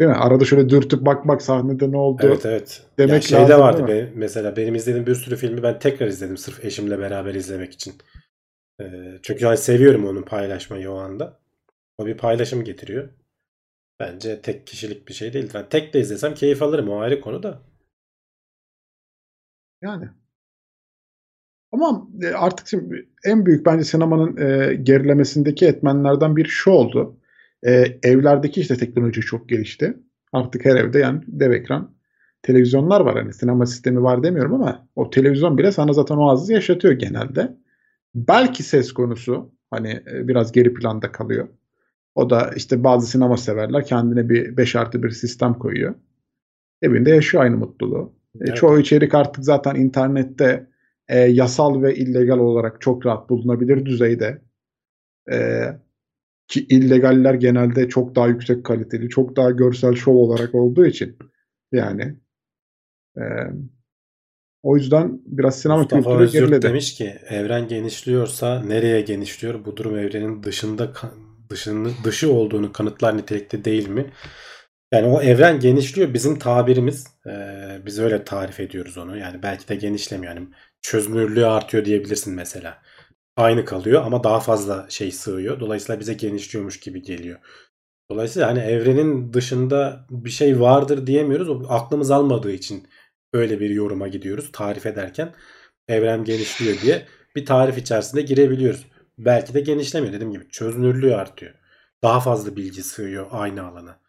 Değil 0.01 0.11
mi? 0.11 0.16
Arada 0.16 0.45
şöyle 0.45 0.68
dürtüp 0.68 1.07
bak 1.07 1.28
bak 1.28 1.43
sahnede 1.43 1.93
ne 1.93 1.97
oldu? 1.97 2.22
Evet 2.24 2.47
evet. 2.47 2.82
Demek 2.99 3.30
ya 3.32 3.38
şey 3.38 3.49
de 3.49 3.59
vardı 3.59 3.88
be, 3.88 4.12
mesela 4.14 4.57
benim 4.57 4.74
izlediğim 4.74 5.07
bir 5.07 5.14
sürü 5.14 5.36
filmi 5.36 5.62
ben 5.62 5.78
tekrar 5.78 6.07
izledim 6.07 6.36
sırf 6.36 6.64
eşimle 6.64 6.99
beraber 6.99 7.34
izlemek 7.34 7.72
için. 7.72 7.95
Ee, 8.80 9.18
çünkü 9.22 9.47
hani 9.47 9.57
seviyorum 9.57 10.07
onu 10.07 10.24
paylaşmayı 10.24 10.91
o 10.91 10.95
anda. 10.95 11.41
O 11.99 12.07
bir 12.07 12.16
paylaşım 12.16 12.64
getiriyor. 12.64 13.09
Bence 14.01 14.42
tek 14.42 14.66
kişilik 14.66 15.09
bir 15.09 15.12
şey 15.14 15.32
değildir. 15.32 15.55
Yani 15.55 15.68
tek 15.70 15.94
de 15.94 16.01
izlesem 16.01 16.34
keyif 16.34 16.62
alırım 16.62 16.88
o 16.88 17.01
ayrı 17.01 17.20
konu 17.20 17.42
da. 17.42 17.62
Yani. 19.82 20.09
Ama 21.72 22.09
e, 22.22 22.26
artık 22.28 22.82
en 23.24 23.46
büyük 23.46 23.66
bence 23.66 23.84
sinemanın 23.84 24.36
e, 24.36 24.74
gerilemesindeki 24.74 25.66
etmenlerden 25.66 26.36
biri 26.36 26.48
şu 26.48 26.70
oldu. 26.70 27.16
E, 27.62 27.98
evlerdeki 28.03 28.61
işte 28.61 28.76
teknoloji 28.76 29.20
çok 29.20 29.48
gelişti. 29.48 29.96
Artık 30.32 30.64
her 30.64 30.76
evde 30.76 30.98
yani 30.98 31.20
dev 31.26 31.51
ekran 31.51 31.94
televizyonlar 32.42 33.01
var. 33.01 33.16
Hani 33.16 33.32
sinema 33.34 33.66
sistemi 33.66 34.03
var 34.03 34.22
demiyorum 34.22 34.55
ama 34.55 34.88
o 34.96 35.11
televizyon 35.11 35.59
bile 35.59 35.72
sana 35.72 35.92
zaten 35.92 36.16
o 36.16 36.28
hazzı 36.28 36.53
yaşatıyor 36.53 36.94
genelde. 36.94 37.57
Belki 38.14 38.62
ses 38.62 38.92
konusu 38.92 39.53
hani 39.70 40.03
biraz 40.07 40.53
geri 40.53 40.74
planda 40.74 41.12
kalıyor. 41.12 41.48
O 42.14 42.30
da 42.30 42.50
işte 42.56 42.84
bazı 42.84 43.06
sinema 43.06 43.36
severler 43.36 43.86
kendine 43.86 44.28
bir 44.28 44.56
5 44.56 44.76
artı 44.76 45.02
bir 45.02 45.11
sistem 45.11 45.54
koyuyor. 45.54 45.94
Evinde 46.82 47.11
yaşıyor 47.11 47.44
aynı 47.44 47.56
mutluluğu. 47.56 48.12
E, 48.34 48.38
Evet. 48.40 48.56
Çoğu 48.56 48.78
içerik 48.78 49.14
artık 49.14 49.44
zaten 49.44 49.74
internette 49.74 50.66
e, 51.08 51.18
yasal 51.18 51.82
ve 51.82 51.94
illegal 51.96 52.38
olarak 52.38 52.80
çok 52.80 53.06
rahat 53.06 53.30
bulunabilir 53.30 53.86
düzeyde. 53.86 54.42
E, 55.32 55.66
ki 56.48 56.66
illegaller 56.68 57.34
genelde 57.34 57.88
çok 57.88 58.16
daha 58.16 58.26
yüksek 58.28 58.64
kaliteli, 58.64 59.08
çok 59.08 59.36
daha 59.36 59.50
görsel 59.50 59.94
şov 59.94 60.14
olarak 60.14 60.54
olduğu 60.54 60.86
için 60.86 61.16
yani 61.72 62.16
e, 63.16 63.22
o 64.62 64.76
yüzden 64.76 65.20
biraz 65.26 65.61
sinema 65.61 65.78
Mustafa 65.78 66.02
kültürü 66.02 66.24
Özgürt 66.24 66.42
geriledi. 66.42 66.66
demiş 66.66 66.94
ki 66.94 67.14
evren 67.28 67.68
genişliyorsa 67.68 68.62
nereye 68.62 69.00
genişliyor? 69.00 69.64
Bu 69.64 69.76
durum 69.76 69.96
evrenin 69.98 70.42
dışında 70.42 70.92
dışını, 71.51 71.90
dışı 72.05 72.32
olduğunu 72.32 72.72
kanıtlar 72.72 73.16
nitelikte 73.16 73.64
değil 73.64 73.88
mi? 73.88 74.12
Yani 74.92 75.07
o 75.07 75.22
evren 75.22 75.61
genişliyor. 75.61 76.14
Bizim 76.14 76.38
tabirimiz 76.38 77.07
e, 77.26 77.32
biz 77.86 77.98
öyle 77.98 78.24
tarif 78.24 78.61
ediyoruz 78.61 78.98
onu. 78.98 79.18
Yani 79.18 79.42
belki 79.42 79.68
de 79.68 79.76
genişlemiyor. 79.76 80.34
Yani 80.34 80.48
çözünürlüğü 80.82 81.46
artıyor 81.46 81.84
diyebilirsin 81.84 82.34
mesela. 82.34 82.82
Aynı 83.36 83.64
kalıyor 83.64 84.03
ama 84.05 84.24
daha 84.24 84.40
fazla 84.40 84.86
şey 84.90 85.12
sığıyor. 85.12 85.61
Dolayısıyla 85.61 86.01
bize 86.01 86.14
genişliyormuş 86.14 86.80
gibi 86.80 87.03
geliyor. 87.03 87.38
Dolayısıyla 88.11 88.48
hani 88.48 88.59
evrenin 88.59 89.32
dışında 89.32 90.07
bir 90.11 90.30
şey 90.30 90.61
vardır 90.61 91.07
diyemiyoruz. 91.07 91.48
O 91.48 91.66
aklımız 91.68 92.11
almadığı 92.11 92.53
için 92.53 92.88
öyle 93.32 93.61
bir 93.61 93.70
yoruma 93.70 94.09
gidiyoruz 94.09 94.53
tarif 94.53 94.86
ederken. 94.86 95.34
Evren 95.88 96.24
genişliyor 96.24 96.80
diye 96.82 97.07
bir 97.36 97.46
tarif 97.46 97.78
içerisinde 97.78 98.22
girebiliyoruz. 98.22 98.86
Belki 99.24 99.54
de 99.54 99.60
genişlemiyor 99.60 100.12
dediğim 100.12 100.32
gibi 100.32 100.48
çözünürlüğü 100.48 101.14
artıyor. 101.14 101.54
Daha 102.02 102.20
fazla 102.20 102.56
bilgi 102.56 102.82
sığıyor 102.82 103.26
aynı 103.30 103.66
alana. 103.66 104.00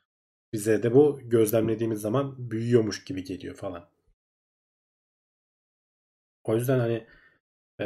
Bize 0.54 0.84
de 0.84 0.94
bu 0.94 1.20
gözlemlediğimiz 1.24 2.02
zaman 2.02 2.52
büyüyormuş 2.52 3.04
gibi 3.04 3.24
geliyor 3.24 3.56
falan. 3.56 3.90
O 6.44 6.56
yüzden 6.56 6.80
hani 6.80 7.08
e, 7.82 7.86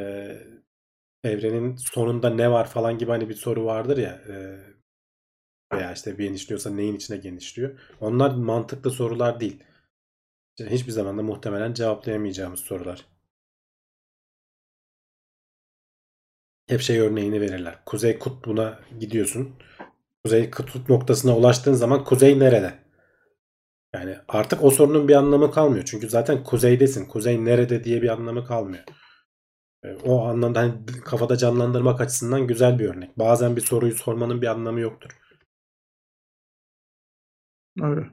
evrenin 1.24 1.76
sonunda 1.76 2.30
ne 2.30 2.52
var 2.52 2.70
falan 2.70 2.98
gibi 2.98 3.12
hani 3.12 3.30
bir 3.30 3.34
soru 3.34 3.66
vardır 3.66 3.98
ya 3.98 4.22
e, 4.30 4.60
veya 5.74 5.94
işte 5.94 6.12
genişliyorsa 6.12 6.70
neyin 6.70 6.96
içine 6.96 7.18
genişliyor. 7.18 7.80
Onlar 8.02 8.32
mantıklı 8.32 8.92
sorular 8.92 9.40
değil. 9.40 9.64
Hiçbir 10.60 10.92
zaman 10.92 11.18
da 11.18 11.24
muhtemelen 11.24 11.74
cevaplayamayacağımız 11.74 12.60
sorular. 12.60 13.06
Hep 16.68 16.82
şey 16.82 17.00
örneğini 17.00 17.42
verirler. 17.42 17.80
Kuzey 17.86 18.20
kutbuna 18.20 18.80
gidiyorsun. 19.00 19.56
Kuzey 20.26 20.52
kutup 20.52 20.90
noktasına 20.90 21.38
ulaştığın 21.38 21.74
zaman 21.74 22.04
kuzey 22.04 22.40
nerede? 22.40 22.80
Yani 23.94 24.16
artık 24.28 24.64
o 24.64 24.72
sorunun 24.72 25.08
bir 25.08 25.16
anlamı 25.16 25.52
kalmıyor. 25.52 25.86
Çünkü 25.86 26.10
zaten 26.10 26.44
kuzeydesin. 26.44 27.06
Kuzey 27.06 27.46
nerede 27.46 27.84
diye 27.84 28.02
bir 28.02 28.10
anlamı 28.10 28.46
kalmıyor. 28.46 28.84
E, 29.86 29.94
O 30.04 30.26
anlamda 30.26 30.60
hani 30.60 30.74
kafada 31.06 31.38
canlandırmak 31.38 32.02
açısından 32.02 32.48
güzel 32.48 32.80
bir 32.80 32.90
örnek. 32.90 33.20
Bazen 33.20 33.56
bir 33.56 33.62
soruyu 33.62 33.96
sormanın 33.96 34.42
bir 34.42 34.48
anlamı 34.48 34.80
yoktur. 34.80 35.10
Öyle. 37.82 38.10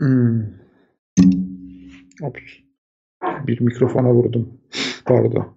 Hmm. 0.00 0.60
Ops. 2.22 2.61
Bir 3.46 3.60
mikrofona 3.60 4.14
vurdum. 4.14 4.60
Pardon. 5.04 5.56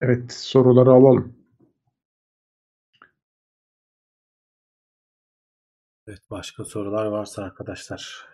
Evet, 0.00 0.32
soruları 0.32 0.90
alalım. 0.90 1.38
Evet 6.06 6.30
başka 6.30 6.64
sorular 6.64 7.06
varsa 7.06 7.42
arkadaşlar. 7.42 8.26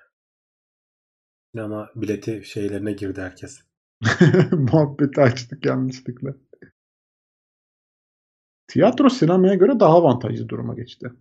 Sinema 1.53 1.91
bileti 1.97 2.43
şeylerine 2.45 2.93
girdi 2.93 3.21
herkes. 3.21 3.61
Muhabbeti 4.53 5.21
açtık 5.21 5.67
yanlışlıkla. 5.67 6.35
Tiyatro 8.69 9.09
sinemaya 9.09 9.55
göre 9.55 9.81
daha 9.81 9.95
avantajlı 9.95 10.49
duruma 10.49 10.75
geçti. 10.75 11.13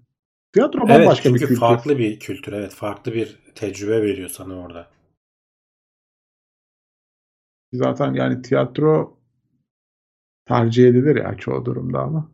Tiyatro 0.53 0.79
Evet 0.87 0.99
bambaşka 0.99 1.29
bir 1.29 1.39
çünkü 1.39 1.47
kültür. 1.47 1.59
farklı 1.59 1.97
bir 1.97 2.19
kültür. 2.19 2.53
Evet 2.53 2.73
farklı 2.73 3.13
bir 3.13 3.39
tecrübe 3.55 4.01
veriyor 4.01 4.29
sana 4.29 4.53
orada. 4.55 4.87
Zaten 7.73 8.13
yani 8.13 8.41
tiyatro 8.41 9.17
tercih 10.45 10.87
edilir 10.87 11.15
ya 11.15 11.35
çoğu 11.37 11.65
durumda 11.65 11.99
ama. 11.99 12.31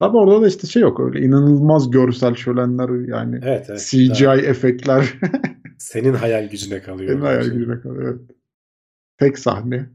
Tabi 0.00 0.16
orada 0.16 0.42
da 0.42 0.48
işte 0.48 0.66
şey 0.66 0.82
yok 0.82 1.00
öyle 1.00 1.20
inanılmaz 1.20 1.90
görsel 1.90 2.34
şölenler 2.34 3.08
yani 3.08 3.40
Evet 3.42 3.66
evet. 3.70 3.88
CGI 3.90 4.24
Daha 4.24 4.36
efektler 4.36 5.14
senin 5.78 6.14
hayal 6.14 6.48
gücüne 6.50 6.82
kalıyor. 6.82 7.14
orada 7.16 7.26
hayal 7.28 7.42
şey. 7.42 7.52
gücüme 7.52 7.80
kalıyor. 7.80 8.18
Evet. 8.20 8.36
Tek 9.18 9.38
sahne. 9.38 9.90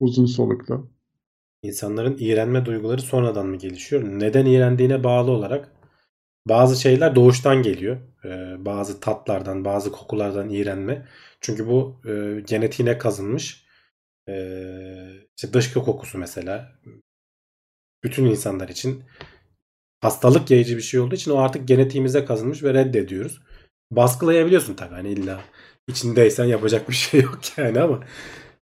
Uzun 0.00 0.26
soluklu. 0.26 0.90
İnsanların 1.62 2.16
iğrenme 2.18 2.64
duyguları 2.66 3.00
sonradan 3.02 3.46
mı 3.46 3.56
gelişiyor? 3.56 4.02
Neden 4.04 4.46
iğrendiğine 4.46 5.04
bağlı 5.04 5.30
olarak 5.30 5.72
bazı 6.48 6.80
şeyler 6.80 7.14
doğuştan 7.14 7.62
geliyor. 7.62 7.96
Ee, 8.24 8.64
bazı 8.64 9.00
tatlardan, 9.00 9.64
bazı 9.64 9.92
kokulardan 9.92 10.48
iğrenme. 10.48 11.06
Çünkü 11.40 11.66
bu 11.66 12.00
e, 12.06 12.40
genetiğine 12.40 12.98
kazınmış. 12.98 13.66
Ee, 14.28 15.12
işte 15.36 15.52
dışkı 15.52 15.82
kokusu 15.84 16.18
mesela. 16.18 16.72
Bütün 18.04 18.26
insanlar 18.26 18.68
için 18.68 19.04
hastalık 20.00 20.50
yayıcı 20.50 20.76
bir 20.76 20.82
şey 20.82 21.00
olduğu 21.00 21.14
için 21.14 21.30
o 21.30 21.38
artık 21.38 21.68
genetiğimize 21.68 22.24
kazınmış 22.24 22.62
ve 22.62 22.74
reddediyoruz. 22.74 23.42
Baskılayabiliyorsun 23.90 24.74
tabii 24.74 24.94
hani 24.94 25.08
illa 25.12 25.40
içindeysen 25.88 26.44
yapacak 26.44 26.88
bir 26.88 26.94
şey 26.94 27.20
yok 27.22 27.40
yani 27.56 27.80
ama 27.80 28.04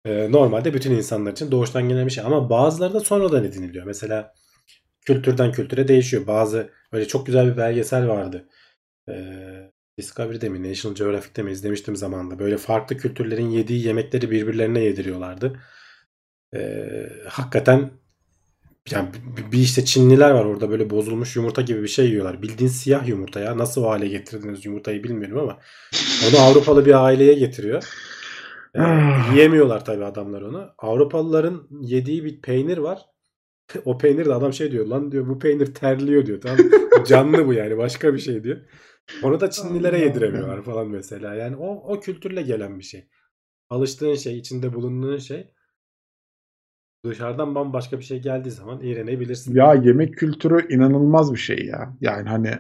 e, 0.04 0.32
normalde 0.32 0.74
bütün 0.74 0.92
insanlar 0.92 1.32
için 1.32 1.50
doğuştan 1.50 1.88
gelen 1.88 2.06
bir 2.06 2.10
şey. 2.12 2.24
Ama 2.24 2.50
bazıları 2.50 2.94
da 2.94 3.00
sonradan 3.00 3.44
ediniliyor. 3.44 3.86
Mesela 3.86 4.34
kültürden 5.06 5.52
kültüre 5.52 5.88
değişiyor. 5.88 6.26
Bazı 6.26 6.70
öyle 6.92 7.08
çok 7.08 7.26
güzel 7.26 7.52
bir 7.52 7.56
belgesel 7.56 8.08
vardı. 8.08 8.48
Ee, 9.08 9.72
Discovery'de 9.98 10.48
mi 10.48 10.70
National 10.70 10.96
Geographic'te 10.96 11.42
mi 11.42 11.50
izlemiştim 11.52 11.96
zamanında. 11.96 12.38
Böyle 12.38 12.56
farklı 12.56 12.96
kültürlerin 12.96 13.50
yediği 13.50 13.86
yemekleri 13.86 14.30
birbirlerine 14.30 14.80
yediriyorlardı. 14.80 15.60
Ee, 16.54 17.08
hakikaten 17.28 17.90
yani 18.90 19.08
bir- 19.52 19.58
işte 19.58 19.84
Çinliler 19.84 20.30
var 20.30 20.44
orada 20.44 20.70
böyle 20.70 20.90
bozulmuş 20.90 21.36
yumurta 21.36 21.62
gibi 21.62 21.82
bir 21.82 21.88
şey 21.88 22.06
yiyorlar. 22.08 22.42
Bildiğin 22.42 22.70
siyah 22.70 23.08
yumurta 23.08 23.40
ya. 23.40 23.58
Nasıl 23.58 23.84
o 23.84 23.88
hale 23.90 24.08
getirdiniz 24.08 24.64
yumurtayı 24.66 25.04
bilmiyorum 25.04 25.38
ama 25.38 25.58
onu 26.28 26.38
Avrupalı 26.40 26.86
bir 26.86 27.04
aileye 27.04 27.34
getiriyor. 27.34 27.84
Ee, 28.74 28.80
yiyemiyorlar 29.32 29.84
tabii 29.84 30.04
adamlar 30.04 30.42
onu. 30.42 30.70
Avrupalıların 30.78 31.68
yediği 31.80 32.24
bir 32.24 32.40
peynir 32.42 32.78
var. 32.78 32.98
O 33.84 33.98
peynir 33.98 34.26
de 34.26 34.34
adam 34.34 34.52
şey 34.52 34.72
diyor 34.72 34.86
lan 34.86 35.12
diyor 35.12 35.28
bu 35.28 35.38
peynir 35.38 35.74
terliyor 35.74 36.26
diyor 36.26 36.40
tamam 36.40 36.58
mı? 36.58 37.04
Canlı 37.06 37.46
bu 37.46 37.52
yani 37.52 37.78
başka 37.78 38.14
bir 38.14 38.18
şey 38.18 38.44
diyor. 38.44 38.60
Onu 39.22 39.40
da 39.40 39.50
Çinlilere 39.50 39.98
yediremiyorlar 39.98 40.62
falan 40.62 40.88
mesela. 40.88 41.34
Yani 41.34 41.56
o, 41.56 41.66
o 41.68 42.00
kültürle 42.00 42.42
gelen 42.42 42.78
bir 42.78 42.84
şey. 42.84 43.08
Alıştığın 43.70 44.14
şey, 44.14 44.38
içinde 44.38 44.74
bulunduğun 44.74 45.18
şey 45.18 45.54
dışarıdan 47.04 47.54
bambaşka 47.54 47.98
bir 47.98 48.04
şey 48.04 48.22
geldiği 48.22 48.50
zaman 48.50 48.80
iğrenebilirsin. 48.80 49.54
Ya 49.54 49.74
yemek 49.74 50.16
kültürü 50.16 50.74
inanılmaz 50.74 51.32
bir 51.32 51.38
şey 51.38 51.66
ya. 51.66 51.96
Yani 52.00 52.28
hani 52.28 52.50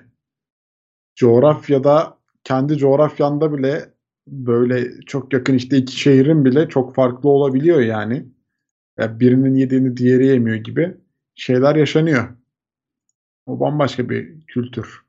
coğrafyada 1.14 2.18
kendi 2.44 2.76
coğrafyanda 2.76 3.52
bile 3.58 3.94
böyle 4.26 5.00
çok 5.06 5.32
yakın 5.32 5.54
işte 5.54 5.76
iki 5.76 6.00
şehrin 6.00 6.44
bile 6.44 6.68
çok 6.68 6.94
farklı 6.94 7.28
olabiliyor 7.28 7.80
yani. 7.80 8.26
Ya 8.98 9.20
birinin 9.20 9.54
yediğini 9.54 9.96
diğeri 9.96 10.26
yemiyor 10.26 10.56
gibi 10.56 10.96
şeyler 11.34 11.76
yaşanıyor. 11.76 12.28
O 13.46 13.60
bambaşka 13.60 14.08
bir 14.08 14.40
kültür. 14.46 15.02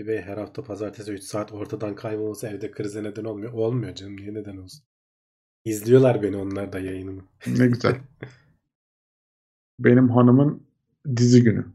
Ve 0.00 0.22
her 0.22 0.36
hafta 0.36 0.62
pazartesi 0.62 1.12
3 1.12 1.22
saat 1.22 1.52
ortadan 1.52 1.94
kaybolması 1.94 2.46
evde 2.46 2.70
krize 2.70 3.02
neden 3.02 3.24
olmuyor. 3.24 3.52
Olmuyor 3.52 3.94
canım. 3.94 4.16
Niye 4.16 4.34
neden 4.34 4.56
olsun? 4.56 4.84
İzliyorlar 5.64 6.22
beni 6.22 6.36
onlar 6.36 6.72
da 6.72 6.78
yayınımı. 6.78 7.22
Ne 7.46 7.66
güzel. 7.66 7.96
Benim 9.78 10.10
hanımın 10.10 10.66
dizi 11.16 11.42
günü. 11.42 11.66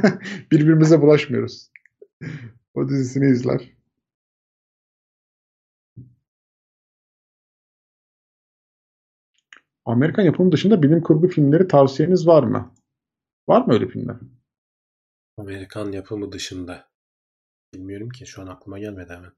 Birbirimize 0.52 1.00
bulaşmıyoruz. 1.00 1.70
O 2.74 2.88
dizisini 2.88 3.30
izler. 3.30 3.77
Amerikan 9.88 10.22
yapımı 10.22 10.52
dışında 10.52 10.82
bilim 10.82 11.02
kurgu 11.02 11.28
filmleri 11.28 11.68
tavsiyeniz 11.68 12.26
var 12.26 12.42
mı? 12.42 12.74
Var 13.48 13.66
mı 13.66 13.72
öyle 13.72 13.88
filmler? 13.88 14.16
Amerikan 15.36 15.92
yapımı 15.92 16.32
dışında. 16.32 16.90
Bilmiyorum 17.74 18.08
ki 18.08 18.26
şu 18.26 18.42
an 18.42 18.46
aklıma 18.46 18.78
gelmedi 18.78 19.12
hemen. 19.12 19.32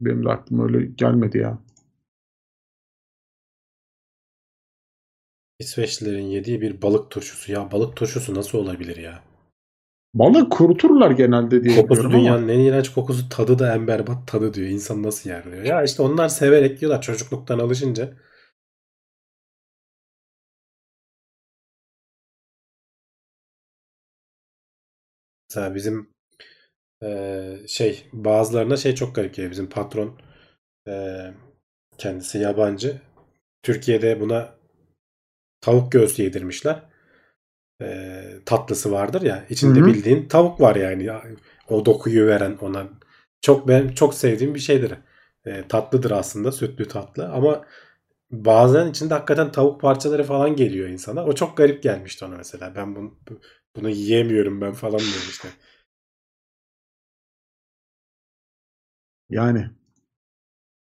Benim 0.00 0.24
de 0.24 0.28
aklıma 0.28 0.64
öyle 0.64 0.86
gelmedi 0.86 1.38
ya. 1.38 1.58
İsveçlilerin 5.58 6.26
yediği 6.26 6.60
bir 6.60 6.82
balık 6.82 7.10
turşusu. 7.10 7.52
Ya 7.52 7.72
balık 7.72 7.96
turşusu 7.96 8.34
nasıl 8.34 8.58
olabilir 8.58 8.96
ya? 8.96 9.27
Balık 10.14 10.52
kuruturlar 10.52 11.10
genelde 11.10 11.64
diye 11.64 11.76
Kokusu 11.76 12.00
biliyorum 12.00 12.14
ama. 12.14 12.18
dünyanın 12.22 12.48
en 12.48 12.58
iğrenç 12.58 12.88
kokusu 12.92 13.28
tadı 13.28 13.58
da 13.58 13.74
en 13.74 13.86
berbat 13.86 14.28
tadı 14.28 14.54
diyor. 14.54 14.68
İnsan 14.68 15.02
nasıl 15.02 15.30
yer 15.30 15.44
diyor. 15.52 15.64
Ya 15.64 15.82
işte 15.82 16.02
onlar 16.02 16.28
severek 16.28 16.82
yiyorlar 16.82 17.02
çocukluktan 17.02 17.58
alışınca. 17.58 18.12
Mesela 25.50 25.74
bizim 25.74 26.10
eee, 27.02 27.58
şey 27.68 28.06
bazılarına 28.12 28.76
şey 28.76 28.94
çok 28.94 29.14
garip 29.14 29.34
geliyor. 29.34 29.52
Bizim 29.52 29.68
patron 29.70 30.20
eee, 30.88 31.34
kendisi 31.98 32.38
yabancı. 32.38 33.00
Türkiye'de 33.62 34.20
buna 34.20 34.54
tavuk 35.60 35.92
göğsü 35.92 36.22
yedirmişler. 36.22 36.82
Eee, 37.80 38.38
tatlısı 38.46 38.92
vardır 38.92 39.22
ya. 39.22 39.44
içinde 39.50 39.78
Hı 39.80 39.82
hı. 39.82 39.86
bildiğin 39.86 40.28
tavuk 40.28 40.60
var 40.60 40.76
yani. 40.76 41.04
Ya, 41.04 41.22
O 41.68 41.84
dokuyu 41.86 42.26
veren 42.26 42.56
ona. 42.60 42.88
Çok 43.40 43.68
ben 43.68 43.88
çok 43.88 44.14
sevdiğim 44.14 44.54
bir 44.54 44.60
şeydir. 44.60 44.92
Eee, 45.46 45.64
tatlıdır 45.68 46.10
aslında. 46.10 46.52
Sütlü 46.52 46.88
tatlı. 46.88 47.28
Ama 47.32 47.64
bazen 48.30 48.90
içinde 48.90 49.14
hakikaten 49.14 49.52
tavuk 49.52 49.80
parçaları 49.80 50.24
falan 50.24 50.56
geliyor 50.56 50.88
insana. 50.88 51.24
O 51.26 51.34
çok 51.34 51.56
garip 51.56 51.82
gelmişti 51.82 52.24
ona 52.24 52.36
mesela. 52.36 52.74
Ben 52.76 52.96
bunu, 52.96 53.14
bunu 53.76 53.90
yiyemiyorum 53.90 54.60
ben 54.60 54.72
falan 54.74 55.00
diyor 55.00 55.26
işte. 55.30 55.48
Yani 59.30 59.70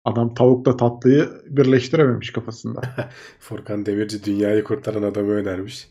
adam 0.04 0.34
tavukla 0.34 0.76
tatlıyı 0.76 1.28
birleştirememiş 1.46 2.32
kafasında. 2.32 2.80
Furkan 3.40 3.86
Demirci 3.86 4.24
dünyayı 4.24 4.64
kurtaran 4.64 5.02
adamı 5.02 5.32
önermiş. 5.32 5.88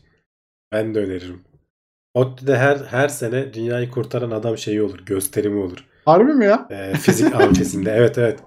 Ben 0.72 0.94
de 0.94 0.98
öneririm. 0.98 1.40
ODTÜ'de 2.14 2.56
her 2.58 2.76
her 2.76 3.08
sene 3.08 3.54
dünyayı 3.54 3.90
kurtaran 3.90 4.30
adam 4.30 4.58
şeyi 4.58 4.82
olur. 4.82 4.98
Gösterimi 5.06 5.60
olur. 5.60 5.84
Harbi 6.04 6.32
mi 6.32 6.44
ya? 6.44 6.68
Ee, 6.70 6.94
fizik 6.94 7.34
amfisinde. 7.40 7.90
Evet 7.90 8.18
evet. 8.18 8.40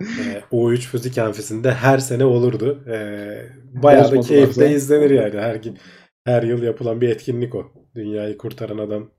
Ee, 0.00 0.42
U3 0.52 0.76
fizik 0.78 1.18
amfisinde 1.18 1.72
her 1.74 1.98
sene 1.98 2.24
olurdu. 2.24 2.84
Ee, 2.88 3.46
bayağı 3.82 4.12
da 4.12 4.20
keyifle 4.20 4.74
izlenir 4.74 5.10
yani. 5.10 5.40
Her 5.40 5.54
gün 5.54 5.78
her 6.24 6.42
yıl 6.42 6.62
yapılan 6.62 7.00
bir 7.00 7.08
etkinlik 7.08 7.54
o. 7.54 7.72
Dünyayı 7.94 8.38
kurtaran 8.38 8.78
adam 8.78 9.10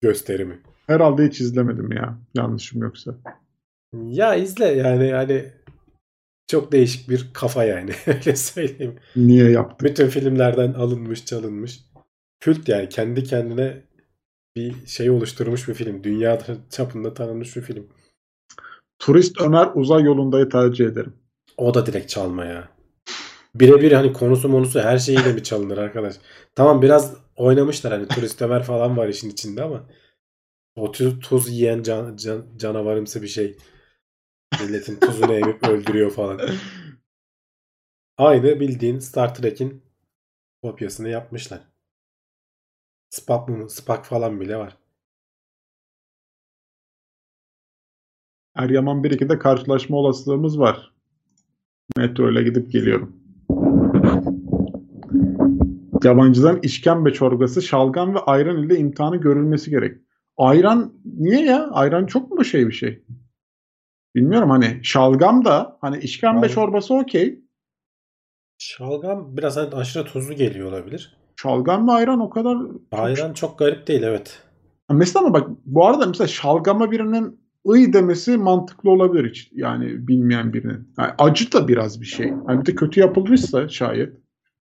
gösterimi. 0.00 0.58
Herhalde 0.86 1.26
hiç 1.26 1.40
izlemedim 1.40 1.92
ya. 1.92 2.18
Yanlışım 2.34 2.82
yoksa. 2.82 3.14
Ya 4.04 4.34
izle 4.34 4.64
yani 4.64 5.06
yani 5.06 5.52
çok 6.52 6.72
değişik 6.72 7.08
bir 7.10 7.30
kafa 7.32 7.64
yani. 7.64 7.90
Öyle 8.06 8.36
söyleyeyim. 8.36 8.98
Niye 9.16 9.50
yaptık? 9.50 9.90
Bütün 9.90 10.08
filmlerden 10.08 10.72
alınmış, 10.72 11.24
çalınmış. 11.24 11.80
Kült 12.40 12.68
yani 12.68 12.88
kendi 12.88 13.24
kendine 13.24 13.82
bir 14.56 14.86
şey 14.86 15.10
oluşturmuş 15.10 15.68
bir 15.68 15.74
film. 15.74 16.04
Dünya 16.04 16.38
çapında 16.70 17.14
tanınmış 17.14 17.56
bir 17.56 17.62
film. 17.62 17.86
Turist 18.98 19.40
Ömer 19.40 19.68
uzay 19.74 20.02
yolundayı 20.02 20.48
tercih 20.48 20.86
ederim. 20.86 21.12
O 21.56 21.74
da 21.74 21.86
direkt 21.86 22.08
çalma 22.08 22.44
ya. 22.44 22.68
Birebir 23.54 23.92
hani 23.92 24.12
konusu 24.12 24.48
monusu 24.48 24.80
her 24.80 24.98
şeyiyle 24.98 25.32
mi 25.32 25.42
çalınır 25.42 25.78
arkadaş? 25.78 26.14
Tamam 26.54 26.82
biraz 26.82 27.14
oynamışlar 27.36 27.92
hani 27.92 28.08
turist 28.08 28.42
Ömer 28.42 28.62
falan 28.62 28.96
var 28.96 29.08
işin 29.08 29.30
içinde 29.30 29.62
ama 29.62 29.82
o 30.76 30.92
tuz, 30.92 31.20
tuz 31.20 31.48
yiyen 31.50 31.82
can, 31.82 32.16
can- 32.16 32.46
canavarımsı 32.56 33.22
bir 33.22 33.28
şey. 33.28 33.56
Milletin 34.60 35.00
tuzunu 35.00 35.32
emip 35.32 35.68
öldürüyor 35.68 36.10
falan. 36.10 36.40
Aynı 38.18 38.60
bildiğin 38.60 38.98
Star 38.98 39.34
Trek'in 39.34 39.82
kopyasını 40.62 41.08
yapmışlar. 41.08 41.60
Spock, 43.10 43.48
mu- 43.48 43.70
Spock 43.70 44.04
falan 44.04 44.40
bile 44.40 44.56
var. 44.56 44.76
Eryaman 48.56 49.04
1-2'de 49.04 49.38
karşılaşma 49.38 49.96
olasılığımız 49.96 50.58
var. 50.58 50.92
Metro 51.96 52.30
ile 52.32 52.42
gidip 52.42 52.72
geliyorum. 52.72 53.16
Yabancıların 56.04 56.60
işkembe 56.62 57.12
çorbası, 57.12 57.62
şalgam 57.62 58.14
ve 58.14 58.18
ayran 58.18 58.62
ile 58.62 58.78
imtihanı 58.78 59.16
görülmesi 59.16 59.70
gerek. 59.70 59.98
Ayran 60.36 60.92
niye 61.04 61.44
ya? 61.44 61.70
Ayran 61.70 62.06
çok 62.06 62.30
mu 62.30 62.44
şey 62.44 62.66
bir 62.66 62.72
şey? 62.72 63.02
Bilmiyorum 64.14 64.50
hani 64.50 64.80
şalgam 64.82 65.44
da 65.44 65.78
hani 65.80 65.98
işkembe 65.98 66.48
Şal- 66.48 66.54
çorbası 66.54 66.94
okey. 66.94 67.40
Şalgam 68.58 69.36
biraz 69.36 69.56
hani 69.56 69.74
aşırı 69.74 70.04
tuzlu 70.04 70.34
geliyor 70.34 70.68
olabilir. 70.68 71.16
Şalgam 71.36 71.88
ve 71.88 71.92
ayran 71.92 72.20
o 72.20 72.30
kadar 72.30 72.58
Ayran 72.92 73.32
çok 73.32 73.58
garip 73.58 73.86
değil 73.86 74.02
evet. 74.02 74.42
Mesela 74.90 75.24
ama 75.24 75.34
bak 75.34 75.48
bu 75.64 75.86
arada 75.86 76.06
mesela 76.06 76.28
şalgama 76.28 76.90
birinin 76.90 77.40
ıy 77.68 77.92
demesi 77.92 78.36
mantıklı 78.36 78.90
olabilir 78.90 79.30
hiç. 79.30 79.50
Yani 79.52 80.08
bilmeyen 80.08 80.52
birinin. 80.52 80.92
Yani 80.98 81.12
acı 81.18 81.52
da 81.52 81.68
biraz 81.68 82.00
bir 82.00 82.06
şey. 82.06 82.32
Hani 82.46 82.60
bir 82.60 82.66
de 82.66 82.74
kötü 82.74 83.00
yapılmışsa 83.00 83.68
şayet. 83.68 84.12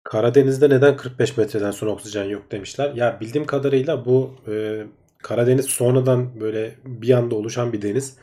Karadeniz'de 0.05 0.71
neden 0.71 0.97
45 0.97 1.37
metreden 1.37 1.71
sonra 1.71 1.91
oksijen 1.91 2.25
yok 2.25 2.53
demişler. 2.53 2.95
Ya 2.95 3.19
bildiğim 3.21 3.47
kadarıyla 3.47 4.05
bu 4.05 4.31
e, 4.49 4.83
Karadeniz 5.23 5.67
sonradan 5.67 6.41
böyle 6.41 6.75
bir 6.85 7.11
anda 7.11 7.35
oluşan 7.35 7.73
bir 7.73 7.83
deniz. 7.83 8.17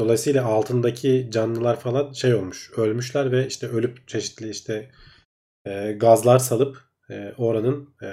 Dolayısıyla 0.00 0.44
altındaki 0.44 1.28
canlılar 1.30 1.80
falan 1.80 2.12
şey 2.12 2.34
olmuş, 2.34 2.70
ölmüşler 2.76 3.32
ve 3.32 3.46
işte 3.46 3.66
ölüp 3.66 4.08
çeşitli 4.08 4.50
işte 4.50 4.90
e, 5.64 5.92
gazlar 5.92 6.38
salıp 6.38 6.78
e, 7.10 7.32
oranın 7.38 7.94
e, 8.02 8.08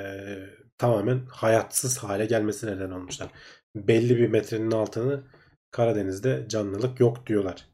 tamamen 0.78 1.26
hayatsız 1.30 1.98
hale 1.98 2.26
gelmesi 2.26 2.68
neden 2.68 2.92
olmuşlar. 2.92 3.30
Belli 3.76 4.18
bir 4.18 4.30
metrenin 4.30 4.72
altını 4.72 5.24
Karadeniz'de 5.72 6.46
canlılık 6.50 7.00
yok 7.00 7.28
diyorlar. 7.28 7.68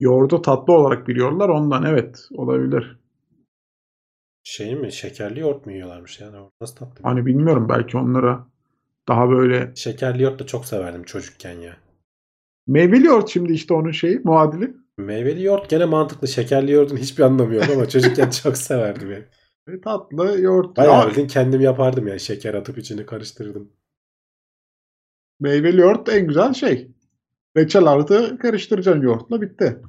Yoğurdu 0.00 0.42
tatlı 0.42 0.72
olarak 0.72 1.08
biliyorlar 1.08 1.48
ondan 1.48 1.84
evet 1.84 2.28
olabilir. 2.34 2.96
Şey 4.42 4.74
mi? 4.74 4.92
Şekerli 4.92 5.40
yoğurt 5.40 5.66
mu 5.66 5.72
yiyorlarmış 5.72 6.20
yani? 6.20 6.36
Nasıl 6.60 6.76
tatlı? 6.76 7.02
Hani 7.02 7.26
bilmiyorum 7.26 7.68
belki 7.68 7.96
onlara 7.96 8.46
daha 9.08 9.30
böyle 9.30 9.72
Şekerli 9.76 10.22
yoğurt 10.22 10.38
da 10.38 10.46
çok 10.46 10.66
severdim 10.66 11.02
çocukken 11.02 11.60
ya. 11.60 11.87
Meyveli 12.68 13.06
yoğurt 13.06 13.28
şimdi 13.28 13.52
işte 13.52 13.74
onun 13.74 13.90
şeyi 13.90 14.20
muadili. 14.24 14.74
Meyveli 14.98 15.44
yoğurt 15.44 15.70
gene 15.70 15.84
mantıklı. 15.84 16.28
Şekerli 16.28 16.72
yoğurdun 16.72 16.96
hiçbir 16.96 17.22
anlamı 17.22 17.54
yok 17.54 17.64
ama 17.74 17.88
çocukken 17.88 18.30
çok 18.42 18.56
severdim 18.56 19.10
ya. 19.10 19.18
E, 19.68 19.80
tatlı 19.80 20.40
yoğurt. 20.40 20.76
Bayağı 20.76 21.02
Ya, 21.02 21.08
bildiğin 21.08 21.26
kendim 21.28 21.60
yapardım 21.60 22.06
ya. 22.06 22.18
Şeker 22.18 22.54
atıp 22.54 22.78
içini 22.78 23.06
karıştırırdım. 23.06 23.72
meyveli 25.40 25.80
yoğurt 25.80 26.08
en 26.08 26.26
güzel 26.26 26.54
şey. 26.54 26.90
Reçel 27.56 27.86
artı 27.86 28.38
karıştıracaksın 28.38 29.02
yoğurtla 29.02 29.42
bitti. 29.42 29.82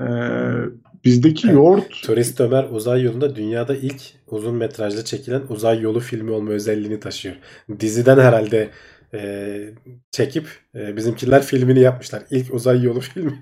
Ee, 0.00 0.79
bizdeki 1.04 1.48
yoğurt 1.48 2.02
Turist 2.02 2.40
Ömer 2.40 2.64
uzay 2.70 3.02
yolunda 3.02 3.36
dünyada 3.36 3.76
ilk 3.76 4.02
uzun 4.26 4.54
metrajlı 4.54 5.04
çekilen 5.04 5.42
uzay 5.48 5.80
yolu 5.80 6.00
filmi 6.00 6.30
olma 6.30 6.50
özelliğini 6.52 7.00
taşıyor. 7.00 7.36
Diziden 7.80 8.18
herhalde 8.18 8.70
e, 9.14 9.74
çekip 10.10 10.48
e, 10.74 10.96
bizimkiler 10.96 11.42
filmini 11.42 11.80
yapmışlar. 11.80 12.22
İlk 12.30 12.54
uzay 12.54 12.82
yolu 12.82 13.00
filmi 13.00 13.40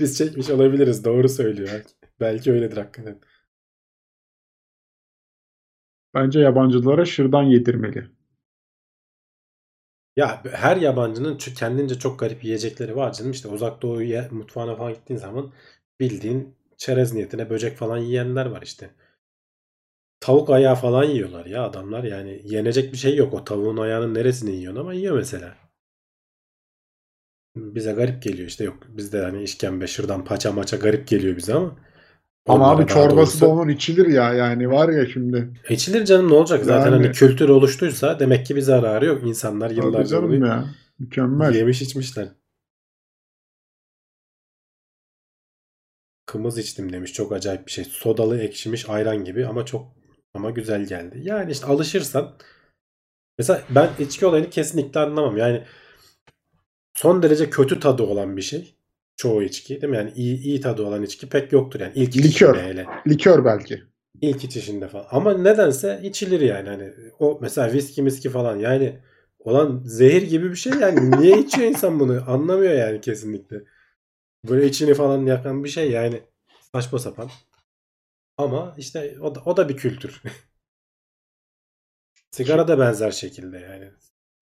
biz 0.00 0.18
çekmiş 0.18 0.50
olabiliriz. 0.50 1.04
Doğru 1.04 1.28
söylüyor. 1.28 1.68
Belki, 1.72 1.90
belki 2.20 2.52
öyledir 2.52 2.76
hakikaten. 2.76 3.20
bence 6.14 6.40
yabancılara 6.40 7.04
şırdan 7.04 7.42
yedirmeli. 7.42 8.10
Ya 10.16 10.42
her 10.52 10.76
yabancının 10.76 11.36
kendince 11.36 11.98
çok 11.98 12.18
garip 12.18 12.44
yiyecekleri 12.44 12.96
var 12.96 13.12
canım. 13.12 13.30
İşte 13.30 13.48
uzak 13.48 13.82
doğu 13.82 14.02
mutfağına 14.30 14.76
falan 14.76 14.94
gittiğin 14.94 15.18
zaman 15.20 15.52
bildiğin 16.00 16.56
çerez 16.80 17.12
niyetine 17.14 17.50
böcek 17.50 17.76
falan 17.76 17.98
yiyenler 17.98 18.46
var 18.46 18.62
işte. 18.62 18.90
Tavuk 20.20 20.50
ayağı 20.50 20.74
falan 20.74 21.04
yiyorlar 21.04 21.46
ya 21.46 21.64
adamlar. 21.64 22.04
Yani 22.04 22.40
yenecek 22.44 22.92
bir 22.92 22.98
şey 22.98 23.16
yok. 23.16 23.34
O 23.34 23.44
tavuğun 23.44 23.76
ayağının 23.76 24.14
neresini 24.14 24.56
yiyorsun 24.56 24.80
ama 24.80 24.94
yiyor 24.94 25.16
mesela. 25.16 25.54
Bize 27.56 27.92
garip 27.92 28.22
geliyor 28.22 28.48
işte 28.48 28.64
yok. 28.64 28.76
Bizde 28.88 29.22
hani 29.22 29.42
işkembe, 29.42 29.86
şırdan, 29.86 30.24
paça 30.24 30.52
maça 30.52 30.76
garip 30.76 31.08
geliyor 31.08 31.36
bize 31.36 31.54
ama. 31.54 31.76
Ama 32.48 32.70
abi 32.70 32.86
çorbası 32.86 33.40
da 33.40 33.46
doğrusu- 33.46 33.60
onun 33.60 33.68
içilir 33.68 34.06
ya 34.06 34.34
yani 34.34 34.70
var 34.70 34.88
ya 34.88 35.06
şimdi. 35.06 35.50
İçilir 35.70 36.04
canım 36.04 36.28
ne 36.30 36.34
olacak? 36.34 36.64
Zaten 36.64 36.92
Yani- 36.92 37.02
hani 37.04 37.12
kültür 37.14 37.48
oluştuysa 37.48 38.18
demek 38.20 38.46
ki 38.46 38.56
bir 38.56 38.60
zararı 38.60 39.06
yok. 39.06 39.22
İnsanlar 39.26 39.70
yıllarca 39.70 40.04
canım 40.08 40.44
ya. 40.44 40.64
Mükemmel. 40.98 41.54
yemiş 41.54 41.82
içmişler. 41.82 42.28
Kımız 46.30 46.58
içtim 46.58 46.92
demiş. 46.92 47.12
Çok 47.12 47.32
acayip 47.32 47.66
bir 47.66 47.72
şey. 47.72 47.84
Sodalı 47.84 48.40
ekşimiş 48.40 48.88
ayran 48.88 49.24
gibi 49.24 49.46
ama 49.46 49.64
çok 49.64 49.86
ama 50.34 50.50
güzel 50.50 50.84
geldi. 50.84 51.20
Yani 51.22 51.52
işte 51.52 51.66
alışırsan 51.66 52.36
mesela 53.38 53.62
ben 53.70 53.90
içki 53.98 54.26
olayını 54.26 54.50
kesinlikle 54.50 55.00
anlamam. 55.00 55.36
Yani 55.36 55.64
son 56.94 57.22
derece 57.22 57.50
kötü 57.50 57.80
tadı 57.80 58.02
olan 58.02 58.36
bir 58.36 58.42
şey. 58.42 58.74
Çoğu 59.16 59.42
içki 59.42 59.82
değil 59.82 59.90
mi? 59.90 59.96
Yani 59.96 60.12
iyi, 60.16 60.38
iyi 60.38 60.60
tadı 60.60 60.82
olan 60.82 61.02
içki 61.02 61.28
pek 61.28 61.52
yoktur 61.52 61.80
yani. 61.80 61.92
İlk 61.94 62.16
Likör. 62.16 62.56
hele. 62.56 62.86
Likör 63.08 63.44
belki. 63.44 63.82
İlk 64.20 64.44
içişinde 64.44 64.88
falan. 64.88 65.06
Ama 65.10 65.38
nedense 65.38 66.00
içilir 66.02 66.40
yani. 66.40 66.68
Hani 66.68 66.92
o 67.18 67.38
mesela 67.42 67.72
viski 67.72 68.02
miski 68.02 68.30
falan 68.30 68.56
yani 68.56 68.98
olan 69.38 69.82
zehir 69.84 70.22
gibi 70.22 70.50
bir 70.50 70.56
şey 70.56 70.72
yani. 70.72 71.10
Niye 71.20 71.38
içiyor 71.38 71.68
insan 71.68 72.00
bunu? 72.00 72.22
Anlamıyor 72.26 72.72
yani 72.72 73.00
kesinlikle. 73.00 73.56
Böyle 74.48 74.66
içini 74.66 74.94
falan 74.94 75.26
yakan 75.26 75.64
bir 75.64 75.68
şey 75.68 75.90
yani. 75.90 76.20
Saçma 76.74 76.98
sapan. 76.98 77.30
Ama 78.38 78.74
işte 78.78 79.16
o 79.20 79.34
da, 79.34 79.42
o 79.44 79.56
da 79.56 79.68
bir 79.68 79.76
kültür. 79.76 80.22
Sigara 82.30 82.68
da 82.68 82.78
benzer 82.78 83.10
şekilde 83.10 83.58
yani. 83.58 83.90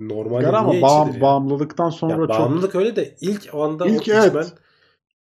Normalde 0.00 0.44
Sigara 0.44 0.58
ama 0.58 0.82
bağım- 0.82 1.08
yani? 1.08 1.20
bağımlılıktan 1.20 1.90
sonra 1.90 2.12
Ya 2.12 2.18
çok 2.18 2.28
bağımlılık 2.28 2.74
öyle 2.74 2.96
de 2.96 3.14
ilk 3.20 3.54
anda 3.54 3.86
İlk 3.86 4.08
o 4.08 4.12
evet. 4.12 4.26
içmen 4.26 4.46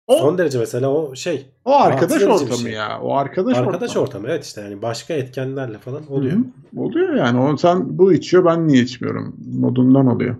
O- 0.08 0.18
son 0.18 0.38
derece 0.38 0.60
mesela 0.60 0.90
o 0.94 1.16
şey 1.16 1.46
o 1.66 1.74
arkadaş 1.74 2.24
ortamı 2.24 2.60
şey. 2.62 2.72
ya. 2.72 3.02
O 3.02 3.14
arkadaş, 3.16 3.58
arkadaş 3.58 3.90
ortamı. 3.90 4.04
ortamı 4.06 4.28
evet 4.28 4.46
işte 4.46 4.62
yani 4.62 4.82
başka 4.82 5.14
etkenlerle 5.14 5.78
falan 5.78 6.12
oluyor. 6.12 6.38
hı. 6.38 6.44
Oluyor 6.78 7.16
yani. 7.16 7.40
O 7.40 7.58
sen 7.58 7.98
bu 7.98 8.14
içiyor 8.14 8.46
ben 8.46 8.68
niye 8.68 8.84
içmiyorum? 8.84 9.36
Modundan 9.60 10.08
oluyor. 10.08 10.36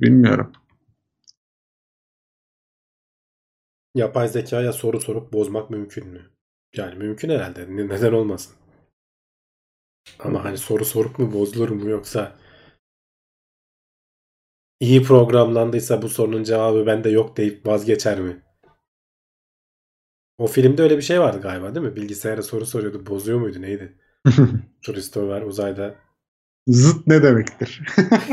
Bilmiyorum. 0.00 0.52
Yapay 3.94 4.28
zekaya 4.28 4.72
soru 4.72 5.00
sorup 5.00 5.32
bozmak 5.32 5.70
mümkün 5.70 6.06
mü? 6.06 6.30
Yani 6.76 6.94
mümkün 6.94 7.30
herhalde. 7.30 7.66
Ne- 7.76 7.88
Neden 7.88 8.12
olmasın? 8.12 8.56
Ama 10.18 10.44
hani 10.44 10.58
soru 10.58 10.84
sorup 10.84 11.18
mu 11.18 11.32
bozulur 11.32 11.68
mu 11.68 11.88
yoksa 11.90 12.36
iyi 14.80 15.02
programlandıysa 15.02 16.02
bu 16.02 16.08
sorunun 16.08 16.42
cevabı 16.44 16.86
bende 16.86 17.10
yok 17.10 17.36
deyip 17.36 17.66
vazgeçer 17.66 18.20
mi? 18.20 18.42
O 20.38 20.46
filmde 20.46 20.82
öyle 20.82 20.96
bir 20.96 21.02
şey 21.02 21.20
vardı 21.20 21.40
galiba 21.42 21.74
değil 21.74 21.86
mi? 21.86 21.96
Bilgisayara 21.96 22.42
soru 22.42 22.66
soruyordu. 22.66 23.06
Bozuyor 23.06 23.40
muydu 23.40 23.62
neydi? 23.62 23.98
Turist 24.82 25.16
Ömer 25.16 25.42
uzayda. 25.42 25.94
Zıt 26.68 27.06
ne 27.06 27.22
demektir? 27.22 27.82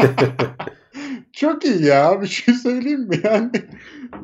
Çok 1.34 1.66
iyi 1.66 1.84
ya. 1.86 2.22
Bir 2.22 2.28
şey 2.28 2.54
söyleyeyim 2.56 3.02
mi? 3.02 3.22
Yani 3.24 3.52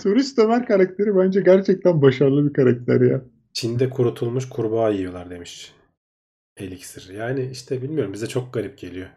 Turist 0.03 0.39
Ömer 0.39 0.65
karakteri 0.65 1.15
bence 1.15 1.41
gerçekten 1.41 2.01
başarılı 2.01 2.49
bir 2.49 2.53
karakter 2.53 3.01
ya. 3.01 3.21
Çin'de 3.53 3.89
kurutulmuş 3.89 4.49
kurbağa 4.49 4.89
yiyorlar 4.89 5.29
demiş. 5.29 5.73
Elixir. 6.57 7.13
Yani 7.13 7.49
işte 7.51 7.81
bilmiyorum 7.81 8.13
bize 8.13 8.27
çok 8.27 8.53
garip 8.53 8.77
geliyor. 8.77 9.07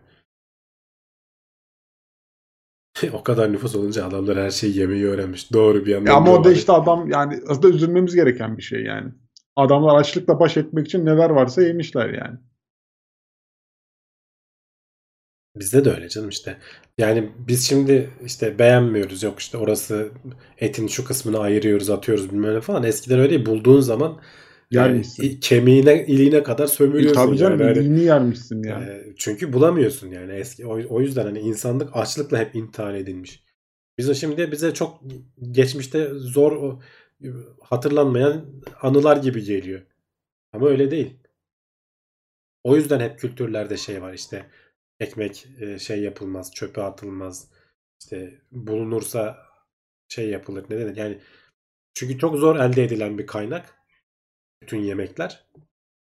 o 3.13 3.23
kadar 3.23 3.53
nüfus 3.53 3.77
olunca 3.77 4.07
adamlar 4.07 4.39
her 4.39 4.51
şeyi 4.51 4.79
yemeyi 4.79 5.07
öğrenmiş. 5.07 5.53
Doğru 5.53 5.87
bir 5.87 5.91
yandan. 5.91 6.11
Ya 6.11 6.17
ama 6.17 6.33
o 6.33 6.45
da 6.45 6.53
işte 6.53 6.73
adam 6.73 7.11
yani 7.11 7.41
aslında 7.49 7.69
üzülmemiz 7.69 8.15
gereken 8.15 8.57
bir 8.57 8.63
şey 8.63 8.85
yani. 8.85 9.13
Adamlar 9.57 10.01
açlıkla 10.01 10.41
baş 10.41 10.57
etmek 10.57 10.87
için 10.87 11.07
neler 11.07 11.31
varsa 11.31 11.63
yemişler 11.63 12.09
yani. 12.09 12.39
Bizde 15.57 15.85
de 15.85 15.91
öyle 15.91 16.09
canım 16.09 16.29
işte. 16.29 16.59
Yani 16.99 17.31
biz 17.39 17.69
şimdi 17.69 18.11
işte 18.25 18.59
beğenmiyoruz. 18.59 19.23
Yok 19.23 19.39
işte 19.41 19.59
orası 19.59 20.11
etin 20.59 20.87
şu 20.87 21.05
kısmını 21.05 21.39
ayırıyoruz, 21.39 21.91
atıyoruz 21.91 22.31
bilmem 22.33 22.55
ne 22.55 22.61
falan. 22.61 22.83
Eskiden 22.83 23.19
öyle 23.19 23.31
değil. 23.31 23.47
Bulduğun 23.47 23.81
zaman 23.81 24.21
e, 24.75 24.89
misin? 24.89 25.23
i- 25.23 25.41
kemiğine, 25.41 26.07
iliğine 26.07 26.43
kadar 26.43 26.67
sömürüyorsun. 26.67 27.15
Tabii 27.15 27.37
canım 27.39 27.61
yani. 27.61 27.79
İliğini 27.79 28.01
yermişsin 28.05 28.63
ya. 28.63 28.81
e, 28.81 29.05
çünkü 29.17 29.53
bulamıyorsun 29.53 30.09
yani. 30.09 30.33
Eski 30.33 30.67
o, 30.67 30.81
o 30.89 31.01
yüzden 31.01 31.25
hani 31.25 31.39
insanlık 31.41 31.97
açlıkla 31.97 32.39
hep 32.39 32.55
imtihan 32.55 32.95
edilmiş. 32.95 33.43
Biz 33.99 34.09
de 34.09 34.15
şimdi 34.15 34.53
bize 34.53 34.75
çok 34.75 35.01
geçmişte 35.51 36.09
zor 36.15 36.79
hatırlanmayan 37.63 38.45
anılar 38.83 39.17
gibi 39.17 39.45
geliyor. 39.45 39.81
Ama 40.53 40.69
öyle 40.69 40.91
değil. 40.91 41.17
O 42.65 42.77
yüzden 42.77 43.01
hep 43.01 43.19
kültürlerde 43.19 43.77
şey 43.77 44.03
var 44.03 44.13
işte 44.15 44.47
ekmek 45.01 45.47
e, 45.61 45.79
şey 45.79 46.03
yapılmaz, 46.03 46.55
çöpe 46.55 46.83
atılmaz. 46.83 47.49
İşte 48.01 48.41
bulunursa 48.53 49.39
şey 50.09 50.31
yapılır. 50.31 50.65
Ne 50.71 50.79
denir? 50.79 50.97
Yani 50.97 51.19
çünkü 51.95 52.19
çok 52.19 52.37
zor 52.37 52.57
elde 52.57 52.85
edilen 52.85 53.19
bir 53.19 53.27
kaynak. 53.27 53.75
Bütün 54.63 54.79
yemekler. 54.79 55.47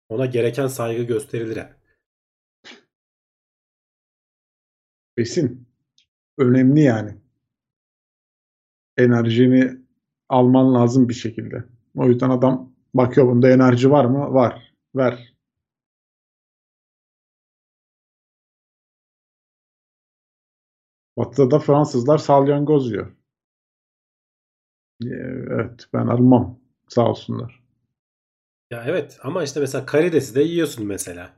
Ona 0.10 0.26
gereken 0.26 0.68
saygı 0.68 1.04
gösterilir. 1.04 1.66
Besin. 5.18 5.68
Önemli 6.38 6.82
yani. 6.82 7.18
Enerjini 8.98 9.78
alman 10.30 10.74
lazım 10.74 11.10
bir 11.10 11.14
şekilde. 11.14 11.64
O 11.96 12.08
yüzden 12.08 12.30
adam 12.30 12.74
bakıyor 12.94 13.28
bunda 13.28 13.50
enerji 13.50 13.92
var 13.92 14.06
mı? 14.06 14.34
Var. 14.34 14.74
Ver. 14.96 15.34
Batı'da 21.20 21.52
da 21.52 21.60
Fransızlar 21.60 22.18
salyangoz 22.18 22.91
yiyor. 22.91 23.12
Evet 25.52 25.86
ben 25.94 26.08
almam. 26.08 26.60
Sağ 26.88 27.10
olsunlar. 27.10 27.64
Ya 28.72 28.84
evet 28.88 29.20
ama 29.24 29.44
işte 29.44 29.60
mesela 29.60 29.86
karidesi 29.86 30.36
de 30.36 30.41
yiyorsun 30.44 30.86
mesela. 30.86 31.30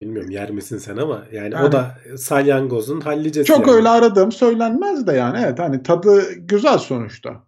Bilmiyorum 0.00 0.30
yer 0.30 0.50
misin 0.50 0.78
sen 0.78 0.96
ama 0.96 1.26
yani, 1.32 1.54
Yani- 1.54 1.66
o 1.68 1.72
da 1.72 1.98
salyangozun 2.16 3.00
hallicesi 3.00 3.46
Çok 3.46 3.66
yani. 3.66 3.76
öyle 3.76 3.88
aradığım 3.88 4.32
söylenmez 4.32 5.06
de 5.06 5.12
yani. 5.12 5.38
Evet 5.44 5.58
hani 5.58 5.82
tadı 5.82 6.32
güzel 6.32 6.78
sonuçta. 6.78 7.42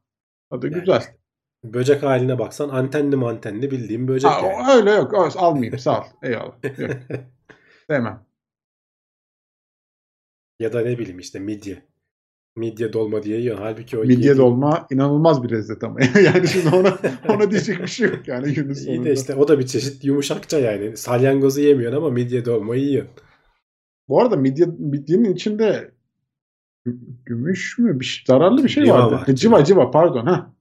Tadı 0.51 0.67
Yani 0.67 0.81
güzel. 0.81 1.01
işte 1.01 1.19
Böcek 1.65 2.03
haline 2.03 2.39
baksan 2.39 2.69
antenli 2.69 3.17
mantenli 3.17 3.71
bildiğim 3.71 4.09
böcek 4.09 4.31
Ha, 4.31 4.47
yani. 4.47 4.73
öyle 4.73 4.91
yok. 4.91 5.37
Almayayım 5.37 5.79
sağ 5.79 6.01
ol. 6.01 6.05
Eyvallah. 6.23 6.79
Yok, 6.79 6.91
demem. 7.91 8.27
Ya 10.61 10.73
da 10.73 10.81
ne 10.81 10.99
bileyim 10.99 11.19
işte 11.19 11.39
midye. 11.39 11.83
Midye 12.57 12.93
dolma 12.93 13.23
diye 13.23 13.41
yiyorsun. 13.41 13.63
Halbuki 13.65 13.99
o 13.99 14.01
Midye 14.01 14.17
yediğin- 14.33 14.37
dolma 14.39 14.87
inanılmaz 14.91 15.43
bir 15.43 15.51
lezzet 15.51 15.85
ama. 15.85 16.01
yani 16.25 16.49
şimdi 16.49 16.77
ona 16.77 16.99
ona 17.29 17.51
diyecek 17.51 17.83
bir 17.83 17.87
şey 17.87 18.09
yok 18.09 18.29
yani 18.29 18.55
günün 18.55 18.75
İyi 18.75 19.05
de 19.05 19.13
işte 19.13 19.35
o 19.35 19.49
da 19.49 19.59
bir 19.59 19.67
çeşit 19.67 20.05
yumuşakça 20.05 20.59
yani. 20.59 20.97
Salyangozu 20.97 21.61
yemiyorsun 21.61 21.97
ama 21.99 22.11
midye 22.11 22.45
dolmayı 22.45 22.83
yiyorsun. 22.83 23.13
Bu 24.09 24.21
arada 24.23 24.37
midye, 24.37 24.67
midyenin 24.79 25.35
içinde 25.35 25.91
gü- 26.87 26.99
gümüş 27.27 27.79
mü? 27.79 28.01
Bir 28.01 28.05
şey, 28.05 28.25
zararlı 28.27 28.65
bir 28.65 28.69
şey 28.69 28.85
Civa 28.85 28.99
vardı. 28.99 29.15
var, 29.15 29.27
Ha, 29.27 29.35
civa 29.35 29.65
civa 29.65 29.91
pardon 29.91 30.27
ha. 30.27 30.55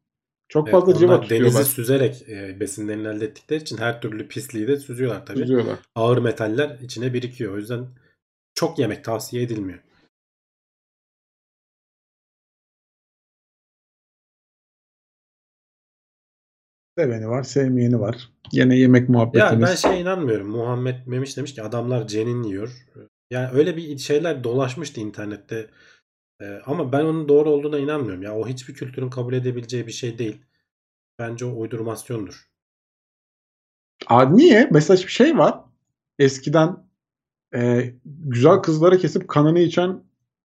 Çok 0.49 0.67
Evet, 0.67 0.71
fazla 0.71 0.99
civa 0.99 1.21
tutuyorlar. 1.21 1.53
denizi 1.53 1.69
süzerek 1.71 2.29
e, 2.29 2.59
besinlerini 2.59 3.07
elde 3.07 3.25
ettikleri 3.25 3.61
için 3.61 3.77
her 3.77 4.01
türlü 4.01 4.27
pisliği 4.27 4.67
de 4.67 4.77
süzüyorlar 4.77 5.25
tabii. 5.25 5.39
Tutuyorlar. 5.39 5.79
Ağır 5.95 6.17
metaller 6.17 6.79
içine 6.81 7.13
birikiyor. 7.13 7.53
O 7.53 7.57
yüzden 7.57 7.85
çok 8.55 8.79
yemek 8.79 9.03
tavsiye 9.03 9.43
edilmiyor. 9.43 9.79
Seveni 16.97 17.29
var, 17.29 17.43
sevmeyeni 17.43 17.99
var. 17.99 18.29
Yine 18.51 18.75
yemek 18.77 19.01
Ya 19.01 19.13
muhabbetimiz. 19.13 19.69
ben 19.69 19.75
şeye 19.75 20.01
inanmıyorum. 20.01 20.47
Muhammed 20.49 21.07
Memiş 21.07 21.37
demiş 21.37 21.53
ki 21.55 21.63
adamlar 21.63 22.07
cenin 22.07 22.43
yiyor. 22.43 22.85
Yani 23.31 23.49
öyle 23.53 23.77
bir 23.77 23.97
şeyler 23.97 24.43
dolaşmıştı 24.43 25.01
internette. 25.01 25.69
Ee, 26.41 26.59
ama 26.65 26.91
ben 26.91 27.05
onun 27.05 27.29
doğru 27.29 27.49
olduğuna 27.49 27.79
inanmıyorum. 27.79 28.21
Ya 28.23 28.35
o 28.35 28.47
hiçbir 28.47 28.73
kültürün 28.73 29.09
kabul 29.09 29.33
edebileceği 29.33 29.87
bir 29.87 29.91
şey 29.91 30.17
değil. 30.17 30.41
Bence 31.19 31.45
o 31.45 31.59
uydurmasyondur. 31.59 32.49
Aa, 34.07 34.25
niye? 34.29 34.67
Mesela 34.71 34.97
bir 34.97 35.07
şey 35.07 35.37
var. 35.37 35.59
Eskiden 36.19 36.77
e, 37.55 37.93
güzel 38.05 38.57
kızları 38.57 38.97
kesip 38.97 39.27
kanını 39.27 39.59
içen 39.59 40.03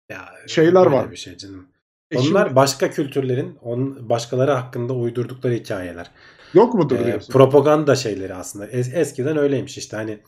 Ya 0.09 0.29
Şeyler 0.47 0.87
var. 0.87 1.11
bir 1.11 1.17
şey 1.17 1.37
canım. 1.37 1.69
e, 2.11 2.19
Onlar 2.19 2.47
şimdi 2.47 2.57
başka 2.57 2.91
kültürlerin 2.91 3.57
on, 3.57 4.09
başkaları 4.09 4.51
hakkında 4.51 4.93
uydurdukları 4.95 5.55
hikayeler. 5.55 6.11
yok 6.55 6.75
mudur 6.75 6.99
Ee, 6.99 7.19
propaganda 7.31 7.97
şeyleri 7.97 8.35
aslında. 8.35 8.67
Es- 8.67 8.95
eskiden 8.97 9.37
öyleymiş 9.37 9.79
işte 9.79 9.97
hani 9.97 10.21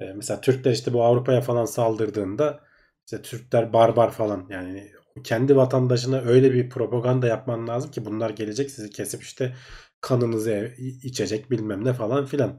e, 0.00 0.12
mesela 0.14 0.40
Türkler 0.40 0.72
işte 0.72 0.92
bu 0.92 1.04
Avrupa'ya 1.04 1.40
falan 1.40 1.64
saldırdığında 1.64 2.60
işte 3.06 3.22
Türkler 3.22 3.72
barbar 3.72 4.12
falan 4.12 4.46
yani 4.50 4.92
kendi 5.24 5.56
vatandaşına 5.56 6.20
öyle 6.20 6.54
bir 6.54 6.70
propaganda 6.70 7.26
yapman 7.26 7.68
lazım 7.68 7.90
ki 7.90 8.04
bunlar 8.04 8.30
gelecek 8.30 8.70
sizi 8.70 8.90
kesip 8.90 9.22
işte 9.22 9.54
kanınızı 10.00 10.50
e- 10.52 10.74
içecek 10.86 11.50
bilmem 11.50 11.84
ne 11.84 11.92
falan 11.92 12.26
filan. 12.26 12.58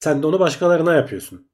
Sen 0.00 0.22
de 0.22 0.26
onu 0.26 0.40
başkalarına 0.40 0.94
yapıyorsun. 0.94 1.47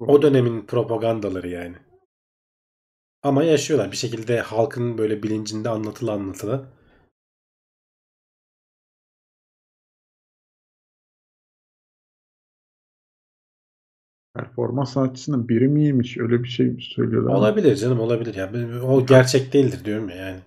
O 0.00 0.22
dönemin 0.22 0.66
propagandaları 0.66 1.48
yani. 1.48 1.76
Ama 3.22 3.44
yaşıyorlar 3.44 3.92
bir 3.92 3.96
şekilde 3.96 4.40
halkın 4.40 4.98
böyle 4.98 5.22
bilincinde 5.22 5.68
anlatılı 5.68 6.12
anlatılı. 6.12 6.68
Performans 14.34 14.92
sanatçısının 14.92 15.48
biri 15.48 15.68
miymiş? 15.68 16.18
Öyle 16.18 16.42
bir 16.42 16.48
şey 16.48 16.76
söylüyorlar? 16.80 17.34
Olabilir 17.34 17.76
canım 17.76 18.00
olabilir 18.00 18.34
ya. 18.34 18.54
Ben- 18.54 18.80
O 18.80 19.06
gerçek 19.06 19.52
değildir 19.52 19.84
diyorum 19.84 20.08
ya 20.08 20.16
yani. 20.16 20.40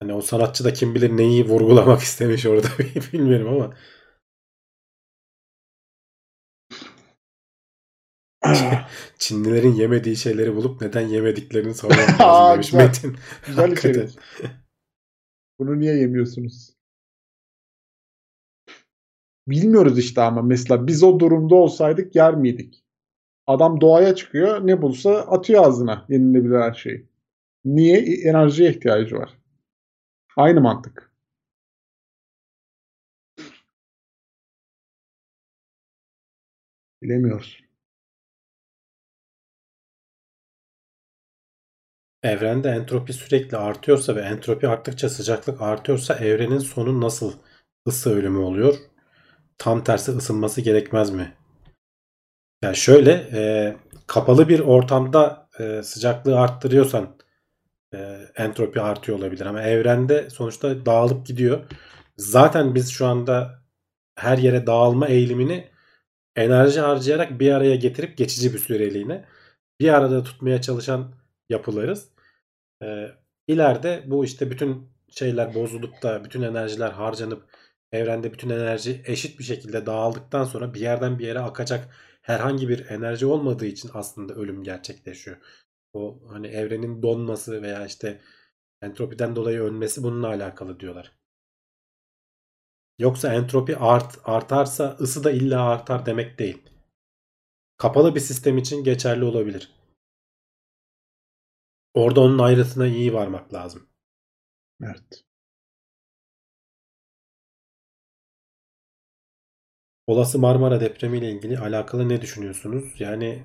Hani 0.00 0.12
o 0.14 0.20
sanatçı 0.20 0.64
da 0.64 0.72
kim 0.72 0.94
bilir 0.94 1.16
neyi 1.16 1.44
vurgulamak 1.48 2.00
istemiş 2.02 2.46
orada 2.46 2.66
bilmiyorum 3.12 3.48
ama. 3.54 3.74
Çinlilerin 9.18 9.74
yemediği 9.74 10.16
şeyleri 10.16 10.56
bulup 10.56 10.80
neden 10.80 11.08
yemediklerini 11.08 11.74
sormak 11.74 12.20
Aa, 12.20 12.48
lazım 12.48 12.52
demiş 12.52 12.70
güzel. 12.70 12.86
Metin. 12.86 13.16
Güzel 13.46 13.72
içerik. 13.72 14.18
Bunu 15.58 15.80
niye 15.80 15.94
yemiyorsunuz? 15.96 16.74
Bilmiyoruz 19.48 19.98
işte 19.98 20.22
ama 20.22 20.42
mesela 20.42 20.86
biz 20.86 21.02
o 21.02 21.20
durumda 21.20 21.54
olsaydık 21.54 22.16
yer 22.16 22.34
miydik? 22.34 22.84
Adam 23.46 23.80
doğaya 23.80 24.14
çıkıyor 24.14 24.66
ne 24.66 24.82
bulsa 24.82 25.10
atıyor 25.20 25.64
ağzına 25.64 26.06
yenilebilir 26.08 26.60
her 26.60 26.74
şeyi. 26.74 27.06
Niye? 27.64 27.98
E, 27.98 28.28
Enerjiye 28.28 28.70
ihtiyacı 28.70 29.16
var. 29.16 29.38
Aynı 30.36 30.60
mantık. 30.60 31.12
Bilemiyoruz. 37.02 37.67
Evrende 42.22 42.68
entropi 42.68 43.12
sürekli 43.12 43.56
artıyorsa 43.56 44.16
ve 44.16 44.20
entropi 44.20 44.68
arttıkça 44.68 45.08
sıcaklık 45.08 45.62
artıyorsa 45.62 46.14
evrenin 46.14 46.58
sonu 46.58 47.00
nasıl 47.00 47.32
ısı 47.88 48.14
ölümü 48.14 48.38
oluyor? 48.38 48.74
Tam 49.58 49.84
tersi 49.84 50.12
ısınması 50.12 50.60
gerekmez 50.60 51.10
mi? 51.10 51.32
Yani 52.62 52.76
şöyle 52.76 53.12
e, 53.32 53.76
kapalı 54.06 54.48
bir 54.48 54.60
ortamda 54.60 55.48
e, 55.58 55.82
sıcaklığı 55.82 56.40
arttırıyorsan 56.40 57.16
e, 57.94 58.18
entropi 58.36 58.80
artıyor 58.80 59.18
olabilir 59.18 59.46
ama 59.46 59.62
evrende 59.62 60.30
sonuçta 60.30 60.86
dağılıp 60.86 61.26
gidiyor. 61.26 61.64
Zaten 62.16 62.74
biz 62.74 62.90
şu 62.90 63.06
anda 63.06 63.62
her 64.16 64.38
yere 64.38 64.66
dağılma 64.66 65.08
eğilimini 65.08 65.68
enerji 66.36 66.80
harcayarak 66.80 67.40
bir 67.40 67.52
araya 67.52 67.76
getirip 67.76 68.16
geçici 68.18 68.54
bir 68.54 68.58
süreliğine 68.58 69.24
bir 69.80 69.94
arada 69.94 70.24
tutmaya 70.24 70.60
çalışan 70.60 71.17
yapılarız. 71.48 72.08
Ee, 72.82 73.08
ileride 73.46 74.04
bu 74.06 74.24
işte 74.24 74.50
bütün 74.50 74.92
şeyler 75.08 75.54
bozulup 75.54 76.02
da 76.02 76.24
bütün 76.24 76.42
enerjiler 76.42 76.90
harcanıp 76.90 77.50
evrende 77.92 78.32
bütün 78.32 78.50
enerji 78.50 79.02
eşit 79.06 79.38
bir 79.38 79.44
şekilde 79.44 79.86
dağıldıktan 79.86 80.44
sonra 80.44 80.74
bir 80.74 80.80
yerden 80.80 81.18
bir 81.18 81.26
yere 81.26 81.38
akacak 81.40 81.94
herhangi 82.22 82.68
bir 82.68 82.86
enerji 82.88 83.26
olmadığı 83.26 83.66
için 83.66 83.90
aslında 83.94 84.34
ölüm 84.34 84.64
gerçekleşiyor. 84.64 85.36
O 85.92 86.20
hani 86.28 86.46
evrenin 86.46 87.02
donması 87.02 87.62
veya 87.62 87.86
işte 87.86 88.20
entropiden 88.82 89.36
dolayı 89.36 89.60
ölmesi 89.60 90.02
bununla 90.02 90.28
alakalı 90.28 90.80
diyorlar. 90.80 91.12
Yoksa 92.98 93.34
entropi 93.34 93.76
art, 93.76 94.18
artarsa 94.24 94.96
ısı 95.00 95.24
da 95.24 95.30
illa 95.30 95.62
artar 95.62 96.06
demek 96.06 96.38
değil. 96.38 96.62
Kapalı 97.76 98.14
bir 98.14 98.20
sistem 98.20 98.58
için 98.58 98.84
geçerli 98.84 99.24
olabilir. 99.24 99.77
Orada 101.98 102.20
onun 102.20 102.38
ayrıtına 102.38 102.86
iyi 102.86 103.14
varmak 103.14 103.54
lazım. 103.54 103.88
Evet. 104.82 105.24
Olası 110.06 110.38
Marmara 110.38 110.80
depremi 110.80 111.18
ile 111.18 111.30
ilgili 111.32 111.58
alakalı 111.58 112.08
ne 112.08 112.22
düşünüyorsunuz? 112.22 112.94
Yani 112.98 113.44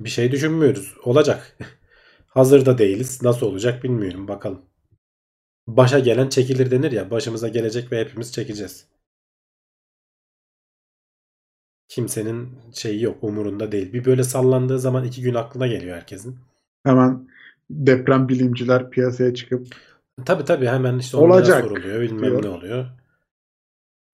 bir 0.00 0.10
şey 0.10 0.32
düşünmüyoruz. 0.32 0.94
Olacak. 1.04 1.58
Hazırda 2.26 2.78
değiliz. 2.78 3.22
Nasıl 3.22 3.46
olacak 3.46 3.84
bilmiyorum. 3.84 4.28
Bakalım. 4.28 4.66
Başa 5.66 5.98
gelen 5.98 6.28
çekilir 6.28 6.70
denir 6.70 6.92
ya. 6.92 7.10
Başımıza 7.10 7.48
gelecek 7.48 7.92
ve 7.92 8.00
hepimiz 8.00 8.32
çekeceğiz. 8.32 8.86
Kimsenin 11.88 12.58
şeyi 12.74 13.02
yok. 13.02 13.24
Umurunda 13.24 13.72
değil. 13.72 13.92
Bir 13.92 14.04
böyle 14.04 14.24
sallandığı 14.24 14.78
zaman 14.78 15.04
iki 15.04 15.22
gün 15.22 15.34
aklına 15.34 15.66
geliyor 15.66 15.96
herkesin. 15.96 16.38
Hemen 16.84 17.30
deprem 17.70 18.28
bilimciler 18.28 18.90
piyasaya 18.90 19.34
çıkıp 19.34 19.66
Tabii 20.24 20.44
tabii 20.44 20.66
hemen 20.66 20.98
işte 20.98 21.16
Olacak 21.16 21.64
soruluyor. 21.64 22.00
Bilmem 22.00 22.30
diyor. 22.30 22.42
ne 22.42 22.48
oluyor. 22.48 22.86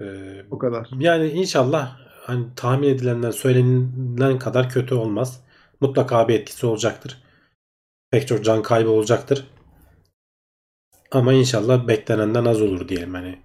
Ee, 0.01 0.51
bu 0.51 0.59
kadar. 0.59 0.89
Yani 0.99 1.29
inşallah 1.29 1.99
hani 2.21 2.55
tahmin 2.57 2.89
edilenden 2.89 3.31
söylenilen 3.31 4.39
kadar 4.39 4.71
kötü 4.71 4.95
olmaz. 4.95 5.45
Mutlaka 5.81 6.29
bir 6.29 6.41
etkisi 6.41 6.67
olacaktır. 6.67 7.23
Pek 8.11 8.29
çok 8.29 8.45
can 8.45 8.63
kaybı 8.63 8.91
olacaktır. 8.91 9.47
Ama 11.11 11.33
inşallah 11.33 11.89
beklenenden 11.89 12.45
az 12.45 12.63
olur 12.63 12.89
diyelim 12.89 13.15
hani. 13.15 13.43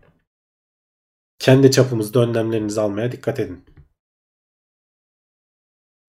Kendi 1.40 1.72
çapımızda 1.72 2.20
önlemlerinizi 2.20 2.82
almaya 2.82 3.12
dikkat 3.12 3.40
edin. 3.40 3.66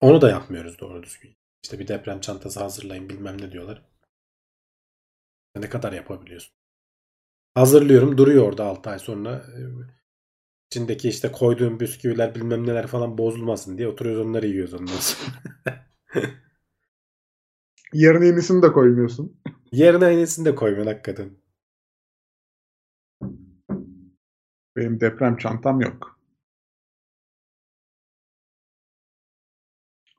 Onu 0.01 0.21
da 0.21 0.29
yapmıyoruz 0.29 0.79
doğru 0.79 1.03
düzgün. 1.03 1.35
İşte 1.63 1.79
bir 1.79 1.87
deprem 1.87 2.19
çantası 2.19 2.59
hazırlayın 2.59 3.09
bilmem 3.09 3.41
ne 3.41 3.51
diyorlar. 3.51 3.92
Ne 5.55 5.69
kadar 5.69 5.93
yapabiliyorsun? 5.93 6.53
Hazırlıyorum 7.55 8.17
duruyor 8.17 8.43
orada 8.47 8.65
6 8.65 8.89
ay 8.89 8.99
sonra. 8.99 9.45
İçindeki 10.71 11.09
işte 11.09 11.31
koyduğum 11.31 11.79
bisküviler 11.79 12.35
bilmem 12.35 12.67
neler 12.67 12.87
falan 12.87 13.17
bozulmasın 13.17 13.77
diye 13.77 13.87
oturuyoruz 13.87 14.27
onları 14.27 14.47
yiyoruz 14.47 14.73
ondan 14.73 14.93
sonra. 14.93 15.31
Yerine 17.93 18.25
yenisini 18.25 18.61
de 18.63 18.71
koymuyorsun. 18.71 19.41
Yerine 19.71 20.05
aynısını 20.05 20.45
da 20.45 20.55
koymuyor 20.55 20.85
hakikaten. 20.85 21.29
Benim 24.75 24.99
deprem 24.99 25.37
çantam 25.37 25.81
yok. 25.81 26.19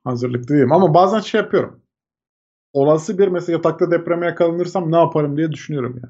Hazırlıklıyım 0.03 0.71
ama 0.71 0.93
bazen 0.93 1.19
şey 1.19 1.41
yapıyorum. 1.41 1.84
Olası 2.75 3.17
bir 3.17 3.27
mesela 3.27 3.55
yatakta 3.55 3.91
depreme 3.91 4.25
yakalanırsam 4.25 4.91
ne 4.91 4.95
yaparım 4.95 5.37
diye 5.37 5.51
düşünüyorum 5.51 5.99
ya. 6.03 6.09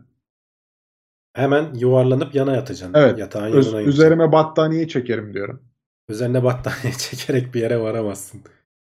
Hemen 1.34 1.74
yuvarlanıp 1.74 2.36
yana 2.36 2.56
yatacaksın. 2.56 3.00
Evet. 3.00 3.20
Yatağın 3.20 3.52
Öz- 3.52 3.68
yanına 3.68 3.82
üzerime 3.82 4.32
battaniye 4.32 4.88
çekerim 4.88 5.34
diyorum. 5.34 5.62
Üzerine 6.10 6.44
battaniye 6.44 6.94
çekerek 6.98 7.54
bir 7.54 7.62
yere 7.62 7.82
varamazsın. 7.82 8.42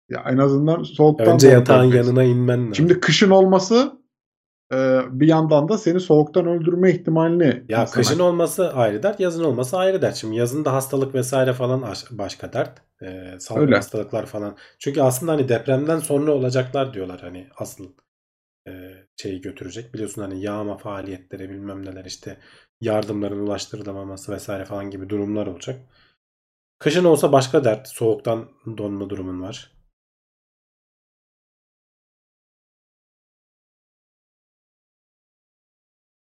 Ya 0.09 0.23
en 0.27 0.37
azından 0.37 0.83
soğuktan 0.83 1.33
Önce 1.33 1.47
yatağın 1.47 1.83
yanına 1.83 2.23
inmen 2.23 2.59
lazım. 2.59 2.75
Şimdi 2.75 2.99
kışın 2.99 3.29
olması 3.29 4.00
e, 4.71 5.01
bir 5.11 5.27
yandan 5.27 5.69
da 5.69 5.77
seni 5.77 5.99
soğuktan 5.99 6.47
öldürme 6.47 6.91
ihtimalini 6.91 7.63
ya 7.69 7.85
kışın 7.85 8.19
olması 8.19 8.73
ayrı 8.73 9.03
dert, 9.03 9.19
yazın 9.19 9.43
olması 9.43 9.77
ayrı 9.77 10.01
dert. 10.01 10.15
Şimdi 10.15 10.35
yazın 10.35 10.65
da 10.65 10.73
hastalık 10.73 11.15
vesaire 11.15 11.53
falan 11.53 11.81
aş- 11.81 12.05
başka 12.11 12.53
dert. 12.53 12.81
Ee, 13.01 13.35
salgın 13.39 13.61
Öyle. 13.61 13.75
hastalıklar 13.75 14.25
falan. 14.25 14.57
Çünkü 14.79 15.01
aslında 15.01 15.31
hani 15.31 15.49
depremden 15.49 15.99
sonra 15.99 16.31
olacaklar 16.31 16.93
diyorlar 16.93 17.21
hani 17.21 17.47
asıl 17.57 17.85
e, 18.67 18.71
şeyi 19.17 19.41
götürecek. 19.41 19.93
Biliyorsun 19.93 20.21
hani 20.21 20.41
yağma 20.41 20.77
faaliyetleri 20.77 21.49
bilmem 21.49 21.85
neler 21.85 22.05
işte 22.05 22.37
yardımların 22.81 23.39
ulaştırılamaması 23.39 24.31
vesaire 24.31 24.65
falan 24.65 24.89
gibi 24.89 25.09
durumlar 25.09 25.47
olacak. 25.47 25.79
Kışın 26.79 27.05
olsa 27.05 27.31
başka 27.31 27.63
dert. 27.63 27.87
Soğuktan 27.87 28.49
donma 28.77 29.09
durumun 29.09 29.41
var. 29.41 29.71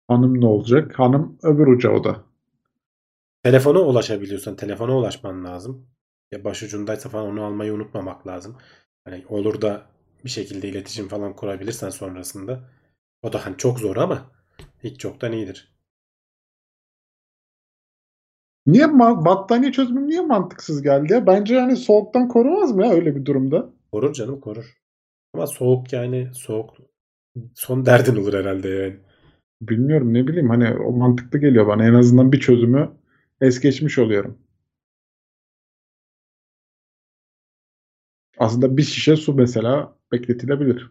Hanım 0.09 0.41
ne 0.41 0.47
olacak? 0.47 0.99
Hanım 0.99 1.39
öbür 1.43 1.67
uca 1.67 1.91
o 1.91 2.05
da. 2.05 2.25
Telefona 3.43 3.81
ulaşabiliyorsan 3.81 4.57
telefona 4.57 4.97
ulaşman 4.99 5.45
lazım. 5.45 5.87
Ya 6.33 6.45
başucundaysa 6.45 7.09
falan 7.09 7.27
onu 7.27 7.45
almayı 7.45 7.73
unutmamak 7.75 8.27
lazım. 8.27 8.57
Hani 9.05 9.25
olur 9.29 9.61
da 9.61 9.87
bir 10.25 10.31
şekilde 10.31 10.69
iletişim 10.69 11.09
falan 11.09 11.37
kurabilirsen 11.37 11.91
sonrasında. 11.91 12.71
O 13.23 13.33
da 13.33 13.47
hani 13.47 13.57
çok 13.57 13.79
zor 13.81 13.97
ama 13.97 14.31
hiç 14.85 15.01
çoktan 15.01 15.33
iyidir. 15.33 15.75
Niye 18.67 18.99
battaniye 18.99 19.73
çözümü 19.73 20.09
niye 20.09 20.21
mantıksız 20.21 20.83
geldi 20.83 21.13
ya? 21.13 21.27
Bence 21.27 21.55
yani 21.55 21.77
soğuktan 21.77 22.29
korumaz 22.29 22.73
mı 22.73 22.87
ya 22.87 22.93
öyle 22.93 23.17
bir 23.17 23.25
durumda? 23.25 23.71
Korur 23.93 24.13
canım 24.13 24.41
korur. 24.41 24.79
Ama 25.35 25.47
soğuk 25.47 25.93
yani 25.93 26.31
soğuk 26.35 26.71
son 27.55 27.87
derdin 27.87 28.17
olur 28.17 28.35
herhalde 28.35 28.69
yani. 28.69 28.97
Bilmiyorum 29.69 30.15
ne 30.15 30.27
bileyim 30.27 30.49
hani 30.51 30.71
o 30.79 30.93
mantıklı 30.93 31.39
geliyor 31.39 31.67
bana. 31.67 31.87
En 31.87 31.95
azından 31.95 32.33
bir 32.33 32.41
çözümü 32.41 32.91
es 33.41 33.61
geçmiş 33.61 33.99
oluyorum. 33.99 34.39
Aslında 38.39 38.77
bir 38.77 38.83
şişe 38.83 39.17
su 39.17 39.35
mesela 39.35 39.99
bekletilebilir. 40.13 40.91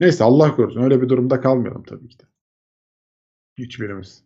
Neyse 0.00 0.24
Allah 0.24 0.56
korusun 0.56 0.82
öyle 0.82 1.02
bir 1.02 1.08
durumda 1.08 1.40
kalmayalım 1.40 1.82
tabii 1.84 2.08
ki 2.08 2.18
de. 2.18 2.22
Hiçbirimiz. 3.58 4.24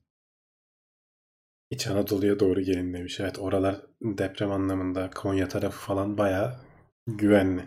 İç 1.71 1.87
Anadolu'ya 1.87 2.41
doğru 2.41 2.61
gelin 2.61 2.95
demiş. 2.95 3.21
Evet 3.21 3.39
oralar 3.39 3.83
deprem 4.03 4.51
anlamında 4.53 5.11
Konya 5.11 5.49
tarafı 5.49 5.79
falan 5.87 6.19
bayağı 6.19 6.68
güvenli. 7.17 7.63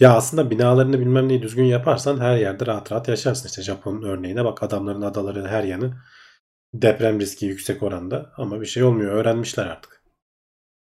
Ya 0.00 0.14
aslında 0.14 0.50
binalarını 0.50 1.00
bilmem 1.00 1.28
neyi 1.28 1.42
düzgün 1.42 1.64
yaparsan 1.64 2.20
her 2.20 2.36
yerde 2.36 2.66
rahat 2.66 2.92
rahat 2.92 3.08
yaşarsın. 3.08 3.48
İşte 3.48 3.62
Japon'un 3.62 4.02
örneğine 4.02 4.44
bak 4.44 4.62
adamların 4.62 5.02
adaları 5.02 5.48
her 5.48 5.64
yanı 5.64 5.94
deprem 6.74 7.20
riski 7.20 7.46
yüksek 7.46 7.82
oranda 7.82 8.32
ama 8.36 8.60
bir 8.60 8.66
şey 8.66 8.82
olmuyor. 8.82 9.14
Öğrenmişler 9.14 9.66
artık. 9.66 10.02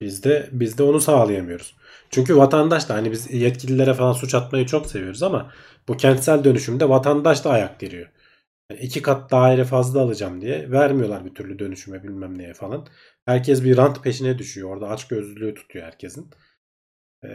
Biz 0.02 0.24
de 0.24 0.49
biz 0.52 0.78
de 0.78 0.84
onu 0.84 1.02
sağlayamıyoruz. 1.02 1.76
Çünkü 2.10 2.38
vatandaş 2.38 2.90
da 2.90 2.94
hani 2.94 3.12
biz 3.12 3.34
yetkililere 3.34 3.94
falan 3.94 4.14
suç 4.14 4.36
atmayı 4.36 4.66
çok 4.66 4.88
seviyoruz 4.88 5.24
ama 5.24 5.52
bu 5.88 5.98
kentsel 5.98 6.44
dönüşümde 6.44 6.90
vatandaş 6.90 7.45
da 7.45 7.49
ayak 7.49 7.84
veriyor. 7.84 8.10
Yani 8.72 8.82
iki 8.82 9.02
kat 9.02 9.32
daire 9.32 9.66
fazla 9.66 10.02
alacağım 10.02 10.41
diye 10.41 10.72
vermiyorlar 10.72 11.26
bir 11.26 11.36
türlü 11.36 11.60
dönüşüme 11.60 12.03
bilmem 12.03 12.38
neye 12.38 12.53
falan. 12.53 12.88
Herkes 13.26 13.64
bir 13.64 13.78
rant 13.78 14.03
peşine 14.03 14.38
düşüyor. 14.38 14.70
Orada 14.70 14.90
açgözlülüğü 14.90 15.53
tutuyor 15.53 15.86
herkesin. 15.86 16.32
Ee, 17.23 17.30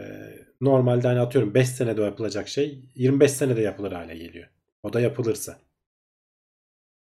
normalde 0.61 1.07
hani 1.07 1.19
atıyorum 1.19 1.53
5 1.53 1.69
senede 1.69 2.01
yapılacak 2.01 2.47
şey 2.47 2.83
25 2.95 3.31
senede 3.31 3.61
yapılır 3.61 3.91
hale 3.91 4.17
geliyor. 4.17 4.47
O 4.83 4.93
da 4.93 4.99
yapılırsa. 5.01 5.59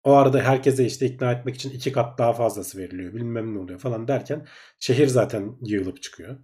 O 0.03 0.11
arada 0.11 0.41
herkese 0.41 0.85
işte 0.85 1.06
ikna 1.06 1.31
etmek 1.31 1.56
için 1.56 1.72
iki 1.72 1.91
kat 1.91 2.18
daha 2.18 2.34
fazlası 2.34 2.77
veriliyor. 2.77 3.14
Bilmem 3.14 3.56
ne 3.56 3.60
oluyor 3.60 3.80
falan 3.80 4.07
derken 4.07 4.48
şehir 4.80 5.07
zaten 5.07 5.57
yığılıp 5.61 6.02
çıkıyor. 6.02 6.38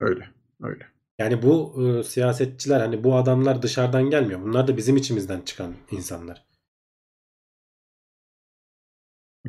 Öyle. 0.00 0.28
Öyle. 0.62 0.86
Yani 1.18 1.42
bu 1.42 1.82
e, 1.82 2.04
siyasetçiler 2.04 2.80
hani 2.80 3.04
bu 3.04 3.16
adamlar 3.16 3.62
dışarıdan 3.62 4.10
gelmiyor. 4.10 4.42
Bunlar 4.42 4.68
da 4.68 4.76
bizim 4.76 4.96
içimizden 4.96 5.40
çıkan 5.40 5.74
insanlar. 5.90 6.46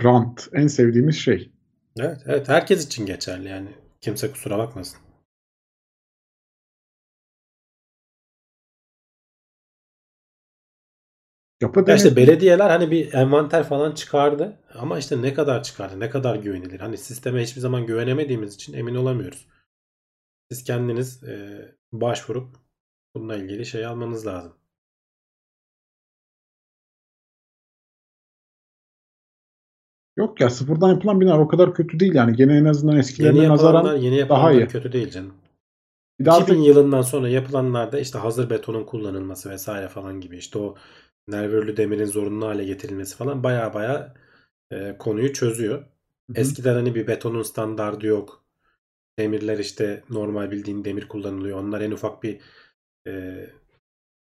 Rant 0.04 0.48
en 0.54 0.68
sevdiğimiz 0.68 1.16
şey. 1.16 1.52
Evet, 2.00 2.22
evet 2.26 2.50
herkes 2.50 2.86
için 2.86 3.06
geçerli 3.06 3.48
yani. 3.48 3.70
Kimse 4.02 4.32
kusura 4.32 4.58
bakmasın. 4.58 5.00
Yapı 11.62 11.84
Ya 11.88 11.96
işte 11.96 12.16
belediyeler 12.16 12.70
hani 12.70 12.92
bir 12.92 13.14
envanter 13.14 13.64
falan 13.64 13.92
çıkardı 13.92 14.60
ama 14.74 15.00
işte 15.00 15.22
ne 15.22 15.34
kadar 15.34 15.64
çıkardı, 15.64 16.00
ne 16.00 16.10
kadar 16.10 16.36
güvenilir. 16.36 16.80
Hani 16.80 16.98
sisteme 16.98 17.44
hiçbir 17.44 17.62
zaman 17.62 17.86
güvenemediğimiz 17.86 18.56
için 18.56 18.74
emin 18.74 18.96
olamıyoruz. 18.96 19.48
Siz 20.52 20.64
kendiniz 20.64 21.24
e, 21.24 21.66
başvurup 21.92 22.56
bununla 23.16 23.36
ilgili 23.36 23.66
şey 23.66 23.86
almanız 23.86 24.28
lazım. 24.28 24.54
Yok 30.18 30.42
ya 30.42 30.50
sıfırdan 30.50 30.90
yapılan 30.90 31.22
binalar 31.22 31.40
o 31.40 31.48
kadar 31.48 31.74
kötü 31.74 32.00
değil 32.00 32.16
yani. 32.16 32.36
Gene 32.36 32.58
en 32.58 32.66
azından 32.66 32.98
eskilerine 32.98 33.50
nazaran 33.50 33.96
yeni 33.96 34.30
daha 34.30 34.52
iyi. 34.52 34.68
kötü 34.68 34.92
değil 34.92 35.10
canım. 35.10 35.34
Bir 36.20 36.26
de 36.26 36.32
artık 36.32 36.50
2000 36.50 36.62
yılından 36.62 37.02
sonra 37.02 37.30
yapılanlarda 37.30 38.00
işte 38.00 38.20
hazır 38.20 38.50
betonun 38.50 38.84
kullanılması 38.84 39.50
vesaire 39.50 39.88
falan 39.88 40.22
gibi 40.22 40.38
işte 40.38 40.60
o 40.60 40.76
nervürlü 41.28 41.78
demirin 41.78 42.06
zorunlu 42.06 42.48
hale 42.48 42.64
getirilmesi 42.66 43.16
falan 43.16 43.44
baya 43.44 43.74
baya 43.74 44.14
e, 44.72 44.96
konuyu 45.00 45.34
çözüyor. 45.34 45.80
Hı 45.80 45.84
hı. 46.34 46.42
Eskiden 46.42 46.74
hani 46.74 46.96
bir 46.96 47.08
betonun 47.08 47.44
standardı 47.44 48.08
yok. 48.08 48.46
Demirler 49.20 49.60
işte 49.60 50.04
normal 50.10 50.52
bildiğin 50.52 50.86
demir 50.86 51.08
kullanılıyor. 51.08 51.60
Onlar 51.60 51.82
en 51.82 51.92
ufak 51.92 52.24
bir 52.24 52.40
e, 53.08 53.46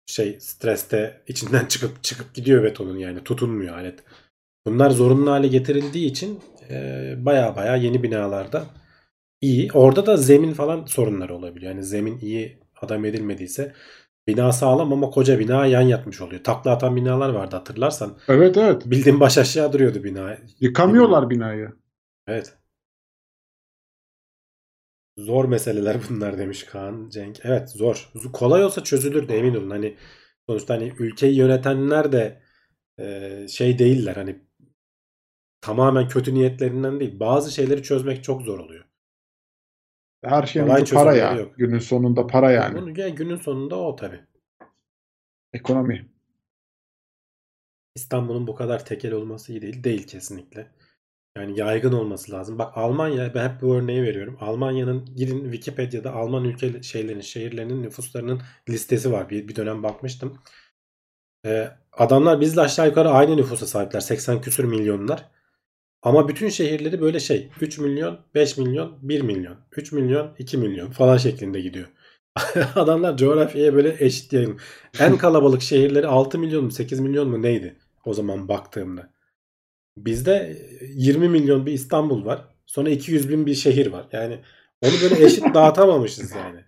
şey 0.05 0.39
streste 0.39 1.21
içinden 1.27 1.65
çıkıp 1.67 2.03
çıkıp 2.03 2.33
gidiyor 2.33 2.63
betonun 2.63 2.97
yani 2.97 3.23
tutunmuyor 3.23 3.75
alet. 3.77 4.03
Bunlar 4.67 4.89
zorunlu 4.89 5.31
hale 5.31 5.47
getirildiği 5.47 6.11
için 6.11 6.39
e, 6.69 7.15
baya 7.17 7.55
baya 7.55 7.75
yeni 7.75 8.03
binalarda 8.03 8.65
iyi. 9.41 9.71
Orada 9.73 10.05
da 10.05 10.17
zemin 10.17 10.53
falan 10.53 10.85
sorunları 10.85 11.35
olabiliyor. 11.35 11.71
Yani 11.71 11.83
zemin 11.83 12.19
iyi 12.19 12.59
adam 12.81 13.05
edilmediyse 13.05 13.73
bina 14.27 14.51
sağlam 14.51 14.93
ama 14.93 15.09
koca 15.09 15.39
bina 15.39 15.65
yan 15.65 15.81
yatmış 15.81 16.21
oluyor. 16.21 16.43
Takla 16.43 16.71
atan 16.71 16.95
binalar 16.95 17.29
vardı 17.29 17.55
hatırlarsan. 17.55 18.17
evet 18.27 18.57
evet. 18.57 18.85
Bildiğin 18.85 19.19
baş 19.19 19.37
aşağı 19.37 19.73
duruyordu 19.73 20.03
bina. 20.03 20.37
Yıkamıyorlar 20.59 21.29
binayı. 21.29 21.69
Evet. 22.27 22.57
Zor 25.17 25.45
meseleler 25.45 25.97
bunlar 26.09 26.37
demiş 26.37 26.63
Kaan 26.63 27.09
Cenk. 27.09 27.39
Evet 27.43 27.69
zor. 27.69 28.11
Kolay 28.33 28.63
olsa 28.63 28.83
çözülür 28.83 29.27
de 29.27 29.37
emin 29.37 29.55
olun. 29.55 29.69
Hani 29.69 29.97
sonuçta 30.49 30.73
hani 30.73 30.93
ülkeyi 30.99 31.35
yönetenler 31.35 32.11
de 32.11 32.41
e, 32.99 33.47
şey 33.47 33.79
değiller. 33.79 34.15
Hani 34.15 34.41
tamamen 35.61 36.07
kötü 36.07 36.33
niyetlerinden 36.33 36.99
değil. 36.99 37.19
Bazı 37.19 37.51
şeyleri 37.51 37.83
çözmek 37.83 38.23
çok 38.23 38.41
zor 38.41 38.59
oluyor. 38.59 38.85
Her 40.23 40.43
şeyin 40.45 40.65
Kolay 40.65 40.81
ucu 40.81 40.95
para 40.95 41.15
ya. 41.15 41.33
yok. 41.33 41.57
Günün 41.57 41.79
sonunda 41.79 42.27
para 42.27 42.51
yani. 42.51 42.81
Bunu 42.81 42.99
ya 42.99 43.09
günün 43.09 43.35
sonunda 43.35 43.75
o 43.75 43.95
tabii. 43.95 44.21
Ekonomi. 45.53 46.05
İstanbul'un 47.95 48.47
bu 48.47 48.55
kadar 48.55 48.85
tekel 48.85 49.11
olması 49.11 49.51
iyi 49.51 49.61
değil. 49.61 49.83
Değil 49.83 50.07
kesinlikle. 50.07 50.67
Yani 51.37 51.59
yaygın 51.59 51.93
olması 51.93 52.31
lazım. 52.31 52.59
Bak 52.59 52.77
Almanya 52.77 53.33
ben 53.33 53.49
hep 53.49 53.61
bu 53.61 53.75
örneği 53.75 54.03
veriyorum. 54.03 54.37
Almanya'nın 54.41 55.05
gidin 55.15 55.43
Wikipedia'da 55.43 56.13
Alman 56.13 56.43
ülke 56.43 56.83
şeylerin, 56.83 57.21
şehirlerinin 57.21 57.83
nüfuslarının 57.83 58.41
listesi 58.69 59.11
var. 59.11 59.29
Bir, 59.29 59.47
bir 59.47 59.55
dönem 59.55 59.83
bakmıştım. 59.83 60.37
Ee, 61.45 61.71
adamlar 61.91 62.41
bizle 62.41 62.61
aşağı 62.61 62.87
yukarı 62.87 63.09
aynı 63.09 63.37
nüfusa 63.37 63.67
sahipler. 63.67 63.99
80 63.99 64.41
küsür 64.41 64.63
milyonlar. 64.63 65.29
Ama 66.03 66.27
bütün 66.27 66.49
şehirleri 66.49 67.01
böyle 67.01 67.19
şey 67.19 67.49
3 67.61 67.79
milyon, 67.79 68.19
5 68.35 68.57
milyon, 68.57 68.97
1 69.01 69.21
milyon, 69.21 69.57
3 69.71 69.91
milyon, 69.91 70.35
2 70.39 70.57
milyon 70.57 70.91
falan 70.91 71.17
şeklinde 71.17 71.61
gidiyor. 71.61 71.87
Adamlar 72.75 73.17
coğrafyaya 73.17 73.73
böyle 73.73 73.95
eşit 73.99 74.33
yayın. 74.33 74.59
En 74.99 75.17
kalabalık 75.17 75.61
şehirleri 75.61 76.07
6 76.07 76.39
milyon 76.39 76.63
mu 76.63 76.71
8 76.71 76.99
milyon 76.99 77.29
mu 77.29 77.41
neydi 77.41 77.75
o 78.05 78.13
zaman 78.13 78.47
baktığımda. 78.47 79.09
Bizde 79.97 80.57
20 80.81 81.29
milyon 81.29 81.65
bir 81.65 81.73
İstanbul 81.73 82.25
var. 82.25 82.45
Sonra 82.65 82.89
200 82.89 83.29
bin 83.29 83.45
bir 83.45 83.55
şehir 83.55 83.87
var. 83.87 84.07
Yani 84.11 84.39
onu 84.81 84.91
böyle 85.01 85.25
eşit 85.25 85.43
dağıtamamışız 85.53 86.31
yani. 86.31 86.59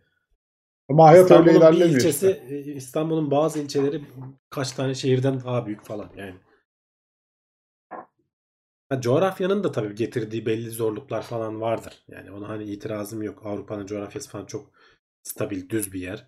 Ama 0.90 1.06
hayat 1.06 1.32
öyle 1.32 1.58
ilerlemiyor 1.58 2.00
ilçesi, 2.00 2.42
işte. 2.52 2.56
e, 2.56 2.74
İstanbul'un 2.74 3.32
bazı 3.32 3.60
ilçeleri 3.60 4.02
kaç 4.50 4.72
tane 4.72 4.96
şehirden 4.96 5.44
daha 5.44 5.66
büyük 5.66 5.84
falan 5.86 6.10
yani. 6.18 6.36
Ha, 8.90 9.02
coğrafyanın 9.02 9.64
da 9.64 9.72
tabii 9.72 9.96
getirdiği 9.96 10.46
belli 10.46 10.70
zorluklar 10.70 11.22
falan 11.22 11.62
vardır. 11.62 12.04
Yani 12.08 12.32
ona 12.32 12.50
hani 12.50 12.64
itirazım 12.64 13.22
yok. 13.24 13.46
Avrupa'nın 13.46 13.86
coğrafyası 13.86 14.30
falan 14.30 14.46
çok 14.46 14.72
stabil, 15.24 15.70
düz 15.70 15.94
bir 15.94 16.02
yer. 16.02 16.28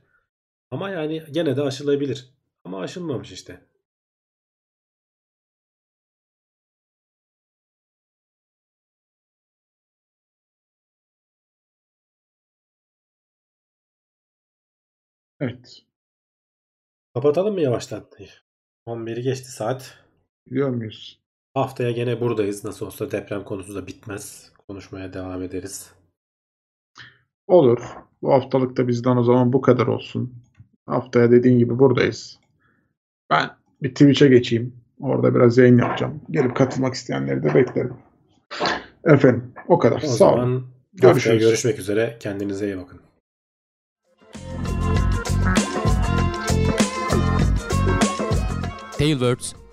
Ama 0.71 0.89
yani 0.89 1.23
gene 1.31 1.57
de 1.57 1.61
aşılabilir. 1.61 2.33
Ama 2.65 2.81
aşılmamış 2.81 3.31
işte. 3.31 3.61
Evet. 15.39 15.85
Kapatalım 17.13 17.53
mı 17.53 17.61
yavaştan? 17.61 18.09
11'i 18.85 19.21
geçti 19.21 19.51
saat. 19.51 19.97
Muyuz? 20.51 21.19
Haftaya 21.57 21.91
gene 21.91 22.21
buradayız. 22.21 22.63
Nasıl 22.63 22.85
olsa 22.85 23.11
deprem 23.11 23.43
konusu 23.43 23.75
da 23.75 23.87
bitmez. 23.87 24.51
Konuşmaya 24.67 25.13
devam 25.13 25.43
ederiz. 25.43 25.91
Olur. 27.47 27.79
Bu 28.21 28.33
haftalık 28.33 28.77
da 28.77 28.87
bizden 28.87 29.17
o 29.17 29.23
zaman 29.23 29.53
bu 29.53 29.61
kadar 29.61 29.87
olsun. 29.87 30.33
Haftaya 30.85 31.31
dediğin 31.31 31.59
gibi 31.59 31.79
buradayız. 31.79 32.39
Ben 33.29 33.49
bir 33.83 33.89
Twitch'e 33.89 34.27
geçeyim. 34.27 34.75
Orada 34.99 35.35
biraz 35.35 35.57
yayın 35.57 35.77
yapacağım. 35.77 36.21
Gelip 36.31 36.55
katılmak 36.55 36.93
isteyenleri 36.93 37.43
de 37.43 37.55
beklerim. 37.55 37.93
Efendim 39.05 39.53
o 39.67 39.79
kadar. 39.79 40.01
O 40.05 40.07
Sağ 40.07 40.33
olun. 40.33 40.67
Görüşürüz. 40.93 41.39
görüşmek 41.39 41.79
üzere. 41.79 42.17
Kendinize 42.19 42.65
iyi 42.65 42.77
bakın. 42.77 42.99
Tailwords 48.97 49.66